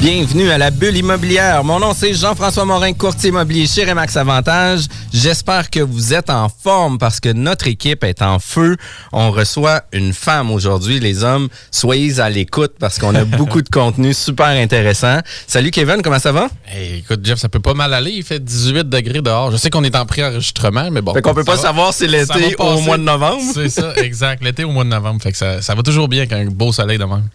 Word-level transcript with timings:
Bienvenue 0.00 0.48
à 0.48 0.56
la 0.56 0.70
bulle 0.70 0.96
immobilière. 0.96 1.62
Mon 1.62 1.78
nom 1.78 1.92
c'est 1.92 2.14
Jean-François 2.14 2.64
Morin, 2.64 2.94
courtier 2.94 3.28
immobilier 3.28 3.66
chez 3.66 3.84
Remax 3.84 4.16
Avantage. 4.16 4.84
J'espère 5.12 5.68
que 5.68 5.80
vous 5.80 6.14
êtes 6.14 6.30
en 6.30 6.48
forme 6.48 6.96
parce 6.96 7.20
que 7.20 7.28
notre 7.30 7.68
équipe 7.68 8.02
est 8.04 8.22
en 8.22 8.38
feu. 8.38 8.78
On 9.12 9.30
reçoit 9.30 9.82
une 9.92 10.14
femme 10.14 10.50
aujourd'hui. 10.50 11.00
Les 11.00 11.22
hommes, 11.22 11.48
soyez 11.70 12.18
à 12.18 12.30
l'écoute 12.30 12.72
parce 12.80 12.98
qu'on 12.98 13.14
a 13.14 13.24
beaucoup 13.36 13.60
de 13.60 13.68
contenu 13.68 14.14
super 14.14 14.46
intéressant. 14.46 15.18
Salut 15.46 15.70
Kevin, 15.70 16.00
comment 16.00 16.18
ça 16.18 16.32
va? 16.32 16.48
Hey, 16.66 17.00
écoute, 17.00 17.20
Jeff, 17.22 17.38
ça 17.38 17.50
peut 17.50 17.60
pas 17.60 17.74
mal 17.74 17.92
aller. 17.92 18.12
Il 18.12 18.24
fait 18.24 18.42
18 18.42 18.88
degrés 18.88 19.20
dehors. 19.20 19.50
Je 19.50 19.58
sais 19.58 19.68
qu'on 19.68 19.84
est 19.84 19.94
en 19.94 20.06
pré-enregistrement, 20.06 20.90
mais 20.90 21.02
bon. 21.02 21.12
Fait 21.12 21.20
qu'on 21.20 21.34
peut 21.34 21.44
pas 21.44 21.56
va. 21.56 21.62
savoir 21.62 21.92
si 21.92 22.08
l'été 22.08 22.56
au 22.58 22.80
mois 22.80 22.96
de 22.96 23.02
novembre. 23.02 23.42
C'est 23.52 23.68
ça, 23.68 23.92
exact. 23.96 24.42
L'été 24.42 24.64
au 24.64 24.70
mois 24.70 24.84
de 24.84 24.88
novembre. 24.88 25.20
Fait 25.22 25.32
que 25.32 25.36
ça, 25.36 25.60
ça 25.60 25.74
va 25.74 25.82
toujours 25.82 26.08
bien 26.08 26.24
qu'un 26.24 26.46
beau 26.46 26.72
soleil 26.72 26.96
de 26.96 27.04
même. 27.04 27.28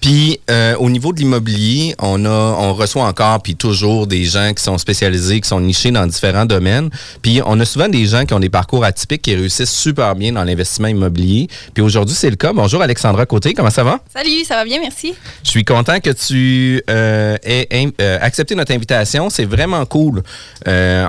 Puis 0.00 0.40
euh, 0.50 0.74
au 0.78 0.90
niveau 0.90 1.12
de 1.12 1.18
l'immobilier, 1.18 1.94
on 2.00 2.24
a, 2.24 2.28
on 2.28 2.74
reçoit 2.74 3.04
encore 3.04 3.40
puis 3.40 3.54
toujours 3.54 4.06
des 4.06 4.24
gens 4.24 4.52
qui 4.52 4.62
sont 4.62 4.76
spécialisés, 4.76 5.40
qui 5.40 5.48
sont 5.48 5.60
nichés 5.60 5.92
dans 5.92 6.06
différents 6.06 6.44
domaines. 6.44 6.90
Puis 7.22 7.40
on 7.46 7.58
a 7.60 7.64
souvent 7.64 7.88
des 7.88 8.04
gens 8.06 8.24
qui 8.24 8.34
ont 8.34 8.40
des 8.40 8.50
parcours 8.50 8.84
atypiques 8.84 9.22
qui 9.22 9.34
réussissent 9.34 9.72
super 9.72 10.16
bien 10.16 10.32
dans 10.32 10.42
l'investissement 10.42 10.88
immobilier. 10.88 11.48
Puis 11.72 11.82
aujourd'hui 11.82 12.16
c'est 12.16 12.30
le 12.30 12.36
cas. 12.36 12.52
Bonjour 12.52 12.82
Alexandra 12.82 13.26
Côté, 13.26 13.54
comment 13.54 13.70
ça 13.70 13.84
va? 13.84 14.00
Salut, 14.12 14.44
ça 14.44 14.56
va 14.56 14.64
bien, 14.64 14.80
merci. 14.80 15.14
Je 15.44 15.50
suis 15.50 15.64
content 15.64 16.00
que 16.00 16.10
tu 16.10 16.82
euh, 16.90 17.36
aies 17.44 17.88
euh, 18.00 18.18
accepté 18.20 18.56
notre 18.56 18.72
invitation. 18.72 19.30
C'est 19.30 19.44
vraiment 19.44 19.86
cool. 19.86 20.22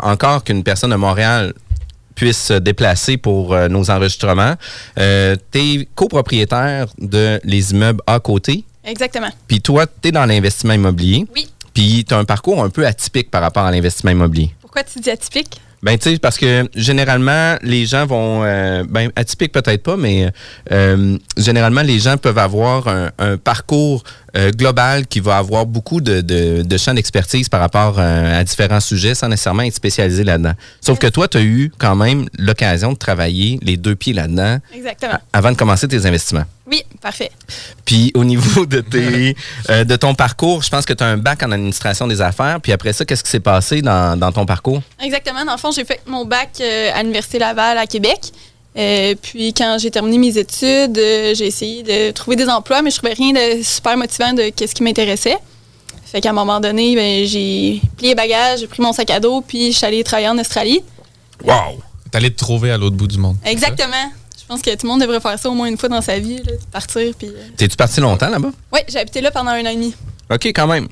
Encore 0.03 0.43
qu'une 0.43 0.63
personne 0.63 0.91
de 0.91 0.95
Montréal 0.95 1.53
puisse 2.15 2.41
se 2.45 2.53
déplacer 2.53 3.17
pour 3.17 3.53
euh, 3.53 3.67
nos 3.67 3.89
enregistrements. 3.89 4.55
Euh, 4.99 5.35
tu 5.51 5.59
es 5.59 5.87
copropriétaire 5.95 6.87
de 6.97 7.39
les 7.43 7.71
immeubles 7.71 8.01
à 8.07 8.19
côté. 8.19 8.63
Exactement. 8.85 9.29
Puis 9.47 9.61
toi, 9.61 9.85
tu 9.87 10.09
es 10.09 10.11
dans 10.11 10.25
l'investissement 10.25 10.73
immobilier. 10.73 11.25
Oui. 11.33 11.47
Puis 11.73 12.05
tu 12.07 12.13
as 12.13 12.17
un 12.17 12.25
parcours 12.25 12.63
un 12.63 12.69
peu 12.69 12.85
atypique 12.85 13.31
par 13.31 13.41
rapport 13.41 13.63
à 13.63 13.71
l'investissement 13.71 14.11
immobilier. 14.11 14.51
Pourquoi 14.61 14.83
tu 14.83 14.99
dis 14.99 15.09
atypique? 15.09 15.59
Ben, 15.81 15.97
tu 15.97 16.11
sais, 16.11 16.17
parce 16.17 16.37
que 16.37 16.69
généralement, 16.75 17.57
les 17.61 17.85
gens 17.85 18.05
vont. 18.05 18.43
euh, 18.43 18.85
ben, 18.87 19.11
atypique 19.17 19.51
peut-être 19.51 19.83
pas, 19.83 19.97
mais 19.97 20.31
euh, 20.71 21.17
généralement, 21.35 21.81
les 21.81 21.99
gens 21.99 22.15
peuvent 22.15 22.37
avoir 22.37 22.87
un, 22.87 23.11
un 23.19 23.35
parcours 23.37 24.03
euh, 24.35 24.49
global 24.49 25.05
qui 25.05 25.19
va 25.19 25.37
avoir 25.37 25.67
beaucoup 25.67 26.01
de, 26.01 26.21
de, 26.21 26.63
de 26.63 26.77
champs 26.77 26.95
d'expertise 26.95 27.49
par 27.49 27.59
rapport 27.59 27.95
euh, 27.99 28.39
à 28.39 28.43
différents 28.43 28.79
sujets 28.79 29.13
sans 29.13 29.27
nécessairement 29.27 29.61
être 29.61 29.75
spécialisé 29.75 30.23
là-dedans. 30.23 30.53
Sauf 30.81 30.97
que 30.97 31.05
toi, 31.05 31.27
tu 31.27 31.37
as 31.37 31.43
eu 31.43 31.71
quand 31.77 31.95
même 31.95 32.27
l'occasion 32.39 32.93
de 32.93 32.97
travailler 32.97 33.59
les 33.61 33.77
deux 33.77 33.95
pieds 33.95 34.13
là-dedans 34.13 34.57
avant 35.33 35.51
de 35.51 35.55
commencer 35.55 35.87
tes 35.87 36.05
investissements. 36.07 36.45
Oui, 36.65 36.81
parfait. 36.99 37.29
Puis 37.85 38.11
au 38.15 38.23
niveau 38.23 38.65
de, 38.65 38.81
tes, 38.81 39.35
euh, 39.69 39.83
de 39.83 39.95
ton 39.95 40.15
parcours, 40.15 40.63
je 40.63 40.69
pense 40.69 40.85
que 40.85 40.93
tu 40.93 41.03
as 41.03 41.07
un 41.07 41.17
bac 41.17 41.43
en 41.43 41.51
administration 41.51 42.07
des 42.07 42.21
affaires. 42.21 42.59
Puis 42.59 42.71
après 42.71 42.93
ça, 42.93 43.05
qu'est-ce 43.05 43.23
qui 43.23 43.29
s'est 43.29 43.39
passé 43.39 43.83
dans, 43.83 44.17
dans 44.17 44.31
ton 44.31 44.47
parcours? 44.47 44.81
Exactement. 45.03 45.45
Dans 45.45 45.51
le 45.51 45.59
fond, 45.59 45.71
j'ai 45.71 45.85
fait 45.85 46.01
mon 46.07 46.25
bac 46.25 46.59
à 46.59 47.01
l'Université 47.01 47.37
Laval 47.37 47.77
à 47.77 47.85
Québec. 47.85 48.31
Euh, 48.77 49.13
puis 49.21 49.53
quand 49.53 49.77
j'ai 49.79 49.91
terminé 49.91 50.17
mes 50.17 50.37
études, 50.37 50.97
euh, 50.97 51.33
j'ai 51.35 51.45
essayé 51.47 51.83
de 51.83 52.11
trouver 52.11 52.35
des 52.35 52.47
emplois, 52.49 52.81
mais 52.81 52.89
je 52.89 52.97
trouvais 52.97 53.13
rien 53.13 53.31
de 53.31 53.61
super 53.63 53.95
motivant 53.97 54.33
de 54.33 54.49
qu'est-ce 54.49 54.73
qui 54.73 54.83
m'intéressait. 54.83 55.37
Fait 56.05 56.21
qu'à 56.21 56.29
un 56.29 56.33
moment 56.33 56.59
donné, 56.59 56.95
ben, 56.95 57.25
j'ai 57.25 57.81
plié 57.97 58.15
bagages, 58.15 58.59
j'ai 58.61 58.67
pris 58.67 58.81
mon 58.81 58.93
sac 58.93 59.09
à 59.09 59.19
dos, 59.19 59.41
puis 59.41 59.71
je 59.71 59.77
suis 59.77 59.85
allée 59.85 60.03
travailler 60.03 60.29
en 60.29 60.37
Australie. 60.37 60.81
Wow! 61.43 61.79
T'es 62.11 62.17
allé 62.17 62.31
te 62.31 62.37
trouver 62.37 62.71
à 62.71 62.77
l'autre 62.77 62.95
bout 62.95 63.07
du 63.07 63.17
monde. 63.17 63.37
Exactement. 63.45 64.11
Je 64.39 64.45
pense 64.47 64.61
que 64.61 64.69
tout 64.71 64.85
le 64.85 64.89
monde 64.89 65.01
devrait 65.01 65.19
faire 65.21 65.39
ça 65.39 65.49
au 65.49 65.53
moins 65.53 65.67
une 65.67 65.77
fois 65.77 65.89
dans 65.89 66.01
sa 66.01 66.19
vie, 66.19 66.37
là, 66.37 66.51
partir. 66.71 67.13
Puis, 67.17 67.29
euh, 67.29 67.47
T'es-tu 67.57 67.75
parti 67.75 67.99
longtemps 68.01 68.29
là-bas? 68.29 68.51
Oui, 68.71 68.79
j'ai 68.87 68.99
habité 68.99 69.21
là 69.21 69.31
pendant 69.31 69.51
un 69.51 69.65
an 69.65 69.69
et 69.69 69.75
demi. 69.75 69.95
OK, 70.31 70.45
quand 70.47 70.67
même. 70.67 70.87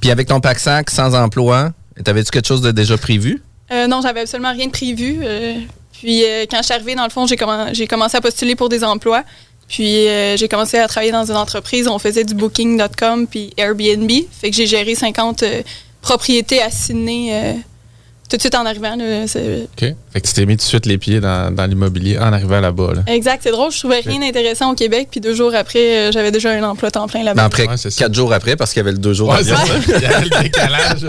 Puis 0.00 0.10
avec 0.10 0.28
ton 0.28 0.40
pack-sac, 0.40 0.90
sans 0.90 1.14
emploi, 1.14 1.70
t'avais-tu 2.04 2.30
quelque 2.30 2.48
chose 2.48 2.60
de 2.62 2.70
déjà 2.72 2.98
prévu? 2.98 3.42
Euh, 3.70 3.86
non, 3.86 4.00
j'avais 4.02 4.20
absolument 4.20 4.52
rien 4.52 4.66
de 4.66 4.72
prévu. 4.72 5.20
euh, 5.22 5.54
puis 6.00 6.24
euh, 6.24 6.46
quand 6.50 6.58
je 6.58 6.64
suis 6.64 6.74
arrivée, 6.74 6.94
dans 6.94 7.04
le 7.04 7.10
fond, 7.10 7.26
j'ai 7.26 7.36
commen- 7.36 7.74
j'ai 7.74 7.86
commencé 7.86 8.16
à 8.16 8.20
postuler 8.20 8.56
pour 8.56 8.68
des 8.68 8.82
emplois. 8.82 9.22
Puis 9.68 10.08
euh, 10.08 10.36
j'ai 10.36 10.48
commencé 10.48 10.78
à 10.78 10.88
travailler 10.88 11.12
dans 11.12 11.24
une 11.30 11.36
entreprise. 11.36 11.86
On 11.86 11.98
faisait 12.00 12.24
du 12.24 12.34
Booking.com 12.34 13.26
puis 13.28 13.52
Airbnb. 13.56 14.10
Fait 14.32 14.50
que 14.50 14.56
j'ai 14.56 14.66
géré 14.66 14.94
50 14.96 15.42
euh, 15.44 15.62
propriétés 16.02 16.60
à 16.60 16.70
Sydney 16.70 17.28
euh, 17.32 17.52
tout 18.28 18.36
de 18.36 18.42
suite 18.42 18.54
en 18.56 18.66
arrivant. 18.66 18.96
là. 18.96 19.24
OK? 19.24 19.78
Fait 20.12 20.20
que 20.20 20.26
tu 20.26 20.32
t'es 20.32 20.46
mis 20.46 20.56
tout 20.56 20.62
de 20.64 20.68
suite 20.68 20.86
les 20.86 20.98
pieds 20.98 21.20
dans, 21.20 21.54
dans 21.54 21.66
l'immobilier 21.66 22.18
en 22.18 22.32
arrivant 22.32 22.58
là-bas. 22.60 22.94
Là. 22.96 23.02
Exact, 23.12 23.40
c'est 23.44 23.50
drôle. 23.52 23.70
Je 23.70 23.78
trouvais 23.78 24.00
rien 24.00 24.18
d'intéressant 24.18 24.72
au 24.72 24.74
Québec. 24.74 25.06
Puis 25.10 25.20
deux 25.20 25.34
jours 25.34 25.54
après, 25.54 26.08
euh, 26.08 26.12
j'avais 26.12 26.32
déjà 26.32 26.50
un 26.50 26.62
emploi 26.64 26.90
temps 26.90 27.06
plein 27.06 27.22
là-bas. 27.22 27.44
après 27.44 27.68
Ouais, 27.68 27.76
c'est 27.76 27.90
ça. 27.90 28.04
quatre 28.04 28.14
jours 28.14 28.32
après, 28.32 28.56
parce 28.56 28.72
qu'il 28.72 28.80
y 28.80 28.82
avait 28.82 28.92
le 28.92 28.98
deux 28.98 29.12
jours 29.14 29.28
Ouais, 29.28 29.44
ça. 29.44 29.54
Il 29.86 30.00
y 30.02 30.06
avait 30.06 30.24
le 30.24 30.42
décalage. 30.42 31.06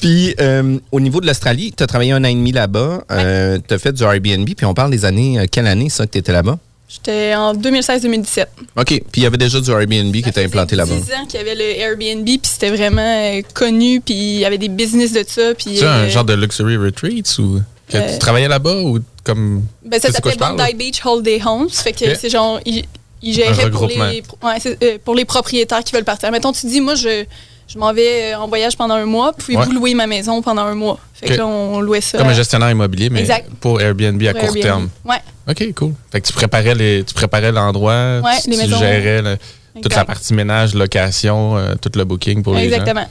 Puis 0.00 0.34
euh, 0.40 0.78
au 0.92 1.00
niveau 1.00 1.20
de 1.20 1.26
l'Australie, 1.26 1.72
tu 1.76 1.82
as 1.82 1.86
travaillé 1.86 2.12
un 2.12 2.22
an 2.24 2.28
et 2.28 2.34
demi 2.34 2.52
là-bas. 2.52 3.04
Euh, 3.10 3.58
tu 3.66 3.74
as 3.74 3.78
fait 3.78 3.92
du 3.92 4.02
Airbnb. 4.02 4.48
Puis 4.56 4.66
on 4.66 4.74
parle 4.74 4.90
des 4.90 5.04
années. 5.04 5.38
euh, 5.38 5.46
quelle 5.50 5.66
année 5.66 5.88
ça 5.88 6.06
que 6.06 6.12
tu 6.12 6.18
étais 6.18 6.32
là-bas? 6.32 6.58
J'étais 6.88 7.34
en 7.36 7.54
2016-2017. 7.54 8.46
OK. 8.76 8.84
Puis 8.84 9.02
il 9.18 9.22
y 9.22 9.26
avait 9.26 9.36
déjà 9.36 9.60
du 9.60 9.70
Airbnb 9.70 10.12
qui 10.12 10.28
était 10.28 10.44
implanté 10.44 10.74
là-bas. 10.74 10.92
10 10.92 11.12
ans 11.12 11.26
qu'il 11.28 11.38
y 11.38 11.42
avait 11.42 11.54
le 11.54 11.78
Airbnb, 11.78 12.24
puis 12.24 12.40
c'était 12.42 12.70
vraiment 12.70 13.00
euh, 13.00 13.42
connu, 13.54 14.00
puis 14.00 14.14
il 14.14 14.38
y 14.40 14.44
avait 14.44 14.58
des 14.58 14.68
business 14.68 15.12
de 15.12 15.24
ça. 15.26 15.54
Tu 15.54 15.78
as 15.84 15.92
un 15.92 15.98
euh, 16.00 16.08
genre 16.08 16.24
de 16.24 16.34
luxury 16.34 16.76
retreats 16.76 17.38
ou 17.38 17.60
que 17.88 17.96
Euh, 17.96 18.12
tu 18.12 18.18
travaillais 18.18 18.48
là-bas 18.48 18.82
ou 18.82 18.98
comme. 19.22 19.62
Ben, 19.84 20.00
ça 20.00 20.10
s'appelait 20.10 20.34
Bondi 20.36 20.74
Beach 20.74 21.00
Holiday 21.04 21.40
Homes. 21.46 21.70
Fait 21.70 21.92
que 21.92 22.12
c'est 22.16 22.28
genre, 22.30 22.58
ils, 22.66 22.84
géraient 23.22 23.70
pour 23.70 23.86
les, 23.86 23.96
ouais, 23.96 24.22
c'est, 24.58 24.82
euh, 24.82 24.98
pour 25.04 25.14
les 25.14 25.24
propriétaires 25.24 25.84
qui 25.84 25.92
veulent 25.94 26.04
partir. 26.04 26.32
Mettons, 26.32 26.52
tu 26.52 26.66
dis, 26.66 26.80
moi, 26.80 26.96
je, 26.96 27.24
je 27.72 27.78
m'en 27.78 27.92
vais 27.92 28.32
euh, 28.32 28.38
en 28.38 28.48
voyage 28.48 28.76
pendant 28.76 28.94
un 28.94 29.04
mois, 29.06 29.32
puis 29.32 29.56
Ouais. 29.56 29.64
vous 29.64 29.72
louez 29.72 29.94
ma 29.94 30.06
maison 30.06 30.42
pendant 30.42 30.62
un 30.62 30.74
mois. 30.74 30.98
Fait 31.14 31.26
que 31.28 31.34
là, 31.34 31.46
on 31.46 31.80
louait 31.80 32.00
ça. 32.00 32.18
Comme 32.18 32.28
un 32.28 32.32
gestionnaire 32.34 32.70
immobilier, 32.70 33.10
mais 33.10 33.20
Exact. 33.20 33.48
pour 33.60 33.80
Airbnb 33.80 34.20
à 34.22 34.32
pour 34.32 34.40
court 34.40 34.48
Airbnb. 34.56 34.62
terme. 34.62 34.88
Ouais, 35.04 35.16
OK, 35.48 35.74
cool. 35.74 35.92
Fait 36.10 36.20
que 36.20 36.26
tu 36.26 36.32
préparais 36.32 36.74
les, 36.74 37.04
tu 37.04 37.14
préparais 37.14 37.52
l'endroit, 37.52 38.20
Ouais, 38.24 38.40
tu, 38.42 38.50
les 38.50 38.56
tu 38.56 38.62
maisons. 38.62 38.78
gérais 38.78 39.22
le- 39.22 39.36
toute 39.82 39.94
la 39.94 40.04
partie 40.04 40.34
ménage, 40.34 40.74
location, 40.74 41.56
euh, 41.56 41.74
tout 41.80 41.90
le 41.94 42.04
booking 42.04 42.42
pour 42.42 42.54
les 42.54 42.68
gens. 42.68 42.76
Exactement. 42.76 43.06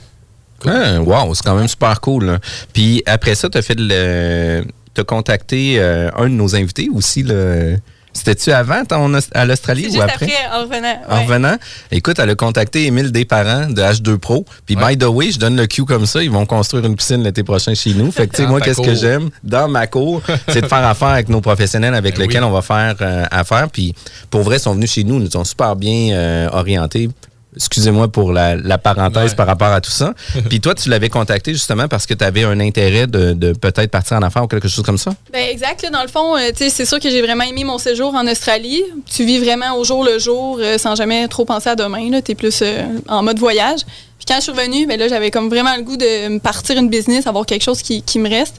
Ah, 0.66 1.00
wow, 1.00 1.34
c'est 1.34 1.42
quand 1.42 1.54
même 1.54 1.68
super 1.68 2.00
cool. 2.02 2.26
là. 2.26 2.38
Puis 2.74 3.02
après 3.06 3.34
ça, 3.34 3.48
tu 3.48 3.56
as 3.56 3.62
fait 3.62 3.76
le. 3.78 4.64
T'as 4.92 5.04
contacté 5.04 5.76
euh, 5.78 6.10
un 6.16 6.24
de 6.24 6.34
nos 6.34 6.54
invités 6.54 6.88
aussi. 6.92 7.22
le- 7.22 7.78
C'était-tu 8.12 8.50
avant 8.52 8.84
ton, 8.84 9.12
à 9.34 9.44
l'Australie 9.44 9.86
ou 9.86 9.90
juste 9.92 10.00
après? 10.02 10.26
après, 10.26 10.32
en 10.52 10.62
revenant. 10.62 11.02
En 11.08 11.22
revenant, 11.22 11.56
écoute, 11.92 12.18
elle 12.18 12.30
a 12.30 12.34
contacté 12.34 12.86
Émile 12.86 13.12
Desparents 13.12 13.68
de 13.70 13.80
H2 13.80 14.18
Pro. 14.18 14.44
Puis, 14.66 14.76
Ouais. 14.76 14.96
by 14.96 14.98
the 14.98 15.08
way, 15.08 15.30
je 15.30 15.38
donne 15.38 15.56
le 15.56 15.66
cue 15.66 15.84
comme 15.84 16.06
ça. 16.06 16.22
Ils 16.22 16.30
vont 16.30 16.44
construire 16.46 16.84
une 16.84 16.96
piscine 16.96 17.22
l'été 17.22 17.42
prochain 17.44 17.74
chez 17.74 17.94
nous. 17.94 18.10
Fait 18.10 18.26
que, 18.26 18.36
tu 18.36 18.42
sais, 18.42 18.48
moi, 18.48 18.60
qu'est-ce 18.60 18.80
que 18.82 18.94
j'aime 18.94 19.30
dans 19.44 19.68
ma 19.68 19.86
cour, 19.86 20.22
c'est 20.48 20.60
de 20.62 20.66
faire 20.66 20.84
affaire 20.86 21.08
avec 21.08 21.28
nos 21.28 21.40
professionnels 21.40 21.94
avec 21.94 22.16
Ben 22.16 22.22
lesquels 22.22 22.42
oui. 22.42 22.48
on 22.48 22.52
va 22.52 22.62
faire 22.62 22.96
euh, 23.00 23.24
affaire. 23.30 23.68
Puis, 23.70 23.94
pour 24.30 24.42
vrai, 24.42 24.56
ils 24.56 24.60
sont 24.60 24.74
venus 24.74 24.90
chez 24.92 25.04
nous. 25.04 25.16
Ils 25.18 25.24
nous 25.24 25.36
ont 25.36 25.44
super 25.44 25.76
bien 25.76 26.14
euh, 26.14 26.48
orientés. 26.52 27.08
Excusez-moi 27.56 28.08
pour 28.08 28.32
la, 28.32 28.54
la 28.56 28.78
parenthèse 28.78 29.30
Ouais. 29.30 29.36
par 29.36 29.46
rapport 29.46 29.68
à 29.72 29.80
tout 29.80 29.90
ça. 29.90 30.14
Puis 30.48 30.60
toi, 30.60 30.74
tu 30.74 30.88
l'avais 30.88 31.08
contacté 31.08 31.52
justement 31.52 31.88
parce 31.88 32.06
que 32.06 32.14
tu 32.14 32.24
avais 32.24 32.44
un 32.44 32.60
intérêt 32.60 33.06
de, 33.06 33.32
de 33.32 33.52
peut-être 33.52 33.90
partir 33.90 34.16
en 34.16 34.22
affaires 34.22 34.44
ou 34.44 34.46
quelque 34.46 34.68
chose 34.68 34.84
comme 34.84 34.98
ça? 34.98 35.12
Ben 35.32 35.48
exact. 35.50 35.82
là, 35.82 35.90
dans 35.90 36.02
le 36.02 36.08
fond, 36.08 36.36
euh, 36.36 36.50
c'est 36.56 36.84
sûr 36.86 37.00
que 37.00 37.10
j'ai 37.10 37.22
vraiment 37.22 37.44
aimé 37.44 37.64
mon 37.64 37.78
séjour 37.78 38.14
en 38.14 38.26
Australie. 38.26 38.82
Tu 39.12 39.24
vis 39.24 39.38
vraiment 39.38 39.76
au 39.76 39.84
jour 39.84 40.04
le 40.04 40.18
jour 40.18 40.58
euh, 40.60 40.78
sans 40.78 40.94
jamais 40.94 41.26
trop 41.28 41.44
penser 41.44 41.70
à 41.70 41.76
demain. 41.76 42.20
Tu 42.24 42.32
es 42.32 42.34
plus 42.34 42.60
euh, 42.62 42.82
en 43.08 43.22
mode 43.22 43.38
voyage. 43.38 43.80
Puis 44.18 44.26
quand 44.28 44.36
je 44.36 44.42
suis 44.42 44.52
revenue, 44.52 44.86
ben 44.86 44.98
là, 44.98 45.08
j'avais 45.08 45.30
comme 45.30 45.48
vraiment 45.48 45.74
le 45.76 45.82
goût 45.82 45.96
de 45.96 46.28
me 46.28 46.38
partir 46.38 46.76
une 46.78 46.88
business, 46.88 47.26
avoir 47.26 47.46
quelque 47.46 47.62
chose 47.64 47.82
qui, 47.82 48.02
qui 48.02 48.18
me 48.18 48.28
reste. 48.28 48.56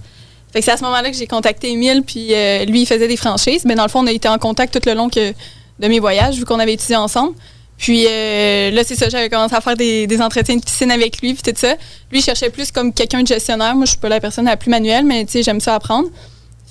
Fait 0.52 0.60
que 0.60 0.66
c'est 0.66 0.72
à 0.72 0.78
ce 0.78 0.84
moment-là 0.84 1.10
que 1.12 1.16
j'ai 1.16 1.28
contacté 1.28 1.70
Émile, 1.70 2.04
puis 2.06 2.34
euh, 2.34 2.66
lui, 2.66 2.82
il 2.82 2.86
faisait 2.86 3.08
des 3.08 3.16
franchises. 3.16 3.64
Mais 3.64 3.76
dans 3.76 3.84
le 3.84 3.90
fond, 3.90 4.00
on 4.04 4.08
a 4.08 4.12
été 4.12 4.28
en 4.28 4.38
contact 4.38 4.74
tout 4.74 4.90
le 4.90 4.96
long 4.96 5.08
que, 5.08 5.32
de 5.32 5.88
mes 5.88 6.00
voyages, 6.00 6.36
vu 6.36 6.44
qu'on 6.44 6.60
avait 6.60 6.74
étudié 6.74 6.98
ensemble. 6.98 7.36
Puis 7.82 8.06
euh, 8.08 8.70
là, 8.70 8.84
c'est 8.86 8.96
ça, 8.96 9.10
j'avais 9.10 9.28
commencé 9.28 9.56
à 9.56 9.60
faire 9.60 9.76
des, 9.76 10.06
des 10.06 10.22
entretiens 10.22 10.56
de 10.56 10.62
piscine 10.64 10.92
avec 10.92 11.20
lui, 11.20 11.34
puis 11.34 11.42
tout 11.42 11.60
ça. 11.60 11.74
Lui, 12.12 12.20
il 12.20 12.22
cherchait 12.22 12.52
plus 12.52 12.72
comme 12.72 12.94
quelqu'un 12.94 13.24
de 13.24 13.28
gestionnaire. 13.28 13.74
Moi, 13.74 13.86
je 13.86 13.92
suis 13.92 14.00
pas 14.00 14.08
la 14.08 14.20
personne 14.20 14.46
la 14.46 14.56
plus 14.56 14.70
manuelle, 14.70 15.04
mais 15.04 15.26
tu 15.26 15.32
sais, 15.32 15.44
j'aime 15.44 15.60
ça 15.60 15.74
apprendre. 15.74 16.08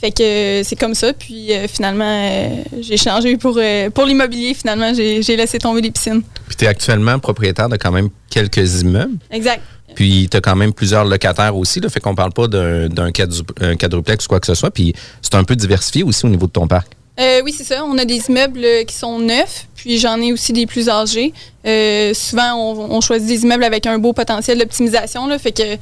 Fait 0.01 0.13
que 0.13 0.23
euh, 0.23 0.63
c'est 0.65 0.77
comme 0.77 0.95
ça. 0.95 1.13
Puis 1.13 1.53
euh, 1.53 1.67
finalement, 1.67 2.05
euh, 2.07 2.49
j'ai 2.81 2.97
changé 2.97 3.37
pour, 3.37 3.59
pour 3.93 4.05
l'immobilier. 4.07 4.55
Finalement, 4.55 4.95
j'ai 4.95 5.37
laissé 5.37 5.59
tomber 5.59 5.81
les 5.81 5.91
piscines. 5.91 6.23
Puis 6.47 6.57
tu 6.57 6.65
es 6.65 6.69
actuellement 6.69 7.19
propriétaire 7.19 7.69
de 7.69 7.77
quand 7.77 7.91
même 7.91 8.09
quelques 8.31 8.83
immeubles. 8.83 9.19
Exact. 9.33 9.63
Puis 9.97 10.29
tu 10.31 10.37
as 10.37 10.41
quand 10.41 10.55
même 10.55 10.73
plusieurs 10.73 11.05
locataires 11.05 11.57
aussi. 11.57 11.81
Là, 11.81 11.89
fait 11.89 11.99
qu'on 11.99 12.15
parle 12.15 12.33
pas 12.33 12.47
d'un 12.47 12.89
d'un 12.89 13.11
quadru- 13.11 13.45
un 13.61 13.75
quadruplex 13.75 14.27
ou 14.27 14.29
quoi 14.29 14.39
que 14.39 14.47
ce 14.47 14.55
soit. 14.55 14.71
Puis 14.71 14.95
c'est 15.21 15.35
un 15.35 15.43
peu 15.43 15.57
diversifié 15.57 16.05
aussi 16.05 16.25
au 16.25 16.29
niveau 16.29 16.47
de 16.47 16.53
ton 16.53 16.69
parc. 16.69 16.93
Euh, 17.21 17.43
oui, 17.45 17.53
c'est 17.57 17.65
ça. 17.65 17.85
On 17.85 17.99
a 17.99 18.05
des 18.05 18.29
immeubles 18.29 18.65
euh, 18.65 18.85
qui 18.85 18.95
sont 18.95 19.19
neufs, 19.19 19.67
puis 19.75 19.99
j'en 19.99 20.21
ai 20.21 20.33
aussi 20.33 20.53
des 20.53 20.67
plus 20.67 20.89
âgés. 20.89 21.35
Euh, 21.67 22.15
souvent, 22.15 22.57
on, 22.57 23.01
choisit 23.03 23.29
des 23.29 23.43
immeubles 23.43 23.65
avec 23.65 23.87
un 23.87 23.99
beau 23.99 24.13
potentiel 24.15 24.59
d'optimisation. 24.59 25.27
là, 25.27 25.39
Fait 25.39 25.53
que 25.53 25.75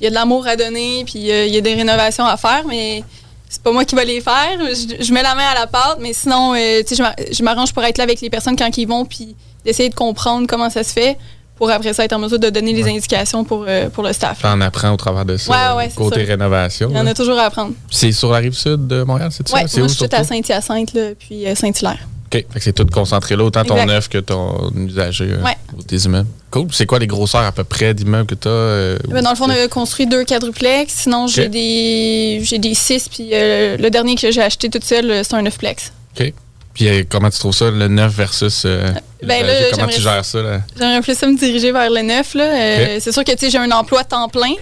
il 0.00 0.04
y 0.04 0.06
a 0.08 0.10
de 0.10 0.14
l'amour 0.14 0.48
à 0.48 0.56
donner, 0.56 1.04
puis 1.04 1.20
il 1.20 1.54
y 1.54 1.56
a 1.56 1.60
des 1.60 1.74
rénovations 1.74 2.24
à 2.24 2.36
faire, 2.36 2.64
mais 2.66 3.04
c'est 3.48 3.62
pas 3.62 3.70
moi 3.70 3.84
qui 3.84 3.94
vais 3.94 4.04
les 4.04 4.20
faire. 4.20 4.58
Je, 4.58 5.12
mets 5.12 5.22
la 5.22 5.36
main 5.36 5.46
à 5.46 5.54
la 5.54 5.68
pâte, 5.68 5.98
mais 6.00 6.12
sinon, 6.12 6.54
je 6.56 7.42
m'arrange 7.44 7.72
pour 7.72 7.84
être 7.84 7.98
là 7.98 8.04
avec 8.04 8.20
les 8.20 8.28
personnes 8.28 8.56
quand 8.56 8.76
ils 8.76 8.88
vont, 8.88 9.04
puis 9.04 9.36
d'essayer 9.64 9.90
de 9.90 9.94
comprendre 9.94 10.48
comment 10.48 10.70
ça 10.70 10.82
se 10.82 10.92
fait, 10.92 11.16
pour 11.56 11.70
après 11.70 11.92
ça 11.92 12.04
être 12.04 12.12
en 12.12 12.18
mesure 12.18 12.38
de 12.38 12.50
donner 12.50 12.72
les 12.72 12.84
indications 12.88 13.44
pour, 13.44 13.64
euh, 13.68 13.88
pour 13.88 14.02
le 14.04 14.12
staff. 14.12 14.40
T'en 14.42 14.60
apprends 14.60 14.90
au 14.92 14.96
travers 14.96 15.24
de 15.24 15.36
ça. 15.36 15.50
Ouais, 15.52 15.76
ouais, 15.78 15.88
c'est 15.90 15.96
côté 15.96 16.24
rénovation. 16.24 16.88
Il 16.90 16.96
y 16.96 17.00
en 17.00 17.06
a 17.06 17.14
toujours 17.14 17.38
à 17.38 17.44
apprendre. 17.44 17.72
C'est 17.90 18.12
sur 18.12 18.30
la 18.32 18.38
rive 18.38 18.54
sud 18.54 18.86
de 18.86 19.02
Montréal, 19.04 19.30
c'est 19.32 19.46
ça? 19.46 19.58
C'est 19.66 19.78
moi, 19.78 19.86
où 19.86 19.88
je 19.88 19.94
suis 19.94 20.06
à? 20.10 20.24
Saint-Hyacinthe, 20.24 20.96
puis 21.18 21.46
euh, 21.46 21.54
Saint-Hilaire. 21.54 21.98
OK. 22.26 22.32
Fait 22.32 22.58
que 22.58 22.60
c'est 22.64 22.72
tout 22.72 22.86
concentré 22.86 23.36
là, 23.36 23.44
autant 23.44 23.62
ton 23.62 23.74
Exact. 23.74 23.86
neuf 23.92 24.08
que 24.08 24.16
ton 24.18 24.72
usager 24.74 25.32
euh, 25.32 25.44
Ouais. 25.44 25.56
ou 25.76 25.82
tes 25.82 25.96
immeubles. 25.98 26.28
Cool. 26.50 26.68
C'est 26.72 26.86
quoi 26.86 26.98
les 26.98 27.06
grosseurs 27.06 27.42
à 27.42 27.52
peu 27.52 27.62
près 27.64 27.92
d'immeubles 27.92 28.26
que 28.26 28.34
tu 28.34 28.48
as? 28.48 28.96
Ben, 29.12 29.22
dans 29.22 29.30
le 29.30 29.36
fond, 29.36 29.44
on 29.46 29.50
a 29.50 29.68
construit 29.68 30.06
deux 30.06 30.24
quadruplex. 30.24 30.92
Sinon, 30.94 31.26
j'ai 31.26 31.48
des 31.50 32.40
j'ai 32.42 32.58
des 32.58 32.72
six. 32.74 33.08
Puis 33.10 33.28
euh, 33.34 33.76
le 33.76 33.90
dernier 33.90 34.14
que 34.16 34.30
j'ai 34.30 34.40
acheté 34.40 34.70
toute 34.70 34.84
seule, 34.84 35.10
euh, 35.10 35.22
c'est 35.22 35.34
un 35.34 35.42
neufplex. 35.42 35.92
OK. 36.18 36.32
Puis 36.74 36.88
euh, 36.88 37.02
comment 37.08 37.28
tu 37.30 37.38
trouves 37.38 37.54
ça, 37.54 37.70
le 37.70 37.88
neuf 37.88 38.12
versus. 38.14 38.62
euh, 38.64 38.90
Ben, 39.22 39.42
l'usager? 39.42 39.60
là, 39.62 39.66
comment 39.72 39.86
tu 39.88 40.00
gères 40.00 40.24
ça? 40.24 40.42
Là? 40.42 40.60
J'aimerais 40.78 41.00
plus 41.02 41.16
ça 41.18 41.26
me 41.26 41.36
diriger 41.36 41.70
vers 41.72 41.90
le 41.90 42.00
neuf. 42.02 42.34
Là. 42.34 42.44
Euh, 42.44 42.96
Ok. 42.96 43.00
C'est 43.02 43.12
sûr 43.12 43.24
que 43.24 43.32
tu 43.32 43.38
sais, 43.38 43.50
j'ai 43.50 43.58
un 43.58 43.70
emploi 43.72 44.04
temps 44.04 44.28
plein. 44.28 44.54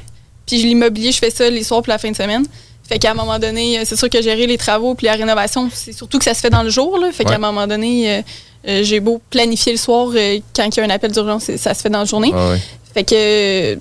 Puis 0.47 0.57
l'immobilier, 0.63 1.13
je 1.13 1.19
fais 1.19 1.31
ça 1.31 1.49
les 1.49 1.63
soirs 1.63 1.83
pour 1.83 1.93
la 1.93 1.99
fin 1.99 2.11
de 2.11 2.17
semaine. 2.17 2.45
Fait 2.89 2.99
qu'à 2.99 3.13
un 3.13 3.15
moment 3.15 3.39
donné, 3.39 3.79
euh, 3.79 3.83
c'est 3.85 3.97
sûr 3.97 4.11
que 4.11 4.21
gérer 4.21 4.47
les 4.49 4.59
travaux 4.59 4.95
puis 4.97 5.07
la 5.07 5.13
rénovation, 5.13 5.71
c'est 5.73 5.93
surtout 5.93 6.19
que 6.19 6.25
ça 6.25 6.35
se 6.35 6.41
fait 6.41 6.51
dans 6.51 6.65
le 6.65 6.71
jour. 6.71 6.99
Là. 6.99 7.13
Fait 7.13 7.25
qu'à 7.25 7.37
un 7.37 7.39
moment 7.39 7.69
donné, 7.69 8.13
euh, 8.19 8.23
euh, 8.67 8.83
j'ai 8.83 8.99
beau 8.99 9.21
planifier 9.31 9.71
le 9.73 9.79
soir 9.79 10.09
euh, 10.13 10.39
quand 10.57 10.67
il 10.77 10.77
y 10.77 10.83
a 10.83 10.85
un 10.87 10.91
appel 10.91 11.13
d'urgence, 11.13 11.45
ça 11.57 11.73
se 11.75 11.81
fait 11.83 11.89
dans 11.91 12.01
la 12.01 12.05
journée. 12.05 12.33
Ah 12.35 12.51
ouais. 12.51 12.59
Fait 12.93 13.05
que. 13.05 13.79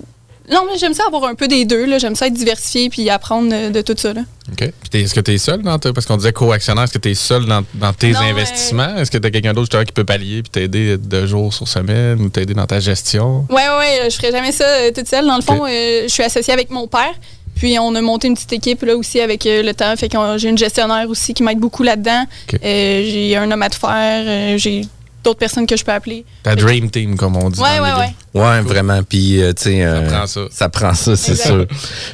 Non, 0.52 0.62
mais 0.70 0.78
j'aime 0.78 0.94
ça 0.94 1.04
avoir 1.06 1.24
un 1.24 1.34
peu 1.34 1.48
des 1.48 1.64
deux. 1.64 1.86
là. 1.86 1.98
J'aime 1.98 2.14
ça 2.14 2.26
être 2.26 2.34
diversifié 2.34 2.90
puis 2.90 3.08
apprendre 3.10 3.48
euh, 3.52 3.70
de 3.70 3.80
tout 3.82 3.94
ça. 3.96 4.12
Là. 4.12 4.22
OK. 4.52 4.72
Puis 4.90 5.02
est-ce 5.02 5.14
que 5.14 5.20
tu 5.20 5.32
es 5.32 5.38
seul 5.38 5.62
dans 5.62 5.78
ta- 5.78 5.92
Parce 5.92 6.06
qu'on 6.06 6.16
disait 6.16 6.32
co-actionnaire, 6.32 6.84
est-ce 6.84 6.92
que 6.94 6.98
tu 6.98 7.10
es 7.10 7.14
seul 7.14 7.46
dans, 7.46 7.62
dans 7.74 7.92
tes 7.92 8.10
Non, 8.12 8.20
investissements? 8.20 8.96
Est-ce 8.96 9.10
que 9.10 9.18
tu 9.18 9.26
as 9.26 9.30
quelqu'un 9.30 9.52
d'autre 9.52 9.82
qui 9.84 9.92
peut 9.92 10.04
pallier 10.04 10.42
puis 10.42 10.50
t'aider 10.50 10.96
de 10.98 11.26
jours 11.26 11.54
sur 11.54 11.68
semaine 11.68 12.20
ou 12.20 12.28
t'aider 12.28 12.54
dans 12.54 12.66
ta 12.66 12.80
gestion? 12.80 13.46
Ouais, 13.48 13.56
ouais, 13.56 13.78
ouais, 14.02 14.10
je 14.10 14.16
ferais 14.16 14.32
jamais 14.32 14.52
ça 14.52 14.64
euh, 14.64 14.90
toute 14.94 15.06
seule. 15.08 15.26
Dans 15.26 15.36
le 15.36 15.42
fond, 15.42 15.64
euh, 15.66 16.02
je 16.04 16.08
suis 16.08 16.22
associée 16.22 16.52
avec 16.52 16.70
mon 16.70 16.86
père. 16.88 17.14
Puis 17.56 17.78
on 17.78 17.94
a 17.94 18.00
monté 18.00 18.26
une 18.26 18.34
petite 18.34 18.52
équipe 18.54 18.82
là 18.82 18.96
aussi 18.96 19.20
avec 19.20 19.44
le 19.44 19.72
temps. 19.72 19.94
Fait 19.96 20.08
que 20.08 20.16
j'ai 20.38 20.48
une 20.48 20.56
gestionnaire 20.56 21.04
aussi 21.10 21.34
qui 21.34 21.42
m'aide 21.42 21.58
beaucoup 21.58 21.82
là-dedans. 21.82 22.24
J'ai 22.62 23.36
un 23.36 23.50
homme 23.50 23.60
à 23.62 23.68
tout 23.68 23.78
faire. 23.78 24.56
j'ai 24.58 24.82
d'autres 25.22 25.38
personnes 25.38 25.66
que 25.66 25.76
je 25.76 25.84
peux 25.84 25.92
appeler. 25.92 26.24
Ta 26.42 26.56
dream 26.56 26.90
team, 26.90 27.16
comme 27.16 27.36
on 27.36 27.50
dit. 27.50 27.60
Ouais, 27.60 27.76
dans 27.76 27.76
le 27.76 27.82
ouais, 27.82 27.90
milieu. 27.92 28.14
ouais. 28.34 28.40
Ouais, 28.42 28.60
vraiment. 28.62 29.02
Puis, 29.02 29.42
euh, 29.42 29.52
tu 29.52 29.64
sais. 29.64 29.84
euh, 29.84 30.08
prend 30.08 30.26
ça. 30.26 30.40
Ça 30.50 30.68
prend 30.68 30.94
ça, 30.94 31.16
c'est 31.16 31.34
sûr. 31.34 31.66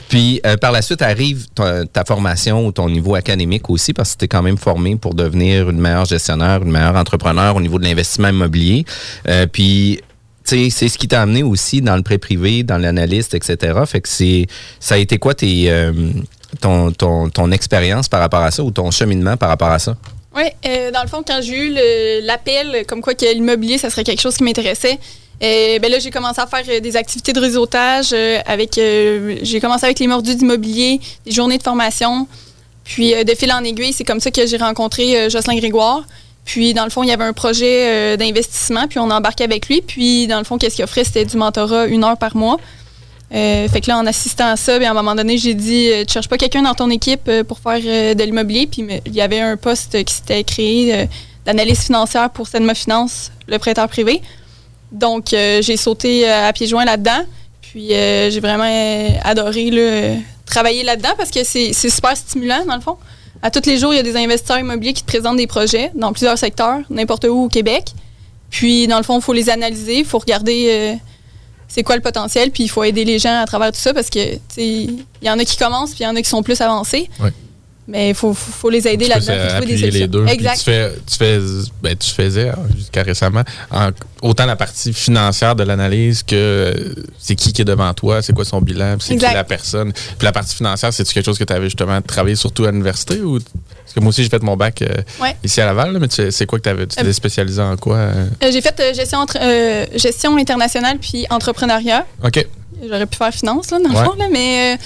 Puis, 0.08 0.40
euh, 0.46 0.56
par 0.56 0.72
la 0.72 0.82
suite, 0.82 1.02
arrive 1.02 1.46
ta, 1.54 1.84
ta 1.86 2.04
formation 2.04 2.66
ou 2.66 2.72
ton 2.72 2.88
niveau 2.88 3.14
académique 3.14 3.68
aussi, 3.70 3.92
parce 3.92 4.14
que 4.14 4.18
tu 4.20 4.24
es 4.24 4.28
quand 4.28 4.42
même 4.42 4.58
formé 4.58 4.96
pour 4.96 5.14
devenir 5.14 5.68
une 5.70 5.78
meilleure 5.80 6.04
gestionnaire, 6.06 6.62
une 6.62 6.70
meilleure 6.70 6.96
entrepreneur 6.96 7.54
au 7.54 7.60
niveau 7.60 7.78
de 7.78 7.84
l'investissement 7.84 8.28
immobilier. 8.28 8.84
Euh, 9.28 9.46
puis, 9.46 10.00
tu 10.48 10.56
sais, 10.56 10.70
c'est 10.70 10.88
ce 10.88 10.96
qui 10.98 11.08
t'a 11.08 11.22
amené 11.22 11.42
aussi 11.42 11.82
dans 11.82 11.96
le 11.96 12.02
prêt 12.02 12.18
privé, 12.18 12.62
dans 12.62 12.78
l'analyste, 12.78 13.34
etc. 13.34 13.80
Fait 13.86 14.00
que 14.00 14.08
c'est, 14.08 14.46
ça 14.80 14.94
a 14.94 14.98
été 14.98 15.18
quoi 15.18 15.34
tes, 15.34 15.70
euh, 15.70 15.92
ton, 16.60 16.92
ton, 16.92 17.28
ton 17.30 17.50
expérience 17.50 18.08
par 18.08 18.20
rapport 18.20 18.42
à 18.42 18.50
ça 18.50 18.62
ou 18.62 18.70
ton 18.70 18.90
cheminement 18.90 19.36
par 19.36 19.48
rapport 19.48 19.70
à 19.70 19.78
ça? 19.78 19.96
Oui, 20.36 20.42
euh, 20.66 20.90
dans 20.90 21.02
le 21.02 21.08
fond, 21.08 21.22
quand 21.26 21.40
j'ai 21.40 21.56
eu 21.56 22.22
l'appel 22.22 22.84
comme 22.86 23.00
quoi 23.00 23.14
que 23.14 23.24
l'immobilier, 23.24 23.78
ça 23.78 23.88
serait 23.88 24.04
quelque 24.04 24.20
chose 24.20 24.36
qui 24.36 24.42
m'intéressait, 24.44 24.98
euh, 25.42 25.78
ben 25.78 25.90
là, 25.90 25.98
j'ai 25.98 26.10
commencé 26.10 26.40
à 26.40 26.46
faire 26.46 26.64
euh, 26.68 26.80
des 26.80 26.96
activités 26.96 27.32
de 27.32 27.40
réseautage 27.40 28.10
euh, 28.12 28.38
avec. 28.46 28.76
euh, 28.78 29.36
j'ai 29.42 29.60
commencé 29.60 29.84
avec 29.84 29.98
les 29.98 30.06
mordus 30.06 30.34
d'immobilier, 30.34 31.00
des 31.24 31.32
journées 31.32 31.58
de 31.58 31.62
formation. 31.62 32.26
Puis, 32.84 33.14
euh, 33.14 33.24
de 33.24 33.34
fil 33.34 33.50
en 33.52 33.64
aiguille, 33.64 33.92
c'est 33.92 34.04
comme 34.04 34.20
ça 34.20 34.30
que 34.30 34.46
j'ai 34.46 34.56
rencontré 34.58 35.28
Jocelyn 35.30 35.56
Grégoire. 35.56 36.04
Puis, 36.44 36.74
dans 36.74 36.84
le 36.84 36.90
fond, 36.90 37.02
il 37.02 37.08
y 37.08 37.12
avait 37.12 37.24
un 37.24 37.32
projet 37.32 38.16
d'investissement, 38.16 38.86
puis 38.88 39.00
on 39.00 39.10
embarquait 39.10 39.44
avec 39.44 39.66
lui. 39.68 39.82
Puis, 39.82 40.26
dans 40.28 40.38
le 40.38 40.44
fond, 40.44 40.58
qu'est-ce 40.58 40.76
qu'il 40.76 40.84
offrait? 40.84 41.02
C'était 41.02 41.24
du 41.24 41.36
mentorat 41.36 41.86
une 41.86 42.04
heure 42.04 42.16
par 42.16 42.36
mois. 42.36 42.58
Euh, 43.34 43.66
fait 43.68 43.80
que 43.80 43.88
là, 43.88 43.98
en 43.98 44.06
assistant 44.06 44.46
à 44.46 44.56
ça, 44.56 44.78
bien, 44.78 44.88
à 44.88 44.90
un 44.92 44.94
moment 44.94 45.14
donné, 45.14 45.36
j'ai 45.36 45.54
dit 45.54 45.88
euh, 45.90 46.04
Tu 46.04 46.12
cherches 46.12 46.28
pas 46.28 46.38
quelqu'un 46.38 46.62
dans 46.62 46.74
ton 46.74 46.90
équipe 46.90 47.28
euh, 47.28 47.42
pour 47.42 47.58
faire 47.58 47.80
de 47.80 48.22
l'immobilier? 48.22 48.66
Puis 48.66 48.86
il 49.04 49.14
y 49.14 49.20
avait 49.20 49.40
un 49.40 49.56
poste 49.56 50.02
qui 50.04 50.14
s'était 50.14 50.44
créé 50.44 51.08
d'analyse 51.44 51.80
financière 51.80 52.30
pour 52.30 52.46
Sedma 52.46 52.74
Finance, 52.74 53.32
le 53.48 53.58
prêteur 53.58 53.88
privé. 53.88 54.22
Donc, 54.92 55.26
j'ai 55.30 55.76
sauté 55.76 56.28
à 56.28 56.52
pieds 56.52 56.66
joints 56.66 56.84
là-dedans. 56.84 57.24
Puis 57.60 57.88
j'ai 57.88 58.40
vraiment 58.40 58.70
adoré 59.24 60.22
travailler 60.44 60.84
là-dedans 60.84 61.14
parce 61.16 61.30
que 61.30 61.44
c'est 61.44 61.72
super 61.72 62.16
stimulant, 62.16 62.64
dans 62.66 62.76
le 62.76 62.80
fond. 62.80 62.96
À 63.42 63.50
tous 63.50 63.68
les 63.68 63.76
jours, 63.76 63.92
il 63.92 63.96
y 63.96 64.00
a 64.00 64.02
des 64.02 64.16
investisseurs 64.16 64.58
immobiliers 64.58 64.92
qui 64.92 65.02
te 65.02 65.06
présentent 65.06 65.36
des 65.36 65.46
projets 65.46 65.90
dans 65.94 66.12
plusieurs 66.12 66.38
secteurs, 66.38 66.80
n'importe 66.90 67.24
où 67.24 67.44
au 67.44 67.48
Québec. 67.48 67.92
Puis, 68.50 68.86
dans 68.86 68.96
le 68.96 69.02
fond, 69.02 69.18
il 69.18 69.22
faut 69.22 69.32
les 69.32 69.50
analyser, 69.50 69.98
il 69.98 70.04
faut 70.04 70.18
regarder 70.18 70.98
c'est 71.68 71.82
quoi 71.82 71.96
le 71.96 72.02
potentiel, 72.02 72.50
puis 72.50 72.64
il 72.64 72.68
faut 72.68 72.84
aider 72.84 73.04
les 73.04 73.18
gens 73.18 73.40
à 73.40 73.46
travers 73.46 73.72
tout 73.72 73.80
ça 73.80 73.92
parce 73.92 74.10
que, 74.10 74.38
il 74.56 75.04
y 75.22 75.30
en 75.30 75.38
a 75.38 75.44
qui 75.44 75.56
commencent, 75.56 75.90
puis 75.90 76.00
il 76.00 76.04
y 76.04 76.06
en 76.06 76.16
a 76.16 76.22
qui 76.22 76.28
sont 76.28 76.42
plus 76.42 76.60
avancés. 76.60 77.08
Mais 77.88 78.08
il 78.10 78.14
faut, 78.16 78.34
faut, 78.34 78.50
faut 78.52 78.70
les 78.70 78.86
aider 78.88 79.04
Tu 79.04 79.10
là-dedans, 79.10 79.48
trouver 79.60 79.76
des 79.76 79.90
les 79.92 80.08
deux. 80.08 80.26
Exact. 80.26 80.56
Tu, 80.58 80.64
fais, 80.64 80.92
tu, 81.08 81.16
fais, 81.16 81.38
ben, 81.82 81.96
tu 81.96 82.10
faisais, 82.10 82.48
hein, 82.48 82.58
jusqu'à 82.76 83.02
récemment, 83.04 83.42
en- 83.70 83.90
autant 84.22 84.44
la 84.44 84.56
partie 84.56 84.92
financière 84.92 85.54
de 85.54 85.62
l'analyse 85.62 86.24
que 86.24 86.34
euh, 86.34 86.74
c'est 87.18 87.36
qui 87.36 87.52
qui 87.52 87.62
est 87.62 87.64
devant 87.64 87.94
toi, 87.94 88.22
c'est 88.22 88.32
quoi 88.32 88.44
son 88.44 88.60
bilan, 88.60 88.96
c'est 88.98 89.14
qui 89.16 89.22
la 89.22 89.44
personne. 89.44 89.92
Puis 89.92 90.24
la 90.24 90.32
partie 90.32 90.56
financière, 90.56 90.92
c'est-tu 90.92 91.14
quelque 91.14 91.26
chose 91.26 91.38
que 91.38 91.44
tu 91.44 91.52
avais 91.52 91.66
justement 91.66 92.00
travaillé 92.02 92.34
surtout 92.34 92.64
à 92.64 92.72
l'université 92.72 93.20
ou 93.20 93.38
parce 93.38 93.94
que 93.94 94.00
moi 94.00 94.08
aussi 94.08 94.24
j'ai 94.24 94.30
fait 94.30 94.42
mon 94.42 94.56
bac 94.56 94.82
euh, 94.82 94.88
Ouais. 95.22 95.36
ici 95.44 95.60
à 95.60 95.66
Laval, 95.66 95.92
là, 95.92 95.98
mais 96.00 96.08
tu- 96.08 96.32
c'est 96.32 96.44
quoi 96.46 96.58
que 96.58 96.64
tu 96.64 96.68
avais 96.70 96.88
tu 96.88 96.96
t'es 96.96 97.04
Euh, 97.04 97.12
spécialisé 97.12 97.62
en 97.62 97.76
quoi 97.76 97.96
euh? 97.98 98.26
Euh, 98.42 98.50
j'ai 98.52 98.62
fait 98.62 98.94
gestion, 98.96 99.20
entre- 99.20 99.38
gestion 99.96 100.36
internationale 100.36 100.98
puis 100.98 101.24
entrepreneuriat. 101.30 102.04
OK. 102.24 102.44
J'aurais 102.82 103.06
pu 103.06 103.16
faire 103.16 103.32
finance, 103.32 103.70
là, 103.70 103.78
dans 103.78 103.90
Ouais. 103.90 104.00
le 104.00 104.04
fond, 104.04 104.14
là, 104.18 104.26
mais 104.30 104.76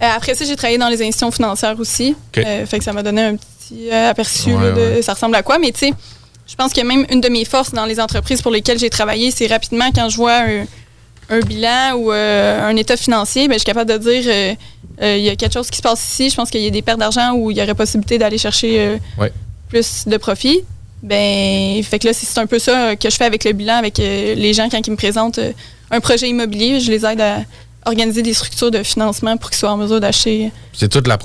après 0.00 0.34
ça, 0.34 0.44
j'ai 0.44 0.56
travaillé 0.56 0.78
dans 0.78 0.88
les 0.88 1.00
institutions 1.02 1.30
financières 1.30 1.78
aussi. 1.78 2.14
OK. 2.36 2.44
Euh, 2.44 2.66
fait 2.66 2.78
que 2.78 2.84
ça 2.84 2.92
m'a 2.92 3.02
donné 3.02 3.22
un 3.22 3.36
petit 3.36 3.88
euh, 3.90 4.10
aperçu 4.10 4.52
Ouais, 4.54 4.72
de 4.72 4.96
ouais. 4.96 5.02
ça 5.02 5.14
ressemble 5.14 5.34
à 5.36 5.42
quoi. 5.42 5.58
Mais 5.58 5.72
tu 5.72 5.78
sais, 5.80 5.92
je 6.46 6.54
pense 6.54 6.72
que 6.72 6.80
même 6.82 7.06
une 7.10 7.20
de 7.20 7.28
mes 7.28 7.44
forces 7.44 7.72
dans 7.72 7.86
les 7.86 7.98
entreprises 8.00 8.42
pour 8.42 8.52
lesquelles 8.52 8.78
j'ai 8.78 8.90
travaillé, 8.90 9.30
c'est 9.30 9.46
rapidement 9.46 9.90
quand 9.94 10.08
je 10.08 10.16
vois 10.16 10.38
un, 10.40 10.64
un 11.30 11.40
bilan 11.40 11.94
ou 11.96 12.12
euh, 12.12 12.68
un 12.68 12.76
état 12.76 12.96
financier, 12.96 13.48
ben, 13.48 13.54
je 13.54 13.58
suis 13.60 13.64
capable 13.66 13.90
de 13.90 13.98
dire 13.98 14.22
euh, 14.26 14.54
euh, 15.02 15.16
il 15.16 15.24
y 15.24 15.28
a 15.28 15.36
quelque 15.36 15.52
chose 15.54 15.70
qui 15.70 15.78
se 15.78 15.82
passe 15.82 16.02
ici. 16.08 16.30
Je 16.30 16.36
pense 16.36 16.50
qu'il 16.50 16.60
y 16.62 16.66
a 16.66 16.70
des 16.70 16.82
pertes 16.82 16.98
d'argent 17.00 17.32
où 17.34 17.50
il 17.50 17.56
y 17.56 17.62
aurait 17.62 17.74
possibilité 17.74 18.18
d'aller 18.18 18.38
chercher 18.38 18.78
euh, 18.80 18.96
Ouais. 19.18 19.32
plus 19.68 20.04
de 20.06 20.16
profit. 20.18 20.60
Ben, 21.02 21.82
fait 21.82 21.98
que 21.98 22.06
là, 22.06 22.12
c'est 22.14 22.38
un 22.38 22.46
peu 22.46 22.58
ça 22.58 22.96
que 22.96 23.10
je 23.10 23.16
fais 23.16 23.24
avec 23.26 23.44
le 23.44 23.52
bilan, 23.52 23.74
avec 23.76 24.00
euh, 24.00 24.34
les 24.34 24.54
gens 24.54 24.68
quand 24.68 24.84
ils 24.86 24.90
me 24.90 24.96
présentent 24.96 25.38
euh, 25.38 25.52
un 25.90 26.00
projet 26.00 26.28
immobilier. 26.28 26.80
Je 26.80 26.90
les 26.90 27.04
aide 27.04 27.20
à 27.20 27.38
organiser 27.86 28.22
des 28.22 28.34
structures 28.34 28.70
de 28.70 28.82
financement 28.82 29.36
pour 29.36 29.50
qu'ils 29.50 29.58
soient 29.58 29.72
en 29.72 29.76
mesure 29.76 30.00
d'acheter. 30.00 30.50
C'est 30.72 30.88
toute 30.88 31.06
la 31.06 31.18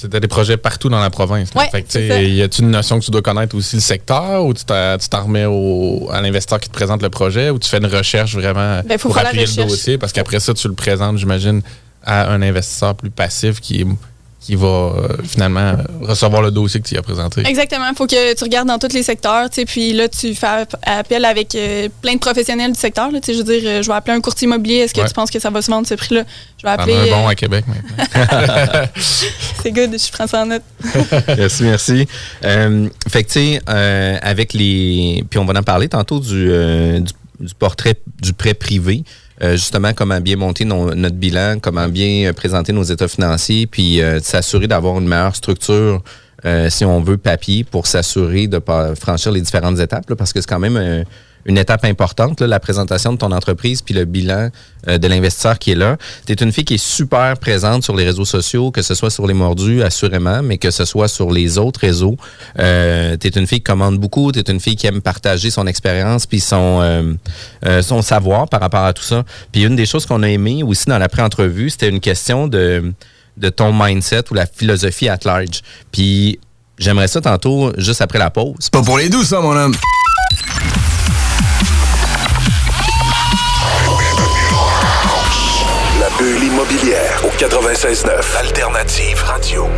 c'était 0.00 0.20
des 0.20 0.28
projets 0.28 0.56
partout 0.56 0.88
dans 0.88 0.98
la 0.98 1.10
province. 1.10 1.50
Ouais, 1.54 1.68
fait 1.70 1.82
que, 1.82 2.24
y 2.24 2.40
a-tu 2.40 2.62
une 2.62 2.70
notion 2.70 2.98
que 2.98 3.04
tu 3.04 3.10
dois 3.10 3.20
connaître 3.20 3.54
aussi 3.54 3.76
le 3.76 3.82
secteur 3.82 4.46
ou 4.46 4.54
tu 4.54 4.64
t'en 4.64 5.22
remets 5.22 5.44
au, 5.44 6.08
à 6.10 6.22
l'investisseur 6.22 6.58
qui 6.58 6.70
te 6.70 6.74
présente 6.74 7.02
le 7.02 7.10
projet 7.10 7.50
ou 7.50 7.58
tu 7.58 7.68
fais 7.68 7.76
une 7.76 7.86
recherche 7.86 8.34
vraiment 8.34 8.80
Ben, 8.86 8.96
faut 8.96 9.10
pour 9.10 9.18
appuyer 9.18 9.44
le 9.44 9.64
dossier? 9.64 9.98
Parce 9.98 10.14
qu'après 10.14 10.40
ça, 10.40 10.54
tu 10.54 10.68
le 10.68 10.74
présentes, 10.74 11.18
j'imagine, 11.18 11.60
à 12.02 12.30
un 12.30 12.40
investisseur 12.40 12.94
plus 12.94 13.10
passif 13.10 13.60
qui 13.60 13.82
est 13.82 13.86
qui 14.40 14.54
va 14.54 14.66
euh, 14.66 15.16
finalement 15.22 15.74
recevoir 16.00 16.40
le 16.40 16.50
dossier 16.50 16.80
que 16.80 16.88
tu 16.88 16.96
as 16.96 17.02
présenté. 17.02 17.42
Exactement. 17.46 17.86
Il 17.90 17.94
faut 17.94 18.06
que 18.06 18.34
tu 18.34 18.44
regardes 18.44 18.68
dans 18.68 18.78
tous 18.78 18.94
les 18.94 19.02
secteurs. 19.02 19.48
Puis 19.66 19.92
là, 19.92 20.08
tu 20.08 20.34
fais 20.34 20.66
appel 20.82 21.26
avec 21.26 21.54
euh, 21.54 21.88
plein 22.00 22.14
de 22.14 22.18
professionnels 22.18 22.72
du 22.72 22.78
secteur. 22.78 23.10
Là, 23.10 23.20
je 23.26 23.32
veux 23.32 23.44
dire, 23.44 23.62
euh, 23.64 23.82
je 23.82 23.88
vais 23.88 23.94
appeler 23.94 24.16
un 24.16 24.20
courtier 24.22 24.46
immobilier. 24.46 24.76
Est-ce 24.76 24.94
que 24.94 25.06
tu 25.06 25.12
penses 25.12 25.30
que 25.30 25.38
ça 25.38 25.50
va 25.50 25.60
se 25.60 25.70
vendre 25.70 25.86
ce 25.86 25.94
prix-là? 25.94 26.24
Je 26.56 26.66
vais 26.66 26.72
appeler. 26.72 26.94
un 26.94 27.06
bon 27.06 27.28
à 27.28 27.34
Québec 27.34 27.66
maintenant. 27.68 28.86
C'est 29.62 29.72
good, 29.72 29.90
je 29.92 30.10
prends 30.10 30.26
ça 30.26 30.42
en 30.42 30.46
note. 30.46 30.62
merci, 31.28 31.62
merci. 31.64 32.08
fait 32.42 33.24
que, 33.24 33.28
tu 33.28 33.58
sais, 33.58 33.60
avec 34.22 34.54
les. 34.54 35.22
Puis 35.28 35.38
on 35.38 35.44
va 35.44 35.58
en 35.58 35.62
parler 35.62 35.88
tantôt 35.88 36.18
du, 36.18 36.46
du, 36.46 37.12
du 37.40 37.54
portrait 37.58 37.94
du 38.22 38.32
prêt 38.32 38.54
privé. 38.54 39.04
Euh, 39.42 39.52
justement 39.52 39.94
comment 39.94 40.20
bien 40.20 40.36
monter 40.36 40.66
notre 40.66 41.16
bilan, 41.16 41.58
comment 41.62 41.88
bien 41.88 42.28
euh, 42.28 42.32
présenter 42.34 42.74
nos 42.74 42.82
états 42.82 43.08
financiers, 43.08 43.66
puis 43.66 44.02
euh, 44.02 44.20
s'assurer 44.20 44.66
d'avoir 44.66 44.98
une 44.98 45.08
meilleure 45.08 45.34
structure, 45.34 46.02
si 46.70 46.86
on 46.86 47.02
veut, 47.02 47.18
papier, 47.18 47.64
pour 47.64 47.86
s'assurer 47.86 48.46
de 48.46 48.58
pas 48.58 48.94
franchir 48.94 49.30
les 49.30 49.42
différentes 49.42 49.78
étapes, 49.78 50.12
parce 50.14 50.32
que 50.32 50.40
c'est 50.40 50.48
quand 50.48 50.58
même 50.58 51.04
une 51.44 51.58
étape 51.58 51.84
importante, 51.84 52.40
la 52.40 52.60
présentation 52.60 53.12
de 53.12 53.18
ton 53.18 53.32
entreprise 53.32 53.82
puis 53.82 53.94
le 53.94 54.04
bilan 54.04 54.50
euh, 54.88 54.98
de 54.98 55.08
l'investisseur 55.08 55.58
qui 55.58 55.72
est 55.72 55.76
là. 55.76 55.96
Tu 56.26 56.32
es 56.32 56.36
une 56.36 56.52
fille 56.52 56.64
qui 56.64 56.74
est 56.74 56.84
super 56.84 57.36
présente 57.38 57.82
sur 57.82 57.96
les 57.96 58.04
réseaux 58.04 58.24
sociaux, 58.24 58.70
que 58.70 58.82
ce 58.82 58.94
soit 58.94 59.10
sur 59.10 59.26
les 59.26 59.34
mordus, 59.34 59.82
assurément, 59.82 60.42
mais 60.42 60.58
que 60.58 60.70
ce 60.70 60.84
soit 60.84 61.08
sur 61.08 61.30
les 61.30 61.58
autres 61.58 61.80
réseaux. 61.80 62.16
Euh, 62.58 63.16
tu 63.18 63.26
es 63.26 63.30
une 63.30 63.46
fille 63.46 63.58
qui 63.58 63.64
commande 63.64 63.98
beaucoup, 63.98 64.32
tu 64.32 64.38
es 64.38 64.42
une 64.42 64.60
fille 64.60 64.76
qui 64.76 64.86
aime 64.86 65.00
partager 65.00 65.50
son 65.50 65.66
expérience 65.66 66.26
puis 66.26 66.40
son, 66.40 66.80
euh, 66.80 67.82
son 67.82 68.02
savoir 68.02 68.48
par 68.48 68.60
rapport 68.60 68.84
à 68.84 68.92
tout 68.92 69.02
ça. 69.02 69.24
Puis 69.52 69.64
une 69.64 69.76
des 69.76 69.86
choses 69.86 70.06
qu'on 70.06 70.22
a 70.22 70.28
aimé 70.28 70.62
aussi 70.62 70.86
dans 70.86 70.98
la 70.98 71.08
pré-entrevue, 71.08 71.70
c'était 71.70 71.88
une 71.88 72.00
question 72.00 72.48
de, 72.48 72.92
de 73.36 73.48
ton 73.48 73.72
mindset 73.72 74.24
ou 74.30 74.34
la 74.34 74.46
philosophie 74.46 75.08
at 75.08 75.20
large. 75.24 75.62
Puis 75.92 76.38
j'aimerais 76.78 77.08
ça 77.08 77.20
tantôt, 77.20 77.72
juste 77.76 78.00
après 78.00 78.18
la 78.18 78.30
pause. 78.30 78.54
C'est 78.58 78.72
pas 78.72 78.82
pour 78.82 78.98
les 78.98 79.08
doux, 79.08 79.24
ça, 79.24 79.40
mon 79.40 79.56
homme. 79.56 79.74
L'immobilière 86.20 87.22
au 87.24 87.30
96.9 87.30 88.36
Alternative 88.36 89.22
Radio. 89.22 89.68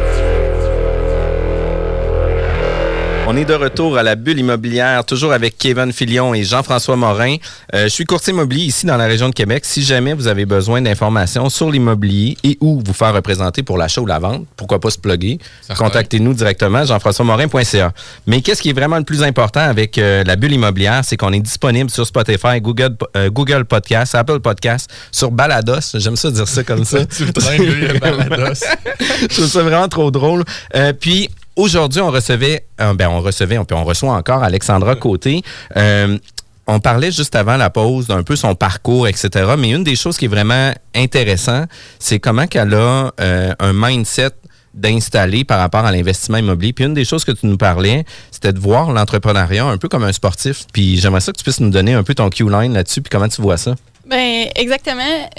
On 3.32 3.36
est 3.38 3.46
de 3.46 3.54
retour 3.54 3.96
à 3.96 4.02
la 4.02 4.14
bulle 4.14 4.40
immobilière, 4.40 5.06
toujours 5.06 5.32
avec 5.32 5.56
Kevin 5.56 5.90
Filion 5.90 6.34
et 6.34 6.44
Jean-François 6.44 6.96
Morin. 6.96 7.36
Euh, 7.74 7.84
je 7.84 7.88
suis 7.88 8.04
courtier 8.04 8.34
immobilier 8.34 8.64
ici 8.64 8.84
dans 8.84 8.98
la 8.98 9.06
région 9.06 9.30
de 9.30 9.34
Québec. 9.34 9.64
Si 9.64 9.82
jamais 9.82 10.12
vous 10.12 10.26
avez 10.26 10.44
besoin 10.44 10.82
d'informations 10.82 11.48
sur 11.48 11.70
l'immobilier 11.70 12.36
et 12.44 12.58
où 12.60 12.82
vous 12.84 12.92
faire 12.92 13.14
représenter 13.14 13.62
pour 13.62 13.78
l'achat 13.78 14.02
ou 14.02 14.06
la 14.06 14.18
vente, 14.18 14.44
pourquoi 14.54 14.80
pas 14.80 14.90
se 14.90 14.98
plugger, 14.98 15.38
contactez-nous 15.78 16.34
directement, 16.34 16.84
jean-françois-morin.ca. 16.84 17.94
Mais 18.26 18.42
qu'est-ce 18.42 18.60
qui 18.60 18.68
est 18.68 18.74
vraiment 18.74 18.98
le 18.98 19.04
plus 19.04 19.22
important 19.22 19.60
avec 19.60 19.96
euh, 19.96 20.22
la 20.24 20.36
bulle 20.36 20.52
immobilière, 20.52 21.00
c'est 21.02 21.16
qu'on 21.16 21.32
est 21.32 21.40
disponible 21.40 21.88
sur 21.88 22.06
Spotify, 22.06 22.60
Google, 22.60 22.98
euh, 23.16 23.30
Google 23.30 23.64
Podcast, 23.64 24.14
Apple 24.14 24.40
Podcast, 24.40 24.90
sur 25.10 25.30
Balados. 25.30 25.94
J'aime 25.94 26.16
ça 26.16 26.30
dire 26.30 26.48
ça 26.48 26.64
comme 26.64 26.84
ça. 26.84 27.06
tu 27.06 27.24
Balados. 27.24 28.60
Je 29.22 29.26
trouve 29.26 29.46
ça 29.46 29.62
vraiment 29.62 29.88
trop 29.88 30.10
drôle. 30.10 30.44
puis, 31.00 31.30
Aujourd'hui, 31.56 32.00
on 32.00 32.10
recevait, 32.10 32.66
euh, 32.80 32.94
ben 32.94 33.08
on 33.08 33.20
recevait, 33.20 33.58
on, 33.58 33.66
on 33.72 33.84
reçoit 33.84 34.14
encore 34.14 34.42
Alexandra 34.42 34.96
Côté. 34.96 35.42
Euh, 35.76 36.16
on 36.66 36.80
parlait 36.80 37.12
juste 37.12 37.34
avant 37.34 37.56
la 37.56 37.68
pause 37.68 38.06
d'un 38.06 38.22
peu 38.22 38.36
son 38.36 38.54
parcours, 38.54 39.06
etc. 39.06 39.54
Mais 39.58 39.70
une 39.70 39.84
des 39.84 39.96
choses 39.96 40.16
qui 40.16 40.26
est 40.26 40.28
vraiment 40.28 40.72
intéressant, 40.94 41.64
c'est 41.98 42.20
comment 42.20 42.46
qu'elle 42.46 42.72
a 42.74 43.12
euh, 43.20 43.52
un 43.58 43.72
mindset 43.74 44.30
d'installer 44.72 45.44
par 45.44 45.58
rapport 45.58 45.84
à 45.84 45.92
l'investissement 45.92 46.38
immobilier. 46.38 46.72
Puis 46.72 46.86
une 46.86 46.94
des 46.94 47.04
choses 47.04 47.24
que 47.24 47.32
tu 47.32 47.46
nous 47.46 47.58
parlais, 47.58 48.04
c'était 48.30 48.54
de 48.54 48.58
voir 48.58 48.90
l'entrepreneuriat 48.90 49.66
un 49.66 49.76
peu 49.76 49.88
comme 49.88 50.04
un 50.04 50.12
sportif. 50.12 50.64
Puis 50.72 50.96
j'aimerais 50.98 51.20
ça 51.20 51.32
que 51.32 51.36
tu 51.36 51.42
puisses 51.42 51.60
nous 51.60 51.68
donner 51.68 51.92
un 51.92 52.02
peu 52.02 52.14
ton 52.14 52.30
Q-line 52.30 52.72
là-dessus, 52.72 53.02
puis 53.02 53.10
comment 53.10 53.28
tu 53.28 53.42
vois 53.42 53.58
ça? 53.58 53.74
Ben 54.06 54.48
exactement. 54.56 55.30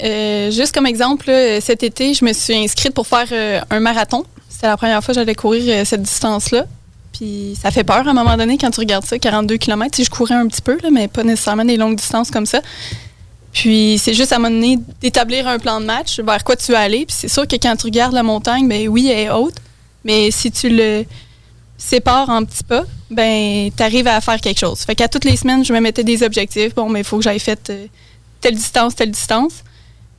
juste 0.51 0.73
comme 0.73 0.85
exemple, 0.85 1.31
cet 1.59 1.83
été, 1.83 2.13
je 2.13 2.23
me 2.23 2.33
suis 2.33 2.55
inscrite 2.55 2.93
pour 2.93 3.07
faire 3.07 3.27
un 3.69 3.79
marathon. 3.79 4.25
C'était 4.63 4.71
la 4.71 4.77
première 4.77 5.03
fois 5.03 5.13
que 5.13 5.19
j'allais 5.19 5.35
courir 5.35 5.63
euh, 5.67 5.83
cette 5.83 6.03
distance-là. 6.03 6.65
Puis 7.11 7.57
ça 7.61 7.69
fait 7.69 7.83
peur 7.83 8.07
à 8.07 8.11
un 8.11 8.13
moment 8.13 8.37
donné 8.37 8.57
quand 8.57 8.71
tu 8.71 8.79
regardes 8.79 9.03
ça, 9.03 9.19
42 9.19 9.57
km. 9.57 9.93
Si 9.93 10.05
je 10.05 10.09
courais 10.09 10.35
un 10.35 10.47
petit 10.47 10.61
peu, 10.61 10.77
mais 10.89 11.09
pas 11.09 11.25
nécessairement 11.25 11.65
des 11.65 11.75
longues 11.75 11.97
distances 11.97 12.31
comme 12.31 12.45
ça. 12.45 12.61
Puis 13.51 13.99
c'est 14.01 14.13
juste 14.13 14.31
à 14.31 14.37
un 14.37 14.39
moment 14.39 14.55
donné 14.55 14.79
d'établir 15.01 15.49
un 15.49 15.59
plan 15.59 15.81
de 15.81 15.85
match 15.85 16.19
vers 16.21 16.45
quoi 16.45 16.55
tu 16.55 16.71
veux 16.71 16.77
aller. 16.77 17.05
Puis 17.05 17.15
c'est 17.19 17.27
sûr 17.27 17.45
que 17.45 17.57
quand 17.57 17.75
tu 17.75 17.87
regardes 17.87 18.13
la 18.13 18.23
montagne, 18.23 18.67
ben 18.69 18.87
oui, 18.87 19.09
elle 19.09 19.19
est 19.19 19.29
haute. 19.29 19.55
Mais 20.05 20.31
si 20.31 20.49
tu 20.49 20.69
le 20.69 21.03
sépares 21.77 22.29
en 22.29 22.45
petits 22.45 22.63
pas, 22.63 22.83
ben 23.11 23.69
tu 23.75 23.83
arrives 23.83 24.07
à 24.07 24.21
faire 24.21 24.39
quelque 24.39 24.59
chose. 24.59 24.79
Fait 24.79 24.95
qu'à 24.95 25.09
toutes 25.09 25.25
les 25.25 25.35
semaines, 25.35 25.65
je 25.65 25.73
me 25.73 25.81
mettais 25.81 26.05
des 26.05 26.23
objectifs. 26.23 26.73
Bon, 26.73 26.87
mais 26.87 27.01
il 27.01 27.05
faut 27.05 27.17
que 27.17 27.23
j'aille 27.23 27.39
fait 27.39 27.69
euh, 27.69 27.85
telle 28.43 28.55
distance, 28.55 28.95
telle 28.95 29.09
distance. 29.09 29.63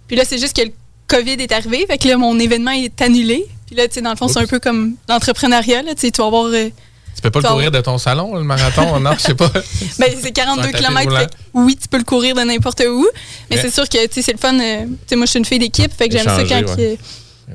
Puis 0.09 0.16
là, 0.16 0.25
c'est 0.26 0.38
juste 0.38 0.57
que 0.57 0.62
le 0.62 0.73
COVID 1.07 1.35
est 1.35 1.52
arrivé. 1.52 1.87
Fait 1.87 1.99
que 1.99 2.09
là, 2.09 2.16
mon 2.16 2.38
événement 2.38 2.73
est 2.73 3.00
annulé. 3.00 3.47
Puis 3.66 3.76
là, 3.76 3.87
tu 3.87 3.95
sais, 3.95 4.02
dans 4.02 4.11
le 4.11 4.16
fond, 4.16 4.26
c'est 4.26 4.40
un 4.40 4.47
peu 4.47 4.59
comme 4.59 4.95
l'entrepreneuriat. 5.09 5.83
Tu 5.95 6.11
vas 6.19 6.26
avoir. 6.26 6.47
Euh, 6.47 6.71
tu 7.14 7.23
peux 7.23 7.31
pas 7.31 7.40
le 7.40 7.49
courir 7.49 7.71
de 7.71 7.81
ton 7.81 7.97
salon, 7.97 8.35
le 8.35 8.43
marathon? 8.43 8.99
non, 8.99 9.12
je 9.16 9.23
sais 9.23 9.35
pas. 9.35 9.49
ben, 9.99 10.11
c'est 10.21 10.33
42 10.33 10.73
km. 10.73 11.28
Oui, 11.52 11.76
tu 11.81 11.87
peux 11.87 11.99
le 11.99 12.04
courir 12.04 12.35
de 12.35 12.40
n'importe 12.40 12.83
où. 12.88 13.07
Mais 13.50 13.57
c'est 13.59 13.73
sûr 13.73 13.88
que 13.88 13.99
c'est 14.11 14.33
le 14.33 14.38
fun. 14.38 14.59
Euh, 14.59 14.87
sais, 15.07 15.14
moi, 15.14 15.26
je 15.26 15.31
suis 15.31 15.38
une 15.38 15.45
fille 15.45 15.61
d'équipe. 15.61 15.93
Fait 15.97 16.09
que 16.09 16.16
j'aime 16.16 16.26
ça 16.26 16.43
quand, 16.45 16.76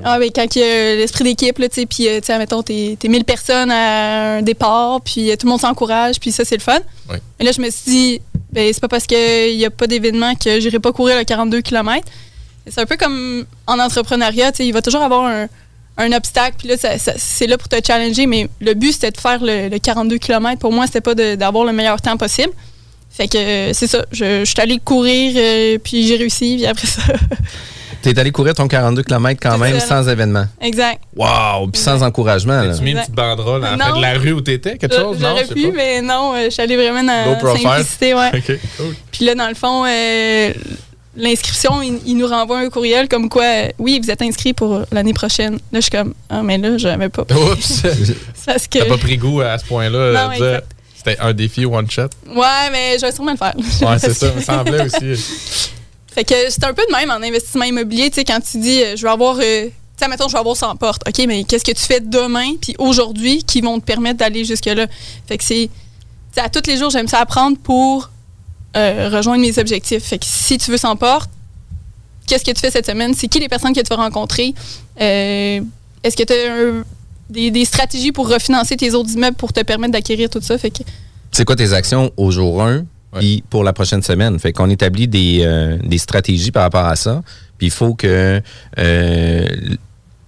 ah, 0.04 0.18
ben, 0.18 0.30
quand 0.34 0.56
il 0.56 0.60
y 0.60 0.64
a 0.64 0.94
l'esprit 0.96 1.24
d'équipe. 1.24 1.56
Puis, 1.56 2.08
euh, 2.08 2.20
tu 2.20 2.26
sais, 2.26 2.38
mettons, 2.38 2.62
t'es 2.62 2.96
1000 3.02 3.24
personnes 3.24 3.70
à 3.70 4.36
un 4.36 4.42
départ. 4.42 5.00
Puis 5.00 5.30
tout 5.38 5.46
le 5.46 5.50
monde 5.50 5.60
s'encourage. 5.60 6.20
Puis 6.20 6.32
ça, 6.32 6.44
c'est 6.44 6.56
le 6.56 6.62
fun. 6.62 6.78
Oui. 7.10 7.16
Et 7.38 7.44
là, 7.44 7.52
je 7.52 7.60
me 7.60 7.70
suis 7.70 7.90
dit, 7.90 8.22
ben, 8.52 8.70
c'est 8.72 8.80
pas 8.80 8.88
parce 8.88 9.06
qu'il 9.06 9.56
n'y 9.56 9.64
a 9.64 9.70
pas 9.70 9.86
d'événement 9.86 10.34
que 10.34 10.60
j'irai 10.60 10.78
pas 10.78 10.92
courir 10.92 11.18
le 11.18 11.24
42 11.24 11.60
km. 11.60 12.06
C'est 12.66 12.80
un 12.80 12.86
peu 12.86 12.96
comme 12.96 13.46
en 13.66 13.78
entrepreneuriat. 13.78 14.52
Il 14.60 14.72
va 14.72 14.82
toujours 14.82 15.02
avoir 15.02 15.24
un 15.24 15.48
un 16.00 16.12
obstacle, 16.12 16.56
puis 16.58 16.68
là, 16.68 16.76
c'est 16.78 17.46
là 17.46 17.58
pour 17.58 17.68
te 17.68 17.76
challenger, 17.84 18.26
mais 18.26 18.48
le 18.60 18.74
but, 18.74 18.92
c'était 18.92 19.10
de 19.10 19.18
faire 19.18 19.38
le, 19.42 19.76
42 19.78 20.18
km. 20.18 20.58
Pour 20.58 20.72
moi, 20.72 20.86
c'était 20.86 21.00
pas 21.00 21.14
d'avoir 21.14 21.64
le 21.64 21.72
meilleur 21.72 22.00
temps 22.00 22.16
possible. 22.16 22.52
Fait 23.10 23.28
que 23.28 23.36
euh, 23.36 23.72
c'est 23.74 23.88
ça. 23.88 24.04
Je, 24.12 24.44
suis 24.44 24.60
allée 24.60 24.78
courir, 24.78 25.34
euh, 25.36 25.78
puis 25.82 26.06
j'ai 26.06 26.16
réussi, 26.16 26.56
puis 26.56 26.66
après 26.66 26.86
ça. 26.86 27.02
T'es 28.02 28.18
allé 28.18 28.30
courir 28.30 28.54
ton 28.54 28.66
42 28.66 29.02
km 29.02 29.38
quand 29.42 29.58
même 29.58 29.78
sans 29.80 30.08
événement. 30.08 30.46
Exact. 30.60 31.00
Wow! 31.14 31.68
Puis 31.72 31.80
sans 31.80 32.02
encouragement. 32.02 32.62
Tu 32.74 32.82
mis 32.82 32.92
une 32.92 32.98
petite 32.98 33.14
banderole 33.14 33.64
en 33.64 33.76
fait 33.78 33.96
de 33.96 34.00
la 34.00 34.14
rue 34.14 34.32
où 34.32 34.40
t'étais, 34.40 34.76
quelque 34.76 34.96
chose? 34.96 35.18
J'aurais 35.20 35.46
pu, 35.46 35.72
mais 35.72 36.00
non, 36.02 36.34
euh, 36.34 36.44
je 36.46 36.50
suis 36.50 36.62
allée 36.62 36.76
vraiment 36.76 37.02
dans 37.02 37.38
la 37.42 37.56
simplicité. 37.56 38.14
Ouais. 38.14 38.28
OK, 38.34 38.58
cool. 38.76 38.94
Puis 39.12 39.24
là, 39.24 39.34
dans 39.34 39.48
le 39.48 39.54
fond, 39.54 39.84
l'inscription, 41.16 41.82
il, 41.82 42.16
nous 42.16 42.26
renvoie 42.26 42.58
un 42.58 42.68
courriel 42.70 43.08
comme 43.08 43.28
quoi, 43.28 43.44
oui, 43.78 44.00
vous 44.02 44.10
êtes 44.10 44.22
inscrit 44.22 44.52
pour 44.52 44.82
l'année 44.92 45.12
prochaine. 45.12 45.54
Là, 45.54 45.58
je 45.74 45.80
suis 45.80 45.90
comme, 45.90 46.14
ah, 46.28 46.42
mais 46.42 46.58
là, 46.58 46.78
je 46.78 46.88
n'avais 46.88 47.08
pas. 47.08 47.22
Oups! 47.22 47.82
Parce 48.46 48.66
que. 48.66 48.78
T'as 48.78 48.84
pas 48.86 48.98
pris 48.98 49.16
goût 49.16 49.40
à 49.40 49.58
ce 49.58 49.64
point-là. 49.64 50.30
C'était 51.02 51.18
un 51.18 51.32
défi 51.32 51.64
one 51.64 51.90
shot? 51.90 52.10
Ouais, 52.28 52.70
mais 52.70 52.98
je 52.98 53.06
vais 53.06 53.12
sûrement 53.12 53.32
le 53.32 53.38
faire. 53.38 53.54
Ouais, 53.88 53.98
c'est 53.98 54.12
ça, 54.12 54.32
me 54.34 54.40
semblait 54.40 54.84
aussi. 54.84 55.70
Fait 56.10 56.24
que 56.24 56.34
c'est 56.48 56.64
un 56.64 56.74
peu 56.74 56.82
de 56.88 56.92
même 56.92 57.10
en 57.10 57.24
investissement 57.24 57.64
immobilier, 57.64 58.10
tu 58.10 58.16
sais, 58.16 58.24
quand 58.24 58.40
tu 58.40 58.58
dis, 58.58 58.82
euh, 58.82 58.96
je 58.96 59.02
vais 59.02 59.10
avoir. 59.10 59.36
Euh, 59.36 59.66
tu 59.66 59.72
sais, 59.96 60.08
mettons, 60.08 60.28
je 60.28 60.32
vais 60.32 60.38
avoir 60.38 60.56
100 60.56 60.76
portes. 60.76 61.02
OK, 61.06 61.24
mais 61.26 61.44
qu'est-ce 61.44 61.64
que 61.64 61.72
tu 61.72 61.84
fais 61.84 62.00
demain 62.00 62.54
puis 62.60 62.74
aujourd'hui 62.78 63.44
qui 63.44 63.60
vont 63.60 63.78
te 63.78 63.84
permettre 63.84 64.18
d'aller 64.18 64.44
jusque-là? 64.44 64.86
Fait 65.26 65.38
que 65.38 65.44
c'est. 65.44 65.70
À 66.36 66.48
tous 66.48 66.66
les 66.66 66.76
jours, 66.76 66.90
j'aime 66.90 67.08
ça 67.08 67.18
apprendre 67.18 67.58
pour 67.58 68.10
euh, 68.76 69.10
rejoindre 69.12 69.42
mes 69.42 69.58
objectifs. 69.58 70.04
Fait 70.04 70.18
que 70.18 70.26
si 70.26 70.58
tu 70.58 70.70
veux 70.70 70.76
s'en 70.76 70.96
porte, 70.96 71.30
qu'est-ce 72.26 72.44
que 72.44 72.52
tu 72.52 72.60
fais 72.60 72.70
cette 72.70 72.86
semaine? 72.86 73.14
C'est 73.14 73.28
qui 73.28 73.40
les 73.40 73.48
personnes 73.48 73.74
que 73.74 73.80
tu 73.80 73.88
vas 73.88 73.96
rencontrer? 73.96 74.54
Est-ce 74.96 76.16
que 76.16 76.22
tu 76.22 76.32
as 76.32 76.84
des, 77.28 77.64
stratégies 77.64 78.12
pour 78.12 78.28
refinancer 78.28 78.76
tes 78.76 78.94
autres 78.94 79.10
immeubles 79.10 79.36
pour 79.36 79.52
te 79.52 79.60
permettre 79.60 79.92
d'acquérir 79.92 80.30
tout 80.30 80.40
ça? 80.40 80.56
Fait 80.56 80.70
que... 80.70 80.82
C'est 81.32 81.44
quoi 81.44 81.56
tes 81.56 81.72
actions 81.72 82.12
au 82.16 82.30
jour 82.30 82.62
1 82.62 82.84
et 83.20 83.42
pour 83.50 83.64
la 83.64 83.72
prochaine 83.72 84.02
semaine? 84.02 84.38
Fait 84.38 84.52
qu'on 84.52 84.70
établit 84.70 85.08
des, 85.08 85.40
euh, 85.42 85.78
des, 85.82 85.98
stratégies 85.98 86.50
par 86.50 86.62
rapport 86.62 86.84
à 86.84 86.96
ça. 86.96 87.22
Puis 87.58 87.68
il 87.68 87.72
faut 87.72 87.94
que 87.94 88.40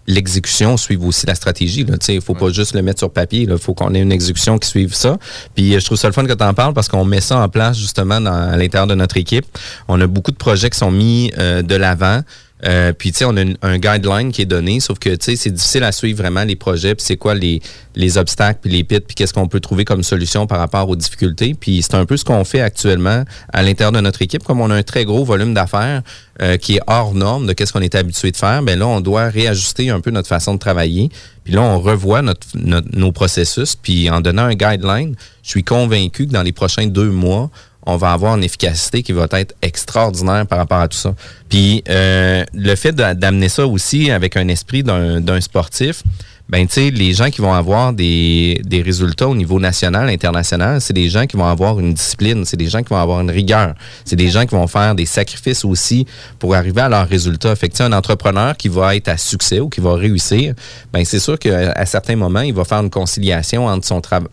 l'exécution 0.06 0.76
suive 0.76 1.04
aussi 1.04 1.26
la 1.26 1.34
stratégie. 1.34 1.86
Il 2.08 2.14
ne 2.14 2.20
faut 2.20 2.34
pas 2.34 2.50
juste 2.50 2.74
le 2.74 2.82
mettre 2.82 2.98
sur 2.98 3.10
papier. 3.10 3.46
Il 3.48 3.58
faut 3.58 3.74
qu'on 3.74 3.94
ait 3.94 4.00
une 4.00 4.12
exécution 4.12 4.58
qui 4.58 4.68
suive 4.68 4.94
ça. 4.94 5.18
Puis 5.54 5.74
euh, 5.74 5.80
je 5.80 5.84
trouve 5.84 5.98
ça 5.98 6.08
le 6.08 6.12
fun 6.12 6.24
que 6.24 6.32
tu 6.32 6.44
en 6.44 6.54
parles 6.54 6.74
parce 6.74 6.88
qu'on 6.88 7.04
met 7.04 7.20
ça 7.20 7.38
en 7.38 7.48
place 7.48 7.78
justement 7.78 8.20
dans, 8.20 8.32
à 8.32 8.56
l'intérieur 8.56 8.86
de 8.86 8.94
notre 8.94 9.16
équipe. 9.16 9.46
On 9.88 10.00
a 10.00 10.06
beaucoup 10.06 10.32
de 10.32 10.36
projets 10.36 10.70
qui 10.70 10.78
sont 10.78 10.90
mis 10.90 11.32
euh, 11.38 11.62
de 11.62 11.74
l'avant. 11.74 12.20
Euh, 12.64 12.92
puis, 12.92 13.10
tu 13.12 13.18
sais, 13.18 13.24
on 13.24 13.36
a 13.36 13.42
une- 13.42 13.56
un 13.62 13.78
guideline 13.78 14.30
qui 14.30 14.42
est 14.42 14.46
donné, 14.46 14.78
sauf 14.80 14.98
que, 14.98 15.10
tu 15.10 15.16
sais, 15.32 15.36
c'est 15.36 15.50
difficile 15.50 15.82
à 15.82 15.90
suivre 15.92 16.18
vraiment 16.22 16.44
les 16.44 16.54
projets, 16.54 16.94
puis 16.94 17.04
c'est 17.04 17.16
quoi 17.16 17.34
les, 17.34 17.60
les 17.96 18.18
obstacles, 18.18 18.60
puis 18.62 18.70
les 18.70 18.84
pits, 18.84 19.00
puis 19.00 19.14
qu'est-ce 19.16 19.34
qu'on 19.34 19.48
peut 19.48 19.58
trouver 19.60 19.84
comme 19.84 20.02
solution 20.04 20.46
par 20.46 20.58
rapport 20.60 20.88
aux 20.88 20.94
difficultés. 20.96 21.54
Puis 21.58 21.82
c'est 21.82 21.94
un 21.96 22.06
peu 22.06 22.16
ce 22.16 22.24
qu'on 22.24 22.44
fait 22.44 22.60
actuellement 22.60 23.24
à 23.52 23.62
l'intérieur 23.62 23.90
de 23.92 24.00
notre 24.00 24.22
équipe. 24.22 24.44
Comme 24.44 24.60
on 24.60 24.70
a 24.70 24.76
un 24.76 24.82
très 24.84 25.04
gros 25.04 25.24
volume 25.24 25.54
d'affaires 25.54 26.02
euh, 26.40 26.56
qui 26.56 26.76
est 26.76 26.80
hors 26.86 27.14
norme 27.14 27.46
de 27.46 27.52
qu'est-ce 27.52 27.72
qu'on 27.72 27.80
est 27.82 27.94
habitué 27.94 28.30
de 28.30 28.36
faire, 28.36 28.62
ben 28.62 28.78
là, 28.78 28.86
on 28.86 29.00
doit 29.00 29.24
réajuster 29.28 29.90
un 29.90 30.00
peu 30.00 30.10
notre 30.10 30.28
façon 30.28 30.54
de 30.54 30.58
travailler. 30.58 31.10
Puis 31.44 31.52
là, 31.54 31.62
on 31.62 31.80
revoit 31.80 32.22
notre, 32.22 32.46
notre- 32.54 32.96
nos 32.96 33.10
processus, 33.10 33.74
puis 33.74 34.08
en 34.08 34.20
donnant 34.20 34.44
un 34.44 34.54
guideline, 34.54 35.14
je 35.42 35.48
suis 35.50 35.64
convaincu 35.64 36.26
que 36.28 36.32
dans 36.32 36.42
les 36.42 36.52
prochains 36.52 36.86
deux 36.86 37.10
mois, 37.10 37.50
on 37.84 37.96
va 37.96 38.12
avoir 38.12 38.36
une 38.36 38.44
efficacité 38.44 39.02
qui 39.02 39.12
va 39.12 39.26
être 39.32 39.54
extraordinaire 39.62 40.46
par 40.46 40.58
rapport 40.58 40.78
à 40.78 40.88
tout 40.88 40.98
ça. 40.98 41.14
Puis 41.48 41.82
euh, 41.88 42.44
le 42.54 42.74
fait 42.76 42.92
d'a- 42.92 43.14
d'amener 43.14 43.48
ça 43.48 43.66
aussi 43.66 44.10
avec 44.10 44.36
un 44.36 44.48
esprit 44.48 44.82
d'un 44.82 45.40
sportif, 45.40 46.02
ben 46.48 46.66
tu 46.66 46.74
sais, 46.74 46.90
les 46.90 47.14
gens 47.14 47.30
qui 47.30 47.40
vont 47.40 47.54
avoir 47.54 47.92
des, 47.92 48.60
des 48.64 48.82
résultats 48.82 49.28
au 49.28 49.34
niveau 49.34 49.58
national, 49.58 50.10
international, 50.10 50.80
c'est 50.80 50.92
des 50.92 51.08
gens 51.08 51.24
qui 51.26 51.36
vont 51.36 51.46
avoir 51.46 51.80
une 51.80 51.94
discipline, 51.94 52.44
c'est 52.44 52.56
des 52.58 52.66
gens 52.66 52.82
qui 52.82 52.90
vont 52.90 53.00
avoir 53.00 53.20
une 53.20 53.30
rigueur, 53.30 53.74
c'est 54.04 54.16
des 54.16 54.28
gens 54.28 54.44
qui 54.44 54.54
vont 54.54 54.66
faire 54.66 54.94
des 54.94 55.06
sacrifices 55.06 55.64
aussi 55.64 56.04
pour 56.38 56.54
arriver 56.54 56.82
à 56.82 56.88
leurs 56.88 57.08
résultats. 57.08 57.56
Fait 57.56 57.80
un 57.80 57.92
entrepreneur 57.92 58.56
qui 58.56 58.68
va 58.68 58.94
être 58.96 59.08
à 59.08 59.16
succès 59.16 59.60
ou 59.60 59.68
qui 59.70 59.80
va 59.80 59.94
réussir, 59.94 60.54
ben 60.92 61.04
c'est 61.04 61.20
sûr 61.20 61.38
qu'à 61.38 61.86
certains 61.86 62.16
moments, 62.16 62.42
il 62.42 62.52
va 62.52 62.64
faire 62.64 62.80
une 62.80 62.90
conciliation 62.90 63.66
entre 63.66 63.86
son 63.86 64.00
travail 64.00 64.28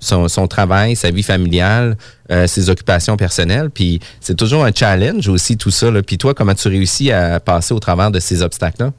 son, 0.00 0.46
travail, 0.48 0.96
sa 0.96 1.10
vie 1.10 1.22
familiale, 1.22 1.96
euh, 2.30 2.46
ses 2.46 2.70
occupations 2.70 3.16
personnelles. 3.16 3.70
Puis 3.70 4.00
c'est 4.20 4.36
toujours 4.36 4.64
un 4.64 4.72
challenge 4.72 5.28
aussi 5.28 5.56
tout 5.56 5.70
ça. 5.70 5.90
Puis 6.06 6.18
toi, 6.18 6.34
comment 6.34 6.54
tu 6.54 6.68
réussis 6.68 7.10
à 7.10 7.40
passer 7.40 7.74
au 7.74 7.78
travers 7.80 8.10
de 8.10 8.20
ces 8.20 8.42
obstacles-là? 8.42 8.92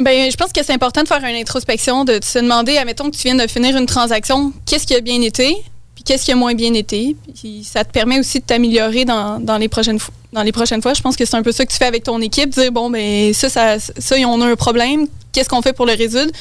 Ben, 0.00 0.28
je 0.30 0.36
pense 0.36 0.52
que 0.52 0.64
c'est 0.64 0.72
important 0.72 1.02
de 1.02 1.08
faire 1.08 1.22
une 1.22 1.36
introspection, 1.36 2.04
de 2.04 2.18
se 2.22 2.40
demander, 2.40 2.78
admettons 2.78 3.10
que 3.10 3.16
tu 3.16 3.22
viens 3.22 3.36
de 3.36 3.46
finir 3.46 3.76
une 3.76 3.86
transaction, 3.86 4.52
qu'est-ce 4.66 4.86
qui 4.86 4.94
a 4.94 5.00
bien 5.00 5.22
été, 5.22 5.56
puis 5.94 6.02
qu'est-ce 6.02 6.24
qui 6.24 6.32
a 6.32 6.34
moins 6.34 6.54
bien 6.54 6.74
été. 6.74 7.16
Puis 7.36 7.62
ça 7.62 7.84
te 7.84 7.92
permet 7.92 8.18
aussi 8.18 8.40
de 8.40 8.44
t'améliorer 8.44 9.04
dans, 9.04 9.58
les 9.58 9.68
prochaines 9.68 10.00
fois. 10.00 10.12
Dans 10.32 10.42
les 10.42 10.50
prochaines 10.50 10.82
fois, 10.82 10.94
je 10.94 11.00
pense 11.00 11.14
que 11.14 11.24
c'est 11.24 11.36
un 11.36 11.44
peu 11.44 11.52
ça 11.52 11.64
que 11.64 11.70
tu 11.70 11.78
fais 11.78 11.84
avec 11.84 12.02
ton 12.02 12.20
équipe, 12.20 12.50
dire 12.50 12.72
bon 12.72 12.90
ben 12.90 13.32
ça, 13.32 13.48
ça, 13.48 13.78
ça, 13.78 14.16
on 14.26 14.40
a 14.40 14.46
un 14.46 14.56
problème, 14.56 15.06
qu'est-ce 15.30 15.48
qu'on 15.48 15.62
fait 15.62 15.72
pour 15.72 15.86
le 15.86 15.92
résoudre? 15.92 16.32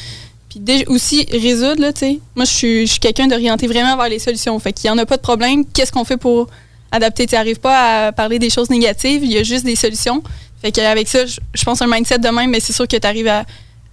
Puis 0.53 0.85
aussi 0.87 1.25
résoudre 1.31 1.81
là, 1.81 1.93
tu 1.93 1.99
sais. 1.99 2.19
Moi, 2.35 2.45
je 2.45 2.51
suis, 2.51 2.89
quelqu'un 2.99 3.27
d'orienté 3.27 3.67
vraiment 3.67 3.97
vers 3.97 4.09
les 4.09 4.19
solutions. 4.19 4.57
Fait 4.59 4.73
qu'il 4.73 4.87
y 4.87 4.89
en 4.91 4.97
a 4.97 5.05
pas 5.05 5.17
de 5.17 5.21
problème, 5.21 5.65
qu'est-ce 5.65 5.91
qu'on 5.91 6.03
fait 6.03 6.17
pour 6.17 6.47
adapter? 6.91 7.25
Tu 7.25 7.35
n'arrives 7.35 7.59
pas 7.59 8.07
à 8.07 8.11
parler 8.11 8.39
des 8.39 8.49
choses 8.49 8.69
négatives, 8.69 9.23
il 9.23 9.31
y 9.31 9.37
a 9.37 9.43
juste 9.43 9.65
des 9.65 9.75
solutions. 9.75 10.21
Fait 10.61 10.71
qu'avec 10.71 11.07
ça, 11.07 11.25
je, 11.25 11.63
pense 11.63 11.81
un 11.81 11.87
mindset 11.87 12.19
de 12.19 12.29
même, 12.29 12.51
mais 12.51 12.59
c'est 12.59 12.73
sûr 12.73 12.87
que 12.87 12.95
tu 12.95 13.07
arrives 13.07 13.31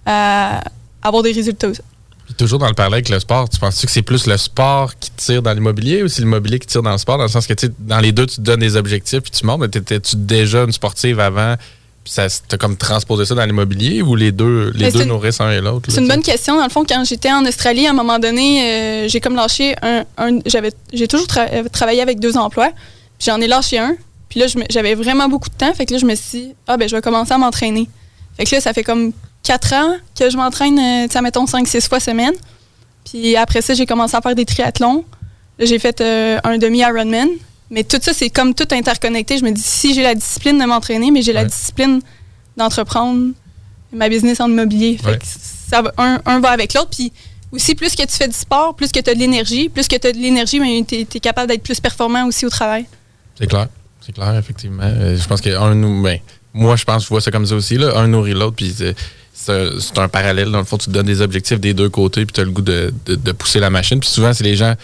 à, 0.05 0.61
avoir 1.01 1.23
des 1.23 1.31
résultats 1.31 1.69
aussi. 1.69 1.81
Puis 2.25 2.35
toujours 2.35 2.59
dans 2.59 2.67
le 2.67 2.73
parallèle 2.73 2.95
avec 2.95 3.09
le 3.09 3.19
sport, 3.19 3.49
tu 3.49 3.59
penses-tu 3.59 3.87
que 3.87 3.91
c'est 3.91 4.03
plus 4.03 4.27
le 4.27 4.37
sport 4.37 4.95
qui 4.97 5.11
tire 5.11 5.41
dans 5.41 5.53
l'immobilier 5.53 6.03
ou 6.03 6.07
c'est 6.07 6.21
l'immobilier 6.21 6.59
qui 6.59 6.67
tire 6.67 6.83
dans 6.83 6.91
le 6.91 6.97
sport? 6.97 7.17
Dans 7.17 7.23
le 7.23 7.29
sens 7.29 7.47
que, 7.47 7.53
tu 7.53 7.69
dans 7.79 7.99
les 7.99 8.11
deux, 8.11 8.27
tu 8.27 8.35
te 8.35 8.41
donnes 8.41 8.59
des 8.59 8.75
objectifs 8.75 9.19
puis 9.21 9.31
tu 9.31 9.45
montes, 9.45 9.59
mais 9.59 9.67
t'étais-tu 9.67 10.15
déjà 10.15 10.63
une 10.63 10.71
sportive 10.71 11.19
avant 11.19 11.55
ça 12.05 12.27
t'as 12.47 12.57
comme 12.57 12.77
transposé 12.77 13.25
ça 13.25 13.35
dans 13.35 13.45
l'immobilier 13.45 14.01
ou 14.01 14.15
les 14.15 14.31
deux, 14.31 14.71
les 14.75 14.91
deux 14.91 15.03
nourrissent 15.05 15.39
un 15.41 15.51
et 15.51 15.61
l'autre? 15.61 15.89
C'est 15.91 16.01
une 16.01 16.07
bonne 16.07 16.23
question. 16.23 16.57
Dans 16.57 16.63
le 16.63 16.69
fond, 16.69 16.83
quand 16.87 17.03
j'étais 17.05 17.31
en 17.31 17.45
Australie, 17.45 17.85
à 17.87 17.91
un 17.91 17.93
moment 17.93 18.17
donné, 18.19 18.63
euh, 18.63 19.07
j'ai 19.07 19.19
comme 19.19 19.35
lâché 19.35 19.75
un. 19.81 20.03
un- 20.17 20.39
j'avais, 20.45 20.71
j'ai 20.93 21.07
toujours 21.07 21.27
tra- 21.27 21.47
euh, 21.51 21.63
travaillé 21.71 22.01
avec 22.01 22.19
deux 22.19 22.37
emplois. 22.37 22.69
Puis 23.19 23.27
j'en 23.27 23.39
ai 23.39 23.47
lâché 23.47 23.77
un. 23.77 23.95
Puis 24.29 24.39
là, 24.39 24.47
j'avais 24.69 24.95
vraiment 24.95 25.27
beaucoup 25.29 25.49
de 25.49 25.55
temps. 25.55 25.73
Fait 25.73 25.85
que 25.85 25.93
là, 25.93 25.99
je 25.99 26.05
me 26.05 26.15
suis 26.15 26.39
dit, 26.39 26.53
ah, 26.67 26.77
ben, 26.77 26.87
je 26.89 26.95
vais 26.95 27.01
commencer 27.01 27.33
à 27.33 27.37
m'entraîner. 27.37 27.87
Fait 28.37 28.45
que 28.45 28.55
là, 28.55 28.61
ça 28.61 28.73
fait 28.73 28.83
comme 28.83 29.11
quatre 29.43 29.73
ans 29.73 29.95
que 30.17 30.29
je 30.29 30.37
m'entraîne, 30.37 30.79
euh, 30.79 31.05
tu 31.07 31.13
sais, 31.13 31.21
mettons, 31.21 31.45
cinq, 31.45 31.67
six 31.67 31.87
fois 31.87 31.99
semaine. 31.99 32.33
Puis 33.09 33.35
après 33.35 33.61
ça, 33.61 33.73
j'ai 33.73 33.85
commencé 33.85 34.15
à 34.15 34.21
faire 34.21 34.35
des 34.35 34.45
triathlons. 34.45 35.03
Là, 35.59 35.65
j'ai 35.65 35.77
fait 35.79 35.99
euh, 36.01 36.39
un 36.43 36.57
demi-Ironman. 36.57 37.27
Mais 37.71 37.83
tout 37.85 37.97
ça, 38.01 38.13
c'est 38.13 38.29
comme 38.29 38.53
tout 38.53 38.67
interconnecté. 38.71 39.37
Je 39.37 39.43
me 39.45 39.51
dis, 39.51 39.61
si 39.63 39.93
j'ai 39.93 40.03
la 40.03 40.13
discipline 40.13 40.59
de 40.59 40.65
m'entraîner, 40.65 41.09
mais 41.09 41.21
j'ai 41.21 41.33
la 41.33 41.45
discipline 41.45 42.01
d'entreprendre 42.57 43.29
ma 43.93 44.09
business 44.09 44.39
en 44.41 44.49
immobilier. 44.49 44.97
Fait 44.97 45.11
Ouais. 45.11 45.17
que 45.17 45.25
ça 45.25 45.81
va, 45.81 45.93
un, 45.97 46.19
un 46.25 46.39
va 46.41 46.49
avec 46.49 46.73
l'autre. 46.73 46.89
Puis 46.91 47.11
aussi, 47.51 47.75
plus 47.75 47.95
que 47.95 48.03
tu 48.03 48.15
fais 48.15 48.27
du 48.27 48.33
sport, 48.35 48.75
plus 48.75 48.91
que 48.91 48.99
tu 48.99 49.09
as 49.09 49.13
de 49.13 49.19
l'énergie. 49.19 49.69
Plus 49.69 49.87
que 49.87 49.95
tu 49.95 50.07
as 50.07 50.11
de 50.11 50.17
l'énergie, 50.17 50.59
tu 50.85 50.95
es, 50.95 51.19
capable 51.19 51.47
d'être 51.49 51.63
plus 51.63 51.79
performant 51.79 52.25
aussi 52.27 52.45
au 52.45 52.49
travail. 52.49 52.85
C'est 53.39 53.47
clair. 53.47 53.67
C'est 54.05 54.11
clair, 54.13 54.35
effectivement. 54.35 54.83
Euh, 54.83 55.17
je 55.17 55.27
pense 55.27 55.39
qu'un 55.41 55.73
nous. 55.75 56.01
Ben, 56.01 56.19
moi, 56.53 56.75
je 56.75 56.83
pense 56.83 56.97
que 56.97 57.03
je 57.03 57.09
vois 57.09 57.21
ça 57.21 57.31
comme 57.31 57.45
ça 57.45 57.55
aussi. 57.55 57.77
Là. 57.77 57.97
Un 57.97 58.07
nourrit 58.07 58.33
l'autre, 58.33 58.55
puis 58.57 58.73
c'est- 58.75 58.95
un, 59.51 59.79
c'est 59.79 59.97
un 59.97 60.07
parallèle. 60.09 60.51
Dans 60.51 60.59
le 60.59 60.65
fond, 60.65 60.77
tu 60.77 60.87
te 60.87 60.91
donnes 60.91 61.05
des 61.05 61.21
objectifs 61.21 61.59
des 61.59 61.73
deux 61.73 61.89
côtés, 61.89 62.25
puis 62.25 62.33
tu 62.33 62.41
as 62.41 62.43
le 62.43 62.51
goût 62.51 62.61
de, 62.61 62.93
de- 63.05 63.15
de 63.15 63.31
pousser 63.31 63.59
la 63.59 63.69
machine. 63.69 63.99
Puis 63.99 64.09
souvent, 64.09 64.33
c'est 64.33 64.43
les 64.43 64.55
gens. 64.57 64.75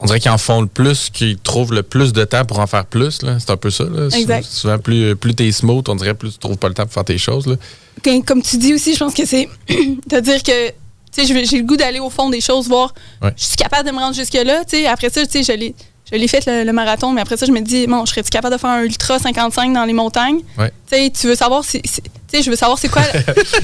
On 0.00 0.06
dirait 0.06 0.20
qu'ils 0.20 0.30
en 0.30 0.38
font 0.38 0.60
le 0.60 0.66
plus, 0.66 1.08
qu'ils 1.10 1.38
trouvent 1.38 1.72
le 1.72 1.82
plus 1.82 2.12
de 2.12 2.24
temps 2.24 2.44
pour 2.44 2.58
en 2.58 2.66
faire 2.66 2.84
plus. 2.84 3.18
C'est 3.38 3.50
un 3.50 3.56
peu 3.56 3.70
ça. 3.70 3.84
Là. 3.84 4.08
Exact. 4.16 4.44
Souvent, 4.44 4.78
plus, 4.78 5.16
plus 5.16 5.34
tu 5.34 5.46
es 5.48 5.52
smooth, 5.52 5.88
on 5.88 5.94
dirait 5.96 6.14
plus 6.14 6.32
tu 6.32 6.38
trouves 6.38 6.58
pas 6.58 6.68
le 6.68 6.74
temps 6.74 6.84
pour 6.84 6.92
faire 6.92 7.04
tes 7.04 7.18
choses. 7.18 7.46
Là. 7.46 7.56
Comme- 8.04 8.22
Comme 8.24 8.42
tu 8.42 8.58
dis 8.58 8.74
aussi, 8.74 8.92
je 8.94 8.98
pense 8.98 9.14
que 9.14 9.24
c'est 9.24 9.48
de 9.68 10.20
dire 10.20 10.42
que 10.42 10.72
j'ai 11.16 11.56
le 11.58 11.62
goût 11.64 11.76
d'aller 11.78 11.98
au 12.00 12.10
fond 12.10 12.28
des 12.28 12.42
choses, 12.42 12.68
voir 12.68 12.92
Ouais. 13.22 13.32
je 13.36 13.44
suis 13.44 13.56
capable 13.56 13.88
de 13.88 13.94
me 13.94 13.98
rendre 13.98 14.14
jusque-là. 14.14 14.64
Après 14.90 15.08
ça, 15.08 15.24
tu 15.24 15.42
sais, 15.42 15.42
je 15.42 15.58
l'ai 15.58 15.74
je 16.12 16.16
l'ai 16.16 16.28
fait 16.28 16.46
le, 16.46 16.62
le 16.62 16.72
marathon, 16.72 17.10
mais 17.12 17.20
après 17.20 17.36
ça, 17.36 17.46
je 17.46 17.50
me 17.50 17.60
dis, 17.60 17.88
bon, 17.88 18.04
je 18.04 18.10
serais-tu 18.12 18.30
capable 18.30 18.54
de 18.54 18.60
faire 18.60 18.70
un 18.70 18.82
ultra 18.82 19.18
55 19.18 19.72
dans 19.72 19.84
les 19.84 19.92
montagnes? 19.92 20.38
Ouais. 20.56 20.70
Tu 21.10 21.26
veux 21.26 21.34
savoir 21.34 21.64
si. 21.64 21.80
si- 21.84 22.00
tu 22.30 22.36
sais, 22.38 22.42
je 22.42 22.50
veux 22.50 22.56
savoir 22.56 22.78
c'est 22.78 22.88
quoi. 22.88 23.02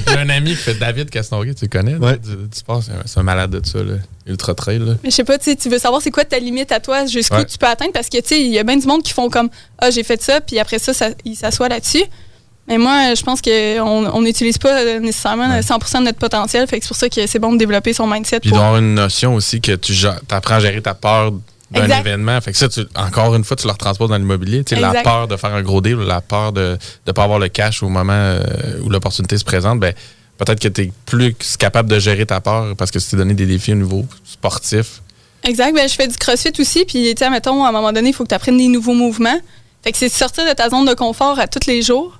J'ai 0.07 0.13
un 0.17 0.29
ami 0.29 0.51
qui 0.51 0.55
fait 0.57 0.73
David 0.75 1.09
Castonguay, 1.09 1.53
tu 1.53 1.65
le 1.65 1.69
connais? 1.69 1.95
Ouais. 1.95 2.17
Du, 2.17 2.35
du 2.35 2.57
sport, 2.57 2.81
c'est 3.05 3.19
un, 3.19 3.23
malade 3.23 3.51
de 3.51 3.65
ça, 3.65 3.79
là. 3.83 3.95
Ultra 4.25 4.53
trail. 4.55 4.79
Là. 4.79 4.93
Mais 5.03 5.09
je 5.11 5.15
sais 5.15 5.23
pas, 5.23 5.37
tu 5.37 5.45
sais, 5.45 5.55
tu 5.55 5.69
veux 5.69 5.79
savoir 5.79 6.01
c'est 6.01 6.11
quoi 6.11 6.23
ta 6.25 6.39
limite 6.39 6.71
à 6.71 6.79
toi, 6.79 7.05
jusqu'où 7.05 7.35
Ouais. 7.35 7.45
tu 7.45 7.57
peux 7.57 7.67
atteindre, 7.67 7.91
parce 7.91 8.07
que, 8.09 8.17
tu 8.19 8.27
sais, 8.29 8.41
il 8.41 8.47
y 8.51 8.59
a 8.59 8.63
bien 8.63 8.77
du 8.77 8.87
monde 8.87 9.03
qui 9.03 9.11
font 9.13 9.29
comme, 9.29 9.49
ah, 9.79 9.91
j'ai 9.91 10.03
fait 10.03 10.21
ça, 10.21 10.39
puis 10.41 10.59
après 10.59 10.79
ça, 10.79 10.93
ça 10.93 11.09
ils 11.25 11.35
s'assoient 11.35 11.69
là-dessus. 11.69 12.03
Mais 12.69 12.77
moi, 12.77 13.13
je 13.13 13.21
pense 13.23 13.41
qu'on 13.41 14.21
n'utilise 14.21 14.57
pas 14.57 14.79
euh, 14.79 14.99
nécessairement 15.01 15.49
Ouais. 15.49 15.59
100% 15.59 15.99
de 15.99 16.03
notre 16.05 16.17
potentiel, 16.19 16.65
fait 16.65 16.79
que 16.79 16.85
c'est 16.85 16.87
pour 16.87 16.95
ça 16.97 17.09
que 17.09 17.27
c'est 17.27 17.39
bon 17.39 17.51
de 17.51 17.57
développer 17.57 17.91
son 17.91 18.07
mindset. 18.07 18.39
Puis 18.39 18.51
pour- 18.51 18.59
d'avoir 18.59 18.77
une 18.77 18.93
notion 18.95 19.35
aussi 19.35 19.59
que 19.59 19.73
tu 19.73 19.93
apprends 20.29 20.55
à 20.55 20.59
gérer 20.61 20.81
ta 20.81 20.93
peur 20.93 21.33
d'un 21.81 21.87
événement. 21.99 22.39
Fait 22.41 22.51
que 22.51 22.57
ça, 22.57 22.69
tu- 22.69 22.85
encore 22.95 23.35
une 23.35 23.43
fois, 23.43 23.55
tu 23.57 23.65
le 23.67 23.71
retransposes 23.73 24.09
dans 24.09 24.17
l'immobilier. 24.17 24.63
Tu 24.63 24.75
sais, 24.75 24.81
La 24.81 24.91
peur 25.03 25.27
de 25.27 25.37
faire 25.37 25.53
un 25.53 25.61
gros 25.61 25.81
deal, 25.81 25.95
la 25.97 26.21
peur 26.21 26.51
de 26.53 26.77
ne 27.07 27.11
pas 27.11 27.23
avoir 27.23 27.39
le 27.39 27.49
cash 27.49 27.83
au 27.83 27.89
moment 27.89 28.13
euh, 28.13 28.41
où 28.83 28.89
l'opportunité 28.89 29.37
se 29.37 29.43
présente, 29.43 29.79
ben, 29.79 29.93
peut-être 30.37 30.59
que 30.59 30.67
tu 30.67 30.81
es 30.83 30.91
plus 31.05 31.35
capable 31.57 31.89
de 31.89 31.99
gérer 31.99 32.25
ta 32.25 32.41
peur 32.41 32.75
parce 32.75 32.91
que 32.91 32.99
tu 32.99 33.05
t'es 33.05 33.17
donné 33.17 33.33
des 33.33 33.45
défis 33.45 33.71
au 33.73 33.75
niveau 33.75 34.05
sportif. 34.25 35.01
Exact. 35.43 35.73
Ben, 35.75 35.87
je 35.89 35.93
fais 35.95 36.07
du 36.07 36.15
crossfit 36.17 36.53
aussi. 36.59 36.85
Puis, 36.85 37.13
tu 37.15 37.23
sais, 37.23 37.29
mettons, 37.29 37.63
à 37.65 37.69
un 37.69 37.71
moment 37.71 37.91
donné, 37.91 38.09
il 38.09 38.13
faut 38.13 38.23
que 38.23 38.29
tu 38.29 38.35
apprennes 38.35 38.57
des 38.57 38.67
nouveaux 38.67 38.93
mouvements. 38.93 39.39
Fait 39.83 39.91
que 39.91 39.97
c'est 39.97 40.07
sortir 40.09 40.47
de 40.47 40.53
ta 40.53 40.69
zone 40.69 40.85
de 40.85 40.93
confort 40.93 41.37
à 41.39 41.47
tous 41.47 41.67
les 41.67 41.81
jours. 41.81 42.17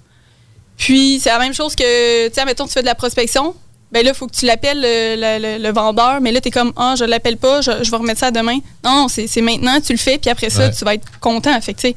Puis, 0.78 1.20
c'est 1.22 1.30
la 1.30 1.40
même 1.40 1.54
chose 1.54 1.76
que, 1.76 2.28
tu 2.28 2.34
sais, 2.34 2.44
mettons, 2.46 2.66
tu 2.68 2.74
fais 2.74 2.82
de 2.82 2.86
la 2.88 2.96
prospection. 2.96 3.56
Ben 3.94 4.04
là, 4.04 4.12
il 4.12 4.16
faut 4.18 4.26
que 4.28 4.36
tu 4.36 4.46
l'appelles 4.48 4.82
le, 4.82 5.16
le- 5.16 5.58
le- 5.58 5.64
le 5.64 5.72
vendeur. 5.74 6.20
Mais 6.20 6.32
là, 6.32 6.42
tu 6.42 6.48
es 6.48 6.52
comme, 6.52 6.74
ah, 6.76 6.96
je 6.98 7.06
l'appelle 7.06 7.38
pas, 7.38 7.62
je, 7.62 7.72
je 7.84 7.92
vais 7.92 7.98
remettre 7.98 8.20
ça 8.20 8.32
demain. 8.32 8.58
Non, 8.84 8.96
non, 9.04 9.08
c'est 9.08 9.28
c'est 9.28 9.42
maintenant, 9.42 9.80
tu 9.80 9.94
le 9.94 10.00
fais. 10.00 10.18
Puis 10.18 10.30
après 10.32 10.50
ça, 10.50 10.66
Ouais. 10.68 10.72
tu 10.72 10.84
vas 10.84 10.96
être 10.96 11.06
content. 11.20 11.60
Fait 11.62 11.74
que, 11.76 11.82
tu 11.82 11.88
sais, 11.90 11.96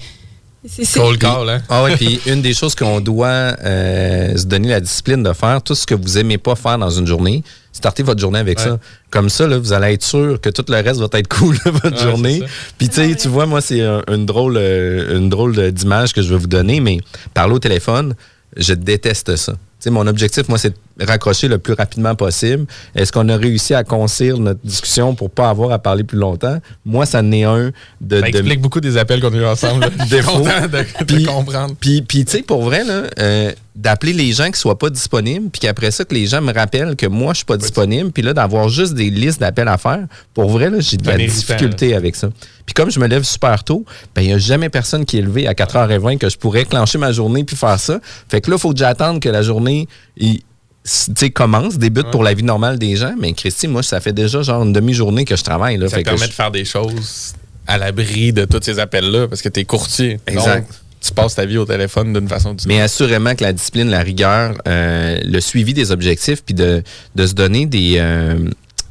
c'est- 0.69 0.85
c'est- 0.85 1.01
Cold 1.01 1.19
call, 1.19 1.49
hein? 1.49 1.63
Ah 1.71 1.83
ouais, 1.85 1.97
puis 1.97 2.21
une 2.27 2.43
des 2.43 2.53
choses 2.53 2.75
qu'on 2.75 3.01
doit 3.01 3.29
euh, 3.65 4.37
se 4.37 4.45
donner 4.45 4.69
la 4.69 4.81
discipline 4.81 5.23
de 5.23 5.33
faire, 5.33 5.63
tout 5.63 5.75
ce 5.75 5.87
que 5.87 5.95
vous 5.95 6.19
aimez 6.19 6.37
pas 6.39 6.55
faire 6.55 6.77
dans 6.77 6.91
une 6.91 7.07
journée, 7.07 7.43
startez 7.73 8.03
votre 8.03 8.21
journée 8.21 8.41
avec 8.41 8.59
Ouais. 8.59 8.65
ça. 8.65 8.79
Comme 9.11 9.31
ça, 9.31 9.47
là, 9.47 9.57
vous 9.59 9.73
allez 9.73 9.95
être 9.95 10.05
sûr 10.05 10.39
que 10.41 10.51
tout 10.51 10.65
le 10.69 10.75
reste 10.83 11.01
va 11.01 11.09
être 11.15 11.29
cool 11.39 11.57
votre 11.65 11.93
Ouais, 11.97 12.03
journée. 12.03 12.43
Puis 12.77 12.89
tu 12.91 12.97
sais, 12.97 13.15
tu 13.15 13.29
vois, 13.29 13.47
moi, 13.47 13.61
c'est 13.63 13.81
un- 13.81 14.03
une 14.13 14.27
drôle, 14.27 14.57
euh, 14.59 15.17
une 15.17 15.31
drôle 15.31 15.73
d'image 15.73 16.13
que 16.13 16.21
je 16.21 16.29
vais 16.35 16.39
vous 16.39 16.47
donner, 16.47 16.81
mais 16.81 16.99
parler 17.33 17.55
au 17.55 17.59
téléphone, 17.59 18.15
je 18.57 18.75
déteste 18.75 19.37
ça. 19.37 19.53
Tu 19.53 19.59
sais, 19.81 19.91
mon 19.91 20.07
objectif, 20.07 20.49
moi, 20.49 20.59
c'est 20.59 20.71
de 20.71 20.77
raccrocher 21.01 21.49
le 21.49 21.59
plus 21.59 21.75
rapidement 21.75 22.15
possible. 22.15 22.67
Est-ce 22.95 23.13
qu'on 23.13 23.29
a 23.29 23.37
réussi 23.37 23.75
à 23.75 23.85
concire 23.85 24.39
notre 24.39 24.61
discussion 24.65 25.15
pour 25.15 25.31
pas 25.31 25.49
avoir 25.51 25.71
à 25.73 25.79
parler 25.79 26.05
plus 26.05 26.19
longtemps? 26.19 26.59
Moi, 26.85 27.07
ça 27.07 27.23
n'est 27.23 27.45
un 27.45 27.71
de, 28.01 28.17
Ça 28.21 28.23
de- 28.23 28.27
explique 28.29 28.61
beaucoup 28.61 28.81
des 28.81 28.97
appels 28.97 29.21
qu'on 29.21 29.33
a 29.33 29.37
eu 29.37 29.45
ensemble. 29.45 29.89
Défaut. 30.11 30.41
de, 30.41 30.79
de 30.79 31.05
Puis- 31.05 31.25
comprendre. 31.25 31.75
Puis, 31.79 32.03
puis 32.03 32.25
tu 32.25 32.33
sais, 32.39 32.43
pour 32.43 32.63
vrai, 32.63 32.85
là, 32.85 33.03
euh, 33.19 33.53
d'appeler 33.75 34.15
les 34.15 34.33
gens 34.33 34.51
qui 34.51 34.59
soient 34.59 34.79
pas 34.79 34.89
disponibles, 34.89 35.51
puis 35.51 35.61
qu'après 35.61 35.91
ça, 35.91 36.05
que 36.07 36.15
les 36.15 36.27
gens 36.27 36.41
me 36.41 36.53
rappellent 36.53 36.97
que 36.97 37.05
moi, 37.07 37.35
je 37.35 37.39
suis 37.39 37.45
pas 37.45 37.59
disponible, 37.59 38.11
puis 38.11 38.23
là, 38.23 38.33
d'avoir 38.33 38.71
juste 38.71 38.95
des 38.95 39.11
listes 39.11 39.39
d'appels 39.41 39.69
à 39.69 39.77
faire, 39.77 40.07
pour 40.33 40.49
vrai, 40.49 40.71
là, 40.71 40.79
j'ai 40.81 40.97
de 40.97 41.07
la 41.07 41.19
difficulté 41.19 41.95
avec 41.95 42.17
ça. 42.17 42.31
Puis 42.65 42.73
comme 42.73 42.91
je 42.91 42.99
me 42.99 43.07
lève 43.07 43.23
super 43.23 43.63
tôt, 43.65 43.85
ben 44.15 44.23
il 44.23 44.29
n'y 44.29 44.33
a 44.33 44.39
jamais 44.39 44.71
personne 44.71 45.05
qui 45.05 45.19
est 45.19 45.23
levé 45.23 45.47
à 45.47 45.53
4h20 45.53 46.17
que 46.19 46.29
je 46.31 46.37
pourrais 46.39 46.65
clencher 46.65 46.99
ma 46.99 47.13
journée 47.13 47.45
puis 47.45 47.55
faire 47.55 47.79
ça. 47.79 48.01
Fait 48.29 48.41
que 48.41 48.51
là, 48.51 48.57
il 48.57 48.61
faut 48.61 48.73
que 48.73 48.79
j'attende 48.79 49.21
que 49.21 49.29
la 49.29 49.43
journée 49.43 49.87
commence, 51.35 51.79
débute 51.79 52.11
pour 52.11 52.23
la 52.23 52.35
vie 52.35 52.43
normale 52.43 52.79
des 52.79 52.97
gens. 52.97 53.15
Mais 53.19 53.33
Christy, 53.33 53.69
moi, 53.69 53.83
ça 53.83 54.01
fait 54.01 54.13
déjà 54.13 54.43
genre 54.43 54.63
une 54.63 54.73
demi-journée 54.73 55.25
que 55.25 55.37
je 55.37 55.43
travaille. 55.45 55.77
Là, 55.77 55.89
Ça 55.89 55.97
fait 55.97 56.03
que 56.03 56.09
permet 56.11 56.25
je- 56.25 56.31
de 56.31 56.35
faire 56.35 56.51
des 56.51 56.65
choses 56.65 57.35
à 57.67 57.79
l'abri 57.79 58.33
de 58.33 58.45
tous 58.45 58.61
ces 58.63 58.79
appels-là 58.79 59.29
parce 59.29 59.43
que 59.43 59.49
tu 59.49 59.61
es 59.61 59.65
courtier. 59.65 60.21
Exact. 60.27 60.59
Donc, 60.61 60.67
tu 61.01 61.13
passes 61.13 61.35
ta 61.35 61.45
vie 61.45 61.59
au 61.59 61.65
téléphone 61.65 62.13
d'une 62.13 62.29
façon 62.29 62.51
ou 62.51 62.55
d'une 62.55 62.69
Mais 62.69 62.81
assurément 62.81 63.35
que 63.35 63.45
la 63.45 63.53
discipline, 63.53 63.89
la 63.91 64.03
rigueur, 64.03 64.55
euh, 64.67 65.19
le 65.25 65.41
suivi 65.41 65.75
des 65.75 65.91
objectifs, 65.93 66.43
puis 66.45 66.55
de, 66.55 66.83
de 67.15 67.27
se 67.27 67.35
donner 67.35 67.67
des, 67.67 67.95
euh, 67.99 68.37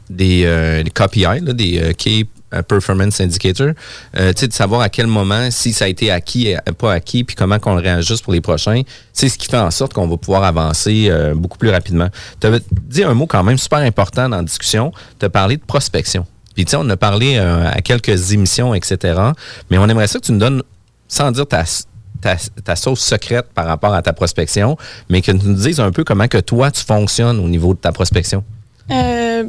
des, 0.09 0.43
euh, 0.45 0.83
des 0.83 0.91
KPI, 0.91 1.23
là, 1.41 1.53
des 1.53 1.79
euh, 1.79 1.93
Key 1.93 2.25
Performance 2.67 3.19
Indicators, 3.21 3.73
euh, 4.17 4.33
de 4.33 4.53
savoir 4.53 4.81
à 4.81 4.89
quel 4.89 5.07
moment, 5.07 5.49
si 5.51 5.73
ça 5.73 5.85
a 5.85 5.87
été 5.87 6.11
acquis 6.11 6.47
et 6.47 6.57
pas 6.77 6.93
acquis, 6.93 7.23
puis 7.23 7.35
comment 7.35 7.59
qu'on 7.59 7.75
le 7.75 7.81
réajuste 7.81 8.23
pour 8.23 8.33
les 8.33 8.41
prochains, 8.41 8.81
c'est 9.13 9.29
ce 9.29 9.37
qui 9.37 9.47
fait 9.47 9.57
en 9.57 9.71
sorte 9.71 9.93
qu'on 9.93 10.07
va 10.07 10.17
pouvoir 10.17 10.43
avancer 10.43 11.07
euh, 11.09 11.33
beaucoup 11.35 11.57
plus 11.57 11.69
rapidement. 11.69 12.09
Tu 12.39 12.47
avais 12.47 12.61
dit 12.71 13.03
un 13.03 13.13
mot 13.13 13.25
quand 13.25 13.43
même 13.43 13.57
super 13.57 13.79
important 13.79 14.29
dans 14.29 14.37
la 14.37 14.43
discussion, 14.43 14.91
tu 15.19 15.25
as 15.25 15.29
parlé 15.29 15.57
de 15.57 15.63
prospection. 15.63 16.25
Puis 16.53 16.65
tu 16.65 16.71
sais, 16.71 16.77
on 16.77 16.89
a 16.89 16.97
parlé 16.97 17.35
euh, 17.37 17.69
à 17.69 17.81
quelques 17.81 18.31
émissions, 18.31 18.73
etc., 18.73 19.19
mais 19.69 19.77
on 19.77 19.87
aimerait 19.89 20.07
ça 20.07 20.19
que 20.19 20.25
tu 20.25 20.31
nous 20.31 20.39
donnes, 20.39 20.63
sans 21.07 21.31
dire 21.31 21.47
ta, 21.47 21.65
ta, 22.21 22.37
ta 22.63 22.75
sauce 22.75 23.01
secrète 23.01 23.47
par 23.53 23.65
rapport 23.65 23.93
à 23.93 24.01
ta 24.01 24.13
prospection, 24.13 24.77
mais 25.09 25.21
que 25.21 25.31
tu 25.31 25.45
nous 25.45 25.55
dises 25.55 25.79
un 25.79 25.91
peu 25.91 26.03
comment 26.03 26.27
que 26.27 26.37
toi, 26.37 26.71
tu 26.71 26.83
fonctionnes 26.83 27.39
au 27.39 27.47
niveau 27.47 27.73
de 27.73 27.79
ta 27.79 27.91
prospection. 27.91 28.43
Euh, 28.91 29.43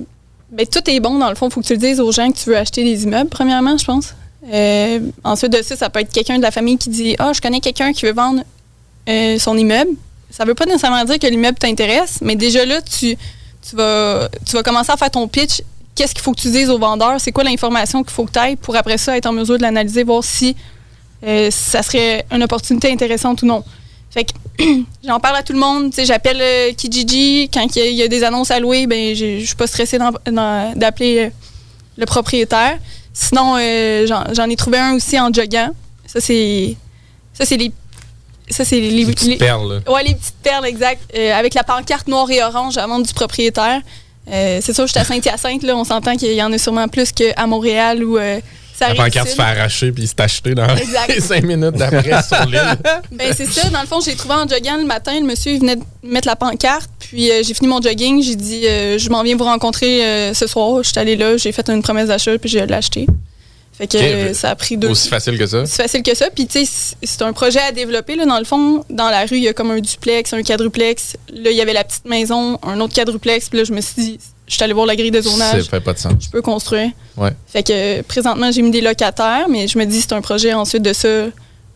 ben, 0.50 0.66
tout 0.66 0.88
est 0.88 1.00
bon, 1.00 1.18
dans 1.18 1.28
le 1.28 1.35
fond. 1.35 1.48
Il 1.48 1.52
faut 1.52 1.61
que 1.61 1.66
tu 1.66 1.72
le 1.72 1.78
dises 1.78 2.00
aux 2.00 2.12
gens 2.12 2.30
que 2.30 2.37
tu 2.37 2.50
veux 2.50 2.56
acheter 2.56 2.85
des 2.85 3.04
immeubles, 3.04 3.30
premièrement, 3.30 3.76
je 3.76 3.85
pense. 3.85 4.14
Euh, 4.52 5.00
ensuite 5.24 5.52
de 5.52 5.62
ça, 5.62 5.76
ça 5.76 5.90
peut 5.90 6.00
être 6.00 6.12
quelqu'un 6.12 6.38
de 6.38 6.42
la 6.42 6.50
famille 6.50 6.78
qui 6.78 6.88
dit 6.88 7.16
Ah, 7.18 7.32
je 7.32 7.40
connais 7.40 7.61
quelqu'un 7.61 7.92
qui 7.92 8.06
veut 8.06 8.12
vendre 8.12 8.42
euh, 9.09 9.38
son 9.38 9.56
immeuble. 9.56 9.90
Ça 10.30 10.44
veut 10.44 10.54
pas 10.54 10.66
nécessairement 10.66 11.04
dire 11.04 11.18
que 11.18 11.26
l'immeuble 11.26 11.59
t'intéresse, 11.59 12.18
mais 12.20 12.37
déjà 12.37 12.64
là, 12.64 12.80
tu, 12.82 13.16
tu, 13.68 13.76
vas, 13.76 14.28
tu 14.44 14.54
vas 14.54 14.62
commencer 14.62 14.92
à 14.92 14.96
faire 14.96 15.11
ton 15.11 15.26
pitch. 15.26 15.62
Qu'est-ce 15.94 16.14
qu'il 16.14 16.22
faut 16.22 16.32
que 16.32 16.40
tu 16.40 16.50
dises 16.50 16.68
au 16.68 16.78
vendeur? 16.78 17.14
C'est 17.18 17.32
quoi 17.32 17.42
l'information 17.42 18.02
qu'il 18.02 18.12
faut 18.12 18.24
que 18.24 18.32
tu 18.32 18.38
ailles 18.38 18.56
pour 18.56 18.76
après 18.76 18.98
ça 18.98 19.16
être 19.16 19.26
en 19.26 19.32
mesure 19.32 19.56
de 19.56 19.62
l'analyser, 19.62 20.04
voir 20.04 20.22
si 20.22 20.54
euh, 21.24 21.50
ça 21.50 21.82
serait 21.82 22.26
une 22.30 22.42
opportunité 22.42 22.92
intéressante 22.92 23.42
ou 23.42 23.46
non. 23.46 23.64
Fait 24.16 24.24
que 24.24 24.33
j'en 25.07 25.20
parle 25.20 25.37
à 25.37 25.42
tout 25.42 25.52
le 25.52 25.59
monde. 25.59 25.92
J'appelle 26.02 26.38
euh, 26.40 26.72
Kijiji. 26.72 27.50
Quand 27.52 27.66
il 27.76 27.79
y, 27.79 27.83
a- 27.83 27.88
il 27.90 27.94
y 27.96 28.02
a 28.02 28.09
des 28.09 28.24
annonces 28.24 28.50
à 28.50 28.59
louer, 28.59 28.87
ben, 28.87 29.14
je 29.14 29.40
je 29.40 29.44
suis 29.44 29.55
pas 29.55 29.66
stressée 29.66 29.98
d'appeler 30.74 31.18
euh, 31.26 31.31
le 31.98 32.07
propriétaire. 32.07 32.79
Sinon, 33.12 33.57
euh, 33.59 34.07
j'en 34.35 34.48
ai 34.48 34.57
trouvé 34.57 34.79
un 34.79 34.94
aussi 34.96 35.20
en 35.20 35.31
joguant. 35.33 35.70
Ça, 36.07 36.20
c'est. 36.20 36.76
Ça, 37.35 37.44
c'est 37.44 37.57
les. 37.59 37.70
Ça, 38.48 38.64
c'est 38.64 38.81
les, 38.81 38.90
Les 38.90 39.05
petites 39.07 39.29
les- 39.29 39.37
perles. 39.37 39.83
Ouais, 39.88 40.02
les 40.05 40.14
petites 40.14 40.35
perles, 40.42 40.64
exact. 40.66 41.02
Avec 41.35 41.52
la 41.55 41.64
pancarte 41.64 42.07
noire 42.09 42.31
et 42.31 42.42
orange 42.42 42.79
à 42.79 42.87
la 42.87 42.98
du 43.00 43.12
propriétaire. 43.12 43.81
C'est 44.31 44.72
sûr, 44.72 44.87
j'étais 44.87 45.00
à 45.00 45.05
Saint-Hyacinthe. 45.05 45.62
Là, 45.64 45.76
on 45.76 45.85
s'entend 45.85 46.16
qu'il 46.16 46.33
y 46.33 46.42
en 46.42 46.52
a 46.52 46.59
sûrement 46.59 46.88
plus 46.88 47.12
qu'à 47.12 47.46
Montréal 47.46 48.02
ou 48.05 48.18
ça 48.78 48.88
La 48.88 48.94
pancarte 48.94 49.28
se 49.28 49.34
fait 49.34 49.42
arracher 49.42 49.92
puis 49.92 50.06
c'est 50.06 50.20
acheté 50.20 50.54
dans 50.54 50.68
Exact. 50.76 51.08
les 51.14 51.20
cinq 51.20 51.44
minutes 51.44 51.72
d'après 51.76 52.22
sur 52.28 52.44
l'île. 52.46 52.76
Ben, 53.12 53.32
c'est 53.36 53.46
ça. 53.46 53.68
Dans 53.70 53.80
le 53.80 53.86
fond, 53.86 54.00
j'ai 54.00 54.14
trouvé 54.14 54.34
en 54.34 54.46
jogging 54.46 54.78
le 54.80 54.86
matin. 54.86 55.18
Le 55.18 55.26
monsieur, 55.26 55.52
il 55.52 55.60
venait 55.60 55.76
de 55.76 55.82
mettre 56.02 56.28
la 56.28 56.36
pancarte. 56.36 56.90
Puis, 56.98 57.30
euh, 57.30 57.42
j'ai 57.46 57.54
fini 57.54 57.68
mon 57.68 57.80
jogging. 57.80 58.22
J'ai 58.22 58.36
dit, 58.36 58.66
euh, 58.66 58.98
je 58.98 59.08
m'en 59.10 59.22
viens 59.22 59.36
vous 59.36 59.44
rencontrer 59.44 60.04
euh, 60.04 60.34
ce 60.34 60.46
soir. 60.46 60.82
Je 60.82 60.88
suis 60.90 60.98
allée 60.98 61.16
là. 61.16 61.36
J'ai 61.36 61.52
fait 61.52 61.68
une 61.70 61.82
promesse 61.82 62.08
d'achat. 62.08 62.36
Puis, 62.38 62.48
j'ai 62.50 62.60
acheté. 62.62 63.06
Fait 63.78 63.86
que 63.86 64.32
ça 64.32 64.50
a 64.50 64.54
pris 64.54 64.76
deux. 64.78 64.88
Aussi 64.88 65.08
facile 65.08 65.36
que 65.38 65.46
ça. 65.46 65.66
C'est 65.66 65.82
facile 65.82 66.02
que 66.02 66.14
ça. 66.14 66.30
Puis, 66.34 66.46
tu 66.46 66.60
sais, 66.60 66.64
c'est- 66.70 66.96
c'est 67.02 67.22
un 67.22 67.32
projet 67.34 67.60
à 67.60 67.72
développer. 67.72 68.16
Là, 68.16 68.24
dans 68.24 68.38
le 68.38 68.44
fond, 68.46 68.84
dans 68.88 69.10
la 69.10 69.20
rue, 69.26 69.36
il 69.36 69.42
y 69.42 69.48
a 69.48 69.52
comme 69.52 69.70
un 69.70 69.80
duplex, 69.80 70.32
un 70.32 70.42
quadruplex. 70.42 71.16
Là, 71.32 71.50
il 71.50 71.56
y 71.56 71.60
avait 71.60 71.74
la 71.74 71.84
petite 71.84 72.06
maison, 72.06 72.58
un 72.62 72.80
autre 72.80 72.94
quadruplex. 72.94 73.50
Puis 73.50 73.58
là, 73.58 73.64
je 73.64 73.72
me 73.74 73.80
suis 73.82 73.94
dit, 74.02 74.18
je 74.46 74.54
suis 74.54 74.62
allée 74.62 74.72
voir 74.72 74.87
la 74.87 74.96
grille 74.96 75.11
de 75.11 75.20
Ça 75.20 75.30
zonage. 75.30 75.64
fait 75.64 75.80
pas 75.80 75.92
de 75.92 75.98
sens. 75.98 76.14
Je 76.20 76.28
peux 76.30 76.42
construire. 76.42 76.90
Ouais. 77.16 77.30
Fait 77.48 77.62
que 77.62 78.02
présentement, 78.02 78.50
j'ai 78.52 78.62
mis 78.62 78.70
des 78.70 78.80
locataires, 78.80 79.46
mais 79.48 79.66
je 79.68 79.78
me 79.78 79.85
dis 79.85 80.00
c'est 80.00 80.12
un 80.12 80.20
projet 80.20 80.52
ensuite 80.54 80.82
de 80.82 80.92
ça 80.92 81.26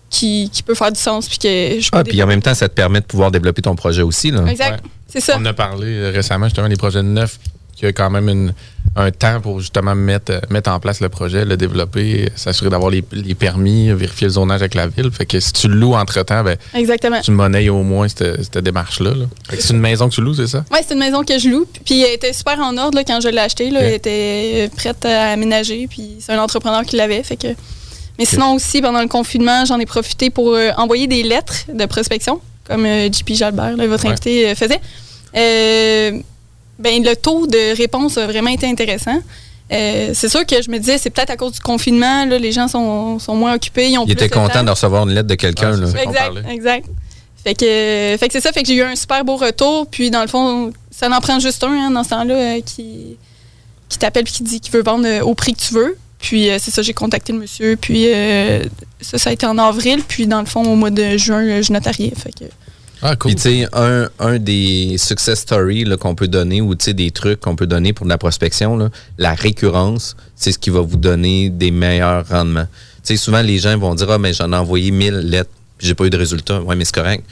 qui, 0.09 0.51
qui 0.53 0.63
peut 0.63 0.75
faire 0.75 0.91
du 0.93 0.99
sens 1.01 1.29
puis 1.29 1.39
que 1.39 1.81
je 1.81 1.91
peux 1.91 1.99
Ah, 1.99 2.05
puis 2.05 2.23
en 2.23 2.27
même 2.27 2.43
temps, 2.43 2.55
ça 2.55 2.69
te 2.69 2.75
permet 2.75 3.01
de 3.01 3.07
pouvoir 3.07 3.31
développer 3.31 3.63
ton 3.63 3.75
projet 3.77 4.03
aussi. 4.03 4.31
Là. 4.31 4.45
Exact. 4.47 4.83
Ouais. 4.85 4.91
C'est 5.09 5.21
ça. 5.21 5.37
On 5.39 5.45
a 5.47 5.53
parlé 5.53 5.87
euh, 5.89 6.11
récemment 6.15 6.47
justement 6.47 6.69
des 6.69 6.77
projets 6.77 6.99
de 7.03 7.09
neuf 7.09 7.39
qui 7.77 7.87
a 7.87 7.93
quand 7.93 8.11
même 8.11 8.29
une- 8.29 8.53
un 8.97 9.11
temps 9.13 9.41
pour 9.41 9.61
justement 9.61 9.95
mettre, 9.95 10.33
euh, 10.33 10.41
mettre 10.51 10.71
en 10.71 10.81
place 10.81 11.01
le 11.01 11.09
projet, 11.09 11.45
le 11.45 11.57
développer, 11.57 12.29
s'assurer 12.35 12.71
d'avoir 12.71 12.91
les, 12.91 13.05
les 13.13 13.35
permis, 13.35 13.93
vérifier 13.93 14.27
le 14.27 14.33
zonage 14.33 14.61
avec 14.63 14.75
la 14.75 14.89
ville. 14.89 15.11
Fait 15.13 15.27
que 15.27 15.39
si 15.39 15.53
tu 15.53 15.69
le 15.69 15.75
loues 15.77 15.95
entre-temps, 15.95 16.43
ben, 16.43 16.57
Exactement. 16.75 17.21
tu 17.21 17.31
monnaies 17.31 17.69
au 17.69 17.83
moins 17.83 18.09
cette, 18.09 18.43
cette 18.43 18.59
démarche-là. 18.59 19.11
là. 19.15 19.27
Fait 19.49 19.57
que 19.59 19.63
c'est 19.63 19.73
une 19.75 19.81
maison 19.81 20.09
que 20.09 20.15
tu 20.15 20.21
loues, 20.23 20.35
c'est 20.35 20.49
ça? 20.49 20.65
Ouais, 20.73 20.81
c'est 20.87 20.95
une 20.95 21.01
maison 21.01 21.23
que 21.23 21.39
je 21.39 21.49
loue. 21.49 21.67
Puis 21.85 22.03
elle 22.03 22.15
était 22.15 22.33
super 22.33 22.59
en 22.59 22.77
ordre 22.79 22.97
là, 22.97 23.05
quand 23.05 23.21
je 23.21 23.29
l'ai 23.29 23.39
achetée. 23.39 23.71
Là. 23.71 23.81
Elle 23.81 23.95
était 23.95 24.69
euh, 24.73 24.77
prête 24.77 25.05
à 25.05 25.31
aménager. 25.33 25.87
Puis 25.89 26.17
c'est 26.19 26.33
un 26.33 26.39
entrepreneur 26.43 26.83
qui 26.83 26.97
l'avait. 26.97 27.23
Fait 27.23 27.37
que... 27.37 27.49
Mais 28.19 28.25
sinon 28.27 28.55
aussi, 28.55 28.83
pendant 28.83 29.01
le 29.01 29.09
confinement, 29.09 29.65
j'en 29.65 29.79
ai 29.79 29.87
profité 29.87 30.29
pour 30.31 30.55
euh, 30.55 30.71
envoyer 30.77 31.07
des 31.07 31.23
lettres 31.23 31.55
de 31.73 31.87
prospection, 31.87 32.41
comme 32.67 32.85
euh, 32.85 33.09
JP 33.11 33.33
Jalbert, 33.35 33.77
là, 33.79 33.87
votre 33.87 34.05
Ouais. 34.05 34.11
invité, 34.11 34.51
euh, 34.51 34.55
faisait. 34.55 34.81
Ben, 36.81 37.03
le 37.03 37.15
taux 37.15 37.47
de 37.47 37.77
réponse 37.77 38.19
a 38.19 38.27
vraiment 38.27 38.51
été 38.51 38.67
intéressant. 38.67 39.21
Euh, 39.73 40.11
c'est 40.15 40.29
sûr 40.29 40.45
que 40.45 40.61
je 40.61 40.69
me 40.71 40.79
disais, 40.79 40.99
c'est 40.99 41.11
peut-être 41.11 41.31
à 41.31 41.37
cause 41.37 41.53
du 41.53 41.61
confinement, 41.61 42.25
là, 42.25 42.39
les 42.39 42.51
gens 42.51 42.67
sont, 42.67 43.19
sont 43.21 43.37
moins 43.37 43.55
occupés. 43.55 43.89
Ils 43.91 43.99
ont 43.99 44.03
Il 44.03 44.07
plus 44.17 44.25
était 44.25 44.29
de 44.29 44.35
temps. 44.35 44.47
content 44.49 44.65
de 44.65 44.71
recevoir 44.71 45.05
une 45.07 45.15
lettre 45.15 45.29
de 45.29 45.37
quelqu'un. 45.37 45.79
Ah, 45.81 46.03
Exact, 46.03 46.51
exact. 46.51 46.87
Fait 47.45 47.55
que, 47.55 48.17
fait 48.19 48.27
que 48.27 48.33
c'est 48.33 48.41
ça, 48.41 48.53
fait 48.53 48.63
que 48.63 48.69
j'ai 48.69 48.75
eu 48.75 48.83
un 48.83 48.97
super 48.97 49.25
beau 49.25 49.37
retour. 49.37 49.87
Puis 49.87 50.11
dans 50.11 50.23
le 50.23 50.29
fond, 50.29 50.73
ça 50.91 51.09
n'en 51.09 51.21
prend 51.21 51.39
juste 51.39 51.63
un 51.65 51.73
hein, 51.73 51.91
dans 51.91 52.03
ce 52.05 52.11
temps-là 52.11 52.35
euh, 52.35 52.61
qui, 52.61 53.17
qui 53.89 53.99
t'appelle 53.99 54.25
puis 54.25 54.33
qui 54.35 54.43
dit 54.43 54.61
qu'il 54.61 54.73
veut 54.73 54.83
vendre 54.83 55.07
euh, 55.07 55.21
au 55.23 55.35
prix 55.35 55.55
que 55.55 55.61
tu 55.61 55.73
veux. 55.73 55.97
Puis 56.19 56.51
euh, 56.51 56.59
c'est 56.61 56.71
ça, 56.71 56.83
j'ai 56.83 56.93
contacté 56.93 57.33
le 57.33 57.39
monsieur. 57.39 57.77
Puis 57.81 58.13
euh, 58.13 58.63
ça, 59.01 59.17
ça 59.17 59.31
a 59.31 59.33
été 59.33 59.47
en 59.47 59.57
avril. 59.57 60.03
Puis 60.07 60.27
dans 60.27 60.41
le 60.41 60.47
fond, 60.47 60.63
au 60.65 60.75
mois 60.77 60.91
de 60.91 61.17
juin, 61.17 61.63
je 61.63 61.73
notariais. 61.73 62.13
Fait 62.15 62.33
que, 62.33 62.45
Ah, 63.03 63.17
cool. 63.17 63.33
Puis, 63.33 63.37
tu 63.37 63.43
sais, 63.43 63.69
un, 63.73 64.09
un 64.19 64.39
des 64.39 64.97
success 64.99 65.41
stories 65.41 65.85
qu'on 65.99 66.15
peut 66.15 66.29
donner 66.29 66.61
ou 66.61 66.75
des 66.75 67.11
trucs 67.11 67.41
qu'on 67.41 67.57
peut 67.57 67.67
donner 67.67 67.93
pour 67.93 68.05
de 68.05 68.11
la 68.11 68.19
prospection, 68.19 68.77
là, 68.77 68.91
la 69.19 69.35
récurrence, 69.35 70.17
c'est 70.37 70.53
ce 70.53 70.59
qui 70.59 70.71
va 70.71 70.81
vous 70.81 70.97
donner 70.99 71.49
des 71.51 71.71
meilleurs 71.71 72.27
rendements. 72.29 72.67
Tu 73.03 73.15
sais, 73.15 73.17
souvent, 73.17 73.41
les 73.43 73.59
gens 73.59 73.77
vont 73.79 73.95
dire 73.95 74.11
Ah, 74.11 74.19
mais 74.19 74.33
j'en 74.35 74.53
ai 74.53 74.57
envoyé 74.57 74.91
1000 74.91 75.15
lettres, 75.21 75.51
j'ai 75.79 75.95
pas 75.95 76.05
eu 76.05 76.11
de 76.11 76.19
résultat. 76.19 76.61
Ouais, 76.63 76.77
mais 76.77 76.85
c'est 76.85 76.95
correct. 76.95 77.25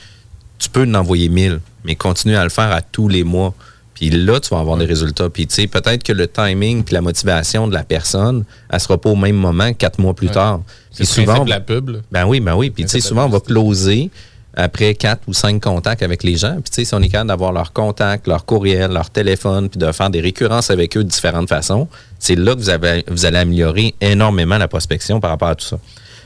Tu 0.59 0.68
peux 0.70 0.85
en 0.85 0.94
envoyer 0.94 1.28
1000, 1.28 1.61
mais 1.85 1.94
continue 1.94 2.37
à 2.37 2.44
le 2.44 2.50
faire 2.50 2.72
à 2.72 2.81
tous 2.81 3.09
les 3.09 3.22
mois. 3.24 3.54
Puis 3.94 4.11
là, 4.11 4.38
tu 4.40 4.48
vas 4.50 4.61
avoir 4.61 4.76
des 4.76 4.85
résultats. 4.87 5.28
Puis, 5.28 5.46
tu 5.48 5.54
sais, 5.57 5.66
peut-être 5.66 6.02
que 6.04 6.12
le 6.12 6.28
timing 6.28 6.85
puis 6.85 6.94
la 6.94 7.00
motivation 7.00 7.66
de 7.68 7.74
la 7.74 7.83
personne, 7.83 8.44
elle 8.70 8.78
sera 8.81 8.96
pas 8.96 9.11
au 9.11 9.16
même 9.16 9.35
moment 9.37 9.72
quatre 9.74 9.98
mois 9.98 10.14
plus 10.14 10.28
Ouais. 10.28 10.35
tard. 10.35 10.61
c'est 10.92 11.20
on 11.20 11.24
va- 11.24 11.44
la 11.44 11.61
pub. 11.61 11.88
là. 11.90 11.98
ben 12.11 12.24
oui, 12.24 12.40
ben 12.40 12.54
oui. 12.54 12.70
Puis, 12.70 12.85
tu 12.85 12.90
sais, 12.90 13.00
souvent, 13.00 13.26
on 13.26 13.28
va 13.28 13.40
closer 13.40 14.11
après 14.59 14.94
quatre 14.94 15.23
ou 15.29 15.33
cinq 15.33 15.62
contacts 15.62 16.03
avec 16.03 16.25
les 16.25 16.37
gens. 16.37 16.55
Puis, 16.55 16.71
tu 16.71 16.75
sais, 16.75 16.85
si 16.85 16.94
on 16.94 17.01
est 17.01 17.09
capable 17.09 17.29
d'avoir 17.29 17.53
leur 17.53 17.73
contact, 17.73 18.27
leur 18.27 18.44
courriel, 18.44 18.90
leur 18.90 19.09
téléphone, 19.09 19.68
puis 19.68 19.79
de 19.79 19.92
faire 19.92 20.11
des 20.11 20.21
récurrences 20.21 20.71
avec 20.71 20.97
eux 20.97 21.05
de 21.05 21.09
différentes 21.09 21.49
façons, 21.49 21.87
c'est 22.18 22.35
là 22.35 22.55
que 22.55 22.61
vous, 22.61 22.68
avez, 22.68 23.05
vous 23.09 23.25
allez 23.25 23.38
améliorer 23.38 23.94
énormément 24.01 24.59
la 24.59 24.66
prospection 24.66 25.21
par 25.21 25.31
rapport 25.31 25.49
à 25.49 25.55
tout 25.55 25.64
ça. 25.64 25.79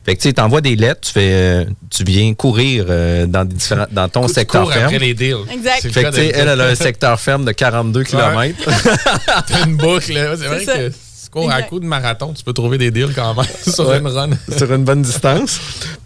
Fait 0.05 0.17
que, 0.17 0.23
tu 0.23 0.29
sais, 0.29 0.33
t'envoies 0.33 0.63
des 0.63 0.75
lettres, 0.75 1.03
tu 1.03 1.13
fais, 1.13 1.31
euh, 1.33 1.65
tu 1.91 2.03
viens 2.05 2.35
courir 2.35 2.87
euh, 2.89 3.27
dans, 3.27 3.45
des 3.45 3.55
différents, 3.55 3.87
dans 3.93 4.09
ton 4.09 4.27
Tu 4.27 4.33
secteur 4.33 4.63
cours 4.63 4.73
ferme. 4.73 4.87
après 4.87 4.99
les 4.99 5.15
deals. 5.15 5.37
Exact. 5.53 5.85
Le 5.85 5.91
Fait 5.91 6.03
que, 6.05 6.17
elle, 6.19 6.49
elle 6.49 6.61
a 6.61 6.65
un 6.65 6.75
secteur 6.75 7.21
ferme 7.21 7.45
de 7.45 7.53
42 7.53 8.03
km. 8.03 8.59
T'as 9.47 9.65
une 9.65 9.77
boucle. 9.77 10.13
là. 10.13 10.35
C'est 10.37 10.47
vrai 10.47 10.65
ça. 10.65 10.77
que 10.77 10.91
cours 11.33 11.51
à 11.51 11.63
coup 11.63 11.81
de 11.81 11.87
marathon, 11.87 12.33
tu 12.33 12.45
peux 12.45 12.53
trouver 12.53 12.79
des 12.79 12.91
deals 12.91 13.13
quand 13.15 13.35
même 13.35 13.45
sur 13.67 13.89
Ouais. 13.89 13.99
une 13.99 14.07
run. 14.07 14.31
sur 14.57 14.73
une 14.73 14.85
bonne 14.85 15.03
distance. 15.03 15.59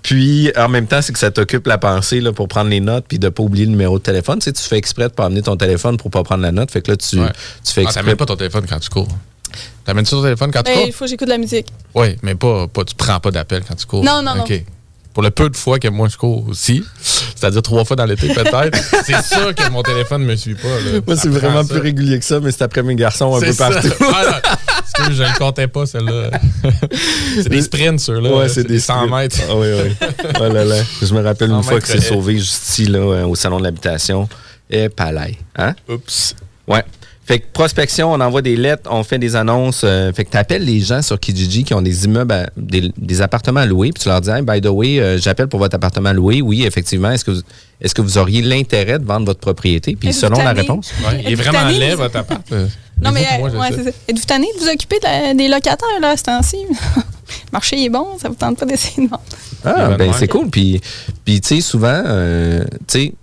Puis, 0.03 0.51
en 0.57 0.69
même 0.69 0.87
temps, 0.87 1.03
c'est 1.03 1.12
que 1.12 1.19
ça 1.19 1.31
t'occupe 1.31 1.67
la 1.67 1.79
pensée 1.79 2.21
là, 2.21 2.33
pour 2.33 2.49
prendre 2.49 2.71
les 2.71 2.81
notes 2.81 3.05
puis 3.09 3.19
de 3.19 3.29
pas 3.29 3.43
oublier 3.43 3.65
le 3.67 3.73
numéro 3.73 3.99
de 3.99 4.03
téléphone. 4.05 4.39
Tu 4.39 4.45
sais, 4.45 4.53
tu 4.53 4.62
fais 4.62 4.77
exprès 4.79 5.09
de 5.09 5.12
pas 5.15 5.27
amener 5.27 5.43
ton 5.43 5.57
téléphone 5.57 5.97
pour 5.97 6.11
pas 6.11 6.23
prendre 6.23 6.43
la 6.43 6.53
note. 6.53 6.71
Fait 6.71 6.81
que 6.81 6.93
là, 6.93 6.97
tu, 6.97 7.19
Ouais. 7.19 7.29
tu 7.65 7.73
fais 7.73 7.81
Ah, 7.81 7.85
exprès. 7.85 8.03
T'amènes 8.03 8.17
pas 8.17 8.27
ton 8.27 8.37
téléphone 8.37 8.65
quand 8.69 8.79
tu 8.79 8.89
cours. 8.89 9.09
T'amènes-tu 9.85 10.11
ton 10.11 10.23
téléphone 10.23 10.51
quand 10.53 10.62
tu 10.62 10.71
ben, 10.71 10.79
cours? 10.79 10.87
il 10.87 10.93
faut 10.93 11.05
que 11.05 11.11
j'écoute 11.11 11.27
de 11.27 11.33
la 11.33 11.39
musique. 11.39 11.67
Oui, 11.95 12.17
mais 12.23 12.35
pas, 12.35 12.69
pas, 12.69 12.85
tu 12.85 12.95
prends 12.95 13.21
pas 13.21 13.31
d'appel 13.31 13.62
quand 13.67 13.75
tu 13.75 13.87
cours. 13.87 14.05
Non, 14.05 14.23
non, 14.23 14.35
non. 14.37 14.45
Pour 15.16 15.22
le 15.22 15.31
peu 15.31 15.48
de 15.48 15.57
fois 15.57 15.79
que 15.79 15.88
moi 15.88 16.09
je 16.09 16.18
cours 16.18 16.46
aussi, 16.46 16.85
c'est-à-dire 17.00 17.62
trois 17.62 17.87
fois 17.87 17.96
dans 17.96 18.05
l'été 18.05 18.29
peut-être, 18.35 18.79
c'est 19.07 19.24
sûr 19.24 19.55
que 19.55 19.70
mon 19.70 19.83
téléphone 19.83 20.20
ne 20.20 20.26
me 20.26 20.37
suit 20.37 20.57
pas. 20.57 20.68
là. 20.68 21.00
Moi, 21.07 21.16
c'est 21.16 21.31
vraiment 21.31 21.62
ça. 21.62 21.72
plus 21.72 21.79
régulier 21.81 22.18
que 22.18 22.24
ça, 22.26 22.38
mais 22.38 22.50
c'est 22.52 22.61
après 22.61 22.83
mes 22.83 22.96
garçons 22.96 23.35
un 23.35 23.40
peu 23.40 23.50
ça. 23.50 23.70
partout. 23.70 23.88
Ah, 24.98 25.09
je 25.11 25.22
ne 25.22 25.38
comptais 25.38 25.68
pas, 25.68 25.87
celle-là. 25.87 26.38
c'est 27.42 27.48
des 27.48 27.62
sprints, 27.62 28.00
ceux-là. 28.00 28.31
Ouais, 28.31 28.48
c'est 28.50 28.64
des 28.64 28.79
100 28.79 29.09
mètres. 29.09 29.38
Ah 29.48 29.55
oui, 29.57 29.68
oui. 29.85 30.07
Oh 30.38 30.52
là 30.52 30.64
là. 30.66 30.76
Je 31.00 31.14
me 31.14 31.22
rappelle 31.22 31.48
une 31.50 31.62
100 31.62 31.68
fois 31.70 31.81
que 31.81 31.87
c'est 31.87 32.00
sauvé 32.02 32.35
juste 32.37 32.68
ici, 32.68 32.85
là, 32.85 32.98
euh, 32.98 33.26
au 33.26 33.35
salon 33.35 33.57
de 33.59 33.64
l'habitation. 33.64 34.29
Et 34.68 34.90
palais. 34.90 35.38
Hein? 35.57 35.74
Oups. 35.88 36.35
Ouais. 36.68 36.85
Fait 37.27 37.41
que 37.41 37.47
prospection, 37.53 38.12
on 38.12 38.21
envoie 38.21 38.41
des 38.41 38.55
lettres, 38.55 38.89
on 38.93 39.03
fait 39.03 39.19
des 39.19 39.35
annonces. 39.35 39.83
euh, 39.85 40.12
fait 40.12 40.25
que 40.25 40.31
tu 40.31 40.37
appelles 40.37 40.65
les 40.65 40.79
gens 40.81 41.03
sur 41.03 41.19
Kijiji 41.19 41.65
qui 41.65 41.75
ont 41.75 41.83
des 41.83 42.05
immeubles, 42.05 42.33
à- 42.33 42.47
des, 42.57 42.93
des 42.97 43.21
appartements 43.21 43.61
à 43.61 43.67
louer, 43.67 43.91
puis 43.93 44.03
tu 44.05 44.09
leur 44.09 44.21
dis, 44.21 44.31
Hey, 44.31 44.43
by 44.43 44.61
the 44.61 44.67
way, 44.71 45.01
euh, 45.01 45.19
j'appelle 45.19 45.49
pour 45.49 45.59
votre 45.59 45.75
appartement 45.75 46.12
loué. 46.12 46.41
Oui, 46.41 46.65
effectivement. 46.65 47.11
Est-ce 47.11 47.25
que 47.25 47.33
vous, 47.33 47.41
est-ce 47.81 47.95
que 47.97 48.01
vous 48.03 48.17
auriez 48.19 48.43
l'intérêt 48.43 49.01
de 49.01 49.05
vendre 49.05 49.27
votre 49.27 49.41
propriété? 49.41 49.97
Puis 49.97 50.12
selon 50.12 50.39
la 50.39 50.53
réponse. 50.53 50.93
Ouais, 51.05 51.23
il 51.27 51.33
est 51.33 51.35
vraiment 51.35 51.69
laid, 51.69 51.97
votre 51.97 52.17
appart. 52.17 52.43
Euh, 52.53 52.69
Non, 53.03 53.11
mais 53.11 53.27
ouais, 53.43 53.51
sais. 53.71 53.75
c'est 53.77 53.85
ça. 53.85 53.91
Êtes-vous 54.09 54.25
tanné 54.25 54.47
de 54.57 54.62
vous 54.65 54.69
occuper 54.71 54.99
de 55.01 55.05
la- 55.05 55.35
des 55.35 55.49
locataires, 55.49 56.01
là, 56.01 56.11
à 56.11 56.17
ce 56.17 56.23
temps-ci? 56.23 56.59
le 56.97 57.53
marché 57.53 57.83
est 57.85 57.89
bon, 57.91 58.07
ça 58.23 58.29
vous 58.29 58.37
tente 58.37 58.59
pas 58.59 58.67
d'essayer 58.67 59.05
de 59.05 59.11
vendre? 59.11 59.23
Ah, 59.65 59.97
ben 59.99 60.12
c'est 60.17 60.29
cool. 60.29 60.49
Puis, 60.49 60.81
puis 61.25 61.41
tu 61.41 61.57
sais, 61.57 61.61
souvent, 61.61 62.03
euh, 62.07 62.62
tu 62.87 63.01
sais, 63.01 63.15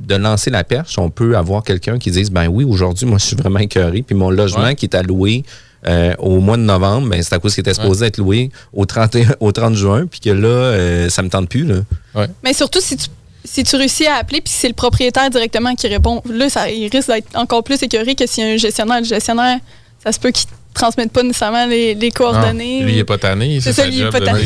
de 0.00 0.14
lancer 0.14 0.50
la 0.50 0.64
perche, 0.64 0.98
on 0.98 1.10
peut 1.10 1.36
avoir 1.36 1.62
quelqu'un 1.64 1.98
qui 1.98 2.10
dise, 2.10 2.30
ben 2.30 2.46
oui, 2.48 2.64
aujourd'hui, 2.64 3.06
moi, 3.06 3.18
je 3.18 3.26
suis 3.26 3.36
vraiment 3.36 3.58
écœuré. 3.58 4.02
Puis 4.02 4.14
mon 4.14 4.30
logement 4.30 4.62
Ouais. 4.64 4.74
qui 4.74 4.86
est 4.86 4.94
alloué 4.94 5.44
euh, 5.86 6.14
au 6.18 6.40
mois 6.40 6.56
de 6.56 6.62
novembre, 6.62 7.08
ben 7.08 7.22
c'est 7.22 7.34
à 7.34 7.38
cause 7.38 7.54
qu'il 7.54 7.60
était 7.62 7.74
supposé 7.74 8.06
être 8.06 8.18
loué 8.18 8.50
au 8.72 8.84
30, 8.86 9.16
au 9.40 9.52
30 9.52 9.74
juin, 9.74 10.06
puis 10.06 10.20
que 10.20 10.30
là, 10.30 10.48
euh, 10.48 11.08
ça 11.08 11.22
me 11.22 11.28
tente 11.28 11.48
plus. 11.48 11.64
Là. 11.64 12.26
Mais 12.42 12.52
surtout, 12.52 12.80
si 12.80 12.96
tu, 12.96 13.06
si 13.44 13.62
tu 13.62 13.76
réussis 13.76 14.06
à 14.06 14.16
appeler 14.16 14.40
puis 14.40 14.52
si 14.52 14.58
c'est 14.60 14.68
le 14.68 14.74
propriétaire 14.74 15.30
directement 15.30 15.74
qui 15.74 15.86
répond, 15.88 16.20
là, 16.28 16.48
ça, 16.48 16.68
il 16.70 16.88
risque 16.88 17.08
d'être 17.08 17.34
encore 17.36 17.62
plus 17.64 17.80
écœuré 17.82 18.14
que 18.14 18.26
s'il 18.26 18.44
y 18.44 18.50
a 18.50 18.52
un 18.54 18.56
gestionnaire. 18.56 18.98
Le 19.00 19.04
gestionnaire, 19.06 19.58
ça 20.02 20.10
se 20.12 20.18
peut 20.20 20.30
qu'il 20.32 20.48
ne 20.78 20.82
transmette 20.82 21.12
pas 21.12 21.22
nécessairement 21.22 21.66
les, 21.66 21.94
les 21.94 22.10
coordonnées. 22.10 22.82
Lui, 22.82 22.92
il 22.92 22.96
ou- 22.96 23.00
est 23.00 23.04
pas 23.04 23.18
tanné. 23.18 23.60
C'est 23.60 23.72
ça, 23.72 23.84
lui, 23.86 23.94
il 23.94 24.00
est 24.00 24.04
job 24.04 24.12
pas 24.12 24.20
tanné. 24.20 24.44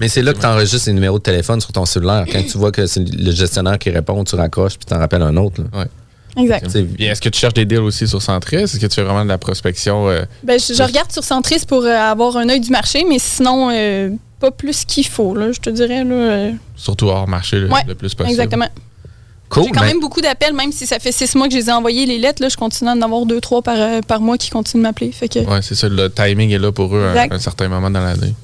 Mais 0.00 0.08
c'est 0.08 0.22
là 0.22 0.32
que 0.32 0.38
tu 0.40 0.46
enregistres 0.46 0.86
les 0.88 0.92
numéros 0.94 1.18
de 1.18 1.22
téléphone 1.22 1.60
sur 1.60 1.72
ton 1.72 1.84
cellulaire. 1.84 2.24
Quand 2.30 2.42
tu 2.42 2.56
vois 2.58 2.72
que 2.72 2.86
c'est 2.86 3.00
le 3.00 3.30
gestionnaire 3.32 3.78
qui 3.78 3.90
répond, 3.90 4.22
tu 4.24 4.34
raccroches, 4.36 4.76
puis 4.78 4.86
tu 4.86 4.94
en 4.94 4.98
rappelles 4.98 5.22
un 5.22 5.36
autre. 5.36 5.62
là. 5.72 5.86
Exact. 6.36 6.66
Est-ce 6.98 7.20
que 7.20 7.28
tu 7.28 7.38
cherches 7.38 7.54
des 7.54 7.64
deals 7.64 7.78
aussi 7.78 8.08
sur 8.08 8.20
Centris? 8.20 8.56
Est-ce 8.56 8.78
que 8.80 8.86
tu 8.86 8.94
fais 8.96 9.02
vraiment 9.04 9.22
de 9.24 9.28
la 9.28 9.38
prospection? 9.38 10.08
euh, 10.08 10.24
Ben, 10.42 10.58
je, 10.58 10.74
je 10.74 10.82
regarde 10.82 11.12
sur 11.12 11.22
Centris 11.22 11.62
pour 11.66 11.84
euh, 11.84 11.90
avoir 11.96 12.36
un 12.36 12.48
œil 12.48 12.58
du 12.58 12.70
marché, 12.70 13.04
mais 13.08 13.20
sinon, 13.20 13.70
euh, 13.72 14.10
pas 14.40 14.50
plus 14.50 14.84
qu'il 14.84 15.06
faut, 15.06 15.36
là, 15.36 15.52
je 15.52 15.60
te 15.60 15.70
dirais. 15.70 16.02
Là, 16.02 16.14
euh, 16.14 16.50
surtout 16.74 17.06
hors 17.06 17.28
marché 17.28 17.62
Ouais, 17.66 17.82
le 17.86 17.94
plus 17.94 18.14
possible? 18.14 18.30
exactement. 18.32 18.66
Cool. 19.48 19.64
J'ai 19.64 19.70
quand 19.70 19.80
ben- 19.80 19.86
même 19.86 20.00
beaucoup 20.00 20.20
d'appels, 20.20 20.54
même 20.54 20.72
si 20.72 20.86
ça 20.86 20.98
fait 20.98 21.12
six 21.12 21.34
mois 21.34 21.46
que 21.46 21.52
je 21.54 21.58
les 21.58 21.68
ai 21.68 21.72
envoyés 21.72 22.06
les 22.06 22.18
lettres. 22.18 22.42
Là, 22.42 22.48
je 22.48 22.56
continue 22.56 22.90
à 22.90 22.94
en 22.94 23.02
avoir 23.02 23.24
deux, 23.26 23.40
trois 23.40 23.62
par, 23.62 23.76
euh, 23.78 24.00
par 24.00 24.20
mois 24.20 24.36
qui 24.38 24.50
continuent 24.50 24.82
de 24.82 24.88
m'appeler. 24.88 25.12
Fait 25.12 25.28
que, 25.28 25.38
Ouais, 25.40 25.62
c'est 25.62 25.74
ça. 25.74 25.88
Le 25.88 26.10
timing 26.10 26.50
est 26.50 26.58
là 26.58 26.72
pour 26.72 26.94
eux 26.96 27.04
à 27.16 27.32
un 27.34 27.38
certain 27.38 27.68
moment 27.68 27.90
dans 27.90 28.00
l'année. 28.02 28.34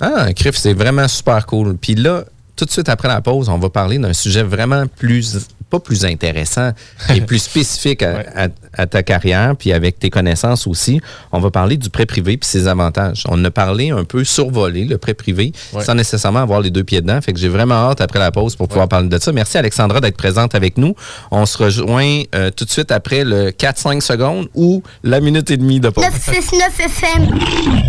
Ah, 0.00 0.32
Criff, 0.34 0.56
c'est 0.56 0.74
vraiment 0.74 1.08
super 1.08 1.46
cool. 1.46 1.76
Puis 1.76 1.94
là, 1.94 2.24
tout 2.54 2.64
de 2.64 2.70
suite 2.70 2.88
après 2.88 3.08
la 3.08 3.20
pause, 3.20 3.48
on 3.48 3.58
va 3.58 3.68
parler 3.70 3.98
d'un 3.98 4.12
sujet 4.12 4.42
vraiment 4.42 4.84
plus, 4.86 5.36
pas 5.78 5.80
plus 5.80 6.04
intéressant, 6.04 6.72
et 7.14 7.20
plus 7.20 7.38
spécifique 7.50 8.02
à, 8.02 8.12
Ouais. 8.14 8.26
à- 8.34 8.48
à 8.78 8.86
ta 8.86 9.02
carrière, 9.02 9.54
puis 9.56 9.72
avec 9.72 9.98
tes 9.98 10.10
connaissances 10.10 10.66
aussi. 10.66 11.00
On 11.32 11.38
va 11.40 11.50
parler 11.50 11.78
du 11.78 11.88
prêt 11.88 12.04
privé 12.04 12.36
puis 12.36 12.46
ses 12.48 12.68
avantages. 12.68 13.24
On 13.28 13.42
a 13.44 13.50
parlé 13.50 13.88
un 13.90 14.04
peu 14.04 14.22
survolé, 14.22 14.84
le 14.84 14.98
prêt 14.98 15.14
privé, 15.14 15.52
Ouais. 15.72 15.82
sans 15.82 15.94
nécessairement 15.94 16.40
avoir 16.40 16.60
les 16.60 16.70
deux 16.70 16.84
pieds 16.84 17.00
dedans. 17.00 17.18
Fait 17.22 17.32
que 17.32 17.38
j'ai 17.38 17.48
vraiment 17.48 17.74
hâte 17.90 18.02
après 18.02 18.18
la 18.18 18.30
pause 18.30 18.54
pour 18.54 18.68
pouvoir 18.68 18.84
Ouais. 18.84 18.88
parler 18.90 19.08
de 19.08 19.18
ça. 19.18 19.32
Merci 19.32 19.56
Alexandra 19.56 20.00
d'être 20.00 20.16
présente 20.18 20.54
avec 20.54 20.76
nous. 20.76 20.94
On 21.30 21.46
se 21.46 21.56
rejoint 21.56 22.22
euh, 22.34 22.50
tout 22.50 22.66
de 22.66 22.70
suite 22.70 22.92
après 22.92 23.24
le 23.24 23.50
4-5 23.50 24.02
secondes 24.02 24.48
ou 24.54 24.82
la 25.02 25.20
minute 25.20 25.50
et 25.50 25.56
demie 25.56 25.80
de 25.80 25.88
pause. 25.88 26.04
969 26.04 26.80
FM, 26.80 27.38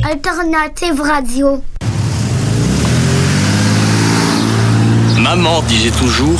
Alternative 0.09 1.01
Radio. 1.01 1.61
Maman 5.19 5.61
disait 5.63 5.91
toujours, 5.91 6.39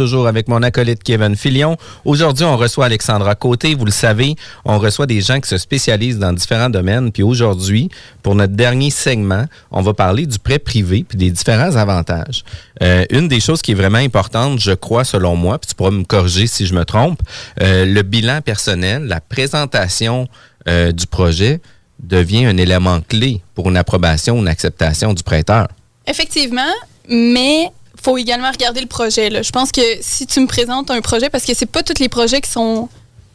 avec 0.00 0.48
mon 0.48 0.62
acolyte 0.62 1.02
Kevin 1.02 1.36
Filion. 1.36 1.76
Aujourd'hui, 2.06 2.44
on 2.44 2.56
reçoit 2.56 2.86
Alexandra 2.86 3.34
Côté. 3.34 3.74
Vous 3.74 3.84
le 3.84 3.90
savez, 3.90 4.34
on 4.64 4.78
reçoit 4.78 5.04
des 5.04 5.20
gens 5.20 5.40
qui 5.40 5.48
se 5.48 5.58
spécialisent 5.58 6.18
dans 6.18 6.32
différents 6.32 6.70
domaines. 6.70 7.12
Puis 7.12 7.22
aujourd'hui, 7.22 7.90
pour 8.22 8.34
notre 8.34 8.54
dernier 8.54 8.88
segment, 8.88 9.44
on 9.70 9.82
va 9.82 9.92
parler 9.92 10.24
du 10.24 10.38
prêt 10.38 10.58
privé 10.58 11.04
puis 11.06 11.18
des 11.18 11.30
différents 11.30 11.76
avantages. 11.76 12.44
Euh, 12.82 13.04
une 13.10 13.28
des 13.28 13.40
choses 13.40 13.60
qui 13.60 13.72
est 13.72 13.74
vraiment 13.74 13.98
importante, 13.98 14.58
je 14.58 14.72
crois, 14.72 15.04
selon 15.04 15.36
moi, 15.36 15.58
puis 15.58 15.68
tu 15.68 15.74
pourras 15.74 15.90
me 15.90 16.04
corriger 16.04 16.46
si 16.46 16.64
je 16.64 16.72
me 16.72 16.86
trompe, 16.86 17.20
euh, 17.60 17.84
le 17.84 18.00
bilan 18.00 18.40
personnel, 18.40 19.04
la 19.04 19.20
présentation 19.20 20.28
euh, 20.66 20.92
du 20.92 21.06
projet 21.06 21.60
devient 22.02 22.46
un 22.46 22.56
élément 22.56 23.02
clé 23.02 23.42
pour 23.54 23.68
une 23.68 23.76
approbation 23.76 24.38
ou 24.38 24.40
une 24.40 24.48
acceptation 24.48 25.12
du 25.12 25.22
prêteur. 25.22 25.68
Effectivement, 26.06 26.72
mais 27.06 27.70
faut 28.02 28.16
également 28.18 28.50
regarder 28.50 28.80
le 28.80 28.86
projet. 28.86 29.30
là. 29.30 29.42
Je 29.42 29.50
pense 29.50 29.72
que 29.72 29.80
si 30.00 30.26
tu 30.26 30.40
me 30.40 30.46
présentes 30.46 30.90
un 30.90 31.00
projet, 31.00 31.28
parce 31.30 31.44
que 31.44 31.54
c'est 31.54 31.66
pas 31.66 31.82
tous 31.82 31.98
les 32.00 32.08
projets 32.08 32.40
qui 32.40 32.50
sont 32.50 32.88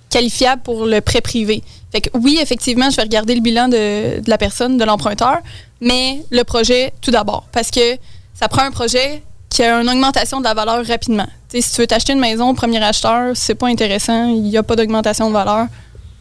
qualifiables 0.09 0.61
pour 0.61 0.85
le 0.85 1.01
prêt 1.01 1.21
privé. 1.21 1.63
Fait 1.91 2.01
que 2.01 2.09
oui, 2.13 2.39
effectivement, 2.41 2.89
je 2.89 2.95
vais 2.95 3.03
regarder 3.03 3.35
le 3.35 3.41
bilan 3.41 3.67
de, 3.67 4.21
de 4.21 4.29
la 4.29 4.37
personne, 4.37 4.77
de 4.77 4.83
l'emprunteur, 4.83 5.39
mais 5.81 6.23
le 6.29 6.43
projet 6.43 6.93
tout 7.01 7.11
d'abord, 7.11 7.43
parce 7.51 7.69
que 7.71 7.97
ça 8.33 8.47
prend 8.47 8.61
un 8.63 8.71
projet 8.71 9.21
qui 9.49 9.63
a 9.63 9.81
une 9.81 9.89
augmentation 9.89 10.39
de 10.39 10.43
la 10.45 10.53
valeur 10.53 10.85
rapidement. 10.85 11.27
Si 11.49 11.61
tu 11.71 11.81
veux 11.81 11.87
t'acheter 11.87 12.13
une 12.13 12.19
maison, 12.19 12.53
premier 12.53 12.83
acheteur, 12.83 13.31
c'est 13.35 13.55
pas 13.55 13.67
intéressant, 13.67 14.27
il 14.27 14.41
n'y 14.43 14.57
a 14.57 14.63
pas 14.63 14.75
d'augmentation 14.75 15.29
de 15.29 15.33
valeur. 15.33 15.67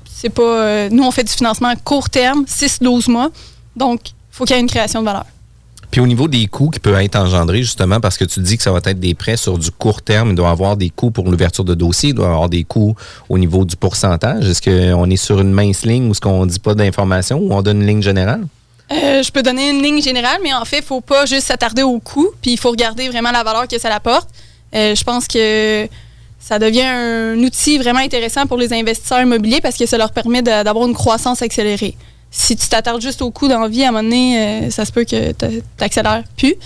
C'est 0.09 0.28
pas. 0.28 0.42
euh, 0.42 0.88
nous, 0.90 1.02
on 1.02 1.11
fait 1.11 1.24
du 1.24 1.33
financement 1.33 1.68
à 1.68 1.76
court 1.76 2.09
terme, 2.09 2.44
6-12 2.44 3.11
mois, 3.11 3.30
donc 3.74 4.11
il 4.11 4.12
faut 4.30 4.44
qu'il 4.44 4.54
y 4.54 4.59
ait 4.59 4.62
une 4.62 4.68
création 4.70 5.00
de 5.00 5.07
valeur. 5.07 5.24
Puis 5.94 6.00
au 6.00 6.09
niveau 6.09 6.26
des 6.26 6.48
coûts 6.48 6.70
qui 6.70 6.80
peuvent 6.80 7.00
être 7.00 7.14
engendrés, 7.14 7.62
justement, 7.62 8.00
parce 8.00 8.18
que 8.18 8.24
tu 8.24 8.40
dis 8.40 8.57
que 8.57 8.64
ça 8.64 8.72
va 8.72 8.80
être 8.85 8.98
des 8.98 9.14
prêts 9.14 9.37
sur 9.37 9.57
du 9.59 9.70
court 9.70 10.02
terme, 10.02 10.30
il 10.30 10.35
doit 10.35 10.48
y 10.48 10.50
avoir 10.50 10.76
des 10.76 10.90
coûts 10.90 11.12
pour 11.12 11.30
l'ouverture 11.30 11.62
de 11.62 11.72
dossier, 11.72 12.09
il 12.09 12.14
doit 12.16 12.26
y 12.26 12.30
avoir 12.30 12.48
des 12.48 12.64
coûts 12.64 12.96
au 13.28 13.38
niveau 13.38 13.64
du 13.64 13.76
pourcentage. 13.76 14.44
Est-ce 14.48 14.61
qu'on 14.61 15.09
est 15.09 15.16
sur 15.16 15.40
une 15.40 15.52
mince 15.52 15.87
ligne 15.87 16.09
ou 16.09 16.11
est-ce 16.11 16.20
qu'on 16.20 16.46
ne 16.46 16.50
dit 16.50 16.59
pas 16.59 16.74
d'informations 16.74 17.38
ou 17.38 17.52
on 17.52 17.62
donne 17.62 17.80
une 17.80 17.87
ligne 17.87 18.02
générale? 18.02 18.44
Euh, 18.90 19.22
je 19.22 19.30
peux 19.30 19.44
donner 19.44 19.70
une 19.70 19.85
ligne 19.85 20.02
générale, 20.02 20.38
mais 20.42 20.52
en 20.52 20.64
fait, 20.64 20.78
il 20.78 20.80
ne 20.80 20.87
faut 20.87 21.00
pas 21.00 21.26
juste 21.26 21.46
s'attarder 21.46 21.85
au 21.85 22.00
coût, 22.00 22.30
puis 22.42 22.54
il 22.54 22.59
faut 22.59 22.70
regarder 22.70 23.09
vraiment 23.09 23.30
la 23.30 23.44
valeur 23.44 23.68
que 23.68 23.78
ça 23.78 23.94
apporte. 23.94 24.28
Euh, 24.74 24.96
je 24.96 25.04
pense 25.04 25.28
que 25.28 25.87
ça 26.40 26.59
devient 26.59 26.83
un 26.83 27.38
outil 27.38 27.78
vraiment 27.78 28.00
intéressant 28.00 28.48
pour 28.48 28.57
les 28.57 28.72
investisseurs 28.72 29.22
immobiliers 29.22 29.61
parce 29.61 29.76
que 29.76 29.87
ça 29.87 29.96
leur 29.96 30.11
permet 30.11 30.42
d'avoir 30.42 30.88
une 30.88 30.94
croissance 30.94 31.40
accélérée. 31.40 31.96
Si 32.36 32.56
tu 32.56 32.66
t'attardes 32.68 33.00
juste 33.00 33.22
au 33.22 33.30
coût 33.30 33.46
d'envie, 33.46 33.84
à 33.84 33.88
un 33.88 33.92
moment 33.92 34.02
donné, 34.02 34.38
euh, 34.66 34.70
ça 34.70 34.84
se 34.84 34.90
peut 34.90 35.04
que 35.04 35.30
tu 35.30 35.62
accélères 35.78 36.24
plus. 36.36 36.56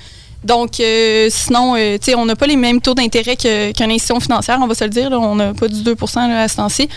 Donc, 0.45 0.79
euh, 0.81 1.29
sinon, 1.31 1.75
euh, 1.77 1.99
tu 1.99 2.07
sais, 2.07 2.15
on 2.15 2.25
n'a 2.25 2.37
pas 2.37 2.47
les 2.47 2.57
mêmes 2.57 2.81
taux 2.81 2.95
d'intérêt 2.95 3.37
qu'une 3.37 3.91
institution 3.91 4.21
financière, 4.21 4.59
on 4.63 4.67
va 4.67 4.75
se 4.75 4.85
le 4.85 4.91
dire. 4.91 5.11
là. 5.11 5.19
on 5.19 5.35
n'a 5.35 5.53
pas 5.53 5.69
du 5.69 5.83
2 5.83 5.95
là, 6.17 6.43
à 6.43 6.49
ce 6.49 6.57
temps-ci. 6.57 6.89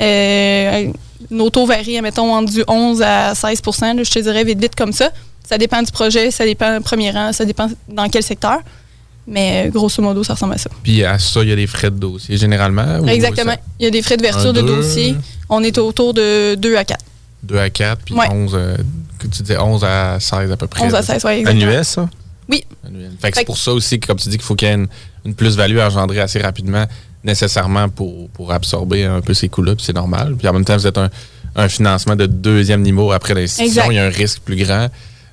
Euh, 0.00 0.90
nos 1.30 1.50
taux 1.50 1.66
varient, 1.66 2.00
mettons, 2.00 2.34
entre 2.34 2.52
du 2.52 2.64
11 2.66 3.02
à 3.02 3.34
16 3.34 3.62
là, 3.80 4.02
je 4.02 4.10
te 4.10 4.18
dirais 4.18 4.44
vite, 4.44 4.60
vite 4.60 4.74
comme 4.74 4.92
ça. 4.92 5.10
Ça 5.48 5.58
dépend 5.58 5.82
du 5.82 5.92
projet, 5.92 6.30
ça 6.30 6.44
dépend 6.44 6.78
du 6.78 6.82
premier 6.82 7.10
rang, 7.10 7.32
ça 7.32 7.44
dépend 7.44 7.68
dans 7.88 8.08
quel 8.08 8.22
secteur. 8.22 8.58
Mais 9.28 9.66
euh, 9.66 9.70
grosso 9.70 10.02
modo, 10.02 10.24
ça 10.24 10.34
ressemble 10.34 10.54
à 10.54 10.58
ça. 10.58 10.70
Puis 10.82 11.04
à 11.04 11.18
ça, 11.18 11.42
il 11.42 11.48
y 11.48 11.52
a 11.52 11.56
des 11.56 11.66
frais 11.66 11.90
de 11.90 11.96
dossier 11.96 12.36
généralement. 12.36 13.06
Exactement. 13.06 13.56
Il 13.78 13.84
y 13.84 13.88
a 13.88 13.90
des 13.90 14.02
frais 14.02 14.16
d'ouverture 14.16 14.50
Un, 14.50 14.54
de 14.54 14.60
dossier. 14.62 15.16
On 15.48 15.62
est 15.62 15.78
autour 15.78 16.14
de 16.14 16.54
2 16.54 16.76
à 16.76 16.84
4. 16.84 17.04
2 17.46 17.58
à 17.58 17.70
4, 17.70 18.02
puis 18.04 18.14
Ouais. 18.14 18.26
11, 18.30 18.52
euh, 18.54 18.76
que 19.18 19.26
tu 19.28 19.42
disais 19.42 19.58
11 19.58 19.84
à 19.84 20.18
16 20.20 20.50
à 20.52 20.56
peu 20.56 20.66
près. 20.66 20.82
11 20.84 20.94
à 20.94 20.98
là. 20.98 21.02
16, 21.02 21.22
oui, 21.24 21.32
exactement. 21.32 21.62
Annuel, 21.66 21.84
ça? 21.84 22.08
Annuel. 22.86 23.10
Fait 23.20 23.30
que 23.32 23.38
c'est 23.38 23.44
pour 23.44 23.58
ça 23.58 23.72
aussi 23.72 23.98
que, 23.98 24.06
comme 24.06 24.18
tu 24.18 24.28
dis, 24.28 24.36
qu'il 24.36 24.44
faut 24.44 24.54
qu'il 24.54 24.68
y 24.68 24.70
ait 24.70 24.74
une, 24.74 24.86
une 25.24 25.34
plus-value 25.34 25.78
engendrée 25.78 26.20
assez 26.20 26.38
rapidement, 26.38 26.84
nécessairement 27.24 27.88
pour, 27.88 28.28
pour 28.30 28.52
absorber 28.52 29.04
un 29.04 29.20
peu 29.20 29.34
ces 29.34 29.48
coûts-là, 29.48 29.74
puis 29.74 29.84
c'est 29.84 29.94
normal. 29.94 30.36
Puis 30.38 30.46
en 30.48 30.52
même 30.52 30.64
temps, 30.64 30.76
vous 30.76 30.86
êtes 30.86 30.98
un, 30.98 31.10
un 31.56 31.68
financement 31.68 32.14
de 32.16 32.26
deuxième 32.26 32.82
niveau 32.82 33.10
après 33.12 33.34
l'institution, 33.34 33.90
il 33.90 33.94
y 33.96 33.98
a 33.98 34.04
un 34.04 34.10
risque 34.10 34.40
plus 34.40 34.56
grand. 34.56 34.88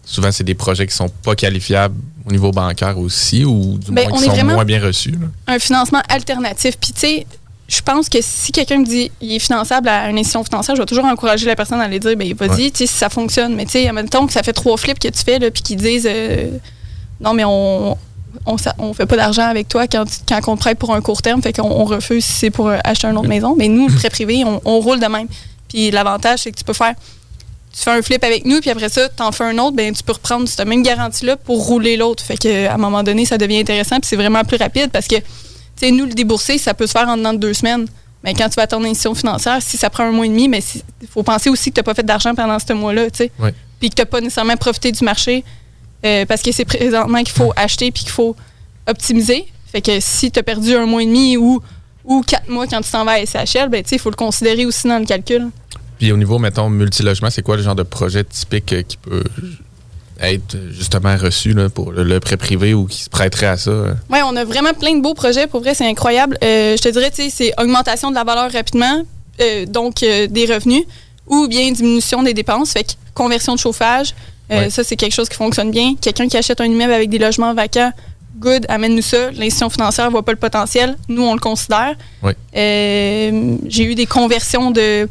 Souvent, 0.05 0.31
c'est 0.31 0.43
des 0.43 0.55
projets 0.55 0.87
qui 0.87 0.95
sont 0.95 1.09
pas 1.09 1.35
qualifiables 1.35 1.95
au 2.25 2.31
niveau 2.31 2.51
bancaire 2.51 2.97
aussi, 2.97 3.45
ou 3.45 3.77
du 3.77 3.91
Ben, 3.91 4.09
moins 4.09 4.17
qui 4.19 4.25
sont 4.25 4.45
moins 4.45 4.65
bien 4.65 4.81
reçus. 4.81 5.11
là. 5.11 5.27
un 5.53 5.59
financement 5.59 6.01
alternatif. 6.09 6.77
Puis, 6.79 6.91
tu 6.93 6.99
sais, 6.99 7.27
je 7.67 7.81
pense 7.81 8.09
que 8.09 8.19
si 8.21 8.51
quelqu'un 8.51 8.79
me 8.79 8.85
dit 8.85 9.11
il 9.21 9.33
est 9.33 9.39
finançable 9.39 9.87
à 9.87 10.09
une 10.09 10.17
institution 10.17 10.43
financière, 10.43 10.75
je 10.75 10.81
vais 10.81 10.85
toujours 10.85 11.05
encourager 11.05 11.45
la 11.45 11.55
personne 11.55 11.79
à 11.79 11.85
aller 11.85 11.99
dire 11.99 12.15
ben 12.17 12.33
vas-y, 12.33 12.71
tu 12.71 12.79
sais, 12.79 12.87
si 12.87 12.93
ça 12.93 13.09
fonctionne. 13.09 13.55
Mais 13.55 13.65
tu 13.65 13.71
sais, 13.71 13.87
admettons 13.87 14.27
que 14.27 14.33
ça 14.33 14.43
fait 14.43 14.53
trois 14.53 14.77
flips 14.77 14.99
que 14.99 15.07
tu 15.07 15.23
fais, 15.23 15.39
là, 15.39 15.49
puis 15.49 15.63
qu'ils 15.63 15.77
disent 15.77 16.07
euh, 16.09 16.51
non, 17.19 17.33
mais 17.33 17.43
on. 17.45 17.97
On, 18.45 18.93
fait 18.93 19.05
pas 19.05 19.15
d'argent 19.15 19.43
avec 19.43 19.69
toi 19.69 19.87
quand, 19.87 20.05
quand 20.27 20.39
on 20.47 20.55
te 20.55 20.59
prête 20.59 20.79
pour 20.79 20.93
un 20.93 21.01
court 21.01 21.21
terme, 21.21 21.41
fait 21.41 21.53
qu'on 21.53 21.69
on 21.69 21.85
refuse 21.85 22.25
si 22.25 22.31
c'est 22.31 22.49
pour 22.49 22.67
euh, 22.67 22.79
acheter 22.83 23.07
une 23.07 23.15
autre 23.15 23.29
maison. 23.29 23.55
Mais 23.55 23.67
nous, 23.67 23.87
le 23.87 23.93
prêt 23.93 24.09
privé, 24.09 24.43
on, 24.43 24.59
on 24.65 24.79
roule 24.79 24.99
de 24.99 25.05
même. 25.05 25.27
Puis 25.69 25.91
l'avantage, 25.91 26.39
c'est 26.39 26.51
que 26.51 26.57
tu 26.57 26.63
peux 26.63 26.73
faire 26.73 26.95
tu 27.73 27.81
fais 27.81 27.91
un 27.91 28.01
flip 28.01 28.23
avec 28.23 28.45
nous, 28.45 28.61
puis 28.61 28.69
après 28.69 28.89
ça, 28.89 29.09
tu 29.09 29.23
en 29.23 29.31
fais 29.31 29.45
un 29.45 29.57
autre, 29.57 29.75
ben 29.75 29.93
tu 29.93 30.03
peux 30.03 30.13
reprendre 30.13 30.47
cette 30.47 30.65
même 30.67 30.83
garantie-là 30.83 31.37
pour 31.37 31.65
rouler 31.65 31.97
l'autre. 31.97 32.23
Fait 32.23 32.37
que 32.37 32.67
à 32.67 32.75
un 32.75 32.77
moment 32.77 33.01
donné, 33.01 33.25
ça 33.25 33.37
devient 33.37 33.59
intéressant, 33.59 33.99
puis 33.99 34.07
c'est 34.07 34.15
vraiment 34.15 34.43
plus 34.43 34.57
rapide 34.57 34.91
parce 34.91 35.07
que, 35.07 35.15
tu 35.77 35.87
sais, 35.87 35.91
nous, 35.91 36.05
le 36.05 36.13
débourser, 36.13 36.57
ça 36.57 36.73
peut 36.73 36.87
se 36.87 36.91
faire 36.91 37.07
en 37.07 37.17
dedans 37.17 37.33
de 37.33 37.39
deux 37.39 37.53
semaines. 37.53 37.87
Mais 38.23 38.33
quand 38.33 38.47
tu 38.47 38.55
vas 38.55 38.63
à 38.63 38.67
ton 38.67 38.81
institution 38.83 39.15
financière, 39.15 39.61
si 39.61 39.75
ça 39.77 39.89
prend 39.89 40.05
un 40.05 40.11
mois 40.11 40.25
et 40.25 40.29
demi, 40.29 40.47
mais 40.47 40.61
il 41.01 41.07
faut 41.07 41.23
penser 41.23 41.49
aussi 41.49 41.71
que 41.71 41.75
tu 41.75 41.79
n'as 41.79 41.83
pas 41.83 41.93
fait 41.93 42.05
d'argent 42.05 42.33
pendant 42.33 42.57
ce 42.57 42.71
mois-là, 42.71 43.11
tu 43.11 43.17
sais. 43.17 43.31
Puis 43.79 43.89
que 43.89 43.95
tu 43.95 44.01
n'as 44.01 44.05
pas 44.05 44.21
nécessairement 44.21 44.55
profité 44.55 44.91
du 44.93 45.03
marché 45.03 45.43
euh, 46.05 46.25
parce 46.25 46.41
que 46.41 46.51
c'est 46.51 46.65
présentement 46.65 47.19
qu'il 47.19 47.33
faut 47.33 47.51
acheter 47.55 47.91
puis 47.91 48.03
qu'il 48.03 48.11
faut 48.13 48.35
optimisé. 48.87 49.45
Fait 49.71 49.81
que 49.81 49.99
si 49.99 50.31
tu 50.31 50.39
as 50.39 50.43
perdu 50.43 50.73
un 50.75 50.85
mois 50.85 51.03
et 51.03 51.05
demi 51.05 51.35
ou, 51.35 51.61
ou 52.05 52.21
quatre 52.21 52.47
mois 52.47 52.65
quand 52.67 52.81
tu 52.81 52.91
t'en 52.91 53.03
vas 53.03 53.13
à 53.13 53.25
SHL, 53.25 53.69
ben, 53.69 53.83
il 53.91 53.99
faut 53.99 54.09
le 54.09 54.15
considérer 54.15 54.65
aussi 54.65 54.87
dans 54.87 54.99
le 54.99 55.05
calcul. 55.05 55.49
Puis 55.97 56.11
au 56.11 56.17
niveau, 56.17 56.39
mettons, 56.39 56.69
multilogement, 56.69 57.29
c'est 57.29 57.41
quoi 57.41 57.57
le 57.57 57.63
genre 57.63 57.75
de 57.75 57.83
projet 57.83 58.23
typique 58.23 58.71
euh, 58.73 58.83
qui 58.83 58.97
peut 58.97 59.23
être 60.19 60.55
justement 60.71 61.15
reçu 61.17 61.53
là, 61.53 61.69
pour 61.69 61.91
le, 61.91 62.19
prêt 62.19 62.37
privé 62.37 62.73
ou 62.73 62.85
qui 62.85 63.03
se 63.03 63.09
prêterait 63.09 63.47
à 63.47 63.57
ça? 63.57 63.71
euh? 63.71 63.93
Oui, 64.09 64.19
on 64.25 64.35
a 64.35 64.45
vraiment 64.45 64.73
plein 64.73 64.95
de 64.95 65.01
beaux 65.01 65.13
projets. 65.13 65.47
Pour 65.47 65.61
vrai, 65.61 65.73
c'est 65.73 65.87
incroyable. 65.87 66.37
Euh, 66.43 66.77
je 66.77 66.81
te 66.81 66.89
dirais, 66.89 67.09
tu 67.11 67.23
sais, 67.23 67.29
c'est 67.29 67.53
augmentation 67.61 68.09
de 68.09 68.15
la 68.15 68.23
valeur 68.23 68.51
rapidement, 68.51 69.03
euh, 69.41 69.65
donc 69.65 70.03
euh, 70.03 70.27
des 70.27 70.45
revenus, 70.45 70.83
ou 71.27 71.47
bien 71.47 71.71
diminution 71.71 72.21
des 72.23 72.33
dépenses. 72.33 72.71
Fait 72.73 72.83
que 72.83 72.91
conversion 73.13 73.55
de 73.55 73.59
chauffage, 73.59 74.13
euh, 74.51 74.63
Ouais. 74.63 74.69
ça, 74.69 74.83
c'est 74.83 74.95
quelque 74.97 75.13
chose 75.13 75.29
qui 75.29 75.37
fonctionne 75.37 75.71
bien. 75.71 75.95
Quelqu'un 75.99 76.27
qui 76.27 76.37
achète 76.37 76.59
un 76.61 76.65
immeuble 76.65 76.93
avec 76.93 77.09
des 77.09 77.17
logements 77.17 77.53
vacants, 77.53 77.91
good, 78.37 78.65
amène-nous 78.69 79.01
ça. 79.01 79.31
L'institution 79.31 79.69
financière 79.69 80.05
ne 80.07 80.11
voit 80.11 80.23
pas 80.23 80.33
le 80.33 80.37
potentiel. 80.37 80.97
Nous, 81.07 81.23
on 81.23 81.33
le 81.33 81.39
considère. 81.39 81.95
Ouais. 82.21 82.35
Euh, 82.55 83.55
J'ai 83.67 83.83
eu 83.85 83.95
des 83.95 84.05
conversions 84.05 84.69
de, 84.71 85.07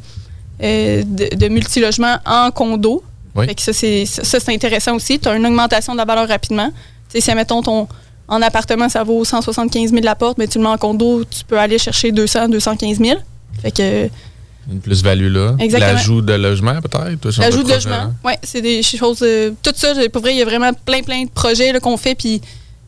euh, 0.63 1.03
de, 1.05 1.35
de 1.35 1.49
multilogements 1.49 2.17
en 2.27 2.51
condo. 2.51 3.03
Oui. 3.35 3.47
Fait 3.47 3.55
que 3.55 3.63
ça, 3.63 3.73
c'est 3.73 4.05
ça, 4.07 4.39
c'est 4.41 4.53
intéressant 4.53 4.95
aussi. 4.95 5.19
Tu 5.19 5.29
as 5.29 5.35
une 5.35 5.47
augmentation 5.47 5.93
de 5.95 5.99
la 5.99 6.05
valeur 6.05 6.29
rapidement. 6.29 6.71
Si, 7.09 7.35
mettons, 7.35 7.63
ton, 7.63 7.89
en 8.29 8.43
appartement, 8.43 8.89
ça 8.89 9.03
vaut 9.05 9.25
175 9.25 9.91
000 9.91 10.03
la 10.03 10.15
porte, 10.15 10.39
mais 10.39 10.47
tu 10.47 10.59
le 10.59 10.65
mets 10.65 10.71
en 10.71 10.79
condo, 10.79 11.25
tu 11.25 11.45
peux 11.45 11.59
aller 11.59 11.79
chercher 11.79 12.13
200, 12.13 12.49
215 12.49 12.99
000. 12.99 13.19
Fait 13.61 13.71
que 13.71 14.09
Une 14.71 14.81
plus-value 14.81 15.33
là. 15.33 15.55
Exactement. 15.59 15.93
L'ajout 15.93 16.21
de 16.23 16.33
logement, 16.35 16.81
peut-être? 16.81 17.39
l'ajout 17.41 17.63
de 17.63 17.69
logement, 17.69 18.13
ouais, 18.25 18.39
c'est 18.43 18.63
des 18.63 18.83
choses. 18.83 19.21
euh, 19.23 19.51
tout 19.63 19.73
ça, 19.75 19.93
pour 20.11 20.23
vrai, 20.23 20.33
il 20.35 20.39
y 20.39 20.43
a 20.43 20.47
vraiment 20.47 20.73
plein, 20.73 21.03
plein 21.03 21.25
de 21.25 21.31
projets 21.31 21.73
là, 21.73 21.81
qu'on 21.81 21.97
fait, 21.97 22.15
puis 22.15 22.41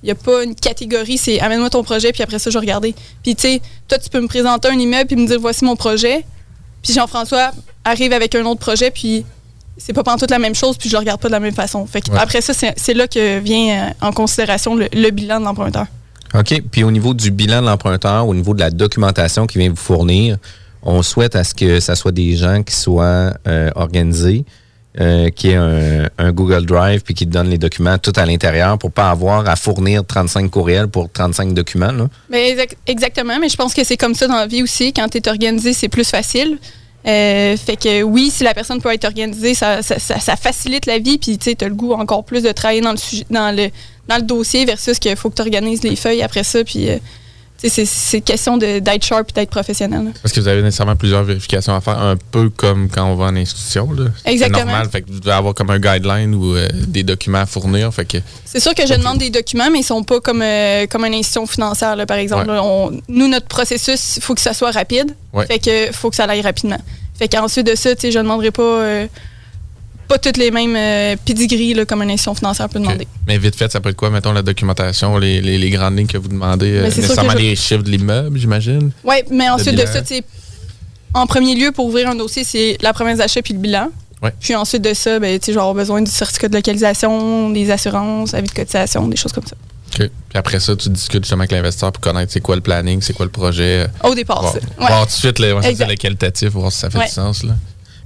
il 0.02 0.06
n'y 0.06 0.10
a 0.10 0.14
pas 0.14 0.44
une 0.44 0.54
catégorie, 0.54 1.18
c'est 1.18 1.40
amène-moi 1.40 1.70
ton 1.70 1.82
projet, 1.82 2.12
puis 2.12 2.22
après 2.22 2.38
ça, 2.38 2.50
je 2.50 2.54
vais 2.54 2.60
regarder. 2.60 2.94
Puis 3.22 3.34
tu 3.34 3.42
sais, 3.42 3.62
toi, 3.88 3.98
tu 3.98 4.08
peux 4.10 4.20
me 4.20 4.28
présenter 4.28 4.68
un 4.68 4.78
immeuble, 4.78 5.06
puis 5.06 5.16
me 5.16 5.26
dire 5.26 5.40
voici 5.40 5.64
mon 5.64 5.76
projet. 5.76 6.24
Puis 6.82 6.92
Jean-François 6.92 7.52
arrive 7.84 8.12
avec 8.12 8.34
un 8.34 8.44
autre 8.44 8.60
projet, 8.60 8.90
puis 8.90 9.24
c'est 9.76 9.92
pas 9.92 10.02
pantoute 10.02 10.30
la 10.30 10.38
même 10.38 10.54
chose, 10.54 10.76
puis 10.78 10.88
je 10.88 10.94
le 10.94 11.00
regarde 11.00 11.20
pas 11.20 11.28
de 11.28 11.32
la 11.32 11.40
même 11.40 11.54
façon. 11.54 11.86
Fait 11.86 12.08
Ouais. 12.10 12.18
après 12.18 12.40
ça, 12.40 12.52
c'est 12.54 12.94
là 12.94 13.08
que 13.08 13.38
vient 13.40 13.88
euh, 13.88 14.06
en 14.06 14.12
considération 14.12 14.74
le, 14.76 14.88
le 14.92 15.10
bilan 15.10 15.40
de 15.40 15.44
l'emprunteur. 15.44 15.86
OK. 16.34 16.62
Puis 16.70 16.84
au 16.84 16.90
niveau 16.90 17.14
du 17.14 17.30
bilan 17.30 17.60
de 17.62 17.66
l'emprunteur, 17.66 18.26
au 18.26 18.34
niveau 18.34 18.54
de 18.54 18.60
la 18.60 18.70
documentation 18.70 19.46
qu'il 19.46 19.60
vient 19.60 19.70
vous 19.70 19.76
fournir, 19.76 20.36
on 20.82 21.02
souhaite 21.02 21.36
à 21.36 21.44
ce 21.44 21.54
que 21.54 21.80
ça 21.80 21.94
soit 21.96 22.12
des 22.12 22.36
gens 22.36 22.62
qui 22.62 22.74
soient 22.74 23.32
euh, 23.46 23.70
organisés, 23.74 24.44
euh, 25.00 25.30
qui 25.30 25.48
aient 25.50 25.54
un, 25.56 26.08
un 26.18 26.32
Google 26.32 26.66
Drive, 26.66 27.02
puis 27.02 27.14
qui 27.14 27.26
te 27.26 27.32
donnent 27.32 27.48
les 27.48 27.58
documents 27.58 27.98
tout 27.98 28.12
à 28.16 28.26
l'intérieur 28.26 28.78
pour 28.78 28.92
pas 28.92 29.10
avoir 29.10 29.48
à 29.48 29.56
fournir 29.56 30.04
35 30.06 30.50
courriels 30.50 30.88
pour 30.88 31.10
35 31.10 31.52
documents. 31.54 31.90
Là. 31.92 32.08
Mais 32.30 32.52
exac- 32.54 32.76
exactement, 32.86 33.38
mais 33.40 33.48
je 33.48 33.56
pense 33.56 33.72
que 33.74 33.82
c'est 33.82 33.96
comme 33.96 34.14
ça 34.14 34.26
dans 34.28 34.36
la 34.36 34.46
vie 34.46 34.62
aussi. 34.62 34.92
Quand 34.92 35.08
tu 35.08 35.18
es 35.18 35.28
organisé, 35.28 35.72
c'est 35.72 35.88
plus 35.88 36.08
facile. 36.08 36.58
Euh, 37.06 37.56
fait 37.56 37.76
que 37.76 38.02
oui, 38.02 38.30
si 38.30 38.44
la 38.44 38.54
personne 38.54 38.80
peut 38.80 38.92
être 38.92 39.04
organisée, 39.04 39.54
ça, 39.54 39.82
facilite 39.82 40.86
la 40.86 40.98
vie. 40.98 41.18
Puis 41.18 41.38
tu 41.38 41.54
as 41.60 41.68
le 41.68 41.74
goût 41.74 41.92
encore 41.92 42.24
plus 42.24 42.42
de 42.42 42.52
travailler 42.52 42.80
dans 42.80 42.92
le, 42.92 42.96
sujet, 42.96 43.26
dans 43.30 43.54
le, 43.54 43.70
dans 44.08 44.16
le 44.16 44.22
dossier 44.22 44.64
versus 44.64 44.98
qu'il 44.98 45.16
faut 45.16 45.30
que 45.30 45.36
tu 45.36 45.42
organises 45.42 45.82
les 45.82 45.96
feuilles 45.96 46.22
après 46.22 46.44
ça. 46.44 46.64
Puis 46.64 46.88
euh, 46.88 46.96
sais, 46.96 47.00
c'est 47.68 47.84
c'est 47.86 48.20
question 48.20 48.56
de- 48.56 48.78
d'être 48.78 49.04
sharp 49.04 49.30
et 49.30 49.32
d'être 49.32 49.50
professionnel. 49.50 50.04
là. 50.04 50.10
Parce 50.22 50.32
que 50.34 50.40
vous 50.40 50.48
avez 50.48 50.62
nécessairement 50.62 50.96
plusieurs 50.96 51.22
vérifications 51.24 51.74
à 51.74 51.80
faire, 51.80 51.98
un 51.98 52.16
peu 52.30 52.50
comme 52.50 52.88
quand 52.88 53.04
on 53.06 53.14
va 53.14 53.26
en 53.26 53.36
institution. 53.36 53.90
là. 53.92 54.04
C'est 54.24 54.32
Exactement. 54.32 54.64
normal. 54.66 54.88
Fait 54.90 55.02
que 55.02 55.10
vous 55.10 55.20
devez 55.20 55.32
avoir 55.32 55.54
comme 55.54 55.70
un 55.70 55.78
guideline 55.78 56.34
ou 56.34 56.54
euh, 56.56 56.68
des 56.88 57.02
documents 57.02 57.38
à 57.42 57.46
fournir. 57.46 57.92
Fait 57.92 58.04
que 58.04 58.18
C'est 58.44 58.60
sûr 58.60 58.74
que 58.74 58.86
je 58.86 58.94
demande 58.94 59.18
des 59.18 59.30
documents, 59.30 59.70
mais 59.70 59.80
ils 59.80 59.84
sont 59.84 60.02
pas 60.02 60.20
comme, 60.20 60.42
euh, 60.42 60.86
comme 60.86 61.04
une 61.04 61.14
institution 61.14 61.46
financière, 61.46 61.96
là, 61.96 62.06
par 62.06 62.18
exemple. 62.18 62.48
Ouais. 62.48 62.54
là. 62.56 62.62
On- 62.62 62.90
nous, 63.08 63.28
notre 63.28 63.46
processus, 63.46 64.16
il 64.16 64.22
faut 64.22 64.34
que 64.34 64.40
ça 64.40 64.52
soit 64.54 64.70
rapide. 64.70 65.14
Ouais. 65.32 65.46
Fait 65.46 65.58
que 65.58 65.92
faut 65.92 66.10
que 66.10 66.16
ça 66.16 66.24
aille 66.24 66.42
rapidement. 66.42 66.78
Fait 67.18 67.28
qu'ensuite 67.28 67.66
de 67.66 67.74
ça, 67.76 67.94
tu 67.94 68.02
sais, 68.02 68.10
je 68.10 68.18
ne 68.18 68.24
demanderai 68.24 68.50
pas, 68.50 68.62
euh, 68.62 69.06
pas 70.08 70.18
toutes 70.18 70.36
les 70.36 70.50
mêmes 70.50 70.76
euh, 70.76 71.16
là, 71.74 71.84
comme 71.84 72.02
une 72.02 72.10
institution 72.10 72.34
financière 72.34 72.68
peut 72.68 72.78
demander. 72.78 73.06
Mais 73.26 73.38
vite 73.38 73.56
fait, 73.56 73.70
ça 73.72 73.80
peut 73.80 73.90
être 73.90 73.96
quoi, 73.96 74.10
mettons, 74.10 74.32
la 74.32 74.42
documentation, 74.42 75.18
les, 75.18 75.40
les- 75.40 75.58
les 75.58 75.70
grandes 75.70 75.96
lignes 75.98 76.06
que 76.06 76.18
vous 76.18 76.28
demandez, 76.28 76.72
euh, 76.78 76.84
nécessairement 76.84 77.32
je- 77.32 77.38
les 77.38 77.56
chiffres 77.56 77.82
de 77.82 77.90
l'immeuble, 77.90 78.38
j'imagine? 78.38 78.90
Oui, 79.04 79.16
mais 79.30 79.48
ensuite 79.50 79.74
de 79.76 79.86
ça, 79.86 80.00
en 81.14 81.26
premier 81.26 81.54
lieu, 81.54 81.70
pour 81.72 81.86
ouvrir 81.86 82.08
un 82.08 82.14
dossier, 82.16 82.44
c'est 82.44 82.76
la 82.80 82.92
promesse 82.92 83.18
d'achat 83.18 83.40
puis 83.42 83.54
le 83.54 83.60
bilan. 83.60 83.88
Ouais. 84.22 84.32
Puis 84.40 84.54
ensuite 84.54 84.82
de 84.82 84.94
ça, 84.94 85.18
ben, 85.18 85.38
je 85.40 85.52
vais 85.52 85.58
avoir 85.58 85.74
besoin 85.74 86.00
du 86.02 86.10
certificat 86.10 86.48
de 86.48 86.54
localisation, 86.54 87.50
des 87.50 87.70
assurances, 87.70 88.32
avis 88.34 88.48
de 88.48 88.52
cotisation, 88.52 89.06
des 89.06 89.16
choses 89.16 89.32
comme 89.32 89.46
ça. 89.46 89.54
OK. 89.94 89.98
Puis 89.98 90.10
après 90.38 90.58
ça, 90.60 90.74
tu 90.74 90.88
discutes 90.88 91.22
justement 91.24 91.40
avec 91.42 91.52
l'investisseur 91.52 91.92
pour 91.92 92.00
connaître 92.00 92.32
c'est 92.32 92.40
quoi 92.40 92.56
le 92.56 92.62
planning, 92.62 93.00
c'est 93.02 93.12
quoi 93.12 93.26
le 93.26 93.30
projet. 93.30 93.86
Au 94.02 94.14
départ, 94.14 94.40
voir, 94.40 94.54
ça. 94.54 94.58
voir 94.78 94.90
Ouais. 94.90 94.98
tout 95.02 95.06
de 95.06 95.10
suite 95.12 95.38
le, 95.38 95.54
ouais, 95.54 95.72
le 95.88 95.94
qualitatif, 95.96 96.48
voir 96.50 96.72
si 96.72 96.78
ça 96.80 96.90
fait 96.90 96.98
Ouais. 96.98 97.04
du 97.06 97.12
sens. 97.12 97.44
Là. 97.44 97.54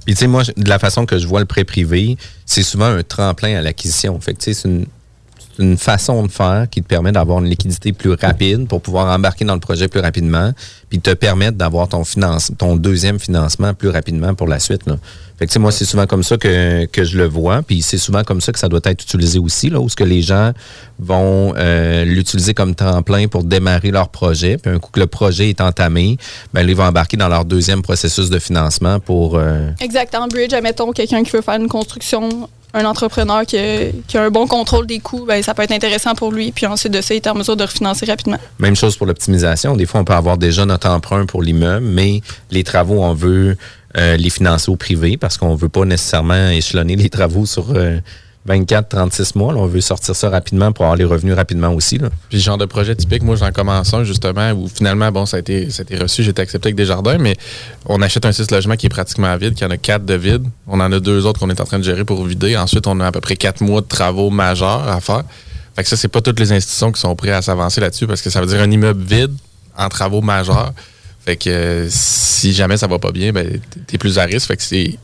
Puis 0.09 0.15
tu 0.15 0.21
sais, 0.21 0.27
moi, 0.27 0.41
de 0.41 0.67
la 0.69 0.79
façon 0.79 1.05
que 1.05 1.19
je 1.19 1.27
vois 1.27 1.39
le 1.39 1.45
prêt 1.45 1.63
privé, 1.63 2.17
c'est 2.47 2.63
souvent 2.63 2.87
un 2.87 3.03
tremplin 3.03 3.59
à 3.59 3.61
l'acquisition. 3.61 4.19
Fait 4.19 4.33
une 5.59 5.77
façon 5.77 6.23
de 6.23 6.31
faire 6.31 6.67
qui 6.71 6.81
te 6.81 6.87
permet 6.87 7.11
d'avoir 7.11 7.39
une 7.39 7.49
liquidité 7.49 7.93
plus 7.93 8.13
rapide 8.13 8.67
pour 8.67 8.81
pouvoir 8.81 9.13
embarquer 9.13 9.45
dans 9.45 9.53
le 9.53 9.59
projet 9.59 9.87
plus 9.87 9.99
rapidement, 9.99 10.51
puis 10.89 10.99
te 10.99 11.13
permettre 11.13 11.57
d'avoir 11.57 11.87
ton 11.87 12.03
ton 12.57 12.75
deuxième 12.75 13.19
financement 13.19 13.73
plus 13.73 13.89
rapidement 13.89 14.33
pour 14.33 14.47
la 14.47 14.59
suite. 14.59 14.85
Là. 14.87 14.95
Fait 15.37 15.47
que 15.47 15.59
moi, 15.59 15.71
c'est 15.71 15.85
souvent 15.85 16.05
comme 16.05 16.23
ça 16.23 16.35
que, 16.37 16.85
que 16.85 17.05
je 17.05 17.17
le 17.17 17.25
vois, 17.25 17.61
puis 17.61 17.81
c'est 17.81 17.97
souvent 17.97 18.23
comme 18.23 18.41
ça 18.41 18.51
que 18.51 18.59
ça 18.59 18.67
doit 18.67 18.81
être 18.83 19.03
utilisé 19.03 19.39
aussi, 19.39 19.69
là, 19.69 19.79
où 19.79 19.87
ce 19.87 19.95
que 19.95 20.03
les 20.03 20.21
gens 20.21 20.51
vont 20.99 21.53
euh, 21.55 22.03
l'utiliser 22.03 22.53
comme 22.53 22.75
tremplin 22.75 23.27
pour 23.27 23.45
démarrer 23.45 23.91
leur 23.91 24.09
projet, 24.09 24.57
puis 24.57 24.69
un 24.69 24.79
coup 24.79 24.91
que 24.91 24.99
le 24.99 25.07
projet 25.07 25.49
est 25.49 25.61
entamé, 25.61 26.17
ben, 26.53 26.67
ils 26.67 26.75
vont 26.75 26.83
embarquer 26.83 27.15
dans 27.15 27.29
leur 27.29 27.45
deuxième 27.45 27.81
processus 27.81 28.29
de 28.29 28.37
financement 28.39 28.99
pour... 28.99 29.37
euh, 29.37 29.69
Exact. 29.79 30.13
En 30.15 30.27
bridge, 30.27 30.51
admettons, 30.53 30.91
quelqu'un 30.91 31.23
qui 31.23 31.31
veut 31.31 31.41
faire 31.41 31.55
une 31.55 31.69
construction, 31.69 32.49
un 32.73 32.85
entrepreneur 32.85 33.45
qui 33.45 33.57
a, 33.57 34.21
un 34.21 34.29
bon 34.29 34.47
contrôle 34.47 34.85
des 34.85 34.99
coûts, 34.99 35.25
ben, 35.25 35.41
ça 35.41 35.53
peut 35.53 35.63
être 35.63 35.71
intéressant 35.71 36.13
pour 36.15 36.31
lui. 36.31 36.51
Puis 36.51 36.65
ensuite 36.65 36.93
de 36.93 37.01
ça, 37.01 37.13
il 37.13 37.17
est 37.17 37.27
en 37.27 37.35
mesure 37.35 37.55
de 37.55 37.63
refinancer 37.63 38.05
rapidement. 38.05 38.37
Même 38.59 38.75
chose 38.75 38.95
pour 38.95 39.07
l'optimisation. 39.07 39.75
Des 39.75 39.85
fois, 39.85 40.01
on 40.01 40.05
peut 40.05 40.13
avoir 40.13 40.37
déjà 40.37 40.65
notre 40.65 40.87
emprunt 40.89 41.25
pour 41.25 41.41
l'immeuble, 41.41 41.85
mais 41.85 42.21
les 42.51 42.63
travaux, 42.63 43.01
on 43.01 43.13
veut 43.13 43.57
euh, 43.97 44.17
les 44.17 44.29
financer 44.29 44.69
au 44.69 44.75
privé 44.75 45.17
parce 45.17 45.37
qu'on 45.37 45.55
veut 45.55 45.69
pas 45.69 45.85
nécessairement 45.85 46.49
échelonner 46.49 46.95
les 46.95 47.09
travaux 47.09 47.45
sur 47.45 47.71
euh, 47.75 47.99
24, 48.49 48.89
36 48.89 49.35
mois. 49.35 49.53
On 49.53 49.67
veut 49.67 49.79
sortir 49.79 50.15
ça 50.15 50.27
rapidement 50.29 50.71
pour 50.71 50.85
avoir 50.85 50.97
les 50.97 51.05
revenus 51.05 51.35
rapidement 51.35 51.71
aussi. 51.71 51.99
Puis 52.29 52.39
genre 52.39 52.57
de 52.57 52.65
projet 52.65 52.95
typique, 52.95 53.21
moi 53.21 53.35
j'en 53.35 53.51
commence 53.51 53.93
un 53.93 54.03
justement 54.03 54.51
où 54.53 54.67
finalement, 54.67 55.11
bon, 55.11 55.27
ça 55.27 55.37
a 55.37 55.39
été, 55.39 55.69
ça 55.69 55.81
a 55.81 55.83
été 55.83 55.97
reçu, 55.97 56.23
j'ai 56.23 56.31
été 56.31 56.41
accepté 56.41 56.67
avec 56.67 56.75
des 56.75 56.85
jardins, 56.85 57.19
mais 57.19 57.35
on 57.85 58.01
achète 58.01 58.25
un 58.25 58.31
6 58.31 58.49
logements 58.49 58.75
qui 58.75 58.87
est 58.87 58.89
pratiquement 58.89 59.37
vide, 59.37 59.53
qui 59.53 59.63
en 59.63 59.69
a 59.69 59.77
quatre 59.77 60.03
de 60.03 60.15
vide. 60.15 60.43
On 60.67 60.79
en 60.79 60.91
a 60.91 60.99
deux 60.99 61.27
autres 61.27 61.39
qu'on 61.39 61.51
est 61.51 61.61
en 61.61 61.65
train 61.65 61.77
de 61.77 61.83
gérer 61.83 62.05
pour 62.05 62.25
vider. 62.25 62.57
Ensuite, 62.57 62.87
on 62.87 62.99
a 62.99 63.05
à 63.05 63.11
peu 63.11 63.21
près 63.21 63.35
quatre 63.35 63.61
mois 63.61 63.81
de 63.81 63.87
travaux 63.87 64.31
majeurs 64.31 64.87
à 64.89 64.99
faire. 64.99 65.23
Fait 65.75 65.83
que 65.83 65.89
ça, 65.89 65.95
c'est 65.95 66.07
pas 66.07 66.21
toutes 66.21 66.39
les 66.39 66.51
institutions 66.51 66.91
qui 66.91 66.99
sont 66.99 67.15
prêtes 67.15 67.33
à 67.33 67.43
s'avancer 67.43 67.79
là-dessus 67.79 68.07
parce 68.07 68.23
que 68.23 68.31
ça 68.31 68.41
veut 68.41 68.47
dire 68.47 68.61
un 68.61 68.71
immeuble 68.71 69.03
vide 69.03 69.33
en 69.77 69.89
travaux 69.89 70.21
majeurs. 70.21 70.73
Fait 71.23 71.37
que 71.37 71.49
euh, 71.51 71.87
si 71.89 72.51
jamais 72.53 72.77
ça 72.77 72.87
va 72.87 72.97
pas 72.97 73.11
bien, 73.11 73.31
ben, 73.31 73.61
t'es 73.85 73.99
plus 73.99 74.17
à 74.17 74.23
risque. 74.23 74.47
Fait 74.47 74.57
que 74.57 74.63
c'est. 74.63 74.97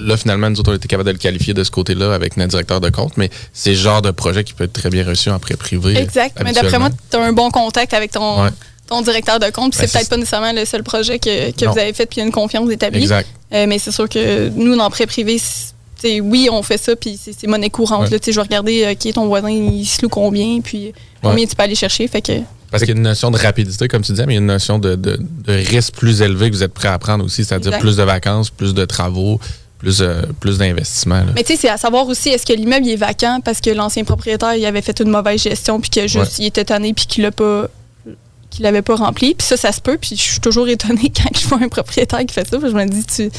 Là, 0.00 0.16
finalement, 0.16 0.48
nous 0.50 0.58
autres, 0.60 0.70
on 0.70 0.72
a 0.72 0.76
été 0.76 0.88
capable 0.88 1.06
de 1.08 1.12
le 1.12 1.18
qualifier 1.18 1.54
de 1.54 1.62
ce 1.64 1.70
côté-là 1.70 2.14
avec 2.14 2.36
notre 2.36 2.50
directeur 2.50 2.80
de 2.80 2.90
compte, 2.90 3.16
mais 3.16 3.30
c'est 3.52 3.70
le 3.70 3.76
genre 3.76 4.02
de 4.02 4.10
projet 4.10 4.44
qui 4.44 4.54
peut 4.54 4.64
être 4.64 4.72
très 4.72 4.90
bien 4.90 5.04
reçu 5.04 5.30
en 5.30 5.38
prêt 5.38 5.56
privé. 5.56 5.96
Exact. 5.96 6.38
Mais 6.44 6.52
d'après 6.52 6.78
moi, 6.78 6.88
tu 7.10 7.16
as 7.16 7.20
un 7.22 7.32
bon 7.32 7.50
contact 7.50 7.92
avec 7.94 8.10
ton, 8.12 8.44
Ouais. 8.44 8.50
ton 8.88 9.02
directeur 9.02 9.38
de 9.38 9.50
compte. 9.50 9.72
Puis 9.72 9.80
Ben, 9.82 9.86
c'est 9.88 9.98
peut-être 9.98 10.10
pas 10.10 10.16
nécessairement 10.16 10.52
le 10.52 10.64
seul 10.64 10.82
projet 10.82 11.18
que, 11.18 11.50
que 11.52 11.64
vous 11.66 11.78
avez 11.78 11.92
fait, 11.92 12.06
puis 12.06 12.16
il 12.16 12.20
y 12.20 12.22
a 12.22 12.26
une 12.26 12.32
confiance 12.32 12.70
établie. 12.70 13.02
Exact. 13.02 13.28
Euh, 13.52 13.66
mais 13.68 13.78
c'est 13.78 13.92
sûr 13.92 14.08
que 14.08 14.48
nous, 14.48 14.76
dans 14.76 14.84
le 14.84 14.90
prêt 14.90 15.06
privé, 15.06 15.38
oui, 16.22 16.48
on 16.50 16.62
fait 16.62 16.78
ça, 16.78 16.96
puis 16.96 17.18
c'est 17.22 17.46
monnaie 17.46 17.68
courante. 17.70 18.04
Ouais. 18.04 18.10
là. 18.10 18.18
Je 18.26 18.30
vais 18.32 18.40
regarder 18.40 18.84
euh, 18.84 18.94
qui 18.94 19.10
est 19.10 19.12
ton 19.12 19.26
voisin, 19.26 19.50
il 19.50 19.84
se 19.84 20.00
loue 20.02 20.08
combien, 20.08 20.60
puis 20.60 20.92
combien 21.22 21.44
tu 21.46 21.54
peux 21.54 21.62
aller 21.62 21.74
chercher. 21.74 22.08
Fait 22.08 22.22
que 22.22 22.32
Parce 22.70 22.82
qu'il 22.84 22.90
y 22.90 22.92
a 22.94 22.96
une 22.96 23.02
notion 23.02 23.30
de 23.30 23.36
rapidité, 23.36 23.86
comme 23.88 24.02
tu 24.02 24.12
disais, 24.12 24.24
mais 24.26 24.32
il 24.34 24.36
y 24.36 24.38
a 24.38 24.40
une 24.40 24.46
notion 24.46 24.78
de, 24.78 24.94
de- 24.94 25.18
de 25.20 25.52
risque 25.52 25.94
plus 25.94 26.22
élevé 26.22 26.48
que 26.50 26.54
vous 26.56 26.62
êtes 26.62 26.72
prêt 26.72 26.88
à 26.88 26.98
prendre 26.98 27.22
aussi, 27.24 27.44
c'est-à-dire 27.44 27.78
plus 27.80 27.96
de 27.96 28.02
vacances, 28.02 28.48
plus 28.48 28.72
de 28.72 28.84
travaux, 28.86 29.38
plus, 29.80 30.00
euh, 30.02 30.22
plus 30.38 30.58
d'investissement. 30.58 31.22
Mais 31.34 31.42
tu 31.42 31.54
sais, 31.54 31.58
c'est 31.62 31.68
à 31.68 31.76
savoir 31.76 32.06
aussi, 32.06 32.28
est-ce 32.28 32.46
que 32.46 32.52
l'immeuble 32.52 32.86
est 32.88 32.96
vacant 32.96 33.40
parce 33.44 33.60
que 33.60 33.70
l'ancien 33.70 34.04
propriétaire 34.04 34.54
il 34.54 34.64
avait 34.66 34.82
fait 34.82 35.00
une 35.00 35.08
mauvaise 35.10 35.42
gestion, 35.42 35.80
puis 35.80 35.90
que 35.90 36.02
juste 36.02 36.16
Ouais. 36.16 36.26
il 36.38 36.46
était 36.46 36.64
tanné, 36.64 36.92
puis 36.94 37.06
qu'il 37.06 37.22
l'a 37.24 37.32
pas 37.32 37.66
qu'il 38.50 38.64
l'avait 38.64 38.82
pas 38.82 38.96
rempli. 38.96 39.34
Puis 39.36 39.46
ça, 39.46 39.56
ça 39.56 39.70
se 39.72 39.80
peut. 39.80 39.96
Puis 40.00 40.16
je 40.16 40.22
suis 40.22 40.40
toujours 40.40 40.68
étonnée 40.68 41.12
quand 41.16 41.30
je 41.40 41.46
vois 41.46 41.58
un 41.62 41.68
propriétaire 41.68 42.18
qui 42.26 42.34
fait 42.34 42.48
ça. 42.48 42.58
Puis 42.58 42.68
je 42.70 42.74
me 42.74 42.84
dis, 42.84 43.04
tu, 43.04 43.30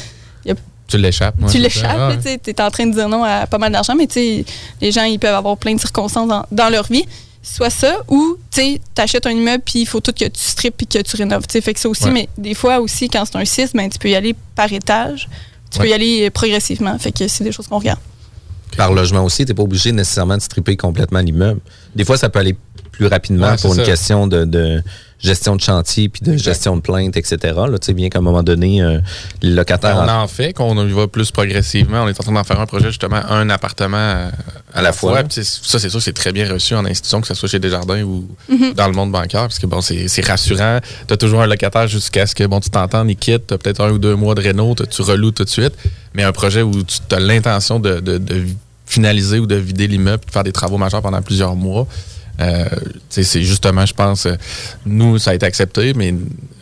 Tu 0.88 0.98
l'échappes. 0.98 1.34
tu 1.50 1.58
l'échappes, 1.58 1.96
Ah, 1.96 2.16
tu 2.22 2.50
es 2.50 2.60
en 2.60 2.70
train 2.70 2.86
de 2.86 2.92
dire 2.94 3.08
non 3.08 3.22
à 3.24 3.46
pas 3.46 3.58
mal 3.58 3.72
d'argent, 3.72 3.94
mais 3.94 4.06
tu 4.06 4.14
sais, 4.14 4.44
les 4.80 4.90
gens, 4.92 5.04
ils 5.04 5.18
peuvent 5.18 5.34
avoir 5.34 5.56
plein 5.56 5.74
de 5.74 5.80
circonstances 5.80 6.28
dans, 6.28 6.44
dans 6.50 6.68
leur 6.70 6.86
vie. 6.86 7.04
Soit 7.42 7.70
ça, 7.70 7.96
ou 8.08 8.36
tu 8.50 8.78
achètes 8.96 9.26
un 9.26 9.30
immeuble, 9.32 9.62
puis 9.66 9.80
il 9.80 9.86
faut 9.86 10.00
tout 10.00 10.12
que 10.12 10.24
tu 10.26 10.40
strippes 10.40 10.76
puis 10.76 10.86
que 10.86 10.98
tu 11.02 11.16
rénoves. 11.16 11.42
Fait 11.50 11.74
que 11.74 11.80
ça 11.80 11.88
aussi, 11.88 12.04
Ouais. 12.04 12.10
mais 12.12 12.28
des 12.38 12.54
fois 12.54 12.78
aussi, 12.80 13.08
quand 13.08 13.24
c'est 13.24 13.36
un 13.36 13.44
6, 13.44 13.72
ben, 13.74 13.90
tu 13.90 13.98
peux 13.98 14.08
y 14.10 14.14
aller 14.14 14.34
par 14.54 14.72
étage. 14.72 15.28
Tu 15.72 15.78
peux 15.78 15.88
y 15.88 15.92
aller 15.92 16.26
euh, 16.26 16.30
progressivement. 16.30 16.98
Fait 16.98 17.12
que 17.12 17.26
c'est 17.28 17.44
des 17.44 17.52
choses 17.52 17.66
qu'on 17.66 17.78
regarde. 17.78 17.98
Par 18.76 18.92
logement 18.92 19.24
aussi, 19.24 19.44
tu 19.44 19.50
n'es 19.50 19.54
pas 19.54 19.62
obligé 19.62 19.92
nécessairement 19.92 20.36
de 20.36 20.42
stripper 20.42 20.76
complètement 20.76 21.20
l'immeuble. 21.20 21.60
Des 21.94 22.04
fois, 22.04 22.16
ça 22.16 22.28
peut 22.30 22.38
aller 22.38 22.56
plus 22.90 23.06
rapidement 23.06 23.50
Ouais, 23.50 23.56
pour 23.56 23.72
une 23.74 23.80
ça. 23.80 23.84
question 23.84 24.26
de, 24.26 24.44
de 24.44 24.82
gestion 25.22 25.54
de 25.56 25.60
chantier 25.60 26.08
puis 26.08 26.20
de 26.22 26.36
gestion 26.36 26.76
de 26.76 26.80
plainte, 26.80 27.16
etc. 27.16 27.36
Là, 27.42 27.78
tu 27.78 27.86
sais, 27.86 27.92
bien 27.92 28.08
qu'à 28.08 28.18
un 28.18 28.22
moment 28.22 28.42
donné, 28.42 28.82
euh, 28.82 28.98
les 29.40 29.50
locataires... 29.50 29.96
On 30.04 30.08
en 30.08 30.26
fait, 30.28 30.52
qu'on 30.52 30.86
y 30.86 30.92
va 30.92 31.06
plus 31.06 31.30
progressivement. 31.30 32.02
On 32.02 32.08
est 32.08 32.18
en 32.18 32.22
train 32.22 32.32
d'en 32.32 32.44
faire 32.44 32.60
un 32.60 32.66
projet, 32.66 32.88
justement, 32.88 33.20
un 33.28 33.48
appartement 33.50 33.96
à, 33.96 34.30
à 34.74 34.82
la 34.82 34.92
fois. 34.92 35.12
fois. 35.12 35.22
Puis 35.22 35.44
c'est- 35.44 35.64
ça, 35.64 35.78
c'est 35.78 35.90
sûr, 35.90 36.02
c'est 36.02 36.12
très 36.12 36.32
bien 36.32 36.50
reçu 36.52 36.74
en 36.74 36.84
institution, 36.84 37.20
que 37.20 37.28
ce 37.28 37.34
soit 37.34 37.48
chez 37.48 37.58
Desjardins 37.60 38.02
ou 38.02 38.26
Mhm. 38.48 38.72
dans 38.74 38.86
le 38.88 38.94
monde 38.94 39.12
bancaire, 39.12 39.42
parce 39.42 39.58
que 39.58 39.66
bon, 39.66 39.80
c'est 39.80 40.08
c'est 40.08 40.26
rassurant. 40.26 40.80
Tu 41.06 41.14
as 41.14 41.16
toujours 41.16 41.42
un 41.42 41.46
locataire 41.46 41.86
jusqu'à 41.86 42.26
ce 42.26 42.34
que 42.34 42.44
bon, 42.44 42.58
tu 42.60 42.70
t'entendes, 42.70 43.08
il 43.10 43.16
quitte, 43.16 43.46
tu 43.46 43.54
as 43.54 43.58
peut-être 43.58 43.80
un 43.84 43.90
ou 43.92 43.98
deux 43.98 44.16
mois 44.16 44.34
de 44.34 44.40
réno, 44.40 44.74
tu- 44.74 44.86
tu 44.86 45.02
reloues 45.02 45.30
tout 45.32 45.44
de 45.44 45.48
suite. 45.48 45.74
Mais 46.14 46.24
un 46.24 46.32
projet 46.32 46.62
où 46.62 46.72
tu 46.82 46.98
as 47.14 47.20
l'intention 47.20 47.78
de, 47.80 48.00
de- 48.00 48.18
de 48.18 48.44
finaliser 48.86 49.38
ou 49.38 49.46
de 49.46 49.54
vider 49.54 49.86
l'immeuble, 49.86 50.24
de 50.26 50.30
faire 50.30 50.44
des 50.44 50.52
travaux 50.52 50.76
majeurs 50.78 51.00
pendant 51.00 51.22
plusieurs 51.22 51.54
mois. 51.56 51.86
Euh, 52.40 52.64
c'est 53.10 53.42
justement, 53.42 53.86
je 53.86 53.94
pense, 53.94 54.26
euh, 54.26 54.34
nous, 54.86 55.18
ça 55.18 55.30
a 55.32 55.34
été 55.34 55.46
accepté, 55.46 55.92
mais 55.94 56.14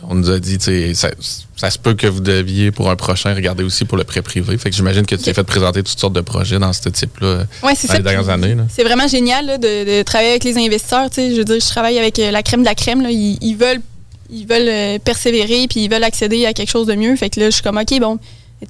on 0.07 0.15
nous 0.15 0.29
a 0.29 0.39
dit, 0.39 0.57
ça, 0.93 1.09
ça 1.55 1.71
se 1.71 1.79
peut 1.79 1.93
que 1.93 2.07
vous 2.07 2.19
deviez, 2.19 2.71
pour 2.71 2.89
un 2.89 2.95
prochain, 2.95 3.33
regarder 3.33 3.63
aussi 3.63 3.85
pour 3.85 3.97
le 3.97 4.03
prêt 4.03 4.21
privé. 4.21 4.57
Fait 4.57 4.69
que 4.69 4.75
j'imagine 4.75 5.05
que 5.05 5.15
tu 5.15 5.23
t'es 5.23 5.33
fait 5.33 5.43
présenter 5.43 5.81
toutes 5.83 5.99
sortes 5.99 6.13
de 6.13 6.21
projets 6.21 6.59
dans 6.59 6.73
ce 6.73 6.89
type-là 6.89 7.45
Ouais, 7.63 7.73
dans 7.73 7.75
ça. 7.75 7.97
les 7.97 8.03
dernières 8.03 8.29
années. 8.29 8.55
C'est 8.69 8.83
vraiment 8.83 9.07
génial 9.07 9.45
là, 9.45 9.57
de, 9.57 9.99
de 9.99 10.03
travailler 10.03 10.31
avec 10.31 10.43
les 10.43 10.57
investisseurs. 10.57 11.07
Je 11.15 11.37
veux 11.37 11.45
dire, 11.45 11.59
je 11.59 11.67
travaille 11.69 11.97
avec 11.97 12.19
euh, 12.19 12.31
la 12.31 12.43
crème 12.43 12.61
de 12.61 12.65
la 12.65 12.75
crème. 12.75 13.01
Là. 13.01 13.09
Ils, 13.11 13.37
ils 13.41 13.55
veulent, 13.55 13.81
ils 14.29 14.45
veulent 14.45 14.99
persévérer 14.99 15.67
puis 15.69 15.85
ils 15.85 15.89
veulent 15.89 16.03
accéder 16.03 16.45
à 16.45 16.53
quelque 16.53 16.69
chose 16.69 16.87
de 16.87 16.95
mieux. 16.95 17.15
Fait 17.15 17.29
que 17.29 17.39
là, 17.39 17.45
je 17.49 17.51
suis 17.55 17.63
comme, 17.63 17.77
OK, 17.77 17.99
bon, 17.99 18.19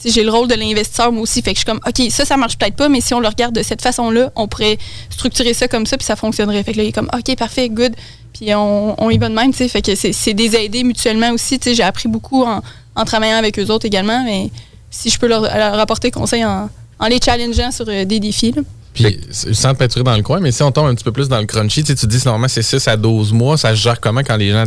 j'ai 0.03 0.23
le 0.23 0.31
rôle 0.31 0.47
de 0.47 0.55
l'investisseur 0.55 1.11
moi 1.11 1.21
aussi. 1.23 1.41
Fait 1.41 1.53
que 1.53 1.59
je 1.59 1.65
suis 1.65 1.65
comme, 1.65 1.81
OK, 1.85 2.09
ça, 2.11 2.25
ça 2.25 2.37
marche 2.37 2.57
peut-être 2.57 2.75
pas, 2.75 2.89
mais 2.89 3.01
si 3.01 3.13
on 3.13 3.19
le 3.19 3.27
regarde 3.27 3.55
de 3.55 3.63
cette 3.63 3.81
façon-là, 3.81 4.31
on 4.35 4.47
pourrait 4.47 4.77
structurer 5.09 5.53
ça 5.53 5.67
comme 5.67 5.85
ça 5.85 5.97
puis 5.97 6.05
ça 6.05 6.15
fonctionnerait. 6.15 6.63
Fait 6.63 6.73
que 6.73 6.77
là, 6.77 6.83
il 6.83 6.89
est 6.89 6.93
comme, 6.93 7.09
OK, 7.13 7.35
parfait, 7.37 7.69
good. 7.69 7.93
Puis 8.33 8.53
on, 8.55 9.01
on 9.01 9.09
y 9.09 9.17
va 9.17 9.29
de 9.29 9.33
même. 9.35 9.51
tu 9.51 9.57
sais. 9.57 9.67
Fait 9.67 9.81
que 9.81 9.95
c'est 9.95 10.33
des 10.33 10.55
aider 10.55 10.83
mutuellement 10.83 11.31
aussi. 11.31 11.59
tu 11.59 11.69
sais. 11.69 11.75
J'ai 11.75 11.83
appris 11.83 12.07
beaucoup 12.07 12.43
en, 12.43 12.61
en 12.95 13.05
travaillant 13.05 13.37
avec 13.37 13.59
eux 13.59 13.67
autres 13.67 13.85
également. 13.85 14.23
Mais 14.23 14.49
si 14.89 15.09
je 15.09 15.19
peux 15.19 15.27
leur, 15.27 15.41
leur 15.41 15.79
apporter 15.79 16.11
conseil 16.11 16.45
en, 16.45 16.69
en 16.99 17.07
les 17.07 17.19
challengeant 17.23 17.71
sur 17.71 17.85
euh, 17.87 18.05
des 18.05 18.19
défis. 18.19 18.53
là. 18.53 18.61
Puis, 18.93 19.19
sans 19.31 19.73
te 19.73 19.79
peinturer 19.79 20.03
dans 20.03 20.15
le 20.17 20.21
coin, 20.21 20.39
mais 20.41 20.51
si 20.51 20.63
on 20.63 20.71
tombe 20.71 20.87
un 20.87 20.95
petit 20.95 21.05
peu 21.05 21.13
plus 21.13 21.29
dans 21.29 21.39
le 21.39 21.45
crunchy, 21.45 21.83
tu 21.83 21.95
tu 21.95 22.07
dis 22.07 22.19
normalement 22.25 22.49
c'est 22.49 22.61
6 22.61 22.87
à 22.89 22.97
12 22.97 23.31
mois, 23.31 23.57
ça 23.57 23.69
se 23.69 23.75
gère 23.75 24.01
comment 24.01 24.19
quand 24.21 24.35
les 24.35 24.51
gens 24.51 24.65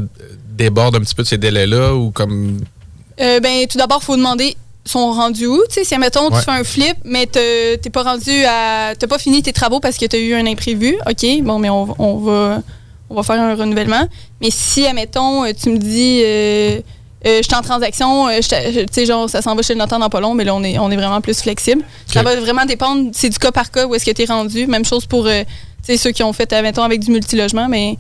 débordent 0.56 0.96
un 0.96 1.00
petit 1.00 1.14
peu 1.14 1.22
de 1.22 1.28
ces 1.28 1.36
délais-là 1.38 1.94
ou 1.94 2.10
comme. 2.10 2.60
Euh, 3.20 3.40
ben, 3.40 3.66
tout 3.66 3.76
d'abord, 3.76 3.98
il 4.02 4.04
faut 4.06 4.16
demander 4.16 4.56
sont 4.86 5.12
rendus 5.12 5.46
où? 5.46 5.62
Tu 5.68 5.74
sais, 5.74 5.84
si, 5.84 5.94
admettons, 5.94 6.30
Ouais. 6.30 6.38
tu 6.38 6.44
fais 6.44 6.50
un 6.50 6.64
flip, 6.64 6.96
mais 7.04 7.26
te- 7.26 7.76
t'es 7.76 7.90
pas 7.90 8.02
rendu 8.02 8.44
à. 8.46 8.94
T'as 8.98 9.06
pas 9.06 9.18
fini 9.18 9.42
tes 9.42 9.52
travaux 9.52 9.80
parce 9.80 9.96
que 9.96 10.04
tu 10.06 10.16
as 10.16 10.18
eu 10.18 10.34
un 10.34 10.46
imprévu, 10.46 10.96
OK, 11.08 11.26
bon, 11.42 11.58
mais 11.58 11.70
on, 11.70 11.94
on 11.98 12.16
va, 12.18 12.62
on 13.10 13.14
va 13.14 13.22
faire 13.22 13.40
un 13.40 13.54
renouvellement. 13.54 14.06
Mais 14.40 14.48
si, 14.50 14.86
admettons, 14.86 15.44
euh, 15.44 15.52
tu 15.60 15.70
me 15.70 15.78
dis. 15.78 16.20
Euh, 16.24 16.80
euh, 17.26 17.38
je 17.38 17.42
suis 17.44 17.54
en 17.54 17.62
transaction, 17.62 18.28
euh, 18.28 18.40
tu 18.42 18.84
sais, 18.92 19.06
genre, 19.06 19.30
ça 19.30 19.40
s'en 19.40 19.54
va 19.54 19.62
chez 19.62 19.72
le 19.72 19.78
notaire 19.78 19.98
dans 19.98 20.10
pas 20.10 20.20
long, 20.20 20.34
mais 20.34 20.44
là, 20.44 20.54
on 20.54 20.62
est, 20.62 20.78
on 20.78 20.90
est 20.90 20.96
vraiment 20.96 21.22
plus 21.22 21.40
flexible. 21.40 21.82
Ça 22.06 22.22
va 22.22 22.36
vraiment 22.36 22.66
dépendre, 22.66 23.08
c'est 23.14 23.30
du 23.30 23.38
cas 23.38 23.50
par 23.50 23.70
cas 23.70 23.86
où 23.86 23.94
est-ce 23.94 24.04
que 24.04 24.10
tu 24.10 24.20
es 24.20 24.26
rendu. 24.26 24.66
Même 24.66 24.84
chose 24.84 25.06
pour 25.06 25.26
euh, 25.26 25.42
tu 25.42 25.46
sais, 25.84 25.96
ceux 25.96 26.10
qui 26.10 26.22
ont 26.22 26.34
fait, 26.34 26.52
admettons, 26.52 26.82
avec 26.82 27.00
du 27.00 27.10
multilogement, 27.10 27.66
mais 27.66 27.96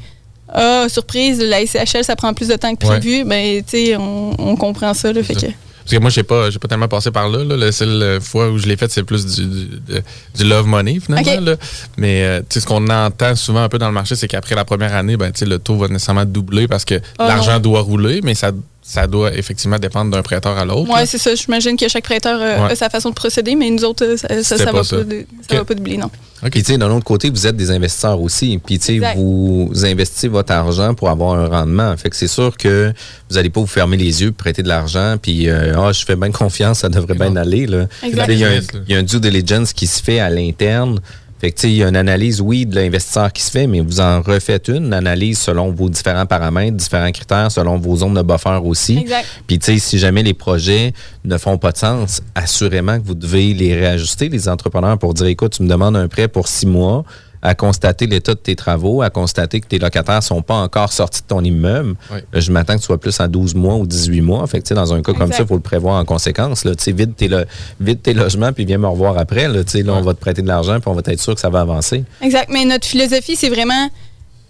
ah, 0.52 0.84
surprise, 0.90 1.40
la 1.40 1.64
SCHL, 1.64 2.04
ça 2.04 2.16
prend 2.16 2.34
plus 2.34 2.48
de 2.48 2.56
temps 2.56 2.74
que 2.74 2.86
Ouais. 2.86 2.98
prévu. 2.98 3.24
Ben, 3.24 3.62
tu 3.64 3.70
sais, 3.86 3.96
on, 3.96 4.32
on 4.38 4.56
comprend 4.56 4.92
ça, 4.92 5.10
là, 5.10 5.22
fait 5.22 5.32
ça. 5.32 5.46
que... 5.46 5.52
Parce 5.84 5.96
que 5.96 6.00
moi, 6.00 6.10
j'ai 6.10 6.22
pas, 6.22 6.50
j'ai 6.50 6.58
pas 6.58 6.66
tellement 6.68 6.88
passé 6.88 7.10
par 7.10 7.28
là. 7.28 7.44
là. 7.44 7.56
La 7.56 7.70
seule 7.72 8.18
fois 8.20 8.48
où 8.50 8.58
je 8.58 8.66
l'ai 8.66 8.76
fait, 8.76 8.90
c'est 8.90 9.02
plus 9.02 9.26
du, 9.26 9.46
du, 9.46 9.66
de- 9.86 10.02
du 10.34 10.44
love 10.44 10.66
money, 10.66 10.98
finalement. 10.98 11.22
Là. 11.40 11.56
Mais 11.98 12.22
euh, 12.24 12.40
ce 12.50 12.64
qu'on 12.64 12.88
entend 12.88 13.34
souvent 13.36 13.62
un 13.64 13.68
peu 13.68 13.78
dans 13.78 13.88
le 13.88 13.92
marché, 13.92 14.16
c'est 14.16 14.26
qu'après 14.28 14.54
la 14.54 14.64
première 14.64 14.94
année, 14.94 15.16
ben, 15.18 15.30
tu 15.30 15.40
sais, 15.40 15.46
le 15.46 15.58
taux 15.58 15.76
va 15.76 15.88
nécessairement 15.88 16.24
doubler 16.24 16.66
parce 16.68 16.84
que 16.86 16.94
Ah, 17.18 17.28
l'argent 17.28 17.60
doit 17.60 17.82
rouler, 17.82 18.20
mais 18.24 18.34
ça, 18.34 18.50
ça 18.86 19.06
doit 19.06 19.32
effectivement 19.34 19.78
dépendre 19.78 20.10
d'un 20.10 20.20
prêteur 20.20 20.58
à 20.58 20.64
l'autre. 20.66 20.90
Oui, 20.92 21.00
c'est 21.06 21.16
ça. 21.16 21.34
J'imagine 21.34 21.74
que 21.74 21.88
chaque 21.88 22.04
prêteur 22.04 22.38
euh, 22.38 22.66
Ouais. 22.66 22.72
a 22.72 22.76
sa 22.76 22.90
façon 22.90 23.08
de 23.08 23.14
procéder, 23.14 23.54
mais 23.56 23.70
nous 23.70 23.82
autres, 23.82 24.04
euh, 24.04 24.16
ça, 24.18 24.28
ça, 24.28 24.42
C'était 24.42 24.64
ça 24.64 24.70
pas 24.72 24.78
va, 24.78 24.84
ça. 24.84 24.96
Pas 24.98 25.04
de, 25.04 25.24
ça 25.48 25.54
Ok. 25.54 25.58
va 25.58 25.64
pas 25.64 25.74
doubler, 25.74 25.96
non. 25.96 26.10
Puis, 26.50 26.62
tu 26.62 26.72
sais, 26.72 26.76
d'un 26.78 26.90
autre 26.90 27.04
côté, 27.06 27.30
vous 27.30 27.46
êtes 27.46 27.56
des 27.56 27.70
investisseurs 27.70 28.20
aussi. 28.20 28.60
Puis, 28.62 28.78
tu 28.78 28.84
sais, 28.84 28.94
Exact. 28.96 29.16
vous 29.16 29.70
investissez 29.86 30.28
votre 30.28 30.52
argent 30.52 30.92
pour 30.92 31.08
avoir 31.08 31.38
un 31.38 31.46
rendement. 31.46 31.96
Fait 31.96 32.10
que 32.10 32.16
c'est 32.16 32.28
sûr 32.28 32.54
que 32.58 32.92
vous 33.30 33.36
n'allez 33.36 33.48
pas 33.48 33.60
vous 33.62 33.66
fermer 33.66 33.96
les 33.96 34.20
yeux, 34.22 34.30
prêter 34.32 34.62
de 34.62 34.68
l'argent, 34.68 35.16
puis, 35.20 35.48
euh, 35.48 35.72
ah, 35.78 35.90
je 35.92 36.04
fais 36.04 36.16
bien 36.16 36.30
confiance, 36.30 36.80
ça 36.80 36.90
devrait 36.90 37.14
bien 37.14 37.34
aller. 37.36 37.66
Là. 37.66 37.86
Il 38.02 38.14
y, 38.14 38.20
a 38.44 38.48
un- 38.50 38.60
il 38.86 38.92
y 38.92 38.94
a 38.94 38.98
un 38.98 39.02
due 39.02 39.20
diligence 39.20 39.72
qui 39.72 39.86
se 39.86 40.02
fait 40.02 40.20
à 40.20 40.28
l'interne. 40.28 41.00
Fait 41.44 41.52
que, 41.52 41.66
il 41.66 41.74
y 41.74 41.84
a 41.84 41.88
une 41.90 41.96
analyse, 41.96 42.40
oui, 42.40 42.64
de 42.64 42.74
l'investisseur 42.74 43.30
qui 43.30 43.42
se 43.42 43.50
fait, 43.50 43.66
mais 43.66 43.80
vous 43.80 44.00
en 44.00 44.22
refaites 44.22 44.68
une, 44.68 44.86
une 44.86 44.94
analyse 44.94 45.38
selon 45.38 45.70
vos 45.72 45.90
différents 45.90 46.24
paramètres, 46.24 46.74
différents 46.74 47.12
critères, 47.12 47.52
selon 47.52 47.76
vos 47.76 47.96
zones 47.96 48.14
de 48.14 48.22
buffer 48.22 48.60
aussi. 48.64 48.96
Exact. 48.96 49.26
Puis, 49.46 49.58
tu 49.58 49.66
sais, 49.66 49.78
si 49.78 49.98
jamais 49.98 50.22
les 50.22 50.32
projets 50.32 50.94
ne 51.22 51.36
font 51.36 51.58
pas 51.58 51.72
de 51.72 51.76
sens, 51.76 52.22
assurément 52.34 52.98
que 52.98 53.04
vous 53.04 53.14
devez 53.14 53.52
les 53.52 53.74
réajuster, 53.74 54.30
les 54.30 54.48
entrepreneurs, 54.48 54.96
pour 54.96 55.12
dire, 55.12 55.26
écoute, 55.26 55.52
tu 55.52 55.62
me 55.62 55.68
demandes 55.68 55.98
un 55.98 56.08
prêt 56.08 56.28
pour 56.28 56.48
six 56.48 56.64
mois, 56.64 57.04
à 57.44 57.54
constater 57.54 58.06
l'état 58.06 58.34
de 58.34 58.38
tes 58.40 58.56
travaux, 58.56 59.02
à 59.02 59.10
constater 59.10 59.60
que 59.60 59.66
tes 59.66 59.78
locataires 59.78 60.22
sont 60.22 60.42
pas 60.42 60.54
encore 60.56 60.92
sortis 60.92 61.20
de 61.22 61.26
ton 61.26 61.44
immeuble. 61.44 61.94
Oui. 62.10 62.18
Là, 62.32 62.40
je 62.40 62.50
m'attends 62.50 62.74
que 62.74 62.78
tu 62.80 62.86
sois 62.86 62.98
plus 62.98 63.20
en 63.20 63.28
12 63.28 63.54
mois 63.54 63.74
ou 63.76 63.86
18 63.86 64.22
mois. 64.22 64.46
Fait 64.46 64.58
que, 64.58 64.64
tu 64.64 64.68
sais, 64.70 64.74
dans 64.74 64.92
un 64.94 65.02
cas 65.02 65.12
comme 65.12 65.30
ça, 65.30 65.42
il 65.42 65.46
faut 65.46 65.54
le 65.54 65.60
prévoir 65.60 66.00
en 66.00 66.04
conséquence. 66.04 66.64
Là. 66.64 66.72
Vide, 66.86 67.14
tes 67.14 67.28
lo- 67.28 67.44
vide 67.78 68.00
tes 68.02 68.14
logements, 68.14 68.52
puis 68.52 68.64
viens 68.64 68.78
me 68.78 68.88
revoir 68.88 69.18
après. 69.18 69.46
Là, 69.46 69.62
Tu 69.62 69.70
sais, 69.72 69.82
là, 69.82 69.92
on 69.92 70.00
va 70.02 70.14
te 70.14 70.20
prêter 70.20 70.42
de 70.42 70.48
l'argent, 70.48 70.80
puis 70.80 70.88
on 70.88 70.94
va 70.94 71.02
être 71.04 71.20
sûr 71.20 71.34
que 71.34 71.40
ça 71.40 71.50
va 71.50 71.60
avancer. 71.60 72.02
Exact. 72.22 72.48
Mais 72.50 72.64
notre 72.64 72.86
philosophie, 72.86 73.36
c'est 73.36 73.50
vraiment, 73.50 73.88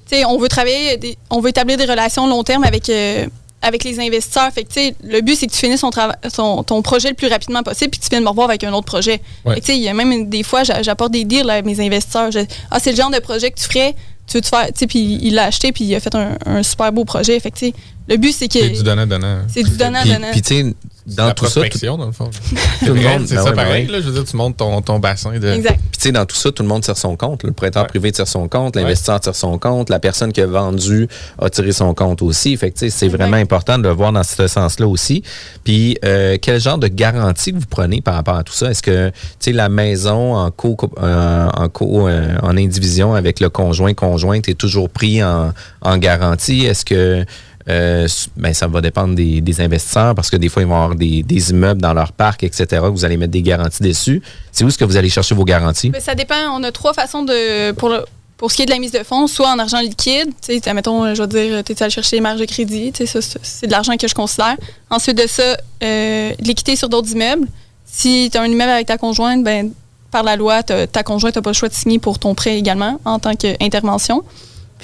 tu 0.09 0.17
sais, 0.17 0.25
on 0.25 0.39
veut 0.39 0.49
travailler, 0.49 1.19
on 1.31 1.41
veut 1.41 1.49
établir 1.51 1.77
des 1.77 1.87
relations 1.87 2.29
long 2.29 2.45
terme 2.45 2.63
avec, 2.63 2.89
euh, 2.91 3.27
avec 3.65 3.83
les 3.85 3.99
investisseurs. 4.01 4.51
Fait 4.53 4.65
que, 4.65 4.95
le 5.05 5.21
but, 5.21 5.35
c'est 5.37 5.47
que 5.47 5.53
tu 5.53 5.59
finisses 5.59 5.81
ton, 5.81 5.91
ton, 6.35 6.63
ton 6.63 6.83
projet 6.83 7.09
le 7.09 7.15
plus 7.15 7.29
rapidement 7.29 7.63
possible, 7.63 7.91
puis 7.91 7.99
que 8.01 8.05
tu 8.05 8.11
viennes 8.11 8.23
me 8.25 8.29
revoir 8.29 8.49
avec 8.49 8.63
un 8.65 8.73
autre 8.73 8.87
projet. 8.87 9.21
Ouais. 9.45 9.59
Il 9.69 9.77
y 9.77 9.89
a 9.89 9.95
même 9.95 10.29
des 10.29 10.43
fois, 10.43 10.65
j'a- 10.65 10.83
j'apporte 10.83 11.13
des 11.13 11.25
deals 11.25 11.49
à 11.51 11.63
mes 11.63 11.81
investisseurs. 11.85 12.31
Je- 12.31 12.41
ah, 12.71 12.79
c'est 12.81 12.91
le 12.91 12.97
genre 12.97 13.11
de 13.11 13.19
projet 13.19 13.51
que 13.51 13.59
tu 13.59 13.65
ferais. 13.65 13.95
Tu 14.27 14.39
veux 14.39 14.41
te 14.41 14.49
faire, 14.49 14.67
puis 14.89 15.19
il 15.23 15.35
l'a 15.35 15.45
acheté, 15.45 15.71
puis 15.73 15.85
il 15.85 15.95
a 15.95 16.01
fait 16.01 16.15
un, 16.15 16.39
un 16.47 16.63
super 16.63 16.91
beau 16.93 17.05
projet. 17.05 17.39
Fait 17.41 17.51
que, 17.51 17.67
le 18.09 18.17
but, 18.17 18.33
c'est 18.33 18.49
que. 18.49 18.59
C'est 18.59 18.71
du 18.71 18.83
donnant-donnant. 18.83 19.41
C'est 19.49 19.63
du 19.63 19.77
donnant-donnant. 19.77 20.31
Puis, 20.33 20.41
puis 20.41 20.43
tu 20.43 20.55
sais, 20.71 20.75
dans 21.07 21.27
la 21.27 21.35
tout 21.35 21.47
ça, 21.47 21.61
tout, 21.69 21.79
dans 21.87 22.07
le 22.07 22.13
fond. 22.13 22.31
tout 22.81 22.95
le 22.95 22.95
monde, 22.95 23.27
c'est 23.27 23.35
ben 23.35 23.43
ça 23.43 23.51
ouais, 23.51 23.51
ben 23.51 23.57
pareil. 23.65 23.87
ouais. 23.87 23.93
Là, 23.93 24.01
je 24.01 24.07
veux 24.09 24.13
dire, 24.15 24.25
tu 24.25 24.37
montes 24.37 24.57
ton, 24.57 24.81
ton 24.81 24.99
bassin 24.99 25.39
de. 25.39 25.49
Exact. 25.49 25.79
Puis, 25.91 25.99
tu 25.99 26.01
sais, 26.01 26.13
dans 26.13 26.25
tout 26.25 26.37
ça, 26.37 26.51
tout 26.51 26.63
le 26.63 26.69
monde 26.69 26.83
tire 26.83 26.97
son 26.97 27.17
compte. 27.17 27.43
Le 27.43 27.53
prêteur 27.53 27.83
Ouais. 27.83 27.89
privé 27.89 28.11
tire 28.13 28.27
son 28.27 28.49
compte, 28.49 28.77
l'investisseur 28.77 29.21
tire 29.21 29.35
son 29.35 29.59
compte, 29.59 29.91
la 29.91 29.99
personne 29.99 30.33
qui 30.33 30.41
a 30.41 30.47
vendu 30.47 31.09
a 31.39 31.51
tiré 31.51 31.73
son 31.73 31.93
compte 31.93 32.23
aussi. 32.23 32.57
Fait 32.57 32.71
que, 32.71 32.79
tu 32.79 32.91
sais, 32.91 32.91
c'est 32.91 33.09
vraiment 33.09 33.37
important 33.37 33.77
de 33.79 33.83
le 33.83 33.91
voir 33.95 34.13
dans 34.13 34.23
ce 34.23 34.47
sens-là 34.47 34.87
aussi. 34.87 35.23
Puis, 35.65 35.99
euh, 36.05 36.39
quel 36.41 36.61
genre 36.61 36.79
de 36.79 36.89
garantie 36.89 37.53
que 37.53 37.59
vous 37.59 37.67
prenez 37.69 38.01
par 38.01 38.15
rapport 38.15 38.37
à 38.37 38.43
tout 38.45 38.55
ça? 38.55 38.71
Est-ce 38.71 38.83
que, 38.83 39.09
tu 39.11 39.15
sais, 39.41 39.53
la 39.53 39.69
maison 39.69 40.35
en 40.37 40.51
co, 40.51 40.77
euh, 41.03 41.49
en, 41.55 41.69
co 41.69 42.09
euh, 42.09 42.37
en 42.43 42.57
indivision 42.57 43.15
avec 43.15 43.41
le 43.41 43.51
conjoint, 43.51 43.93
conjointe 43.95 44.49
est 44.49 44.55
toujours 44.55 44.89
pris 44.89 45.23
en, 45.23 45.53
en 45.83 45.99
garantie? 45.99 46.65
Est-ce 46.65 46.85
que 46.85 47.25
euh, 47.69 48.07
ben, 48.37 48.53
ça 48.53 48.67
va 48.67 48.81
dépendre 48.81 49.15
des, 49.15 49.61
investisseurs 49.61 50.15
parce 50.15 50.29
que 50.29 50.37
des 50.37 50.49
fois, 50.49 50.63
ils 50.63 50.69
vont 50.69 50.75
avoir 50.75 50.95
des, 50.95 51.51
immeubles 51.51 51.81
dans 51.81 51.95
leur 51.95 52.13
parc, 52.13 52.45
etc. 52.45 52.83
Vous 52.91 53.05
allez 53.05 53.17
mettre 53.17 53.33
des 53.33 53.43
garanties 53.43 53.83
dessus. 53.83 54.23
C'est 54.53 54.65
où 54.65 54.69
est-ce 54.69 54.79
que 54.79 54.85
vous 54.85 54.97
allez 54.97 55.09
chercher 55.09 55.35
vos 55.35 55.45
garanties? 55.45 55.91
Ben, 55.91 56.01
ça 56.01 56.15
dépend. 56.15 56.35
On 56.53 56.63
a 56.63 56.73
trois 56.73 56.93
façons 56.93 57.23
de. 57.23 57.73
Pour, 57.73 57.93
pour 58.37 58.51
ce 58.51 58.57
qui 58.57 58.63
est 58.63 58.67
de 58.67 58.71
la 58.73 58.79
mise 58.79 58.93
de 58.93 59.03
fonds, 59.03 59.27
soit 59.27 59.49
en 59.49 59.59
argent 59.59 59.81
liquide, 59.81 60.29
mettons, 60.75 61.15
je 61.15 61.23
veux 61.23 61.29
dire, 61.29 61.65
tu 61.65 61.73
es 61.73 61.83
allé 61.83 61.91
chercher 61.91 62.17
les 62.17 62.21
marges 62.21 62.41
de 62.41 62.45
crédit, 62.45 62.93
c'est 62.95 63.67
de 63.67 63.71
l'argent 63.71 63.97
que 63.97 64.09
je 64.09 64.15
considère. 64.15 64.57
Ensuite 64.91 65.17
de 65.17 65.27
ça, 65.27 65.57
euh, 65.83 66.33
l'équité 66.41 66.77
sur 66.77 66.89
d'autres 66.89 67.13
immeubles. 67.13 67.47
Si 67.87 68.29
tu 68.31 68.37
as 68.37 68.43
un 68.43 68.47
immeuble 68.47 68.71
avec 68.71 68.89
ta 68.89 68.99
conjointe, 68.99 69.45
ben, 69.45 69.71
par 70.11 70.25
la 70.25 70.37
loi, 70.37 70.63
ta 70.63 71.03
conjointe 71.03 71.37
n'a 71.37 71.43
pas 71.43 71.51
le 71.51 71.55
choix 71.55 71.69
de 71.69 71.75
signer 71.75 71.99
pour 71.99 72.19
ton 72.19 72.35
prêt 72.35 72.59
également 72.59 73.01
en 73.05 73.19
tant 73.19 73.35
qu'intervention. 73.35 74.25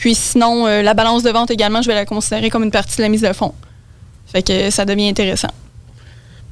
Puis 0.01 0.15
sinon, 0.15 0.67
euh, 0.67 0.81
la 0.81 0.95
balance 0.95 1.23
de 1.23 1.31
vente 1.31 1.51
également, 1.51 1.83
je 1.83 1.89
vais 1.89 1.95
la 1.95 2.07
considérer 2.07 2.49
comme 2.49 2.65
une 2.65 2.71
partie 2.71 2.97
de 2.97 3.03
la 3.03 3.11
mise 3.11 3.21
de 3.21 3.33
fonds. 3.35 3.53
Fait 4.33 4.43
que 4.43 4.71
ça 4.71 4.87
devient 4.87 5.09
intéressant. 5.09 5.51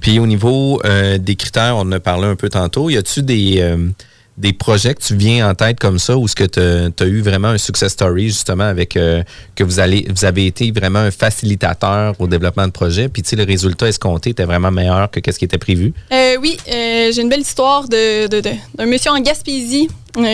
Puis 0.00 0.18
au 0.18 0.26
niveau 0.26 0.80
euh, 0.84 1.16
des 1.16 1.34
critères, 1.34 1.76
on 1.76 1.80
en 1.80 1.92
a 1.92 2.00
parlé 2.00 2.26
un 2.26 2.36
peu 2.36 2.50
tantôt. 2.50 2.90
Y 2.90 2.98
a-tu 2.98 3.22
des, 3.22 3.56
euh, 3.60 3.88
des 4.36 4.52
projets 4.52 4.94
que 4.94 5.02
tu 5.02 5.16
viens 5.16 5.48
en 5.48 5.54
tête 5.54 5.80
comme 5.80 5.98
ça 5.98 6.18
ou 6.18 6.26
est-ce 6.26 6.36
que 6.36 6.44
tu 6.90 7.02
as 7.02 7.06
eu 7.06 7.22
vraiment 7.22 7.48
un 7.48 7.58
success 7.58 7.92
story 7.92 8.26
justement 8.26 8.64
avec 8.64 8.98
euh, 8.98 9.22
que 9.54 9.64
vous 9.64 9.80
allez 9.80 10.06
vous 10.14 10.26
avez 10.26 10.46
été 10.46 10.70
vraiment 10.70 10.98
un 10.98 11.10
facilitateur 11.10 12.14
au 12.18 12.26
développement 12.26 12.66
de 12.66 12.72
projet 12.72 13.08
puis 13.08 13.22
tu 13.22 13.30
sais 13.30 13.36
le 13.36 13.44
résultat 13.44 13.88
escompté 13.88 14.30
était 14.30 14.44
vraiment 14.44 14.70
meilleur 14.70 15.10
que 15.10 15.32
ce 15.32 15.38
qui 15.38 15.46
était 15.46 15.58
prévu? 15.58 15.94
Oui, 16.38 16.58
j'ai 16.66 17.20
une 17.20 17.30
belle 17.30 17.40
histoire 17.40 17.88
de, 17.88 18.26
d'un 18.28 18.86
monsieur 18.86 19.10
en 19.10 19.20
Gaspésie 19.20 19.88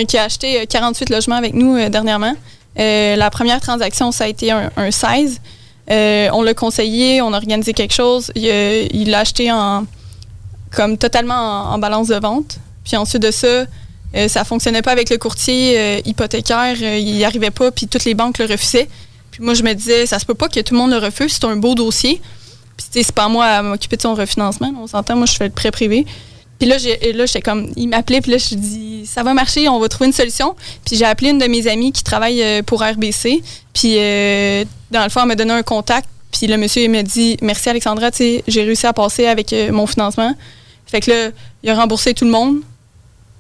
qui 0.08 0.18
a 0.18 0.24
acheté 0.24 0.60
euh, 0.60 0.64
48 0.68 1.10
logements 1.10 1.36
avec 1.36 1.54
nous 1.54 1.88
dernièrement. 1.88 2.34
Euh, 2.78 3.16
la 3.16 3.30
première 3.30 3.60
transaction, 3.60 4.12
ça 4.12 4.24
a 4.24 4.28
été 4.28 4.50
un, 4.50 4.70
un 4.76 4.90
16. 4.90 5.40
Euh, 5.90 6.28
on 6.32 6.42
l'a 6.42 6.54
conseillé, 6.54 7.22
on 7.22 7.32
a 7.32 7.36
organisé 7.36 7.72
quelque 7.72 7.94
chose. 7.94 8.32
Il, 8.34 8.44
il 8.92 9.10
l'a 9.10 9.20
acheté 9.20 9.52
en, 9.52 9.84
comme 10.72 10.98
totalement 10.98 11.72
en, 11.72 11.78
balance 11.78 12.08
de 12.08 12.16
vente. 12.16 12.58
Puis 12.84 12.96
ensuite 12.96 13.22
de 13.22 13.30
ça, 13.30 13.64
Euh, 14.14 14.28
ça 14.28 14.44
fonctionnait 14.44 14.82
pas 14.82 14.92
avec 14.92 15.10
le 15.10 15.18
courtier 15.18 15.78
euh, 15.78 16.00
hypothécaire, 16.04 16.76
euh, 16.80 16.98
il 16.98 17.14
n'y 17.16 17.24
arrivait 17.24 17.50
pas, 17.50 17.70
puis 17.72 17.88
toutes 17.88 18.04
les 18.04 18.14
banques 18.14 18.38
le 18.38 18.46
refusaient. 18.46 18.88
Puis 19.32 19.42
moi, 19.42 19.54
je 19.54 19.64
me 19.64 19.72
disais, 19.72 20.06
ça 20.06 20.18
se 20.20 20.24
peut 20.24 20.34
pas 20.34 20.48
que 20.48 20.60
tout 20.60 20.74
le 20.74 20.78
monde 20.78 20.92
le 20.92 20.98
refuse, 20.98 21.32
c'est 21.32 21.44
un 21.44 21.56
beau 21.56 21.74
dossier. 21.74 22.20
Puis 22.76 22.86
c'est 22.90 23.12
pas 23.12 23.28
moi 23.28 23.46
à 23.46 23.62
m'occuper 23.62 23.96
de 23.96 24.02
son 24.02 24.14
refinancement, 24.14 24.72
on 24.80 24.86
s'entend, 24.86 25.16
moi 25.16 25.26
je 25.26 25.34
fais 25.34 25.46
le 25.46 25.52
prêt 25.52 25.70
privé. 25.70 26.06
Puis 26.58 26.68
là, 26.68 26.78
j'ai- 26.78 27.12
là, 27.12 27.26
j'étais 27.26 27.40
comme, 27.42 27.70
il 27.76 27.88
m'appelait, 27.88 28.20
puis 28.20 28.30
là, 28.32 28.38
je 28.38 28.54
dis, 28.54 29.06
ça 29.06 29.22
va 29.22 29.34
marcher, 29.34 29.68
on 29.68 29.78
va 29.80 29.88
trouver 29.88 30.06
une 30.06 30.12
solution. 30.12 30.54
Puis 30.84 30.96
j'ai 30.96 31.04
appelé 31.04 31.30
une 31.30 31.38
de 31.38 31.46
mes 31.46 31.66
amies 31.66 31.92
qui 31.92 32.02
travaille 32.04 32.42
euh, 32.42 32.62
pour 32.62 32.82
RBC. 32.82 33.42
Puis 33.72 33.94
euh, 33.98 34.64
dans 34.90 35.02
le 35.04 35.10
fond, 35.10 35.20
elle 35.22 35.28
m'a 35.28 35.34
donné 35.34 35.52
un 35.52 35.62
contact. 35.62 36.08
Puis 36.32 36.46
le 36.46 36.56
monsieur, 36.56 36.82
il 36.82 36.90
m'a 36.90 37.02
dit, 37.02 37.36
merci 37.42 37.68
Alexandra, 37.68 38.10
tu 38.10 38.18
sais, 38.18 38.44
j'ai 38.48 38.62
réussi 38.64 38.86
à 38.86 38.92
passer 38.92 39.26
avec 39.26 39.52
euh, 39.52 39.70
mon 39.72 39.86
financement. 39.86 40.34
Fait 40.86 41.00
que 41.00 41.10
là, 41.10 41.30
il 41.62 41.70
a 41.70 41.74
remboursé 41.74 42.14
tout 42.14 42.24
le 42.24 42.30
monde. 42.30 42.58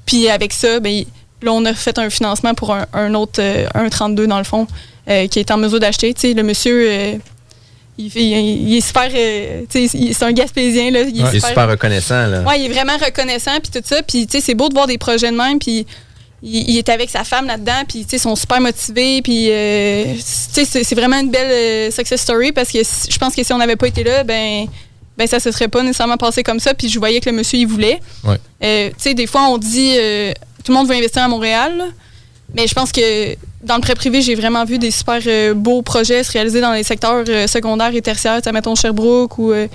Puis 0.06 0.28
avec 0.28 0.52
ça, 0.52 0.80
ben, 0.80 1.04
là, 1.42 1.52
on 1.52 1.64
a 1.64 1.72
fait 1.74 1.98
un 1.98 2.10
financement 2.10 2.54
pour 2.54 2.74
un, 2.92 3.14
autre, 3.14 3.40
euh, 3.40 3.66
un 3.74 3.88
32 3.88 4.26
dans 4.26 4.38
le 4.38 4.44
fond, 4.44 4.66
qui 5.30 5.38
est 5.38 5.50
en 5.50 5.56
mesure 5.58 5.80
d'acheter. 5.80 6.14
Tu 6.14 6.20
sais, 6.20 6.34
le 6.34 6.42
monsieur, 6.42 7.20
il, 7.98 8.10
fait- 8.10 8.22
il- 8.22 8.68
il 8.68 8.76
est 8.76 8.80
super, 8.80 9.08
euh, 9.14 9.62
c'est 9.70 10.22
un 10.22 10.32
Gaspésien, 10.32 10.90
là. 10.90 11.00
Il 11.02 11.08
est 11.08 11.30
Il 11.32 11.36
est 11.36 11.46
super 11.48 11.68
reconnaissant. 11.68 12.26
Là. 12.26 12.40
Ouais, 12.42 12.60
il 12.60 12.66
est 12.66 12.74
vraiment 12.74 12.96
reconnaissant, 12.96 13.58
puis 13.62 13.70
tout 13.72 13.86
ça. 13.86 14.02
Puis, 14.02 14.26
tu 14.26 14.38
sais, 14.38 14.44
c'est 14.44 14.54
beau 14.54 14.68
de 14.68 14.74
voir 14.74 14.86
des 14.86 14.98
projets 14.98 15.30
de 15.30 15.36
même, 15.36 15.58
puis 15.58 15.86
il, 16.42 16.70
il 16.70 16.76
est 16.78 16.88
avec 16.88 17.08
sa 17.10 17.24
femme 17.24 17.46
là-dedans, 17.46 17.84
puis, 17.88 18.04
tu 18.04 18.10
sais, 18.10 18.16
ils 18.16 18.20
sont 18.20 18.36
super 18.36 18.60
motivés, 18.60 19.22
puis, 19.22 19.46
euh, 19.50 20.14
tu 20.14 20.64
sais, 20.64 20.84
c'est 20.84 20.94
vraiment 20.94 21.18
une 21.20 21.30
belle 21.30 21.50
euh, 21.50 21.90
success 21.90 22.20
story, 22.20 22.52
parce 22.52 22.70
que 22.70 22.78
je 22.80 23.18
pense 23.18 23.34
que 23.34 23.42
si 23.42 23.52
on 23.52 23.58
n'avait 23.58 23.76
pas 23.76 23.86
été 23.88 24.02
là, 24.04 24.24
ben, 24.24 24.66
ben 25.16 25.26
ça 25.28 25.38
se 25.40 25.50
serait 25.52 25.68
pas 25.68 25.82
nécessairement 25.82 26.16
passé 26.16 26.42
comme 26.42 26.58
ça, 26.60 26.74
puis 26.74 26.88
je 26.88 26.98
voyais 26.98 27.20
que 27.20 27.30
le 27.30 27.36
monsieur, 27.36 27.58
il 27.58 27.66
voulait. 27.66 28.00
Ouais. 28.24 28.36
Euh, 28.64 28.88
tu 28.90 28.94
sais, 28.98 29.14
des 29.14 29.26
fois, 29.28 29.42
on 29.48 29.58
dit, 29.58 29.94
euh, 29.96 30.32
tout 30.64 30.72
le 30.72 30.78
monde 30.78 30.88
veut 30.88 30.96
investir 30.96 31.22
à 31.22 31.28
Montréal, 31.28 31.76
là. 31.78 31.84
Mais 32.54 32.66
je 32.66 32.74
pense 32.74 32.90
que 32.92 33.34
dans 33.62 33.76
le 33.76 33.80
prêt 33.80 33.94
privé, 33.94 34.20
j'ai 34.22 34.34
vraiment 34.34 34.64
vu 34.64 34.78
des 34.78 34.90
super 34.90 35.20
euh, 35.26 35.54
beaux 35.54 35.82
projets 35.82 36.22
se 36.24 36.32
réaliser 36.32 36.60
dans 36.60 36.72
les 36.72 36.82
secteurs 36.82 37.24
euh, 37.28 37.46
secondaires 37.46 37.94
et 37.94 38.02
tertiaires, 38.02 38.36
tu 38.42 38.44
sais, 38.44 38.52
mettons 38.52 38.74
Sherbrooke 38.74 39.38
ou... 39.38 39.52
euh, 39.52 39.66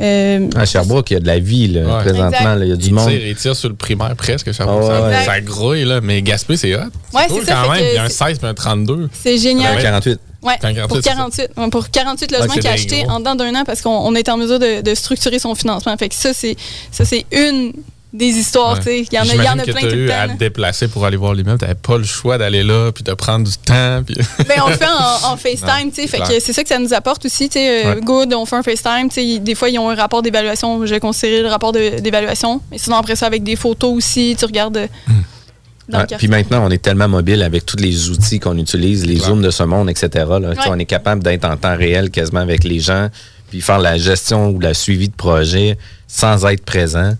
euh, 0.00 0.48
À 0.56 0.64
Sherbrooke, 0.64 1.10
il 1.10 1.14
y 1.14 1.16
a 1.16 1.20
de 1.20 1.26
la 1.26 1.38
vie 1.38 1.68
là, 1.68 1.82
Ouais. 1.82 2.02
présentement. 2.02 2.54
Là. 2.54 2.64
Il 2.64 2.68
y 2.70 2.72
a 2.72 2.76
du 2.76 2.86
Il 2.86 2.94
monde. 2.94 3.08
tire, 3.10 3.26
il 3.26 3.34
tire 3.36 3.54
sur 3.54 3.68
le 3.68 3.74
primaire 3.74 4.16
presque. 4.16 4.54
Ça, 4.54 4.64
Ah 4.66 4.76
ouais, 4.76 5.24
ça, 5.26 5.40
grouille, 5.42 5.84
là. 5.84 6.00
Mais 6.00 6.22
Gaspé, 6.22 6.56
c'est 6.56 6.74
hot. 6.74 6.78
Ouais, 7.12 7.26
cool 7.28 7.44
ça, 7.44 7.62
quand 7.64 7.72
même. 7.72 7.84
Il 7.86 7.94
y 7.94 7.98
a 7.98 8.04
un 8.04 8.08
c'est- 8.08 8.24
16 8.24 8.38
et 8.42 8.46
un 8.46 8.54
32. 8.54 9.10
C'est 9.12 9.36
génial. 9.36 9.76
Ouais, 9.76 9.82
48. 9.82 10.18
Ouais, 10.42 10.54
48, 10.58 10.88
pour 10.88 10.96
c'est 10.96 11.02
ça. 11.02 11.10
48, 11.10 11.48
ouais, 11.58 11.68
pour 11.70 11.90
48 11.90 12.32
logements 12.32 12.54
c'est 12.54 12.60
qu'il 12.60 12.68
a 12.68 12.72
bien 12.72 12.80
acheté 12.82 13.02
gros. 13.02 13.10
en 13.12 13.18
dedans 13.18 13.34
d'un 13.34 13.54
an 13.56 13.64
parce 13.66 13.82
qu'on 13.82 13.90
on 13.90 14.14
est 14.14 14.26
en 14.30 14.38
mesure 14.38 14.58
de, 14.58 14.80
de 14.80 14.94
structurer 14.94 15.38
son 15.38 15.54
financement. 15.54 15.94
Fait 15.98 16.08
que 16.08 16.14
ça, 16.14 16.32
c'est 16.32 16.56
ça, 16.90 17.04
c'est 17.04 17.26
une 17.30 17.74
des 18.12 18.26
histoires. 18.26 18.78
tu 18.78 18.84
sais. 18.84 19.00
Il 19.02 19.14
y 19.14 19.18
en 19.18 19.22
a, 19.22 19.34
il 19.34 19.44
y 19.44 19.48
en 19.48 19.58
a 19.58 19.64
que 19.64 19.70
plein 19.70 19.80
tout 19.82 19.86
le 19.86 20.04
eu 20.04 20.08
temps. 20.08 20.14
à 20.18 20.28
te 20.28 20.36
déplacer 20.38 20.88
pour 20.88 21.04
aller 21.06 21.16
voir 21.16 21.32
l'immeuble. 21.34 21.58
T'avais 21.58 21.74
pas 21.74 21.96
le 21.98 22.04
choix 22.04 22.38
d'aller 22.38 22.62
là, 22.64 22.90
puis 22.92 23.04
de 23.04 23.12
prendre 23.14 23.46
du 23.48 23.56
temps. 23.56 24.02
Puis... 24.04 24.16
Ben, 24.48 24.60
on 24.64 24.68
le 24.68 24.74
fait 24.76 24.86
en, 24.86 25.32
en 25.32 25.36
FaceTime, 25.36 25.90
tu 25.90 26.02
sais. 26.02 26.02
c'est 26.02 26.08
Fait 26.08 26.18
que 26.20 26.40
c'est 26.40 26.52
ça 26.52 26.62
que 26.62 26.68
ça 26.68 26.78
nous 26.78 26.92
apporte 26.92 27.24
aussi, 27.24 27.48
tu 27.48 27.54
sais. 27.60 27.86
euh, 27.86 27.94
Ouais. 27.94 28.00
Good, 28.00 28.34
on 28.34 28.44
fait 28.46 28.56
un 28.56 28.62
FaceTime, 28.62 29.08
tu 29.08 29.14
sais. 29.34 29.38
Des 29.38 29.54
fois, 29.54 29.68
ils 29.70 29.78
ont 29.78 29.88
un 29.90 29.94
rapport 29.94 30.22
d'évaluation. 30.22 30.84
J'ai 30.86 30.98
considéré 31.00 31.42
le 31.42 31.48
rapport 31.48 31.72
d'évaluation. 31.72 32.60
Mais 32.70 32.78
sinon, 32.78 32.96
après 32.96 33.14
ça, 33.16 33.26
avec 33.26 33.42
des 33.44 33.56
photos 33.56 33.94
aussi, 33.96 34.34
tu 34.38 34.44
regardes 34.44 34.76
euh, 34.78 34.86
dans 35.88 35.98
Ouais, 35.98 36.02
le 36.04 36.08
quartier. 36.08 36.16
puis 36.18 36.28
maintenant, 36.28 36.64
on 36.66 36.70
est 36.70 36.82
tellement 36.82 37.08
mobile 37.08 37.42
avec 37.42 37.64
tous 37.66 37.76
les 37.78 38.10
outils 38.10 38.38
qu'on 38.40 38.56
utilise, 38.58 39.04
les 39.06 39.16
zooms 39.18 39.42
de 39.42 39.50
ce 39.50 39.62
monde, 39.64 39.88
etc. 39.90 40.08
là. 40.40 40.52
On 40.68 40.78
est 40.78 40.84
capable 40.84 41.22
d'être 41.22 41.44
en 41.44 41.56
temps 41.56 41.76
réel 41.76 42.10
quasiment 42.10 42.40
avec 42.40 42.64
les 42.64 42.78
gens, 42.80 43.08
puis 43.50 43.60
faire 43.60 43.78
la 43.80 43.98
gestion 43.98 44.50
ou 44.50 44.60
la 44.60 44.74
suivi 44.74 45.08
de 45.08 45.14
projet 45.14 45.76
sans 46.06 46.44
être 46.46 46.64
présent 46.64 47.14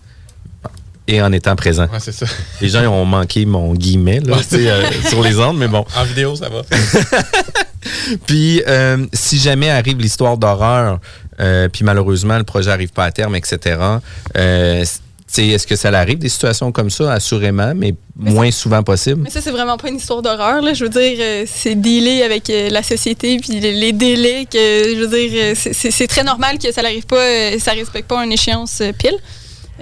et 1.10 1.20
en 1.20 1.32
étant 1.32 1.56
présent. 1.56 1.84
Ouais, 1.92 1.98
c'est 2.00 2.12
ça. 2.12 2.24
Les 2.60 2.68
gens 2.68 2.84
ont 2.86 3.04
manqué 3.04 3.44
mon 3.44 3.74
guillemet 3.74 4.20
là, 4.20 4.36
euh, 4.52 4.82
sur 5.08 5.22
les 5.22 5.38
ondes, 5.38 5.58
mais 5.58 5.68
bon. 5.68 5.84
En 5.96 6.04
vidéo, 6.04 6.36
ça 6.36 6.48
va. 6.48 6.62
Puis, 8.26 8.62
euh, 8.66 9.06
si 9.12 9.38
jamais 9.38 9.70
arrive 9.70 9.98
l'histoire 9.98 10.36
d'horreur, 10.36 11.00
euh, 11.40 11.68
puis 11.68 11.84
malheureusement, 11.84 12.36
le 12.38 12.44
projet 12.44 12.70
n'arrive 12.70 12.92
pas 12.92 13.04
à 13.06 13.10
terme, 13.12 13.34
etc., 13.36 13.78
euh, 14.36 14.84
est-ce 15.38 15.66
que 15.66 15.76
ça 15.76 15.88
arrive 15.90 16.18
des 16.18 16.28
situations 16.28 16.72
comme 16.72 16.90
ça? 16.90 17.12
Assurément, 17.12 17.72
mais, 17.74 17.94
moins 18.16 18.50
souvent 18.50 18.82
possible? 18.82 19.22
Mais 19.22 19.30
ça, 19.30 19.40
c'est 19.40 19.52
vraiment 19.52 19.76
pas 19.78 19.88
une 19.88 19.96
histoire 19.96 20.22
d'horreur. 20.22 20.60
là. 20.60 20.74
Je 20.74 20.84
veux 20.84 20.90
dire, 20.90 21.16
euh, 21.20 21.44
c'est 21.46 21.76
dealé 21.76 22.22
avec 22.22 22.50
euh, 22.50 22.68
la 22.68 22.82
société, 22.82 23.38
puis 23.38 23.60
les, 23.60 23.72
les 23.72 23.92
délais. 23.92 24.44
que 24.50 24.58
Je 24.58 25.00
veux 25.04 25.08
dire, 25.08 25.56
c'est- 25.56 25.72
c'est 25.72 25.90
c'est 25.92 26.08
très 26.08 26.24
normal 26.24 26.58
que 26.58 26.70
ça 26.72 26.82
n'arrive 26.82 27.06
pas, 27.06 27.16
euh, 27.24 27.58
ça 27.60 27.70
respecte 27.72 28.08
pas 28.08 28.22
une 28.24 28.32
échéance 28.32 28.82
pile. 28.98 29.16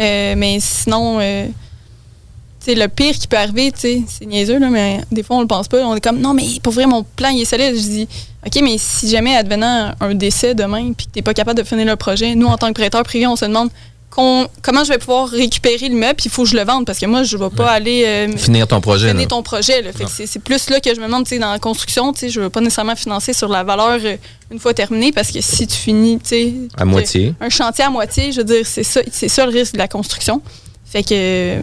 Euh, 0.00 0.34
mais 0.36 0.58
sinon, 0.60 1.18
euh, 1.20 1.46
le 2.66 2.86
pire 2.86 3.14
qui 3.14 3.26
peut 3.26 3.36
arriver, 3.36 3.72
tu 3.72 3.80
sais, 3.80 4.02
c'est 4.06 4.26
niaiseux, 4.26 4.58
là, 4.58 4.68
mais 4.68 5.00
des 5.10 5.22
fois, 5.22 5.36
on 5.36 5.40
le 5.40 5.46
pense 5.46 5.68
pas. 5.68 5.78
On 5.78 5.94
est 5.94 6.00
comme, 6.00 6.20
non, 6.20 6.34
mais 6.34 6.44
pour 6.62 6.72
vrai, 6.72 6.86
mon 6.86 7.02
plan, 7.02 7.30
il 7.30 7.40
est 7.40 7.44
solide. 7.44 7.74
Je 7.74 7.80
dis, 7.80 8.08
OK, 8.46 8.60
mais 8.62 8.76
si 8.78 9.08
jamais 9.08 9.34
advenant 9.36 9.92
un 10.00 10.14
décès 10.14 10.54
demain, 10.54 10.92
puis 10.92 11.06
que 11.06 11.12
tu 11.12 11.18
n'es 11.18 11.22
pas 11.22 11.34
capable 11.34 11.58
de 11.58 11.64
finir 11.64 11.86
le 11.86 11.96
projet, 11.96 12.34
nous, 12.34 12.46
en 12.46 12.56
tant 12.58 12.68
que 12.68 12.74
prêteur 12.74 13.02
privé, 13.04 13.26
on 13.26 13.36
se 13.36 13.44
demande 13.44 13.70
comment 14.10 14.84
je 14.84 14.88
vais 14.88 14.98
pouvoir 14.98 15.28
récupérer 15.28 15.88
l'immeuble, 15.88 16.14
puis 16.16 16.26
il 16.26 16.30
faut 16.30 16.42
que 16.42 16.48
je 16.48 16.56
le 16.56 16.64
vende, 16.64 16.84
parce 16.86 16.98
que 16.98 17.06
moi, 17.06 17.22
je 17.22 17.36
ne 17.36 17.44
vais 17.44 17.50
pas 17.54 17.70
aller 17.70 18.04
euh, 18.06 18.36
Finir 18.36 18.66
ton 18.66 18.80
projet. 18.80 19.08
finir 19.08 19.22
là. 19.22 19.26
ton 19.28 19.42
projet. 19.42 19.82
là. 19.82 19.92
Fait 19.92 20.04
que 20.04 20.10
c'est 20.10 20.38
plus 20.42 20.70
là 20.70 20.80
que 20.80 20.94
je 20.94 21.00
me 21.00 21.06
demande, 21.06 21.24
tu 21.24 21.30
sais, 21.30 21.38
dans 21.38 21.52
la 21.52 21.58
construction, 21.58 22.12
tu 22.12 22.20
sais, 22.20 22.28
je 22.30 22.40
veux 22.40 22.50
pas 22.50 22.60
nécessairement 22.60 22.96
financer 22.96 23.32
sur 23.32 23.48
la 23.48 23.62
valeur 23.62 23.98
euh, 24.02 24.16
une 24.50 24.58
fois 24.58 24.74
terminé, 24.74 25.12
parce 25.12 25.30
que 25.30 25.40
si 25.40 25.66
tu 25.66 25.76
finis, 25.76 26.18
À 26.76 26.84
moitié. 26.84 27.34
un 27.40 27.48
chantier 27.48 27.84
à 27.84 27.90
moitié, 27.90 28.32
je 28.32 28.38
veux 28.38 28.44
dire, 28.44 28.66
c'est 28.66 28.82
ça, 28.82 29.00
c'est 29.12 29.28
ça 29.28 29.46
le 29.46 29.52
risque 29.52 29.74
de 29.74 29.78
la 29.78 29.88
construction. 29.88 30.40
Fait 30.84 31.02
que, 31.02 31.60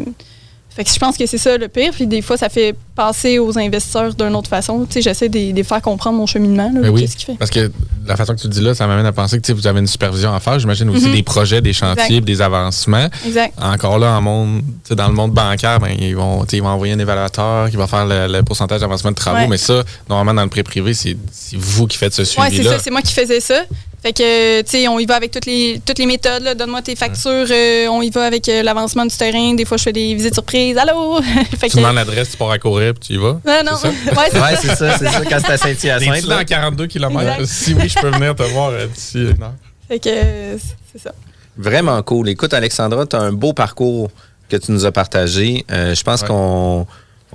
fait 0.75 0.83
que 0.83 0.89
je 0.91 0.99
pense 0.99 1.15
que 1.17 1.25
c'est 1.25 1.37
ça 1.37 1.57
le 1.57 1.67
pire. 1.69 1.91
Puis 1.93 2.05
des 2.05 2.21
fois, 2.21 2.35
ça 2.37 2.49
fait 2.49 2.75
passer 2.95 3.39
aux 3.39 3.57
investisseurs 3.57 4.13
d'une 4.13 4.35
autre 4.35 4.49
façon. 4.49 4.85
Tu 4.85 4.93
sais, 4.93 5.01
j'essaie 5.01 5.29
de, 5.29 5.51
de 5.51 5.55
les 5.55 5.63
faire 5.63 5.81
comprendre 5.81 6.17
mon 6.17 6.25
cheminement. 6.25 6.69
là, 6.73 6.81
Ben 6.81 6.89
oui, 6.89 7.01
Qu'est-ce 7.01 7.15
qu'il 7.15 7.25
fait? 7.25 7.35
parce 7.39 7.49
que 7.51 7.71
la 8.05 8.15
façon 8.17 8.35
que 8.35 8.41
tu 8.41 8.47
dis 8.49 8.61
là, 8.61 8.75
ça 8.75 8.85
m'amène 8.87 9.05
à 9.05 9.11
penser 9.13 9.39
que 9.39 9.51
vous 9.53 9.67
avez 9.67 9.79
une 9.79 9.87
supervision 9.87 10.33
à 10.33 10.39
faire. 10.39 10.59
J'imagine 10.59 10.89
aussi 10.89 11.07
Mhm. 11.07 11.13
des 11.15 11.23
projets, 11.23 11.61
des 11.61 11.73
chantiers, 11.73 12.03
Exact. 12.17 12.25
des 12.25 12.41
avancements. 12.41 13.07
Exact. 13.25 13.53
Encore 13.61 13.99
là, 13.99 14.17
en 14.17 14.21
monde, 14.21 14.61
dans 14.91 15.07
le 15.07 15.13
monde 15.13 15.31
bancaire, 15.31 15.79
ben, 15.79 15.95
ils, 15.97 16.15
vont, 16.15 16.43
ils 16.51 16.61
vont 16.61 16.67
envoyer 16.69 16.93
un 16.93 16.99
évaluateur 16.99 17.69
qui 17.69 17.77
va 17.77 17.87
faire 17.87 18.05
le, 18.05 18.27
le 18.27 18.43
pourcentage 18.43 18.81
d'avancement 18.81 19.11
de 19.11 19.15
travaux. 19.15 19.37
Ouais. 19.39 19.47
Mais 19.47 19.57
ça, 19.57 19.83
normalement, 20.09 20.33
dans 20.33 20.43
le 20.43 20.49
prêt 20.49 20.63
privé, 20.63 20.93
c'est 20.93 21.15
c'est 21.31 21.57
vous 21.57 21.87
qui 21.87 21.97
faites 21.97 22.13
ce 22.13 22.21
Ouais, 22.21 22.27
c'est 22.47 22.49
suivi-là. 22.55 22.71
ça, 22.73 22.79
c'est 22.79 22.91
moi 22.91 23.01
qui 23.01 23.13
faisais 23.13 23.39
ça. 23.39 23.63
Fait 24.05 24.13
que, 24.13 24.61
tu 24.61 24.69
sais, 24.69 24.87
on 24.87 24.99
y 24.99 25.05
va 25.07 25.15
avec 25.15 25.31
toutes 25.31 25.47
les, 25.47 25.81
toutes 25.83 25.97
les 25.97 26.05
méthodes. 26.05 26.43
là. 26.43 26.53
Donne-moi 26.53 26.83
tes 26.83 26.95
factures. 26.95 27.47
euh, 27.49 27.87
on 27.87 28.03
y 28.03 28.11
va 28.11 28.25
avec 28.25 28.47
euh, 28.49 28.61
l'avancement 28.61 29.03
du 29.03 29.15
terrain. 29.17 29.55
Des 29.55 29.65
fois, 29.65 29.77
je 29.77 29.83
fais 29.83 29.93
des 29.93 30.13
visites 30.13 30.35
surprises. 30.35 30.77
Allô? 30.77 31.19
fait 31.59 31.69
tu 31.69 31.77
demandes 31.77 31.95
l'adresse, 31.95 32.29
tu 32.29 32.37
pars 32.37 32.51
à 32.51 32.59
courir, 32.59 32.93
puis 32.93 33.07
tu 33.07 33.13
y 33.13 33.17
vas. 33.17 33.39
Non, 33.43 33.63
non. 33.71 33.77
C'est 33.81 33.87
ça? 33.87 34.11
Ouais, 34.21 34.27
c'est 34.31 34.39
Ouais, 34.39 34.55
ça, 34.75 34.97
c'est 34.99 35.05
ça, 35.07 35.21
quand 35.27 35.39
c'est 35.39 35.51
à 35.53 35.57
Saint-Hyacinthe. 35.57 36.25
dans 36.27 36.35
là. 36.35 36.45
42 36.45 36.85
km? 36.85 37.47
Si 37.47 37.73
oui, 37.73 37.89
je 37.89 37.99
peux 37.99 38.11
venir 38.11 38.35
te 38.35 38.43
voir 38.43 38.69
euh, 38.69 38.85
d'ici 38.85 39.21
une 39.21 39.41
heure. 39.41 39.53
Fait 39.87 39.97
que, 39.97 40.09
euh, 40.09 40.57
c'est 40.93 41.01
ça. 41.01 41.11
Vraiment 41.57 41.99
cool. 42.03 42.29
Écoute, 42.29 42.53
Alexandra, 42.53 43.07
tu 43.07 43.15
as 43.15 43.21
un 43.21 43.31
beau 43.31 43.53
parcours 43.53 44.11
que 44.49 44.57
tu 44.57 44.71
nous 44.71 44.85
as 44.85 44.91
partagé. 44.91 45.65
Euh, 45.71 45.95
je 45.95 46.03
pense 46.03 46.21
Ouais. 46.21 46.27
qu'on 46.27 46.85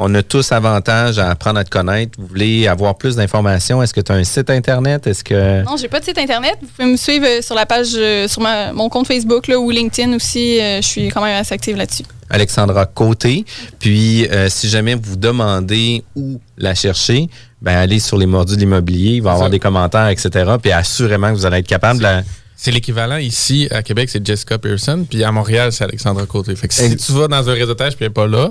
on 0.02 0.14
a 0.14 0.22
tous 0.22 0.50
avantage 0.50 1.18
à 1.18 1.28
apprendre 1.30 1.58
à 1.60 1.64
te 1.64 1.68
connaître. 1.68 2.18
Vous 2.18 2.26
voulez 2.26 2.66
avoir 2.66 2.96
plus 2.96 3.16
d'informations? 3.16 3.82
Est-ce 3.82 3.92
que 3.92 4.00
tu 4.00 4.10
as 4.10 4.14
un 4.14 4.24
site 4.24 4.48
Internet? 4.48 5.06
Est-ce 5.06 5.22
que. 5.22 5.62
Non, 5.64 5.76
j'ai 5.76 5.88
pas 5.88 6.00
de 6.00 6.06
site 6.06 6.16
internet. 6.16 6.56
Vous 6.62 6.68
pouvez 6.68 6.88
me 6.90 6.96
suivre 6.96 7.26
euh, 7.28 7.42
sur 7.42 7.54
la 7.54 7.66
page, 7.66 7.88
euh, 7.96 8.26
sur 8.26 8.40
ma- 8.40 8.72
mon 8.72 8.88
compte 8.88 9.06
Facebook 9.06 9.46
là, 9.46 9.58
ou 9.60 9.70
LinkedIn 9.70 10.14
aussi. 10.16 10.58
Euh, 10.58 10.80
je 10.80 10.88
suis 10.88 11.08
quand 11.08 11.22
même 11.22 11.38
assez 11.38 11.54
active 11.54 11.76
là-dessus. 11.76 12.04
Alexandra 12.30 12.86
Côté. 12.86 13.44
Puis, 13.78 14.26
euh, 14.28 14.48
si 14.48 14.70
jamais 14.70 14.94
vous 14.94 15.16
demandez 15.16 16.02
où 16.16 16.40
la 16.56 16.74
chercher, 16.74 17.28
ben 17.60 17.76
allez 17.76 17.98
sur 17.98 18.16
les 18.16 18.26
mordus 18.26 18.54
de 18.54 18.60
l'immobilier. 18.60 19.16
Il 19.16 19.22
va 19.22 19.30
y 19.30 19.32
avoir 19.34 19.48
ça. 19.48 19.50
des 19.50 19.58
commentaires, 19.58 20.08
etc. 20.08 20.52
Puis, 20.62 20.72
assurément 20.72 21.28
que 21.30 21.34
vous 21.34 21.44
allez 21.46 21.58
être 21.58 21.66
capable 21.66 21.98
de 21.98 22.04
la. 22.04 22.22
C'est 22.56 22.70
l'équivalent 22.70 23.16
ici 23.16 23.68
à 23.70 23.82
Québec, 23.82 24.08
c'est 24.10 24.24
Jessica 24.26 24.58
Pearson, 24.58 25.06
puis 25.08 25.24
à 25.24 25.32
Montréal, 25.32 25.72
c'est 25.72 25.84
Alexandra 25.84 26.24
Côté. 26.26 26.54
Fait 26.56 26.68
que 26.68 26.74
si 26.74 26.96
tu 26.96 27.12
vas 27.12 27.26
dans 27.26 27.48
un 27.48 27.54
réseautage 27.54 27.96
puis 27.96 28.04
elle 28.04 28.10
n'est 28.10 28.14
pas 28.14 28.26
là, 28.26 28.50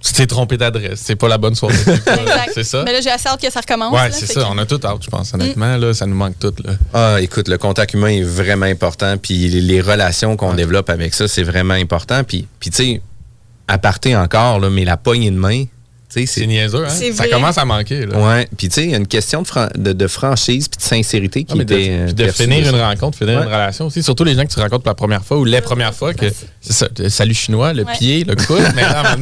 tu 0.00 0.12
t'es 0.12 0.26
trompé 0.26 0.56
d'adresse. 0.56 1.00
C'est 1.04 1.16
pas 1.16 1.28
la 1.28 1.38
bonne 1.38 1.54
soirée. 1.56 1.74
C'est 2.54 2.64
ça? 2.64 2.82
Mais 2.84 2.92
là, 2.92 3.00
j'ai 3.00 3.10
assez 3.10 3.28
hâte 3.28 3.40
que 3.40 3.50
ça 3.50 3.60
recommence. 3.60 3.92
Ouais, 3.92 4.10
c'est 4.12 4.26
ça. 4.26 4.42
que- 4.42 4.46
On 4.48 4.58
a 4.58 4.64
tout 4.66 4.80
hâte, 4.84 5.02
je 5.02 5.10
pense. 5.10 5.34
Honnêtement, 5.34 5.76
là, 5.76 5.92
ça 5.94 6.06
nous 6.06 6.14
manque 6.14 6.38
tout. 6.38 6.54
Là. 6.64 6.72
Ah, 6.94 7.20
écoute, 7.20 7.48
le 7.48 7.58
contact 7.58 7.94
humain 7.94 8.08
est 8.10 8.22
vraiment 8.22 8.66
important. 8.66 9.16
Puis 9.18 9.48
les, 9.48 9.80
relations 9.80 10.36
qu'on 10.36 10.54
développe 10.54 10.88
avec 10.90 11.14
ça, 11.14 11.26
c'est 11.28 11.42
vraiment 11.42 11.74
important. 11.74 12.22
Puis, 12.24 12.46
puis 12.60 12.70
tu 12.70 12.76
sais, 12.76 13.02
à 13.66 13.78
partir 13.78 14.18
encore, 14.20 14.60
là, 14.60 14.70
mais 14.70 14.84
la 14.84 14.96
poignée 14.96 15.30
de 15.30 15.36
main, 15.36 15.64
tu 16.10 16.20
sais, 16.20 16.26
C'est 16.26 16.46
niaiseux, 16.46 16.86
hein? 16.86 17.12
Ça 17.14 17.28
commence 17.28 17.58
à 17.58 17.66
manquer. 17.66 18.06
Là. 18.06 18.18
Ouais, 18.18 18.48
puis 18.56 18.68
tu 18.70 18.76
sais, 18.76 18.84
il 18.84 18.90
y 18.92 18.94
a 18.94 18.96
une 18.96 19.06
question 19.06 19.42
de, 19.42 19.46
fran- 19.46 19.68
de, 19.74 19.92
de 19.92 20.06
franchise 20.06 20.66
puis 20.68 20.78
de 20.78 20.82
sincérité 20.82 21.44
qui 21.44 21.52
Ah, 21.52 21.56
de, 21.56 21.62
était. 21.62 21.88
euh, 21.90 22.04
puis 22.06 22.14
de 22.14 22.28
finir 22.28 22.64
de 22.72 22.76
une 22.76 22.82
rencontre, 22.82 23.18
finir 23.18 23.36
Ouais. 23.40 23.42
une 23.44 23.48
relation 23.52 23.86
aussi. 23.86 24.02
Surtout 24.02 24.24
les 24.24 24.34
gens 24.34 24.44
que 24.46 24.52
tu 24.52 24.58
rencontres 24.58 24.84
pour 24.84 24.90
la 24.90 24.94
première 24.94 25.22
fois 25.22 25.36
ou 25.36 25.44
les 25.44 25.60
premières 25.60 25.92
fois. 25.94 26.14
que 26.14 26.24
C'est 26.62 26.72
ça, 26.72 26.88
le 26.98 27.10
salut 27.10 27.34
chinois, 27.34 27.74
le 27.74 27.84
Ouais. 27.84 27.92
pied, 27.98 28.24
le 28.24 28.36
coude. 28.36 28.62
mais 28.74 28.82
là, 28.82 29.16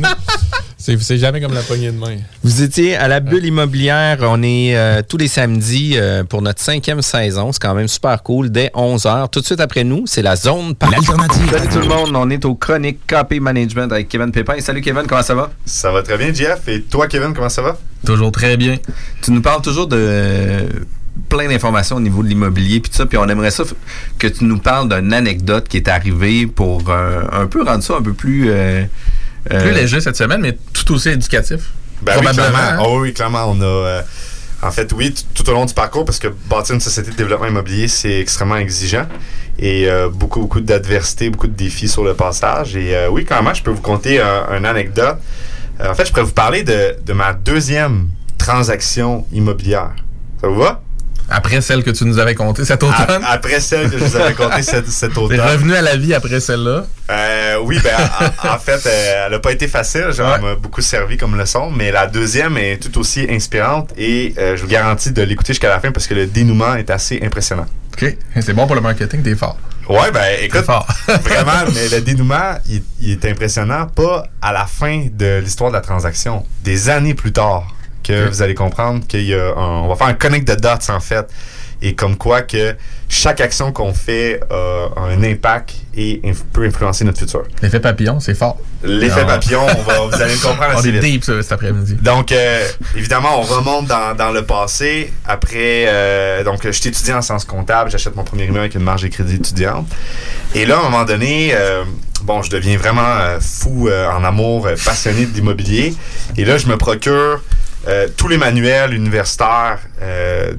C'est 0.78 1.16
jamais 1.16 1.40
comme 1.40 1.54
la 1.54 1.62
poignée 1.62 1.90
de 1.90 1.96
main. 1.98 2.16
Vous 2.44 2.62
étiez 2.62 2.96
à 2.96 3.08
la 3.08 3.20
bulle 3.20 3.46
immobilière. 3.46 4.18
On 4.20 4.42
est 4.42 4.76
euh, 4.76 5.00
tous 5.06 5.16
les 5.16 5.26
samedis 5.26 5.94
euh, 5.96 6.22
pour 6.22 6.42
notre 6.42 6.60
cinquième 6.60 7.00
saison. 7.00 7.50
C'est 7.50 7.62
quand 7.62 7.74
même 7.74 7.88
super 7.88 8.22
cool. 8.22 8.50
Dès 8.50 8.70
11h. 8.74 9.30
Tout 9.30 9.40
de 9.40 9.46
suite 9.46 9.60
après 9.60 9.84
nous, 9.84 10.04
c'est 10.06 10.20
la 10.20 10.36
zone 10.36 10.74
par 10.74 10.90
L'alternative. 10.90 11.50
Salut 11.50 11.68
tout 11.68 11.78
le 11.80 11.88
monde. 11.88 12.10
On 12.14 12.28
est 12.28 12.44
au 12.44 12.54
Chronique 12.54 13.00
KP 13.06 13.40
Management 13.40 13.90
avec 13.90 14.08
Kevin 14.08 14.30
Pépin. 14.30 14.60
Salut 14.60 14.82
Kevin, 14.82 15.04
comment 15.08 15.22
ça 15.22 15.34
va? 15.34 15.50
Ça 15.64 15.90
va 15.90 16.02
très 16.02 16.18
bien, 16.18 16.32
Jeff. 16.32 16.68
Et 16.68 16.82
toi, 16.82 17.08
Kevin, 17.08 17.32
comment 17.32 17.48
ça 17.48 17.62
va? 17.62 17.78
Toujours 18.04 18.30
très 18.30 18.58
bien. 18.58 18.76
Tu 19.22 19.30
nous 19.30 19.40
parles 19.40 19.62
toujours 19.62 19.86
de 19.86 19.96
euh, 19.98 20.68
plein 21.30 21.48
d'informations 21.48 21.96
au 21.96 22.00
niveau 22.00 22.22
de 22.22 22.28
l'immobilier 22.28 22.80
puis 22.80 22.90
tout 22.90 22.98
ça. 22.98 23.06
Puis 23.06 23.16
on 23.16 23.26
aimerait 23.28 23.50
ça 23.50 23.64
que 24.18 24.26
tu 24.26 24.44
nous 24.44 24.58
parles 24.58 24.90
d'une 24.90 25.14
anecdote 25.14 25.68
qui 25.68 25.78
est 25.78 25.88
arrivée 25.88 26.46
pour 26.46 26.90
euh, 26.90 27.22
un 27.32 27.46
peu 27.46 27.64
rendre 27.64 27.82
ça 27.82 27.94
un 27.96 28.02
peu 28.02 28.12
plus... 28.12 28.50
euh, 29.52 29.60
Plus 29.62 29.72
léger 29.72 30.00
cette 30.00 30.16
semaine, 30.16 30.40
mais 30.40 30.56
tout 30.72 30.92
aussi 30.94 31.10
éducatif. 31.10 31.70
Ben 32.02 32.12
oui, 32.18 32.24
Probablement. 32.24 32.58
clairement. 32.58 32.82
Oh 32.86 33.00
oui, 33.00 33.12
clairement, 33.14 33.44
on 33.48 33.60
a. 33.60 33.64
euh, 33.64 34.02
en 34.62 34.70
fait, 34.70 34.90
oui, 34.94 35.14
tout 35.34 35.48
au 35.48 35.52
long 35.52 35.64
du 35.66 35.74
parcours, 35.74 36.04
parce 36.04 36.18
que 36.18 36.28
bâtir 36.28 36.74
une 36.74 36.80
société 36.80 37.10
de 37.10 37.16
développement 37.16 37.46
immobilier, 37.46 37.88
c'est 37.88 38.20
extrêmement 38.20 38.56
exigeant. 38.56 39.06
Et 39.58 39.88
euh, 39.88 40.08
beaucoup, 40.08 40.40
beaucoup 40.40 40.60
d'adversité, 40.60 41.30
beaucoup 41.30 41.46
de 41.46 41.52
défis 41.56 41.88
sur 41.88 42.04
le 42.04 42.14
passage. 42.14 42.76
Et 42.76 42.94
euh, 42.96 43.08
oui, 43.08 43.24
quand 43.24 43.42
même, 43.42 43.54
je 43.54 43.62
peux 43.62 43.70
vous 43.70 43.80
conter 43.82 44.20
un- 44.20 44.56
une 44.56 44.66
anecdote. 44.66 45.16
Euh, 45.80 45.90
en 45.90 45.94
fait, 45.94 46.06
je 46.06 46.10
pourrais 46.10 46.24
vous 46.24 46.32
parler 46.32 46.62
de, 46.62 46.96
de 47.04 47.12
ma 47.12 47.32
deuxième 47.34 48.08
transaction 48.38 49.26
immobilière. 49.32 49.90
Ça 50.40 50.48
vous 50.48 50.56
va? 50.60 50.82
Après 51.28 51.60
celle 51.60 51.82
que 51.82 51.90
tu 51.90 52.04
nous 52.04 52.18
avais 52.18 52.34
contée 52.34 52.64
cet 52.64 52.82
automne? 52.82 53.22
Après 53.26 53.60
celle 53.60 53.90
que 53.90 53.98
je 53.98 54.04
vous 54.04 54.16
avais 54.16 54.34
contée 54.42 54.62
cet, 54.62 54.86
cet 54.88 55.12
T'es 55.12 55.18
automne. 55.18 55.40
revenu 55.40 55.74
à 55.74 55.82
la 55.82 55.96
vie 55.96 56.14
après 56.14 56.40
celle-là? 56.40 56.84
Euh, 57.10 57.56
oui, 57.64 57.78
ben, 57.82 57.90
en, 58.44 58.54
en 58.54 58.58
fait, 58.58 58.80
euh, 58.86 59.24
elle 59.26 59.32
n'a 59.32 59.38
pas 59.38 59.52
été 59.52 59.66
facile. 59.68 60.10
Genre, 60.12 60.32
Ouais. 60.34 60.38
m'a 60.40 60.54
beaucoup 60.54 60.82
servi 60.82 61.16
comme 61.16 61.36
leçon. 61.36 61.70
Mais 61.70 61.90
la 61.90 62.06
deuxième 62.06 62.56
est 62.58 62.78
tout 62.82 62.98
aussi 62.98 63.26
inspirante 63.30 63.90
et 63.98 64.34
euh, 64.38 64.56
je 64.56 64.62
vous 64.62 64.68
garantis 64.68 65.10
de 65.12 65.22
l'écouter 65.22 65.52
jusqu'à 65.52 65.68
la 65.68 65.80
fin 65.80 65.90
parce 65.92 66.06
que 66.06 66.14
le 66.14 66.26
dénouement 66.26 66.74
est 66.76 66.90
assez 66.90 67.20
impressionnant. 67.22 67.66
OK. 68.00 68.16
C'est 68.40 68.52
bon 68.52 68.66
pour 68.66 68.74
le 68.76 68.82
marketing, 68.82 69.22
t'es 69.22 69.34
fort. 69.34 69.56
Ouais, 69.88 70.10
ben, 70.12 70.20
T'es 70.20 70.46
écoute, 70.46 70.64
fort. 70.64 70.86
vraiment, 71.08 71.70
mais 71.74 71.88
le 71.88 72.00
dénouement, 72.02 72.58
il, 72.68 72.82
il 73.00 73.12
est 73.12 73.24
impressionnant, 73.24 73.86
pas 73.86 74.26
à 74.42 74.52
la 74.52 74.66
fin 74.66 75.06
de 75.12 75.38
l'histoire 75.38 75.70
de 75.70 75.76
la 75.76 75.80
transaction, 75.80 76.44
des 76.64 76.88
années 76.90 77.14
plus 77.14 77.32
tard, 77.32 77.68
que 78.06 78.28
vous 78.28 78.42
allez 78.42 78.54
comprendre 78.54 79.06
qu'il 79.06 79.22
y 79.24 79.34
a 79.34 79.48
un, 79.56 79.82
on 79.84 79.88
va 79.88 79.96
faire 79.96 80.06
un 80.08 80.14
connect 80.14 80.46
de 80.48 80.54
dots, 80.54 80.68
en 80.92 81.00
fait. 81.00 81.26
Et 81.82 81.94
comme 81.94 82.16
quoi 82.16 82.40
que 82.40 82.74
chaque 83.06 83.38
action 83.42 83.70
qu'on 83.70 83.92
fait 83.92 84.40
a 84.50 84.88
un 84.98 85.22
impact 85.22 85.74
et 85.94 86.22
inf- 86.24 86.42
peut 86.50 86.64
influencer 86.64 87.04
notre 87.04 87.18
futur. 87.18 87.42
L'effet 87.60 87.80
papillon, 87.80 88.18
c'est 88.18 88.34
fort. 88.34 88.56
L'effet 88.82 89.26
papillon, 89.26 89.60
on 89.60 89.82
va, 89.82 89.98
vous 90.00 90.22
allez 90.22 90.32
le 90.34 90.40
comprendre 90.42 90.72
On 90.74 90.78
assez 90.78 90.88
est 90.88 90.92
vite. 90.92 91.02
deep 91.02 91.24
ça, 91.24 91.42
cet 91.42 91.52
après-midi. 91.52 91.96
Donc, 92.00 92.32
euh, 92.32 92.66
évidemment, 92.96 93.38
on 93.40 93.42
remonte 93.42 93.86
dans, 93.88 94.16
dans 94.16 94.30
le 94.32 94.42
passé. 94.46 95.12
Après, 95.26 95.84
euh, 95.86 96.42
donc, 96.44 96.62
j'étais 96.70 96.88
étudiant 96.88 97.18
en 97.18 97.22
sciences 97.22 97.44
comptables. 97.44 97.90
J'achète 97.90 98.16
mon 98.16 98.24
premier 98.24 98.44
immeuble 98.44 98.60
avec 98.60 98.74
une 98.74 98.82
marge 98.82 99.02
de 99.02 99.08
crédit 99.08 99.34
étudiante. 99.36 99.86
Et 100.54 100.64
là, 100.64 100.76
à 100.76 100.80
un 100.80 100.84
moment 100.84 101.04
donné, 101.04 101.50
euh, 101.52 101.84
bon, 102.22 102.40
je 102.40 102.48
deviens 102.48 102.78
vraiment 102.78 103.02
euh, 103.06 103.38
fou 103.38 103.88
euh, 103.88 104.08
en 104.10 104.24
amour, 104.24 104.66
euh, 104.66 104.76
passionné 104.82 105.26
de 105.26 105.34
l'immobilier. 105.34 105.94
Et 106.38 106.46
là, 106.46 106.56
je 106.56 106.66
me 106.68 106.78
procure 106.78 107.42
euh, 107.88 108.08
tous 108.16 108.28
les 108.28 108.36
manuels 108.36 108.94
universitaires 108.94 109.78
euh, 110.02 110.52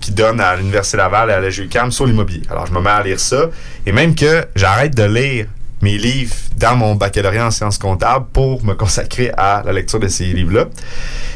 qui 0.00 0.12
donnent 0.12 0.40
à 0.40 0.56
l'Université 0.56 0.98
Laval 0.98 1.30
et 1.30 1.32
à 1.32 1.40
la 1.40 1.48
GUQAM 1.48 1.90
sur 1.90 2.06
l'immobilier. 2.06 2.42
Alors, 2.50 2.66
je 2.66 2.72
me 2.72 2.80
mets 2.80 2.90
à 2.90 3.02
lire 3.02 3.18
ça. 3.18 3.46
Et 3.86 3.92
même 3.92 4.14
que 4.14 4.44
j'arrête 4.54 4.94
de 4.94 5.04
lire 5.04 5.46
mes 5.80 5.98
livres 5.98 6.34
dans 6.56 6.76
mon 6.76 6.94
baccalauréat 6.94 7.46
en 7.46 7.50
sciences 7.50 7.78
comptables 7.78 8.26
pour 8.32 8.64
me 8.64 8.74
consacrer 8.74 9.30
à 9.36 9.62
la 9.64 9.72
lecture 9.72 10.00
de 10.00 10.08
ces 10.08 10.24
livres-là. 10.24 10.66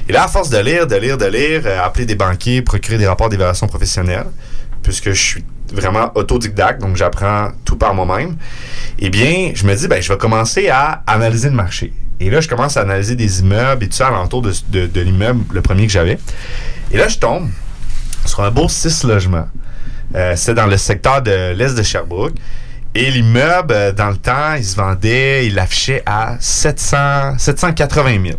Et 0.08 0.12
là, 0.12 0.24
à 0.24 0.28
force 0.28 0.50
de 0.50 0.58
lire, 0.58 0.86
de 0.86 0.96
lire, 0.96 1.18
de 1.18 1.26
lire, 1.26 1.62
euh, 1.64 1.84
appeler 1.84 2.06
des 2.06 2.14
banquiers, 2.14 2.62
procurer 2.62 2.98
des 2.98 3.06
rapports 3.06 3.28
d'évaluation 3.28 3.68
professionnelle, 3.68 4.26
puisque 4.82 5.12
je 5.12 5.22
suis 5.22 5.44
vraiment 5.72 6.10
autodidacte, 6.14 6.80
donc 6.80 6.96
j'apprends 6.96 7.50
tout 7.64 7.76
par 7.76 7.94
moi-même, 7.94 8.36
eh 8.98 9.10
bien, 9.10 9.52
je 9.54 9.66
me 9.66 9.74
dis, 9.74 9.86
ben, 9.86 10.00
je 10.00 10.10
vais 10.10 10.18
commencer 10.18 10.68
à 10.68 11.02
analyser 11.06 11.50
le 11.50 11.54
marché. 11.54 11.92
Et 12.20 12.30
là, 12.30 12.40
je 12.40 12.48
commence 12.48 12.76
à 12.76 12.80
analyser 12.80 13.14
des 13.14 13.40
immeubles 13.40 13.84
et 13.84 13.88
tout 13.88 13.96
ça 13.96 14.08
alentour 14.08 14.42
de, 14.42 14.52
de, 14.86 15.00
l'immeuble, 15.00 15.44
le 15.52 15.62
premier 15.62 15.86
que 15.86 15.92
j'avais. 15.92 16.18
Et 16.90 16.96
là, 16.96 17.08
je 17.08 17.18
tombe 17.18 17.48
sur 18.24 18.42
un 18.42 18.50
beau 18.50 18.68
6 18.68 19.04
logements. 19.04 19.48
Euh, 20.14 20.34
c'est 20.36 20.54
dans 20.54 20.66
le 20.66 20.76
secteur 20.76 21.22
de 21.22 21.52
l'Est 21.52 21.76
de 21.76 21.82
Sherbrooke. 21.82 22.34
Et 22.94 23.10
l'immeuble, 23.10 23.72
euh, 23.72 23.92
dans 23.92 24.08
le 24.08 24.16
temps, 24.16 24.54
il 24.56 24.64
se 24.64 24.74
vendait, 24.74 25.46
il 25.46 25.54
l'affichait 25.54 26.02
à 26.06 26.36
700, 26.40 27.38
780 27.38 28.22
000. 28.26 28.38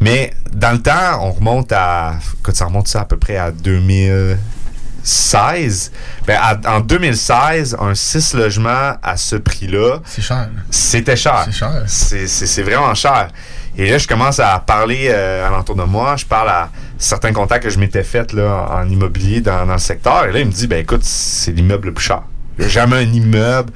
Mais 0.00 0.32
dans 0.52 0.72
le 0.72 0.80
temps, 0.80 1.20
on 1.22 1.32
remonte 1.32 1.72
à. 1.72 2.14
Écoute, 2.38 2.54
ça 2.54 2.66
remonte 2.66 2.88
ça 2.88 3.00
à 3.00 3.04
peu 3.04 3.16
près 3.16 3.36
à 3.36 3.50
2016. 5.06 5.92
Ben, 6.26 6.38
à- 6.40 6.76
en 6.76 6.80
2016, 6.80 7.76
un 7.80 7.94
6 7.94 8.34
logements 8.34 8.94
à 9.02 9.16
ce 9.16 9.36
prix-là, 9.36 9.98
C'est 10.04 10.22
cher. 10.22 10.48
c'était 10.70 11.16
cher. 11.16 11.42
C'est 11.46 11.52
cher. 11.52 11.82
C'est- 11.86 12.26
C'est 12.26 12.46
c'est 12.46 12.62
vraiment 12.62 12.94
cher. 12.94 13.28
Et 13.78 13.90
là, 13.90 13.98
je 13.98 14.08
commence 14.08 14.40
à 14.40 14.58
parler 14.58 15.08
euh, 15.10 15.46
alentour 15.46 15.76
de 15.76 15.82
moi. 15.84 16.16
Je 16.16 16.24
parle 16.24 16.48
à 16.48 16.70
certains 16.98 17.32
contacts 17.32 17.64
que 17.64 17.70
je 17.70 17.78
m'étais 17.78 18.02
fait 18.02 18.32
là, 18.32 18.66
en 18.70 18.88
immobilier 18.88 19.40
dans, 19.40 19.66
dans 19.66 19.74
le 19.74 19.78
secteur. 19.78 20.24
Et 20.26 20.32
là, 20.32 20.40
il 20.40 20.46
me 20.46 20.50
dit, 20.52 20.66
ben 20.66 20.78
écoute, 20.80 21.04
c'est 21.04 21.52
l'immeuble 21.52 21.88
le 21.88 21.94
plus 21.94 22.04
cher. 22.06 22.22
Il 22.58 22.62
n'y 22.62 22.66
a 22.66 22.70
jamais 22.70 22.96
un 22.96 23.00
immeuble 23.12 23.70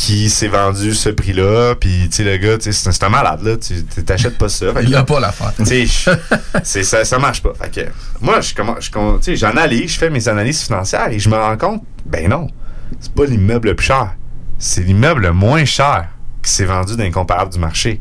qui 0.00 0.30
s'est 0.30 0.48
vendu 0.48 0.94
ce 0.94 1.10
prix-là. 1.10 1.74
Puis, 1.78 2.08
tu 2.08 2.16
sais, 2.16 2.24
le 2.24 2.38
gars, 2.38 2.56
tu 2.56 2.72
sais, 2.72 2.90
c'est 2.90 3.04
un- 3.04 3.10
malade, 3.10 3.42
là. 3.42 3.56
Tu 3.58 4.02
t'achètes 4.02 4.38
pas 4.38 4.48
ça. 4.48 4.68
Il 4.82 4.94
a 4.94 5.02
pas 5.04 5.20
l'affaire. 5.20 5.52
tu 5.58 5.86
sais, 5.86 6.82
ça, 6.82 7.04
ça 7.04 7.18
marche 7.18 7.42
pas. 7.42 7.52
Fait 7.60 7.70
que, 7.70 7.90
moi, 8.22 8.40
je 8.40 9.34
j'analyse, 9.34 9.92
je 9.92 9.98
fais 9.98 10.08
mes 10.08 10.26
analyses 10.26 10.62
financières 10.62 11.08
et 11.10 11.18
je 11.18 11.28
me 11.28 11.36
rends 11.36 11.58
compte, 11.58 11.82
ben 12.06 12.30
non, 12.30 12.46
c'est 12.98 13.12
pas 13.12 13.26
l'immeuble 13.26 13.68
le 13.68 13.76
plus 13.76 13.88
cher. 13.88 14.12
C'est 14.58 14.80
l'immeuble 14.80 15.20
le 15.20 15.32
moins 15.34 15.66
cher 15.66 16.08
qui 16.42 16.50
s'est 16.50 16.64
vendu 16.64 16.96
dans 16.96 17.02
l'incomparable 17.04 17.52
du 17.52 17.58
marché. 17.58 18.00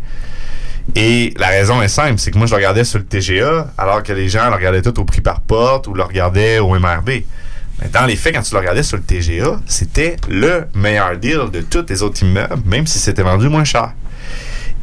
Et 0.95 1.33
la 1.37 1.47
raison 1.47 1.81
est 1.81 1.89
simple, 1.89 2.17
c'est 2.17 2.31
que 2.31 2.37
moi, 2.37 2.47
je 2.47 2.51
le 2.51 2.57
regardais 2.57 2.85
sur 2.85 2.99
le 2.99 3.05
TGA, 3.05 3.67
alors 3.77 4.03
que 4.03 4.13
les 4.13 4.29
gens 4.29 4.49
le 4.49 4.55
regardaient 4.55 4.81
tout 4.81 4.97
au 5.01 5.03
prix 5.03 5.19
par 5.21 5.41
porte 5.41 5.87
ou 5.87 5.93
le 5.93 6.03
regardaient 6.03 6.59
au 6.59 6.79
MRB. 6.79 7.09
Mais 7.81 7.87
dans 7.89 8.05
les 8.05 8.15
faits, 8.15 8.35
quand 8.35 8.41
tu 8.41 8.53
le 8.53 8.59
regardais 8.59 8.83
sur 8.83 8.97
le 8.97 9.03
TGA, 9.03 9.59
c'était 9.65 10.17
le 10.29 10.65
meilleur 10.73 11.17
deal 11.17 11.49
de 11.51 11.61
tous 11.61 11.85
les 11.89 12.01
autres 12.03 12.21
immeubles, 12.23 12.61
même 12.65 12.85
si 12.87 12.99
c'était 12.99 13.23
vendu 13.23 13.47
moins 13.49 13.63
cher. 13.63 13.93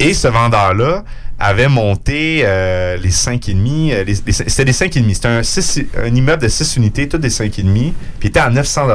Et 0.01 0.14
ce 0.14 0.28
vendeur-là 0.28 1.05
avait 1.38 1.68
monté 1.68 2.42
euh, 2.44 2.97
les 2.97 3.11
5,5. 3.11 3.92
euh, 3.92 4.05
les- 4.05 4.14
les- 4.26 4.32
C'était 4.32 4.64
des 4.64 4.72
5,5. 4.72 5.14
C'était 5.14 5.28
un, 5.28 5.42
six- 5.42 5.86
un 6.03 6.14
immeuble 6.14 6.42
de 6.42 6.49
6 6.49 6.76
unités, 6.76 7.09
toutes 7.09 7.20
des 7.20 7.28
5,5. 7.30 7.92
Puis 8.18 8.22
il 8.22 8.26
était 8.28 8.40
à 8.40 8.49
900 8.51 8.86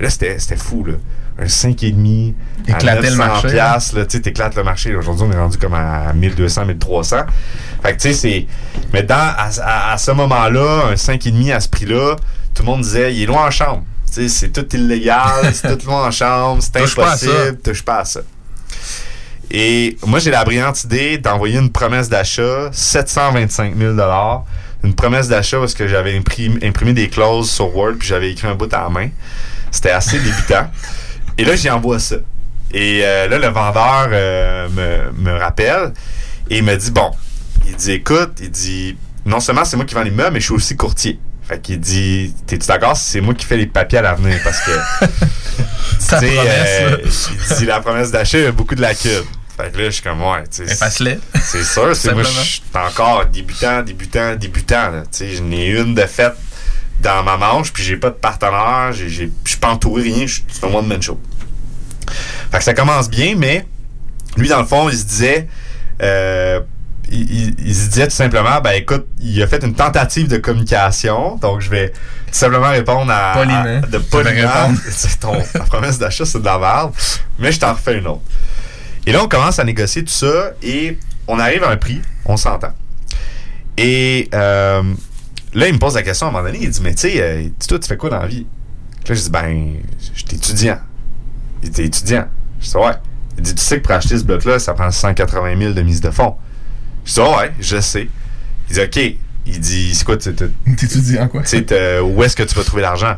Là, 0.00 0.10
c'était 0.10 0.38
c'était 0.38 0.56
fou, 0.56 0.84
là. 0.84 0.94
Un 1.40 1.46
5,5. 1.46 2.34
à 2.68 2.70
Éclater 2.76 3.10
le 3.10 3.16
900 3.16 3.16
marché, 3.18 3.48
piastres, 3.48 3.96
là. 3.96 4.06
Tu 4.06 4.16
sais, 4.16 4.22
t'éclates 4.22 4.56
le 4.56 4.64
marché. 4.64 4.94
Aujourd'hui, 4.96 5.26
on 5.28 5.32
est 5.32 5.38
rendu 5.38 5.56
comme 5.58 5.74
à 5.74 6.12
1200, 6.12 6.64
1300. 6.66 7.16
Fait 7.82 7.96
que, 7.96 8.00
tu 8.02 8.08
sais, 8.08 8.14
c'est. 8.14 8.46
Mais 8.92 9.02
dans, 9.04 9.14
à, 9.14 9.48
à- 9.62 9.92
à 9.92 9.98
ce 9.98 10.10
moment-là, 10.12 10.86
un 10.92 10.96
5,5 10.96 11.52
à 11.52 11.60
ce 11.60 11.68
prix-là, 11.68 12.16
tout 12.58 12.64
le 12.64 12.70
monde 12.72 12.80
disait, 12.80 13.14
il 13.14 13.22
est 13.22 13.26
loin 13.26 13.46
en 13.46 13.50
chambre. 13.52 13.84
C'est 14.10 14.52
tout 14.52 14.66
illégal, 14.74 15.54
c'est 15.54 15.78
tout 15.78 15.86
loin 15.86 16.08
en 16.08 16.10
chambre, 16.10 16.60
c'est 16.60 16.76
impossible, 16.76 17.58
touche 17.62 17.84
pas 17.84 18.00
à 18.00 18.04
ça. 18.04 18.20
Et 19.48 19.96
moi, 20.04 20.18
j'ai 20.18 20.32
la 20.32 20.44
brillante 20.44 20.82
idée 20.82 21.18
d'envoyer 21.18 21.60
une 21.60 21.70
promesse 21.70 22.08
d'achat, 22.08 22.68
725 22.72 23.76
000 23.78 23.96
Une 24.82 24.92
promesse 24.92 25.28
d'achat 25.28 25.60
parce 25.60 25.72
que 25.72 25.86
j'avais 25.86 26.18
imprimé, 26.18 26.58
imprimé 26.66 26.94
des 26.94 27.08
clauses 27.08 27.48
sur 27.48 27.74
Word 27.76 27.94
puis 28.00 28.08
j'avais 28.08 28.32
écrit 28.32 28.48
un 28.48 28.56
bout 28.56 28.72
à 28.74 28.82
la 28.82 28.88
main. 28.88 29.08
C'était 29.70 29.90
assez 29.90 30.18
débutant. 30.18 30.68
Et 31.38 31.44
là, 31.44 31.54
j'y 31.54 31.70
envoie 31.70 32.00
ça. 32.00 32.16
Et 32.74 33.02
euh, 33.04 33.28
là, 33.28 33.38
le 33.38 33.46
vendeur 33.46 34.08
euh, 34.10 34.68
me, 34.68 35.30
me 35.30 35.38
rappelle 35.38 35.92
et 36.50 36.58
il 36.58 36.64
me 36.64 36.74
dit 36.74 36.90
Bon, 36.90 37.12
il 37.68 37.76
dit 37.76 37.92
Écoute, 37.92 38.32
il 38.40 38.50
dit 38.50 38.96
Non 39.24 39.38
seulement 39.38 39.64
c'est 39.64 39.76
moi 39.76 39.86
qui 39.86 39.94
vends 39.94 40.02
l'immeuble, 40.02 40.32
mais 40.32 40.40
je 40.40 40.46
suis 40.46 40.54
aussi 40.54 40.76
courtier. 40.76 41.20
Fait 41.48 41.60
qu'il 41.60 41.80
dit 41.80 42.34
T'es-tu 42.46 42.66
d'accord 42.66 42.96
si 42.96 43.04
c'est 43.10 43.20
moi 43.20 43.34
qui 43.34 43.46
fais 43.46 43.56
les 43.56 43.66
papiers 43.66 43.98
à 43.98 44.02
l'avenir? 44.02 44.38
Parce 44.44 44.60
que. 44.60 44.70
Sais, 45.98 46.16
promesse, 46.34 46.80
euh, 46.80 46.96
il 47.50 47.56
dit 47.56 47.66
La 47.66 47.80
promesse 47.80 48.10
d'achat, 48.10 48.38
il 48.38 48.44
y 48.44 48.46
a 48.46 48.52
beaucoup 48.52 48.74
de 48.74 48.80
lacunes. 48.82 49.24
Fait 49.56 49.72
que 49.72 49.78
là, 49.78 49.84
je 49.86 49.90
suis 49.90 50.02
comme 50.02 50.22
Ouais, 50.22 50.44
tu 50.44 50.66
sais. 50.66 50.74
C'est 51.42 51.64
sûr, 51.64 51.96
c'est 51.96 52.12
moi, 52.14 52.22
je 52.22 52.38
suis 52.48 52.62
encore 52.74 53.26
débutant, 53.26 53.82
débutant, 53.82 54.36
débutant. 54.36 54.92
Tu 55.10 55.18
sais, 55.18 55.30
je 55.30 55.42
n'ai 55.42 55.66
une 55.70 55.94
de 55.94 56.02
faite 56.06 56.34
dans 57.00 57.22
ma 57.24 57.36
manche, 57.36 57.72
puis 57.72 57.82
j'ai 57.82 57.96
pas 57.96 58.10
de 58.10 58.14
partenaire, 58.14 58.92
je 58.92 59.06
suis 59.08 59.56
pas 59.60 59.70
entouré, 59.70 60.02
rien, 60.02 60.26
je 60.26 60.34
suis 60.34 60.44
un 60.62 60.68
one-man 60.74 61.02
show. 61.02 61.20
Fait 62.50 62.58
que 62.58 62.64
ça 62.64 62.74
commence 62.74 63.08
bien, 63.10 63.34
mais 63.36 63.66
lui, 64.36 64.48
dans 64.48 64.60
le 64.60 64.66
fond, 64.66 64.88
il 64.88 64.96
se 64.96 65.04
disait. 65.04 65.48
euh, 66.02 66.60
il, 67.10 67.74
se 67.74 67.88
disait 67.88 68.06
tout 68.06 68.14
simplement, 68.14 68.60
ben 68.60 68.72
écoute, 68.72 69.06
il 69.20 69.42
a 69.42 69.46
fait 69.46 69.62
une 69.64 69.74
tentative 69.74 70.28
de 70.28 70.36
communication, 70.36 71.36
donc 71.36 71.60
je 71.60 71.70
vais 71.70 71.90
tout 71.90 71.94
simplement 72.32 72.70
répondre 72.70 73.10
à. 73.10 73.32
Poliment. 73.34 73.80
à- 73.82 73.86
de 73.86 73.98
poliment. 73.98 74.74
C'est 74.90 75.20
ton 75.20 75.40
ta 75.52 75.60
promesse 75.60 75.98
d'achat, 75.98 76.24
c'est 76.24 76.40
de 76.40 76.44
la 76.44 76.58
merde, 76.58 76.92
mais 77.38 77.52
je 77.52 77.60
t'en 77.60 77.72
refais 77.72 77.98
une 77.98 78.06
autre. 78.06 78.22
Et 79.06 79.12
là, 79.12 79.22
on 79.24 79.28
commence 79.28 79.58
à 79.58 79.64
négocier 79.64 80.04
tout 80.04 80.12
ça 80.12 80.52
et 80.62 80.98
on 81.26 81.38
arrive 81.38 81.64
à 81.64 81.70
un 81.70 81.76
prix, 81.76 82.00
on 82.24 82.36
s'entend. 82.36 82.72
Et 83.76 84.28
euh, 84.34 84.82
là, 85.54 85.68
il 85.68 85.74
me 85.74 85.78
pose 85.78 85.94
la 85.94 86.02
question 86.02 86.26
à 86.26 86.30
un 86.30 86.32
moment 86.32 86.44
donné. 86.44 86.58
Il 86.60 86.70
dit 86.70 86.80
Mais 86.82 86.94
tu 86.94 87.08
sais, 87.08 87.22
euh, 87.22 87.48
toi, 87.66 87.78
tu 87.78 87.88
fais 87.88 87.96
quoi 87.96 88.10
dans 88.10 88.18
la 88.18 88.26
vie? 88.26 88.46
Là, 89.08 89.14
je 89.14 89.20
dis 89.20 89.30
Ben, 89.30 89.74
je 89.98 90.18
suis 90.18 90.36
étudiant. 90.36 90.78
Il 91.62 91.70
dit 91.70 91.82
étudiant? 91.82 92.26
Je 92.60 92.68
dis 92.68 92.76
Ouais. 92.76 92.92
Il 93.36 93.42
dit 93.44 93.54
Tu 93.54 93.62
sais 93.62 93.78
que 93.78 93.84
pour 93.84 93.92
acheter 93.94 94.18
ce 94.18 94.24
bloc-là, 94.24 94.58
ça 94.58 94.74
prend 94.74 94.90
180 94.90 95.58
000 95.58 95.72
de 95.72 95.82
mise 95.82 96.00
de 96.00 96.10
fonds. 96.10 96.36
Je 97.08 97.14
dis 97.14 97.20
Ouais, 97.20 97.52
je 97.60 97.80
sais. 97.80 98.08
Il 98.70 98.74
dit 98.74 98.80
OK. 98.82 99.14
Il 99.46 99.60
dit 99.60 99.94
C'est 99.94 100.04
quoi, 100.04 100.16
tu 100.18 100.32
T'étudies 100.34 101.18
en 101.18 101.26
quoi? 101.28 101.42
tu 101.42 101.48
sais, 101.48 101.62
t'as- 101.62 102.02
où 102.02 102.22
est-ce 102.22 102.36
que 102.36 102.42
tu 102.42 102.54
vas 102.54 102.62
trouver 102.64 102.82
l'argent? 102.82 103.16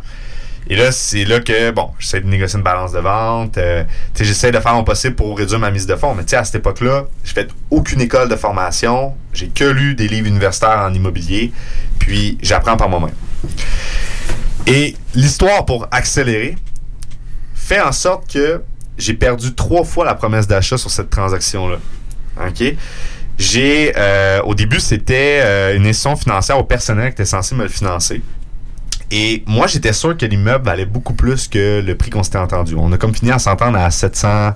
Et 0.69 0.77
là, 0.77 0.93
c'est 0.93 1.25
là 1.25 1.41
que, 1.41 1.73
bon, 1.73 1.91
j'essaie 1.99 2.21
de 2.21 2.29
négocier 2.29 2.57
une 2.59 2.63
balance 2.63 2.93
de 2.93 3.01
vente. 3.01 3.59
euh, 3.59 3.83
j'essaie 4.17 4.53
de 4.53 4.61
faire 4.61 4.75
mon 4.75 4.85
possible 4.85 5.17
pour 5.17 5.37
réduire 5.37 5.59
ma 5.59 5.73
mise 5.73 5.87
de 5.87 5.97
fonds. 5.97 6.15
Mais 6.15 6.23
tu 6.23 6.29
sais, 6.31 6.37
à 6.37 6.45
cette 6.45 6.57
époque-là, 6.57 7.07
j'ai 7.25 7.33
fait 7.33 7.49
aucune 7.71 8.01
école 8.01 8.29
de 8.29 8.37
formation. 8.37 9.15
J'ai 9.33 9.49
que 9.49 9.65
lu 9.65 9.97
des 9.97 10.07
livres 10.07 10.29
universitaires 10.29 10.79
en 10.89 10.95
immobilier. 10.95 11.53
Puis, 11.99 12.39
j'apprends 12.41 12.77
par 12.77 12.89
moi-même. 12.89 13.15
Et 14.69 14.95
l'histoire, 15.15 15.65
pour 15.65 15.89
accélérer, 15.91 16.57
fait 17.55 17.81
en 17.81 17.91
sorte 17.93 18.31
que 18.33 18.63
j'ai 18.97 19.15
perdu 19.15 19.55
trois 19.55 19.83
fois 19.85 20.05
la 20.05 20.15
promesse 20.15 20.47
d'achat 20.47 20.79
sur 20.79 20.91
cette 20.91 21.11
transaction-là. 21.11 21.79
OK? 22.47 22.75
J'ai, 23.41 23.95
euh, 23.97 24.43
au 24.43 24.55
début, 24.55 24.81
c'était 24.81 25.41
euh, 25.43 25.75
une 25.75 25.87
institution 25.87 26.15
financière 26.15 26.59
au 26.59 26.65
personnel 26.65 27.07
qui 27.07 27.13
était 27.13 27.25
censé 27.25 27.55
me 27.55 27.63
le 27.63 27.71
financer. 27.71 28.21
Et 29.11 29.43
moi, 29.47 29.67
j'étais 29.67 29.95
sûr 29.95 30.15
que 30.15 30.27
l'immeuble 30.27 30.67
valait 30.67 30.85
beaucoup 30.85 31.15
plus 31.15 31.49
que 31.49 31.81
le 31.81 31.95
prix 31.95 32.11
qu'on 32.11 32.23
s'était 32.23 32.37
entendu. 32.37 32.75
On 32.77 32.93
a 32.93 32.99
comme 32.99 33.15
fini 33.15 33.31
à 33.31 33.39
s'entendre 33.39 33.79
à 33.79 33.91
700, 33.91 34.51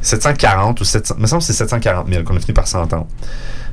740 0.00 0.80
ou 0.80 0.84
700, 0.84 1.16
il 1.18 1.22
me 1.22 1.26
semble 1.26 1.40
que 1.40 1.46
c'est 1.46 1.54
740 1.54 2.08
000 2.08 2.22
qu'on 2.22 2.36
a 2.36 2.38
fini 2.38 2.52
par 2.52 2.68
s'entendre. 2.68 3.08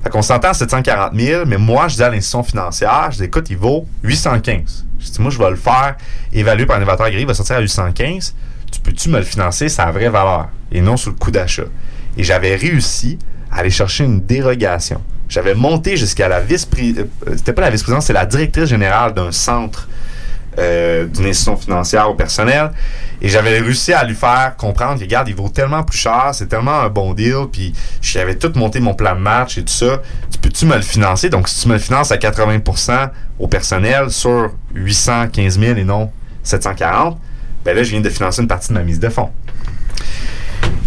Fait 0.03 0.09
qu'on 0.09 0.23
s'entend 0.23 0.49
à 0.49 0.53
740 0.55 1.13
000, 1.15 1.45
mais 1.45 1.57
moi, 1.57 1.87
je 1.87 1.97
dis 1.97 2.03
à 2.03 2.09
l'institution 2.09 2.41
financière, 2.41 3.09
je 3.11 3.17
dis, 3.17 3.25
écoute, 3.25 3.47
il 3.51 3.57
vaut 3.57 3.85
815. 4.01 4.87
Je 4.97 5.05
dis, 5.11 5.21
moi, 5.21 5.29
je 5.29 5.37
vais 5.37 5.51
le 5.51 5.55
faire 5.55 5.97
évaluer 6.33 6.65
par 6.65 6.77
un 6.77 6.81
évaluateur 6.81 7.05
agréé, 7.05 7.21
il 7.21 7.27
va 7.27 7.35
sortir 7.35 7.57
à 7.57 7.59
815. 7.59 8.33
Tu 8.71 8.79
peux-tu 8.79 9.09
me 9.09 9.19
le 9.19 9.23
financer? 9.23 9.69
Sa 9.69 9.91
vraie 9.91 10.09
valeur 10.09 10.49
et 10.71 10.81
non 10.81 10.97
sur 10.97 11.11
le 11.11 11.17
coût 11.17 11.29
d'achat? 11.29 11.65
Et 12.17 12.23
j'avais 12.23 12.55
réussi 12.55 13.19
aller 13.51 13.69
chercher 13.69 14.05
une 14.05 14.21
dérogation. 14.21 15.01
J'avais 15.29 15.53
monté 15.53 15.97
jusqu'à 15.97 16.27
la 16.27 16.39
vice-présidente, 16.39 17.07
c'était 17.35 17.53
pas 17.53 17.61
la 17.61 17.69
vice-présidente, 17.69 18.03
c'est 18.03 18.13
la 18.13 18.25
directrice 18.25 18.65
générale 18.65 19.13
d'un 19.13 19.31
centre 19.31 19.87
euh, 20.59 21.05
d'une 21.05 21.27
institution 21.27 21.55
financière 21.55 22.09
au 22.09 22.13
personnel. 22.13 22.71
Et 23.21 23.29
j'avais 23.29 23.59
réussi 23.59 23.93
à 23.93 24.03
lui 24.03 24.15
faire 24.15 24.55
comprendre 24.57 24.99
que, 24.99 25.05
regarde, 25.05 25.29
il 25.29 25.35
vaut 25.35 25.47
tellement 25.47 25.83
plus 25.83 25.97
cher, 25.97 26.31
c'est 26.33 26.47
tellement 26.47 26.81
un 26.81 26.89
bon 26.89 27.13
deal, 27.13 27.45
puis 27.49 27.71
j'avais 28.01 28.35
tout 28.35 28.51
monté 28.55 28.81
mon 28.81 28.93
plan 28.93 29.15
de 29.15 29.21
match 29.21 29.57
et 29.57 29.63
tout 29.63 29.71
ça. 29.71 30.01
Tu 30.29 30.39
peux-tu 30.39 30.65
me 30.65 30.75
le 30.75 30.81
financer? 30.81 31.29
Donc, 31.29 31.47
si 31.47 31.61
tu 31.61 31.69
me 31.69 31.73
le 31.75 31.79
finances 31.79 32.11
à 32.11 32.17
80% 32.17 33.11
au 33.39 33.47
personnel 33.47 34.09
sur 34.09 34.51
815 34.75 35.57
000 35.57 35.77
et 35.77 35.85
non 35.85 36.11
740, 36.43 37.17
ben 37.63 37.73
là, 37.73 37.83
je 37.83 37.91
viens 37.91 38.01
de 38.01 38.09
financer 38.09 38.41
une 38.41 38.49
partie 38.49 38.69
de 38.69 38.73
ma 38.73 38.83
mise 38.83 38.99
de 38.99 39.07
fonds. 39.07 39.29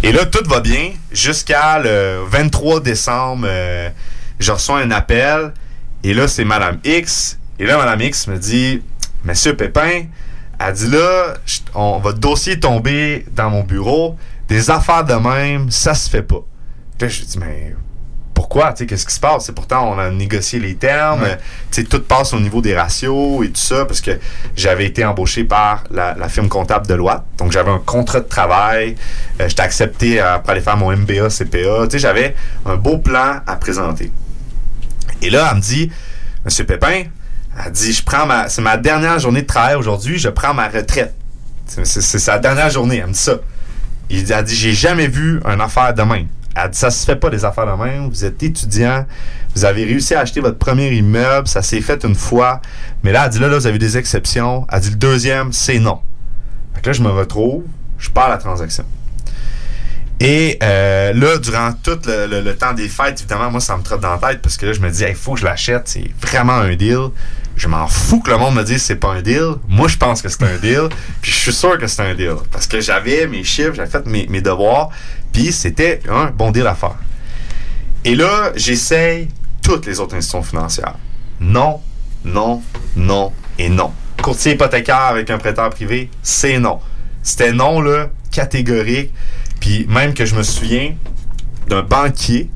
Et 0.05 0.11
là, 0.11 0.23
tout 0.27 0.47
va 0.47 0.59
bien 0.59 0.91
jusqu'à 1.11 1.79
le 1.79 2.19
23 2.27 2.79
décembre. 2.79 3.47
euh, 3.49 3.89
je 4.37 4.51
reçois 4.51 4.77
un 4.81 4.91
appel 4.91 5.51
et 6.03 6.13
là, 6.13 6.27
c'est 6.27 6.45
Madame 6.45 6.77
X. 6.83 7.39
Et 7.57 7.65
là, 7.65 7.75
Madame 7.75 8.01
X 8.01 8.27
me 8.27 8.37
dit 8.37 8.83
Monsieur 9.23 9.55
Pépin, 9.55 10.03
elle 10.59 10.73
dit 10.73 10.91
là, 10.91 11.33
on, 11.73 11.97
votre 11.97 12.19
dossier 12.19 12.53
est 12.53 12.59
tombé 12.59 13.25
dans 13.31 13.49
mon 13.49 13.63
bureau. 13.63 14.15
Des 14.47 14.69
affaires 14.69 15.05
de 15.05 15.15
même, 15.15 15.71
ça 15.71 15.95
se 15.95 16.07
fait 16.07 16.21
pas. 16.21 16.43
Là, 17.01 17.07
je 17.07 17.23
dis 17.23 17.39
Mais 17.39 17.75
pourquoi 18.55 18.71
Tu 18.71 18.79
sais, 18.79 18.85
Qu'est-ce 18.87 19.05
qui 19.05 19.13
se 19.13 19.19
passe? 19.19 19.45
C'est 19.47 19.51
pourtant, 19.53 19.91
on 19.93 19.99
a 19.99 20.09
négocié 20.09 20.59
les 20.59 20.75
termes. 20.75 21.23
Ouais. 21.23 21.37
Tu 21.71 21.81
sais, 21.81 21.83
tout 21.83 22.01
passe 22.01 22.31
au 22.33 22.39
niveau 22.39 22.61
des 22.61 22.73
ratios 22.75 23.43
et 23.45 23.49
tout 23.49 23.59
ça, 23.59 23.83
parce 23.83 23.99
que 23.99 24.11
j'avais 24.55 24.85
été 24.85 25.03
embauché 25.03 25.43
par 25.43 25.83
la, 25.91 26.13
la 26.15 26.29
firme 26.29 26.47
comptable 26.47 26.87
Deloitte. 26.87 27.23
Donc, 27.37 27.51
j'avais 27.51 27.71
un 27.71 27.79
contrat 27.85 28.21
de 28.21 28.27
travail. 28.29 28.95
Euh, 29.41 29.49
J'étais 29.49 29.61
accepté 29.63 30.21
euh, 30.21 30.37
pour 30.39 30.51
aller 30.51 30.61
faire 30.61 30.77
mon 30.77 30.95
MBA, 30.95 31.27
CPA. 31.29 31.83
Tu 31.83 31.91
sais, 31.91 31.99
j'avais 31.99 32.33
un 32.65 32.77
beau 32.77 32.97
plan 32.97 33.41
à 33.45 33.55
présenter. 33.57 34.09
Et 35.21 35.29
là, 35.29 35.49
elle 35.51 35.57
me 35.57 35.61
dit, 35.61 35.91
Monsieur 36.45 36.63
Pépin, 36.65 37.03
elle 37.65 37.71
dit, 37.73 37.91
je 37.91 38.03
prends 38.03 38.25
ma, 38.25 38.47
c'est 38.47 38.61
ma 38.61 38.77
dernière 38.77 39.19
journée 39.19 39.41
de 39.41 39.47
travail 39.47 39.75
aujourd'hui, 39.75 40.17
je 40.17 40.29
prends 40.29 40.53
ma 40.53 40.69
retraite. 40.69 41.13
C'est, 41.65 41.85
sa 42.01 42.37
dernière 42.39 42.69
journée, 42.69 42.97
elle 42.99 43.07
me 43.07 43.13
dit 43.13 43.19
ça. 43.19 43.33
Il 44.09 44.23
dit- 44.23 44.31
Elle 44.31 44.43
dit, 44.45 44.55
j'ai 44.55 44.73
jamais 44.73 45.07
vu 45.07 45.41
une 45.45 45.59
affaire 45.61 45.93
de 45.93 46.03
même. 46.03 46.27
Elle 46.55 46.69
dit, 46.69 46.77
ça 46.77 46.89
se 46.89 47.05
fait 47.05 47.15
pas 47.17 47.29
des 47.29 47.43
affaires 47.43 47.65
de 47.65 47.83
même. 47.83 48.09
Vous 48.09 48.23
êtes 48.23 48.41
étudiant, 48.41 49.05
vous 49.55 49.65
avez 49.65 49.83
réussi 49.83 50.15
à 50.15 50.21
acheter 50.21 50.39
votre 50.39 50.57
premier 50.57 50.91
immeuble, 50.91 51.47
ça 51.47 51.61
s'est 51.61 51.81
fait 51.81 52.03
une 52.03 52.15
fois. 52.15 52.61
Mais 53.03 53.11
là, 53.11 53.25
elle 53.25 53.31
dit, 53.31 53.39
là, 53.39 53.47
là, 53.47 53.57
vous 53.57 53.67
avez 53.67 53.77
des 53.77 53.97
exceptions. 53.97 54.65
Elle 54.71 54.79
dit, 54.79 54.89
le 54.91 54.95
deuxième, 54.95 55.51
c'est 55.51 55.79
non. 55.79 55.99
Fait 56.73 56.81
que 56.81 56.89
là, 56.89 56.93
je 56.93 57.01
me 57.01 57.09
retrouve, 57.09 57.63
je 57.97 58.09
pars 58.09 58.25
à 58.25 58.29
la 58.29 58.37
transaction. 58.37 58.85
Et 60.19 60.57
euh, 60.63 61.13
là, 61.13 61.37
durant 61.37 61.73
tout 61.73 61.99
le 62.05 62.51
temps 62.53 62.73
des 62.73 62.87
fêtes, 62.87 63.19
évidemment, 63.19 63.51
moi, 63.51 63.59
ça 63.59 63.75
me 63.75 63.83
trotte 63.83 63.99
dans 63.99 64.17
la 64.17 64.29
tête 64.29 64.41
parce 64.41 64.55
que 64.55 64.65
là, 64.65 64.73
je 64.73 64.79
me 64.79 64.89
dis, 64.89 65.03
il 65.07 65.15
faut 65.15 65.33
que 65.33 65.41
je 65.41 65.45
l'achète, 65.45 65.87
c'est 65.87 66.09
vraiment 66.21 66.53
un 66.53 66.73
deal. 66.75 67.09
Je 67.55 67.67
m'en 67.67 67.87
fous 67.87 68.19
que 68.19 68.31
le 68.31 68.37
monde 68.37 68.55
me 68.55 68.63
dise 68.63 68.81
c'est 68.81 68.97
pas 68.97 69.13
un 69.13 69.21
deal. 69.21 69.55
Moi, 69.67 69.87
je 69.87 69.97
pense 69.97 70.21
que 70.21 70.29
c'est 70.29 70.43
un 70.43 70.57
deal. 70.57 70.89
Puis 71.21 71.31
je 71.31 71.37
suis 71.37 71.53
sûr 71.53 71.77
que 71.77 71.87
c'est 71.87 72.01
un 72.01 72.13
deal. 72.13 72.35
Parce 72.51 72.67
que 72.67 72.81
j'avais 72.81 73.27
mes 73.27 73.43
chiffres, 73.43 73.73
j'avais 73.73 73.89
fait 73.89 74.05
mes, 74.05 74.27
mes 74.27 74.41
devoirs. 74.41 74.89
Puis 75.31 75.51
c'était 75.51 76.01
un 76.09 76.27
bon 76.27 76.51
deal 76.51 76.67
à 76.67 76.75
faire. 76.75 76.95
Et 78.03 78.15
là, 78.15 78.51
j'essaye 78.55 79.29
toutes 79.61 79.85
les 79.85 79.99
autres 79.99 80.15
institutions 80.15 80.43
financières. 80.43 80.95
Non, 81.39 81.81
non, 82.23 82.61
non 82.95 83.33
et 83.57 83.69
non. 83.69 83.91
Courtier 84.21 84.53
hypothécaire 84.53 85.07
avec 85.09 85.29
un 85.29 85.37
prêteur 85.37 85.69
privé, 85.69 86.09
c'est 86.21 86.59
non. 86.59 86.79
C'était 87.23 87.51
non, 87.51 87.81
là, 87.81 88.09
catégorique. 88.31 89.11
Puis 89.59 89.85
même 89.87 90.13
que 90.13 90.25
je 90.25 90.35
me 90.35 90.43
souviens 90.43 90.93
d'un 91.67 91.81
banquier 91.81 92.49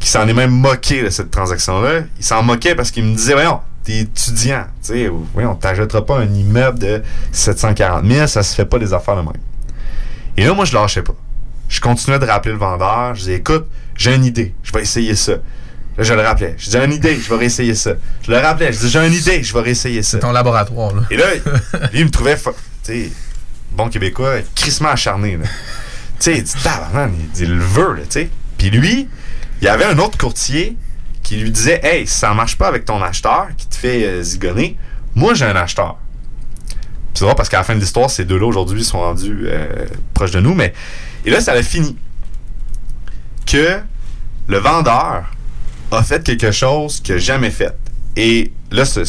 qui 0.00 0.08
s'en 0.08 0.26
est 0.26 0.32
même 0.32 0.50
moqué 0.50 1.02
de 1.02 1.10
cette 1.10 1.30
transaction-là. 1.30 2.00
Il 2.18 2.24
s'en 2.24 2.42
moquait 2.42 2.74
parce 2.74 2.90
qu'il 2.90 3.04
me 3.04 3.14
disait, 3.14 3.34
voyons, 3.34 3.60
t'es 3.88 4.00
étudiant, 4.00 4.66
tu 4.84 4.92
sais, 4.92 5.10
voyons, 5.32 5.54
t'achèteras 5.54 6.02
pas 6.02 6.18
un 6.18 6.26
immeuble 6.26 6.78
de 6.78 7.02
740 7.32 8.04
000, 8.04 8.26
ça 8.26 8.42
se 8.42 8.54
fait 8.54 8.66
pas 8.66 8.78
des 8.78 8.92
affaires 8.92 9.16
de 9.16 9.22
même. 9.22 9.32
Et 10.36 10.44
là, 10.44 10.52
moi, 10.52 10.66
je 10.66 10.74
lâchais 10.74 11.00
pas. 11.00 11.14
Je 11.70 11.80
continuais 11.80 12.18
de 12.18 12.26
rappeler 12.26 12.52
le 12.52 12.58
vendeur. 12.58 13.14
Je 13.14 13.20
disais, 13.20 13.36
écoute, 13.36 13.66
j'ai 13.96 14.14
une 14.14 14.26
idée, 14.26 14.54
je 14.62 14.72
vais 14.72 14.82
essayer 14.82 15.14
ça. 15.14 15.32
Là, 15.32 16.04
je 16.04 16.12
le 16.12 16.20
rappelais. 16.20 16.54
Je 16.58 16.66
disais, 16.66 16.80
j'ai 16.80 16.84
une 16.84 16.92
idée, 16.92 17.16
je 17.18 17.30
vais 17.30 17.36
réessayer 17.36 17.74
ça. 17.74 17.92
Je 18.22 18.30
le 18.30 18.36
rappelais. 18.36 18.72
Je 18.74 18.78
disais, 18.78 19.00
j'ai 19.00 19.06
une 19.06 19.14
idée, 19.14 19.42
je 19.42 19.54
vais 19.54 19.60
réessayer 19.62 20.02
ça. 20.02 20.10
C'est 20.12 20.18
ton 20.18 20.32
laboratoire, 20.32 20.94
là. 20.94 21.02
Et 21.10 21.16
là, 21.16 21.24
lui, 21.92 22.00
il 22.00 22.04
me 22.04 22.10
trouvait, 22.10 22.36
tu 22.36 22.52
sais, 22.82 23.10
bon 23.72 23.88
québécois, 23.88 24.34
crissement 24.54 24.90
acharné, 24.90 25.38
là. 25.38 25.46
Tu 26.20 26.30
sais, 26.30 26.36
il 26.36 26.42
dit, 26.42 26.52
il 26.54 27.30
dit, 27.30 27.46
le 27.46 27.58
veut, 27.58 27.94
là, 27.94 28.02
tu 28.02 28.20
sais. 28.20 28.30
Puis 28.58 28.68
lui, 28.68 29.08
il 29.62 29.64
y 29.64 29.68
avait 29.68 29.86
un 29.86 29.98
autre 29.98 30.18
courtier 30.18 30.76
qui 31.22 31.36
lui 31.36 31.50
disait, 31.50 31.80
hey, 31.82 32.06
si 32.06 32.18
ça 32.18 32.32
marche 32.34 32.56
pas 32.56 32.68
avec 32.68 32.84
ton 32.84 33.02
acheteur, 33.02 33.48
qui 33.56 33.66
te 33.66 33.76
fait 33.76 34.04
euh, 34.04 34.22
zigonner, 34.22 34.76
moi, 35.14 35.34
j'ai 35.34 35.44
un 35.44 35.56
acheteur. 35.56 35.96
C'est 37.14 37.24
drôle 37.24 37.34
parce 37.34 37.48
qu'à 37.48 37.58
la 37.58 37.64
fin 37.64 37.74
de 37.74 37.80
l'histoire, 37.80 38.08
ces 38.08 38.24
deux-là, 38.24 38.46
aujourd'hui, 38.46 38.84
sont 38.84 39.00
rendus 39.00 39.46
euh, 39.46 39.86
proches 40.14 40.30
de 40.30 40.40
nous, 40.40 40.54
mais. 40.54 40.72
Et 41.24 41.30
là, 41.30 41.40
ça 41.40 41.52
a 41.52 41.62
fini. 41.62 41.96
Que 43.44 43.80
le 44.46 44.58
vendeur 44.58 45.24
a 45.90 46.02
fait 46.02 46.22
quelque 46.22 46.52
chose 46.52 47.00
qu'il 47.00 47.14
n'a 47.14 47.20
jamais 47.20 47.50
fait. 47.50 47.74
Et 48.16 48.52
là, 48.70 48.84
ce, 48.84 49.00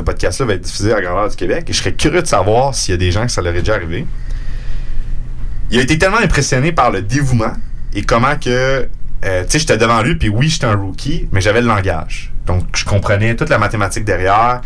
podcast-là 0.00 0.46
va 0.46 0.54
être 0.54 0.62
diffusé 0.62 0.92
à 0.92 1.00
grandeur 1.00 1.28
du 1.28 1.36
Québec. 1.36 1.66
Et 1.68 1.72
je 1.72 1.78
serais 1.78 1.92
curieux 1.92 2.22
de 2.22 2.26
savoir 2.26 2.74
s'il 2.74 2.92
y 2.92 2.94
a 2.94 2.98
des 2.98 3.12
gens 3.12 3.26
que 3.26 3.32
ça 3.32 3.42
leur 3.42 3.54
est 3.54 3.60
déjà 3.60 3.74
arrivé. 3.74 4.06
Il 5.70 5.78
a 5.78 5.82
été 5.82 5.98
tellement 5.98 6.18
impressionné 6.18 6.72
par 6.72 6.90
le 6.90 7.02
dévouement 7.02 7.52
et 7.94 8.02
comment 8.02 8.36
que. 8.36 8.88
Euh, 9.24 9.42
tu 9.44 9.50
sais, 9.52 9.58
j'étais 9.60 9.76
devant 9.78 10.02
lui, 10.02 10.14
puis 10.16 10.28
oui, 10.28 10.48
j'étais 10.48 10.66
un 10.66 10.74
rookie, 10.76 11.28
mais 11.32 11.40
j'avais 11.40 11.60
le 11.60 11.66
langage. 11.66 12.32
Donc, 12.46 12.64
je 12.74 12.84
comprenais 12.84 13.34
toute 13.36 13.48
la 13.50 13.58
mathématique 13.58 14.04
derrière. 14.04 14.60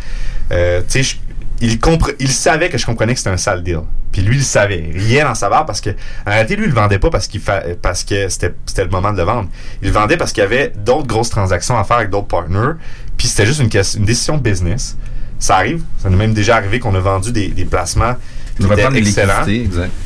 Euh, 0.51 0.81
tu 0.87 1.03
sais, 1.03 1.17
il, 1.61 1.77
compre- 1.79 2.13
il 2.19 2.31
savait 2.31 2.69
que 2.69 2.77
je 2.77 2.85
comprenais 2.85 3.13
que 3.13 3.19
c'était 3.19 3.31
un 3.31 3.37
sale 3.37 3.63
deal. 3.63 3.81
Puis 4.11 4.21
lui, 4.21 4.35
il 4.37 4.43
savait. 4.43 4.89
Il 4.93 4.99
riait 5.01 5.23
dans 5.23 5.33
sa 5.33 5.49
barre 5.49 5.65
parce 5.65 5.81
que, 5.81 5.89
en 5.89 6.29
réalité, 6.31 6.55
lui, 6.55 6.65
il 6.65 6.69
le 6.69 6.75
vendait 6.75 6.99
pas 6.99 7.09
parce, 7.09 7.27
qu'il 7.27 7.41
fa- 7.41 7.63
parce 7.81 8.03
que 8.03 8.29
c'était 8.29 8.53
c'était 8.65 8.83
le 8.83 8.89
moment 8.91 9.11
de 9.11 9.17
le 9.17 9.23
vendre. 9.23 9.49
Il 9.81 9.87
le 9.87 9.93
vendait 9.93 10.17
parce 10.17 10.31
qu'il 10.31 10.41
y 10.43 10.45
avait 10.45 10.71
d'autres 10.75 11.07
grosses 11.07 11.29
transactions 11.31 11.77
à 11.77 11.83
faire 11.83 11.97
avec 11.97 12.09
d'autres 12.11 12.27
partners. 12.27 12.73
Puis 13.17 13.27
c'était 13.27 13.45
juste 13.47 13.59
une, 13.59 13.69
ques- 13.69 13.95
une 13.97 14.05
décision 14.05 14.37
business. 14.37 14.95
Ça 15.39 15.55
arrive. 15.57 15.81
Ça 15.97 16.09
nous 16.09 16.15
est 16.15 16.19
même 16.19 16.33
déjà 16.33 16.55
arrivé 16.57 16.79
qu'on 16.79 16.93
a 16.95 16.99
vendu 16.99 17.31
des, 17.31 17.47
des 17.47 17.65
placements 17.65 18.15
qui 18.55 18.63
étaient 18.73 18.83
excellents. 19.09 19.43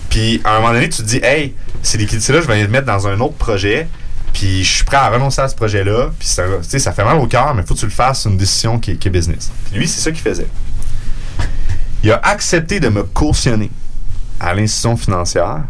Puis 0.10 0.42
à 0.46 0.56
un 0.56 0.62
moment 0.62 0.74
donné, 0.74 0.88
tu 0.90 1.02
te 1.02 1.08
dis, 1.08 1.20
hey, 1.22 1.54
ces 1.84 1.98
liquidités-là, 1.98 2.40
je 2.42 2.48
vais 2.48 2.56
les 2.56 2.68
mettre 2.70 2.86
dans 2.88 3.08
un 3.10 3.20
autre 3.20 3.36
projet. 3.36 3.88
Puis 4.34 4.64
je 4.64 4.72
suis 4.72 4.84
prêt 4.84 4.98
à 4.98 5.10
renoncer 5.10 5.42
à 5.42 5.48
ce 5.48 5.56
projet-là. 5.56 6.12
Puis 6.20 6.28
ça, 6.28 6.44
ça 6.62 6.92
fait 6.94 7.04
mal 7.04 7.18
au 7.18 7.28
cœur, 7.28 7.54
mais 7.56 7.64
faut 7.64 7.74
que 7.74 7.80
tu 7.80 7.86
le 7.86 7.92
fasses 7.92 8.26
une 8.26 8.38
décision 8.38 8.80
qui, 8.80 8.92
est- 8.92 8.96
qui 8.98 9.08
est 9.08 9.12
business. 9.12 9.52
Puis 9.72 9.80
lui, 9.80 9.88
c'est 9.88 10.02
ça 10.02 10.12
qu'il 10.12 10.22
faisait. 10.22 10.48
Il 12.04 12.12
a 12.12 12.20
accepté 12.24 12.80
de 12.80 12.90
me 12.90 13.04
cautionner 13.04 13.72
à 14.40 14.54
l'institution 14.54 14.96
financière. 14.96 15.62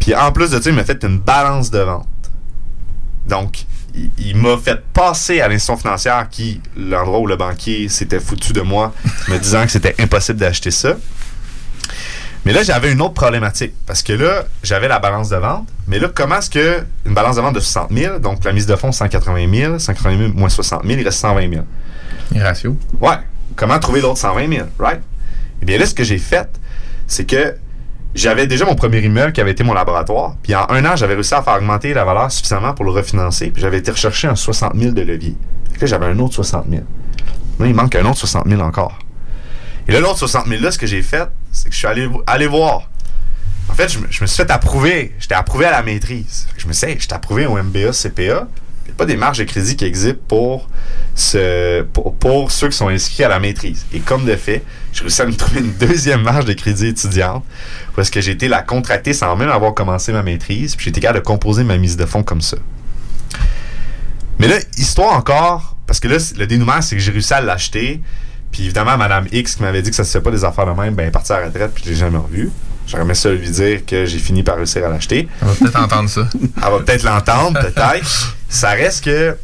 Puis 0.00 0.14
en 0.16 0.32
plus 0.32 0.50
de 0.50 0.60
ça, 0.60 0.68
il 0.68 0.74
m'a 0.74 0.84
fait 0.84 1.02
une 1.04 1.18
balance 1.18 1.70
de 1.70 1.78
vente. 1.78 2.06
Donc, 3.28 3.64
il, 3.94 4.10
il 4.18 4.36
m'a 4.36 4.56
fait 4.58 4.82
passer 4.92 5.40
à 5.40 5.46
l'institution 5.46 5.76
financière 5.76 6.26
qui, 6.28 6.60
l'endroit 6.76 7.20
où 7.20 7.26
le 7.28 7.36
banquier 7.36 7.88
s'était 7.88 8.18
foutu 8.18 8.52
de 8.52 8.62
moi, 8.62 8.92
me 9.28 9.38
disant 9.38 9.64
que 9.64 9.70
c'était 9.70 9.94
impossible 10.00 10.40
d'acheter 10.40 10.72
ça. 10.72 10.94
Mais 12.44 12.52
là, 12.52 12.64
j'avais 12.64 12.90
une 12.90 13.00
autre 13.00 13.14
problématique. 13.14 13.74
Parce 13.86 14.02
que 14.02 14.12
là, 14.14 14.44
j'avais 14.64 14.88
la 14.88 14.98
balance 14.98 15.28
de 15.28 15.36
vente. 15.36 15.68
Mais 15.88 15.98
là, 15.98 16.08
comment 16.14 16.36
est-ce 16.36 16.50
que 16.50 16.84
une 17.04 17.14
balance 17.14 17.36
de 17.36 17.40
vente 17.40 17.54
de 17.54 17.60
60 17.60 17.92
000, 17.92 18.18
donc 18.18 18.44
la 18.44 18.52
mise 18.52 18.66
de 18.66 18.76
fonds 18.76 18.92
180 18.92 19.52
000, 19.52 19.78
180 19.78 20.18
000 20.18 20.32
moins 20.34 20.48
60 20.48 20.84
000, 20.84 21.00
il 21.00 21.04
reste 21.04 21.18
120 21.18 21.52
000. 21.52 21.64
Les 22.32 22.42
ratios. 22.42 22.74
Ouais. 23.00 23.16
Comment 23.56 23.78
trouver 23.78 24.00
l'autre 24.00 24.18
120 24.18 24.48
000, 24.48 24.66
right? 24.78 25.00
Eh 25.60 25.64
bien 25.64 25.78
là, 25.78 25.86
ce 25.86 25.94
que 25.94 26.04
j'ai 26.04 26.18
fait, 26.18 26.48
c'est 27.06 27.24
que 27.24 27.56
j'avais 28.14 28.46
déjà 28.46 28.64
mon 28.64 28.74
premier 28.74 29.00
immeuble 29.00 29.32
qui 29.32 29.40
avait 29.40 29.52
été 29.52 29.64
mon 29.64 29.74
laboratoire. 29.74 30.36
Puis 30.42 30.54
en 30.54 30.66
un 30.68 30.84
an, 30.84 30.96
j'avais 30.96 31.14
réussi 31.14 31.34
à 31.34 31.42
faire 31.42 31.54
augmenter 31.54 31.94
la 31.94 32.04
valeur 32.04 32.30
suffisamment 32.30 32.74
pour 32.74 32.84
le 32.84 32.90
refinancer. 32.92 33.50
Puis 33.50 33.62
j'avais 33.62 33.78
été 33.78 33.90
rechercher 33.90 34.28
un 34.28 34.36
60 34.36 34.76
000 34.76 34.92
de 34.92 35.02
levier. 35.02 35.36
Fait 35.70 35.76
que 35.76 35.80
là, 35.82 35.86
j'avais 35.86 36.06
un 36.06 36.18
autre 36.18 36.34
60 36.34 36.66
000. 36.70 36.82
Là, 37.58 37.66
il 37.66 37.74
manque 37.74 37.94
un 37.94 38.04
autre 38.04 38.18
60 38.18 38.48
000 38.48 38.60
encore. 38.60 38.98
Et 39.88 39.92
là, 39.92 40.00
l'autre 40.00 40.18
60 40.18 40.46
000 40.46 40.62
là, 40.62 40.70
ce 40.70 40.78
que 40.78 40.86
j'ai 40.86 41.02
fait, 41.02 41.28
c'est 41.50 41.68
que 41.68 41.74
je 41.74 41.78
suis 41.78 41.88
allé, 41.88 42.08
allé 42.26 42.46
voir. 42.46 42.88
Fait, 43.82 43.88
je 43.88 43.98
me, 43.98 44.26
suis 44.28 44.36
fait 44.36 44.50
approuver. 44.52 45.12
J'étais 45.18 45.34
approuvé 45.34 45.64
à 45.64 45.72
la 45.72 45.82
maîtrise. 45.82 46.46
Je 46.56 46.68
me 46.68 46.72
suis 46.72 46.86
dit, 46.86 46.92
hey, 46.92 47.00
j'étais 47.00 47.14
approuvé 47.14 47.46
au 47.46 47.60
MBA, 47.60 47.90
CPA. 47.90 48.22
Il 48.22 48.28
n'y 48.28 48.90
a 48.92 48.96
pas 48.96 49.06
des 49.06 49.16
marges 49.16 49.38
de 49.38 49.44
crédit 49.44 49.74
qui 49.74 49.84
existent 49.84 50.20
pour, 50.28 50.68
ce, 51.16 51.82
pour, 51.82 52.14
pour 52.14 52.52
ceux 52.52 52.68
qui 52.68 52.76
sont 52.76 52.86
inscrits 52.86 53.24
à 53.24 53.28
la 53.28 53.40
maîtrise. 53.40 53.84
Et 53.92 53.98
comme 53.98 54.24
de 54.24 54.36
fait, 54.36 54.62
j'ai 54.92 55.00
réussi 55.00 55.22
à 55.22 55.26
me 55.26 55.34
trouver 55.34 55.62
une 55.62 55.72
deuxième 55.72 56.22
marge 56.22 56.44
de 56.44 56.52
crédit 56.52 56.86
étudiante 56.86 57.44
parce 57.96 58.08
que 58.08 58.20
j'ai 58.20 58.30
été 58.30 58.46
la 58.46 58.62
contracter 58.62 59.14
sans 59.14 59.34
même 59.34 59.50
avoir 59.50 59.74
commencé 59.74 60.12
ma 60.12 60.22
maîtrise. 60.22 60.76
Puis 60.76 60.84
j'ai 60.84 60.90
été 60.90 61.00
capable 61.00 61.18
de 61.18 61.24
composer 61.24 61.64
ma 61.64 61.76
mise 61.76 61.96
de 61.96 62.06
fonds 62.06 62.22
comme 62.22 62.40
ça. 62.40 62.58
Mais 64.38 64.46
là, 64.46 64.58
histoire 64.76 65.12
encore, 65.14 65.76
parce 65.88 65.98
que 65.98 66.06
là, 66.06 66.18
le 66.38 66.46
dénouement, 66.46 66.80
c'est 66.82 66.94
que 66.94 67.02
j'ai 67.02 67.10
réussi 67.10 67.34
à 67.34 67.40
l'acheter. 67.40 68.00
Puis 68.52 68.62
évidemment, 68.62 68.96
Madame 68.96 69.26
X 69.32 69.56
qui 69.56 69.62
m'avait 69.62 69.82
dit 69.82 69.90
que 69.90 69.96
ça 69.96 70.04
se 70.04 70.12
fait 70.12 70.22
pas 70.22 70.30
des 70.30 70.44
affaires 70.44 70.66
de 70.66 70.80
même, 70.80 70.94
ben 70.94 71.02
elle 71.02 71.08
est 71.08 71.12
partie 71.12 71.32
à 71.32 71.40
la 71.40 71.46
retraite, 71.46 71.72
puis 71.74 71.82
je 71.84 71.90
l'ai 71.90 71.96
jamais 71.96 72.18
revu. 72.18 72.52
J'aurais 72.86 73.02
aimé 73.04 73.14
ça 73.14 73.30
lui 73.30 73.48
dire 73.50 73.86
que 73.86 74.04
j'ai 74.04 74.18
fini 74.18 74.42
par 74.42 74.56
réussir 74.56 74.84
à 74.84 74.88
l'acheter. 74.88 75.28
On 75.40 75.46
va 75.46 75.54
peut-être 75.54 75.80
entendre 75.80 76.08
ça. 76.08 76.28
Elle 76.34 76.62
va 76.62 76.78
peut-être 76.80 77.02
l'entendre, 77.04 77.60
peut-être. 77.60 78.36
Ça 78.48 78.70
reste 78.70 79.04
que, 79.04 79.36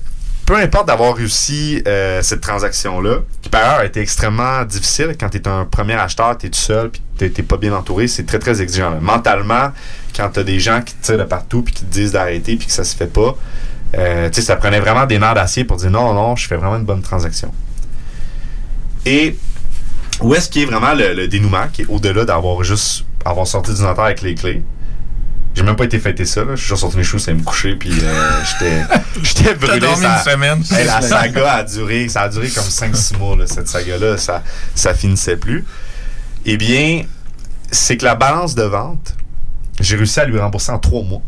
peu 0.44 0.56
importe 0.56 0.88
d'avoir 0.88 1.14
réussi 1.14 1.82
euh, 1.86 2.20
cette 2.22 2.40
transaction-là, 2.40 3.18
qui 3.42 3.48
par 3.48 3.62
ailleurs 3.62 3.78
a 3.80 3.84
été 3.86 4.00
extrêmement 4.00 4.64
difficile 4.64 5.14
quand 5.18 5.28
tu 5.28 5.38
es 5.38 5.48
un 5.48 5.64
premier 5.64 5.94
acheteur, 5.94 6.36
tu 6.36 6.46
es 6.46 6.50
tout 6.50 6.58
seul, 6.58 6.90
puis 6.90 7.02
tu 7.18 7.24
n'es 7.24 7.46
pas 7.46 7.56
bien 7.56 7.72
entouré, 7.72 8.08
c'est 8.08 8.24
très 8.24 8.38
très 8.38 8.60
exigeant. 8.60 8.90
là. 8.90 8.98
Mentalement, 9.00 9.72
quand 10.16 10.28
tu 10.30 10.40
as 10.40 10.44
des 10.44 10.58
gens 10.60 10.82
qui 10.82 10.94
te 10.94 11.04
tirent 11.06 11.18
de 11.18 11.24
partout, 11.24 11.62
puis 11.62 11.74
qui 11.74 11.84
te 11.84 11.92
disent 11.92 12.12
d'arrêter, 12.12 12.56
puis 12.56 12.66
que 12.66 12.72
ça 12.72 12.84
se 12.84 12.96
fait 12.96 13.12
pas, 13.12 13.36
euh, 13.96 14.28
tu 14.28 14.40
sais, 14.40 14.46
ça 14.46 14.56
prenait 14.56 14.80
vraiment 14.80 15.06
des 15.06 15.18
nerfs 15.18 15.34
d'acier 15.34 15.64
pour 15.64 15.78
dire 15.78 15.90
non, 15.90 16.12
non, 16.12 16.36
je 16.36 16.46
fais 16.46 16.56
vraiment 16.56 16.76
une 16.76 16.84
bonne 16.84 17.02
transaction. 17.02 17.52
Et 19.06 19.38
où 20.20 20.34
est-ce 20.34 20.48
qu'il 20.50 20.62
est 20.62 20.66
vraiment 20.66 20.92
le, 20.92 21.14
le 21.14 21.28
dénouement, 21.28 21.68
qui 21.72 21.82
est 21.82 21.86
au-delà 21.88 22.24
d'avoir 22.24 22.62
juste 22.64 23.04
avoir 23.30 23.46
sorti 23.46 23.72
du 23.74 23.82
notaire 23.82 24.04
avec 24.04 24.22
les 24.22 24.34
clés? 24.34 24.62
J'ai 25.54 25.62
même 25.64 25.76
pas 25.76 25.84
été 25.84 25.98
fêter 25.98 26.24
ça, 26.24 26.44
là. 26.44 26.54
Je 26.54 26.60
suis 26.60 26.68
juste 26.68 26.80
sorti 26.82 26.96
mes 26.98 27.02
choses, 27.02 27.22
c'est 27.24 27.34
me 27.34 27.42
coucher, 27.42 27.74
puis 27.74 27.90
euh, 28.02 28.30
j'étais 28.44 28.82
j'étais 29.22 29.54
brûlé. 29.54 29.80
dormi 29.80 30.02
ça- 30.04 30.18
une 30.24 30.30
semaine. 30.32 30.62
Hey, 30.70 30.86
la 30.86 31.00
saga 31.02 31.52
a 31.54 31.62
duré, 31.64 32.08
ça 32.08 32.22
a 32.22 32.28
duré 32.28 32.48
comme 32.48 32.62
5-6 32.64 33.16
mois, 33.18 33.36
là, 33.36 33.46
cette 33.46 33.66
saga-là. 33.68 34.16
Ça, 34.18 34.42
ça 34.74 34.94
finissait 34.94 35.36
plus. 35.36 35.64
Eh 36.46 36.56
bien, 36.56 37.02
c'est 37.72 37.96
que 37.96 38.04
la 38.04 38.14
balance 38.14 38.54
de 38.54 38.62
vente, 38.62 39.16
j'ai 39.80 39.96
réussi 39.96 40.20
à 40.20 40.26
lui 40.26 40.38
rembourser 40.38 40.70
en 40.70 40.78
3 40.78 41.02
mois. 41.02 41.22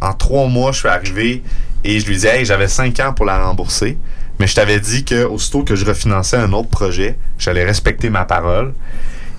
En 0.00 0.12
3 0.12 0.46
mois, 0.48 0.70
je 0.72 0.78
suis 0.80 0.88
arrivé 0.88 1.42
et 1.82 1.98
je 1.98 2.06
lui 2.06 2.14
disais, 2.14 2.38
hey, 2.38 2.44
j'avais 2.44 2.68
5 2.68 2.98
ans 3.00 3.12
pour 3.12 3.24
la 3.24 3.42
rembourser. 3.44 3.98
Mais 4.38 4.46
je 4.46 4.54
t'avais 4.54 4.78
dit 4.80 5.04
que 5.04 5.24
aussitôt 5.24 5.64
que 5.64 5.74
je 5.76 5.84
refinançais 5.84 6.36
un 6.36 6.52
autre 6.52 6.68
projet, 6.68 7.16
j'allais 7.38 7.64
respecter 7.64 8.08
ma 8.10 8.24
parole. 8.24 8.72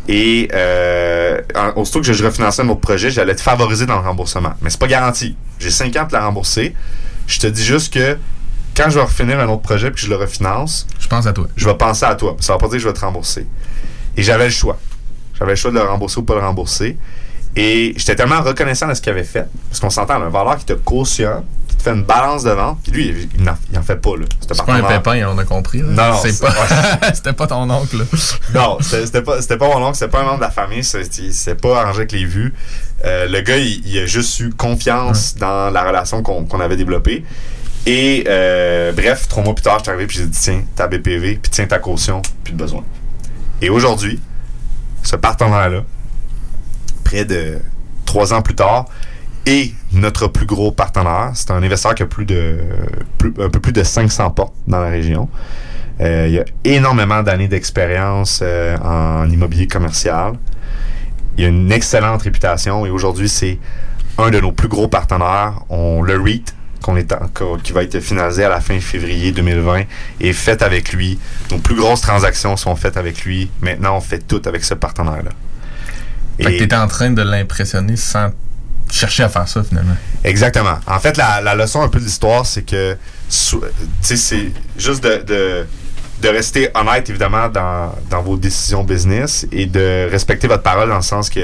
Et 0.08 0.48
euh, 0.54 1.42
aussitôt 1.76 2.02
que 2.02 2.14
je 2.14 2.24
refinançais 2.24 2.62
un 2.62 2.70
autre 2.70 2.82
projet, 2.82 3.10
j'allais 3.10 3.36
te 3.36 3.42
favoriser 3.42 3.86
dans 3.86 4.00
le 4.00 4.08
remboursement. 4.08 4.54
Mais 4.62 4.70
c'est 4.70 4.80
pas 4.80 4.88
garanti. 4.88 5.36
J'ai 5.60 5.72
5 5.72 5.96
ans 5.96 6.06
pour 6.06 6.18
la 6.18 6.26
rembourser. 6.26 6.76
Je 7.28 7.40
te 7.40 7.48
dis 7.48 7.64
juste 7.64 7.92
que 7.94 8.18
quand 8.76 8.90
je 8.90 8.96
vais 9.00 9.04
refinir 9.06 9.40
un 9.40 9.48
autre 9.48 9.64
projet 9.64 9.90
puis 9.90 10.02
que 10.02 10.08
je 10.08 10.10
le 10.10 10.18
refinance, 10.18 10.86
Je 11.00 11.08
pense 11.08 11.26
à 11.26 11.34
toi. 11.34 11.48
je 11.56 11.66
vais 11.66 11.76
penser 11.76 12.06
à 12.06 12.16
toi. 12.16 12.36
Ça 12.40 12.54
va 12.54 12.60
pas 12.60 12.68
dire 12.68 12.74
que 12.78 12.84
je 12.84 12.88
vais 12.88 12.94
te 12.94 13.00
rembourser. 13.00 13.48
Et 14.16 14.22
j'avais 14.22 14.46
le 14.46 14.52
choix. 14.52 14.78
J'avais 15.40 15.54
le 15.54 15.56
choix 15.56 15.72
de 15.72 15.78
le 15.78 15.84
rembourser 15.84 16.20
ou 16.20 16.24
pas 16.24 16.36
le 16.36 16.42
rembourser. 16.42 16.98
Et 17.56 17.94
j'étais 17.96 18.16
tellement 18.16 18.42
reconnaissant 18.42 18.88
de 18.88 18.94
ce 18.94 19.02
qu'il 19.02 19.12
avait 19.12 19.24
fait. 19.24 19.48
Parce 19.70 19.80
qu'on 19.80 19.90
s'entend, 19.90 20.22
un 20.22 20.30
valeur 20.30 20.58
qui 20.58 20.66
te 20.66 20.74
cautionne, 20.74 21.44
fait 21.86 21.96
une 21.96 22.04
balance 22.04 22.44
de 22.44 22.50
vente. 22.52 22.80
Puis 22.84 22.92
lui, 22.92 23.30
il 23.38 23.44
n'en 23.44 23.56
il 23.72 23.78
en 23.78 23.84
fait 23.84 23.96
pas. 23.96 24.12
là. 24.18 24.26
C'était 24.42 24.56
pas 24.64 24.74
un 24.74 24.82
pépin, 24.84 25.28
on 25.30 25.38
a 25.38 25.44
compris. 25.46 25.82
là. 25.82 25.88
Non, 26.12 26.18
c'est 26.22 26.40
pas. 26.40 26.54
C'était 27.14 27.34
pas 27.34 27.48
ton 27.48 27.70
oncle. 27.70 27.98
là. 27.98 28.04
Non, 28.54 28.78
c'était 28.82 29.22
pas, 29.22 29.38
pas 29.42 29.68
mon 29.68 29.86
oncle, 29.86 29.96
c'était 29.96 30.12
pas 30.12 30.20
un 30.22 30.26
membre 30.26 30.38
de 30.38 30.42
la 30.42 30.52
famille, 30.52 30.84
c'est- 30.84 31.18
il 31.20 31.34
s'est 31.34 31.56
pas 31.56 31.82
arrangé 31.82 32.00
avec 32.00 32.12
les 32.12 32.26
vues. 32.26 32.54
Euh, 33.06 33.28
le 33.28 33.42
gars, 33.42 33.58
il, 33.58 33.86
il 33.88 34.00
a 34.00 34.06
juste 34.06 34.40
eu 34.40 34.50
confiance 34.52 35.36
dans 35.36 35.70
la 35.70 35.84
relation 35.84 36.22
qu'on 36.22 36.46
qu'on 36.46 36.60
avait 36.60 36.78
développée. 36.78 37.24
Et 37.86 38.24
euh, 38.28 38.92
bref, 38.94 39.28
trois 39.28 39.44
mois 39.44 39.54
plus 39.54 39.62
tard, 39.64 39.78
je 39.80 39.84
suis 39.84 39.92
arrivé 39.92 40.08
puis 40.08 40.18
j'ai 40.18 40.26
dit 40.26 40.40
tiens, 40.40 40.64
ta 40.76 40.88
BPV, 40.88 41.36
puis 41.42 41.52
tiens 41.52 41.68
ta 41.68 41.78
caution, 41.80 42.22
plus 42.44 42.54
de 42.54 42.58
besoin. 42.58 42.84
Et 43.62 43.70
aujourd'hui, 43.70 44.20
ce 45.04 45.16
partenaire-là, 45.16 45.84
près 47.04 47.26
de 47.26 47.60
trois 48.06 48.34
ans 48.34 48.42
plus 48.42 48.56
tard, 48.56 48.86
est 49.46 49.74
notre 49.94 50.28
plus 50.28 50.46
gros 50.46 50.72
partenaire. 50.72 51.32
C'est 51.34 51.52
un 51.52 51.62
investisseur 51.64 51.96
qui 51.96 52.04
a 52.04 52.06
plus 52.08 52.26
de 52.26 52.58
plus- 53.18 53.34
un 53.40 53.50
peu 53.50 53.60
plus 53.60 53.74
de 53.74 53.84
500 53.84 54.32
portes 54.32 54.54
dans 54.68 54.80
la 54.80 54.90
région. 54.90 55.30
Euh, 56.02 56.26
il 56.28 56.34
y 56.34 56.40
a 56.40 56.46
énormément 56.64 57.24
d'années 57.24 57.48
d'expérience 57.48 58.40
euh, 58.44 58.78
en 58.80 59.30
immobilier 59.30 59.68
commercial. 59.68 60.34
Il 61.38 61.46
a 61.46 61.48
une 61.48 61.72
excellente 61.72 62.22
réputation 62.24 62.86
et 62.86 62.90
aujourd'hui, 62.90 63.30
c'est 63.30 63.60
un 64.18 64.30
de 64.30 64.40
nos 64.40 64.52
plus 64.52 64.68
gros 64.68 64.88
partenaires. 64.88 65.54
On 65.70 66.02
le 66.02 66.20
REIT, 66.20 66.46
qu'on 66.82 66.96
est 66.98 67.12
en- 67.14 67.58
qui 67.64 67.72
va 67.74 67.84
être 67.84 68.00
finalisé 68.00 68.44
à 68.44 68.50
la 68.50 68.62
fin 68.62 68.80
février 68.80 69.32
2020, 69.32 69.84
est 70.22 70.34
fait 70.34 70.62
avec 70.62 70.92
lui. 70.94 71.20
Nos 71.52 71.58
plus 71.60 71.76
grosses 71.76 72.02
transactions 72.02 72.58
sont 72.58 72.76
faites 72.76 72.98
avec 72.98 73.24
lui. 73.26 73.50
Maintenant, 73.62 73.98
on 73.98 74.02
fait 74.02 74.20
tout 74.28 74.42
avec 74.46 74.64
ce 74.64 74.74
partenaire-là. 74.74 75.32
Fait 76.38 76.44
que 76.44 76.50
Et- 76.50 76.58
t'étais 76.58 76.76
en 76.76 76.88
train 76.88 77.12
de 77.12 77.22
l'impressionner 77.22 77.96
sans 77.96 78.32
chercher 78.92 79.24
à 79.24 79.30
faire 79.30 79.48
ça 79.48 79.64
finalement. 79.64 79.96
Exactement. 80.24 80.78
En 80.88 81.00
fait, 81.00 81.18
la, 81.18 81.42
la 81.42 81.56
leçon 81.56 81.82
un 81.82 81.90
peu 81.90 82.00
de 82.00 82.06
l'histoire, 82.06 82.46
c'est 82.46 82.64
que, 82.64 82.98
c'est 83.30 84.52
juste 84.78 85.04
de, 85.04 85.24
de, 85.24 85.68
de 86.22 86.28
rester 86.30 86.70
honnête, 86.76 87.10
évidemment, 87.10 87.50
dans, 87.50 87.94
dans 88.10 88.22
vos 88.22 88.38
décisions 88.38 88.84
business 88.84 89.46
et 89.52 89.66
de 89.66 90.08
respecter 90.10 90.48
votre 90.48 90.64
parole 90.64 90.90
dans 90.90 90.96
le 90.98 91.02
sens 91.02 91.30
que 91.30 91.42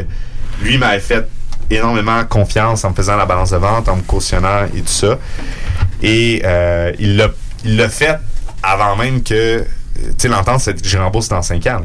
lui 0.62 0.78
m'avait 0.78 1.00
fait 1.00 1.28
énormément 1.70 2.24
confiance 2.26 2.84
en 2.84 2.92
me 2.92 2.96
faisant 2.96 3.16
la 3.16 3.26
balance 3.26 3.52
de 3.52 3.58
vente, 3.58 3.88
en 3.89 3.96
me 3.98 4.02
cautionnant 4.02 4.66
et 4.76 4.82
tout 4.82 4.88
ça. 4.88 5.18
Et 6.02 6.42
euh, 6.46 6.92
il 7.00 7.18
l'a 7.78 7.89
fait 7.89 8.18
avant 8.64 8.96
même 8.96 9.24
que, 9.24 9.64
tu 9.96 10.04
sais, 10.18 10.28
l'entente, 10.28 10.62
c'est 10.62 10.80
que 10.80 10.88
j'ai 10.88 10.98
remboursé 10.98 11.30
dans 11.30 11.42
5 11.42 11.66
ans. 11.68 11.82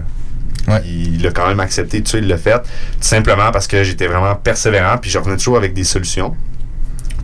Ouais. 0.69 0.83
Il 0.85 1.23
l'a 1.23 1.31
quand 1.31 1.47
même 1.47 1.61
accepté, 1.61 2.03
tout 2.03 2.11
ça, 2.11 2.19
il 2.19 2.27
l'a 2.27 2.39
fait. 2.39 2.59
Tout 2.61 2.64
simplement 3.01 3.51
parce 3.53 3.67
que 3.67 3.85
j'étais 3.85 4.07
vraiment 4.07 4.35
persévérant, 4.35 4.99
puis 4.99 5.11
je 5.11 5.19
revenais 5.19 5.37
toujours 5.37 5.57
avec 5.59 5.75
des 5.75 5.85
solutions 5.85 6.35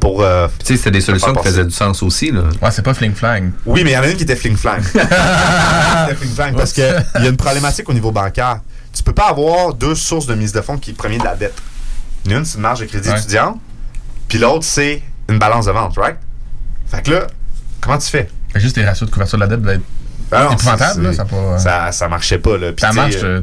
pour. 0.01 0.22
euh, 0.22 0.47
Tu 0.61 0.66
sais, 0.66 0.76
c'était 0.76 0.90
des 0.93 1.01
solutions 1.01 1.34
qui 1.34 1.43
faisaient 1.45 1.64
du 1.64 1.70
sens 1.72 2.03
aussi. 2.03 2.30
Là. 2.30 2.43
Ouais, 2.61 2.70
c'est 2.70 2.82
pas 2.82 2.95
fling 2.95 3.14
flang. 3.14 3.51
Oui, 3.66 3.82
mais 3.84 3.90
il 3.90 3.95
y 3.95 3.97
en 3.97 4.03
a 4.03 4.09
une 4.09 4.16
qui 4.16 4.22
était 4.24 4.36
fling-flang. 4.36 4.80
C'était 4.82 6.16
fling-flang 6.16 6.55
parce 6.57 6.72
qu'il 6.72 6.84
y 6.84 7.26
a 7.26 7.28
une 7.28 7.36
problématique 7.36 7.88
au 7.88 7.93
niveau 7.95 8.12
bancaire. 8.12 8.61
Tu 8.93 9.03
peux 9.03 9.12
pas 9.14 9.28
avoir 9.28 9.74
deux 9.74 9.95
sources 9.95 10.26
de 10.26 10.34
mise 10.34 10.53
de 10.53 10.61
fonds 10.61 10.76
qui 10.78 10.93
premier 10.93 11.18
de 11.18 11.24
la 11.24 11.34
dette. 11.34 11.55
Une, 12.28 12.45
c'est 12.45 12.57
une 12.57 12.62
marge 12.62 12.80
de 12.80 12.84
crédit 12.86 13.09
Ouais. 13.09 13.18
étudiant, 13.18 13.59
puis 14.28 14.38
l'autre, 14.38 14.64
c'est 14.64 15.03
une 15.28 15.38
balance 15.38 15.66
de 15.66 15.72
vente, 15.72 15.95
right? 15.97 16.16
Fait 16.86 17.03
que 17.03 17.11
là, 17.11 17.26
comment 17.80 17.99
tu 17.99 18.09
fais? 18.09 18.28
Fait 18.53 18.61
juste 18.61 18.74
tes 18.76 18.84
ratios 18.84 19.09
de 19.09 19.12
couverture 19.12 19.38
de 19.38 19.43
la 19.45 19.49
dette 19.49 19.62
doivent 19.62 19.76
être 19.76 19.82
Non, 20.41 20.53
épouvantables, 20.53 20.95
c'est- 20.95 21.03
là. 21.03 21.12
Ça, 21.12 21.24
pas, 21.24 21.59
Ça, 21.59 21.93
ça 21.93 22.09
marchait 22.09 22.39
pas, 22.39 22.57
là. 22.59 22.72
Puis, 22.72 22.80
ça 22.80 22.93
marche. 22.93 23.14
euh. 23.22 23.41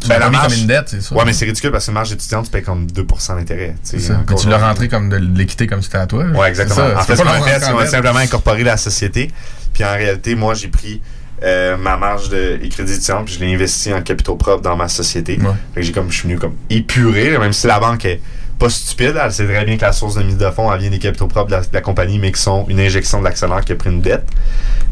Tu 0.00 0.08
Ben, 0.08 0.18
la 0.18 0.30
marge- 0.30 0.48
comme 0.48 0.58
une 0.62 0.66
dette, 0.66 0.88
c'est 0.88 1.00
ça. 1.00 1.14
Ouais, 1.14 1.22
mais 1.24 1.32
c'est 1.32 1.44
ridicule 1.44 1.70
parce 1.70 1.86
que 1.86 1.92
marge 1.92 2.10
étudiante, 2.10 2.46
tu 2.46 2.50
payes 2.50 2.62
comme 2.64 2.86
2% 2.90 3.36
d'intérêt. 3.36 3.76
C'est 3.84 4.00
ça. 4.00 4.20
Puis 4.26 4.34
tu 4.34 4.48
l'as 4.48 4.58
rentré 4.58 4.88
comme 4.88 5.08
de 5.08 5.16
l'équité 5.16 5.68
comme 5.68 5.80
si 5.80 5.84
c'était 5.86 5.98
à 5.98 6.06
toi. 6.06 6.24
Ouais, 6.24 6.48
exactement. 6.48 6.74
Ça, 6.76 6.98
en 6.98 7.02
fait, 7.04 7.14
ce 7.16 7.22
qu'on 7.22 7.28
a 7.28 7.40
fait, 7.40 7.60
c'est 7.60 7.70
qu'on 7.70 7.86
simplement 7.86 8.18
incorporé 8.18 8.64
la 8.64 8.76
société. 8.76 9.30
Puis 9.72 9.84
en 9.84 9.92
réalité, 9.92 10.34
moi, 10.34 10.54
j'ai 10.54 10.68
pris 10.68 11.00
euh, 11.44 11.76
ma 11.76 11.96
marge 11.96 12.28
de 12.30 12.58
et 12.62 12.68
crédit 12.68 12.92
étudiant, 12.94 13.24
puis 13.24 13.34
je 13.34 13.40
l'ai 13.40 13.52
investi 13.54 13.92
en 13.94 14.00
capitaux 14.02 14.36
propres 14.36 14.62
dans 14.62 14.76
ma 14.76 14.88
société. 14.88 15.38
Ouais. 15.40 15.50
Fait 15.74 15.80
que 15.80 15.86
j'ai 15.86 15.92
comme, 15.92 16.08
je 16.10 16.14
suis 16.18 16.22
venu 16.28 16.38
comme 16.38 16.54
épurer, 16.70 17.30
là, 17.30 17.38
même 17.40 17.52
si 17.52 17.66
la 17.66 17.80
banque 17.80 18.04
est 18.04 18.20
pas 18.62 18.70
stupide, 18.70 19.18
elle 19.20 19.32
sait 19.32 19.44
très 19.44 19.64
bien 19.64 19.76
que 19.76 19.82
la 19.82 19.92
source 19.92 20.14
de 20.14 20.22
mise 20.22 20.36
de 20.36 20.48
fonds, 20.50 20.72
elle 20.72 20.80
vient 20.80 20.90
des 20.90 21.00
capitaux 21.00 21.26
propres 21.26 21.48
de 21.48 21.52
la, 21.52 21.60
de 21.62 21.66
la 21.72 21.80
compagnie, 21.80 22.20
mais 22.20 22.30
qui 22.30 22.40
sont 22.40 22.64
une 22.68 22.78
injection 22.78 23.18
de 23.18 23.24
l'actionnaire 23.24 23.64
qui 23.64 23.72
a 23.72 23.74
pris 23.74 23.90
une 23.90 24.00
dette. 24.00 24.24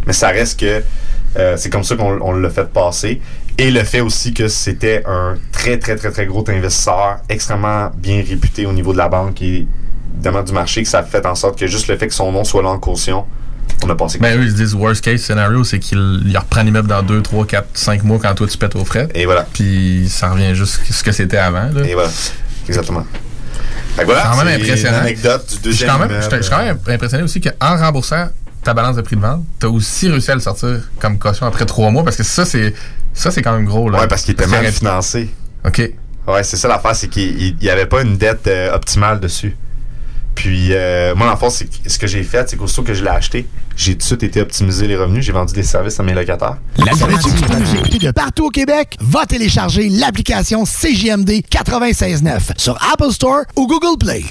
Mais 0.06 0.12
ça 0.12 0.28
reste 0.28 0.58
que 0.58 0.82
euh, 1.36 1.56
c'est 1.56 1.70
comme 1.70 1.84
ça 1.84 1.94
qu'on 1.94 2.20
on 2.20 2.32
l'a 2.32 2.50
fait 2.50 2.68
passer. 2.68 3.20
Et 3.58 3.70
le 3.70 3.84
fait 3.84 4.00
aussi 4.00 4.34
que 4.34 4.48
c'était 4.48 5.04
un 5.06 5.36
très, 5.52 5.78
très, 5.78 5.94
très, 5.94 6.10
très 6.10 6.26
gros 6.26 6.44
investisseur, 6.48 7.18
extrêmement 7.28 7.90
bien 7.96 8.24
réputé 8.28 8.66
au 8.66 8.72
niveau 8.72 8.92
de 8.92 8.98
la 8.98 9.08
banque 9.08 9.40
et 9.42 9.66
évidemment 10.14 10.42
du 10.42 10.52
marché 10.52 10.82
que 10.82 10.88
ça 10.88 10.98
a 10.98 11.02
fait 11.04 11.24
en 11.24 11.36
sorte 11.36 11.56
que 11.56 11.68
juste 11.68 11.86
le 11.86 11.96
fait 11.96 12.08
que 12.08 12.14
son 12.14 12.32
nom 12.32 12.42
soit 12.42 12.62
là 12.62 12.70
en 12.70 12.78
caution, 12.78 13.24
on 13.84 13.90
a 13.90 13.94
passé. 13.94 14.18
Ben 14.18 14.36
eux, 14.36 14.42
ils 14.42 14.50
se 14.50 14.56
disent 14.56 14.74
worst 14.74 15.04
case 15.04 15.20
scenario, 15.20 15.62
c'est 15.62 15.78
qu'il 15.78 16.22
il 16.26 16.36
reprend 16.36 16.62
l'immeuble 16.64 16.88
dans 16.88 17.04
2, 17.04 17.22
3, 17.22 17.46
4, 17.46 17.68
5 17.72 18.02
mois 18.02 18.18
quand 18.20 18.34
toi 18.34 18.48
tu 18.48 18.58
pètes 18.58 18.74
aux 18.74 18.84
frais. 18.84 19.08
Et 19.14 19.26
voilà. 19.26 19.46
Puis 19.52 20.08
ça 20.08 20.32
revient 20.32 20.56
juste 20.56 20.80
ce 20.90 21.04
que 21.04 21.12
c'était 21.12 21.36
avant. 21.36 21.70
Là. 21.72 21.86
Et 21.86 21.94
voilà. 21.94 22.10
Exactement. 22.66 23.04
Voilà, 24.04 24.22
C'est 24.22 24.28
quand 24.38 24.44
même 24.44 24.60
impressionnant. 24.60 24.98
anecdote 24.98 25.42
du 25.46 25.50
Je 25.50 25.54
suis 25.54 25.62
deuxième 25.62 25.90
quand 25.90 25.98
même, 25.98 26.08
immeuble. 26.10 26.22
je 26.24 26.28
suis- 26.28 26.36
je 26.38 26.42
suis 26.42 26.50
quand 26.50 26.64
même 26.64 26.78
impressionné 26.88 27.22
aussi 27.24 27.40
qu'en 27.40 27.76
remboursant 27.76 28.28
ta 28.62 28.74
balance 28.74 28.96
de 28.96 29.02
prix 29.02 29.16
de 29.16 29.20
vente, 29.22 29.44
tu 29.58 29.66
as 29.66 29.70
aussi 29.70 30.08
réussi 30.10 30.30
à 30.30 30.34
le 30.34 30.40
sortir 30.40 30.80
comme 30.98 31.18
caution 31.18 31.46
après 31.46 31.64
3 31.66 31.90
mois 31.90 32.04
parce 32.04 32.16
que 32.16 32.22
ça, 32.22 32.44
c'est 32.44 32.74
ça 33.14 33.30
c'est 33.30 33.42
quand 33.42 33.52
même 33.54 33.64
gros. 33.64 33.88
Là. 33.90 34.00
Ouais, 34.00 34.06
parce 34.08 34.22
qu'il 34.22 34.32
était 34.34 34.46
mal 34.46 34.66
financé. 34.72 35.30
OK. 35.64 35.90
Ouais, 36.28 36.42
c'est 36.44 36.56
ça 36.56 36.68
l'affaire, 36.68 36.94
c'est 36.94 37.08
qu'il 37.08 37.56
n'y 37.60 37.68
avait 37.70 37.86
pas 37.86 38.02
une 38.02 38.16
dette 38.16 38.46
euh, 38.46 38.74
optimale 38.74 39.18
dessus. 39.20 39.56
Puis, 40.34 40.68
euh, 40.72 41.14
moi, 41.14 41.26
l'enfant, 41.26 41.50
c'est 41.50 41.66
que- 41.66 41.90
ce 41.90 41.98
que 41.98 42.06
j'ai 42.06 42.22
fait, 42.22 42.48
c'est 42.48 42.56
qu'aussitôt 42.56 42.82
que 42.82 42.94
je 42.94 43.02
l'ai 43.04 43.10
acheté, 43.10 43.46
j'ai 43.76 43.92
tout 43.92 43.98
de 43.98 44.02
suite 44.04 44.22
été 44.22 44.40
optimiser 44.40 44.86
les 44.86 44.96
revenus, 44.96 45.24
j'ai 45.24 45.32
vendu 45.32 45.52
des 45.52 45.62
services 45.62 46.00
à 46.00 46.02
mes 46.02 46.14
locataires. 46.14 46.56
Écouter 46.78 47.98
de 47.98 48.10
partout 48.10 48.46
au 48.46 48.50
Québec? 48.50 48.96
Va 49.00 49.26
télécharger 49.26 49.88
l'application 49.90 50.64
CJMD 50.64 51.42
96.9 51.50 52.52
sur 52.56 52.78
Apple 52.92 53.12
Store 53.12 53.42
ou 53.56 53.66
Google 53.66 53.98
Play. 53.98 54.24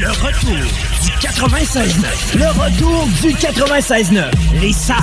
Le 0.00 0.08
retour 0.08 0.56
du 1.04 1.10
96.9. 1.20 2.34
Le 2.34 2.46
retour 2.48 3.06
du 3.22 3.32
96.9. 3.34 4.30
Les 4.60 4.72
salles 4.72 4.96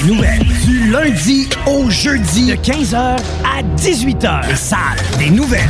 des 0.00 0.08
nouvelles. 0.12 0.44
Du 0.64 0.90
lundi 0.90 1.48
au 1.66 1.88
jeudi. 1.88 2.46
De 2.46 2.54
15h 2.56 2.96
à 2.96 3.62
18h. 3.76 4.48
Les 4.48 4.56
salles 4.56 4.78
des 5.18 5.30
nouvelles. 5.30 5.68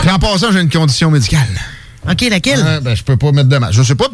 Puis 0.00 0.10
en 0.10 0.18
passant, 0.18 0.52
j'ai 0.52 0.60
une 0.60 0.70
condition 0.70 1.10
médicale. 1.10 1.48
OK, 2.10 2.28
laquelle? 2.28 2.60
Euh, 2.64 2.80
ben, 2.80 2.96
je 2.96 3.02
peux 3.04 3.16
pas 3.16 3.32
mettre 3.32 3.48
de 3.48 3.58
masque. 3.58 3.74
Je 3.74 3.82
sais 3.82 3.94
pas 3.94 4.08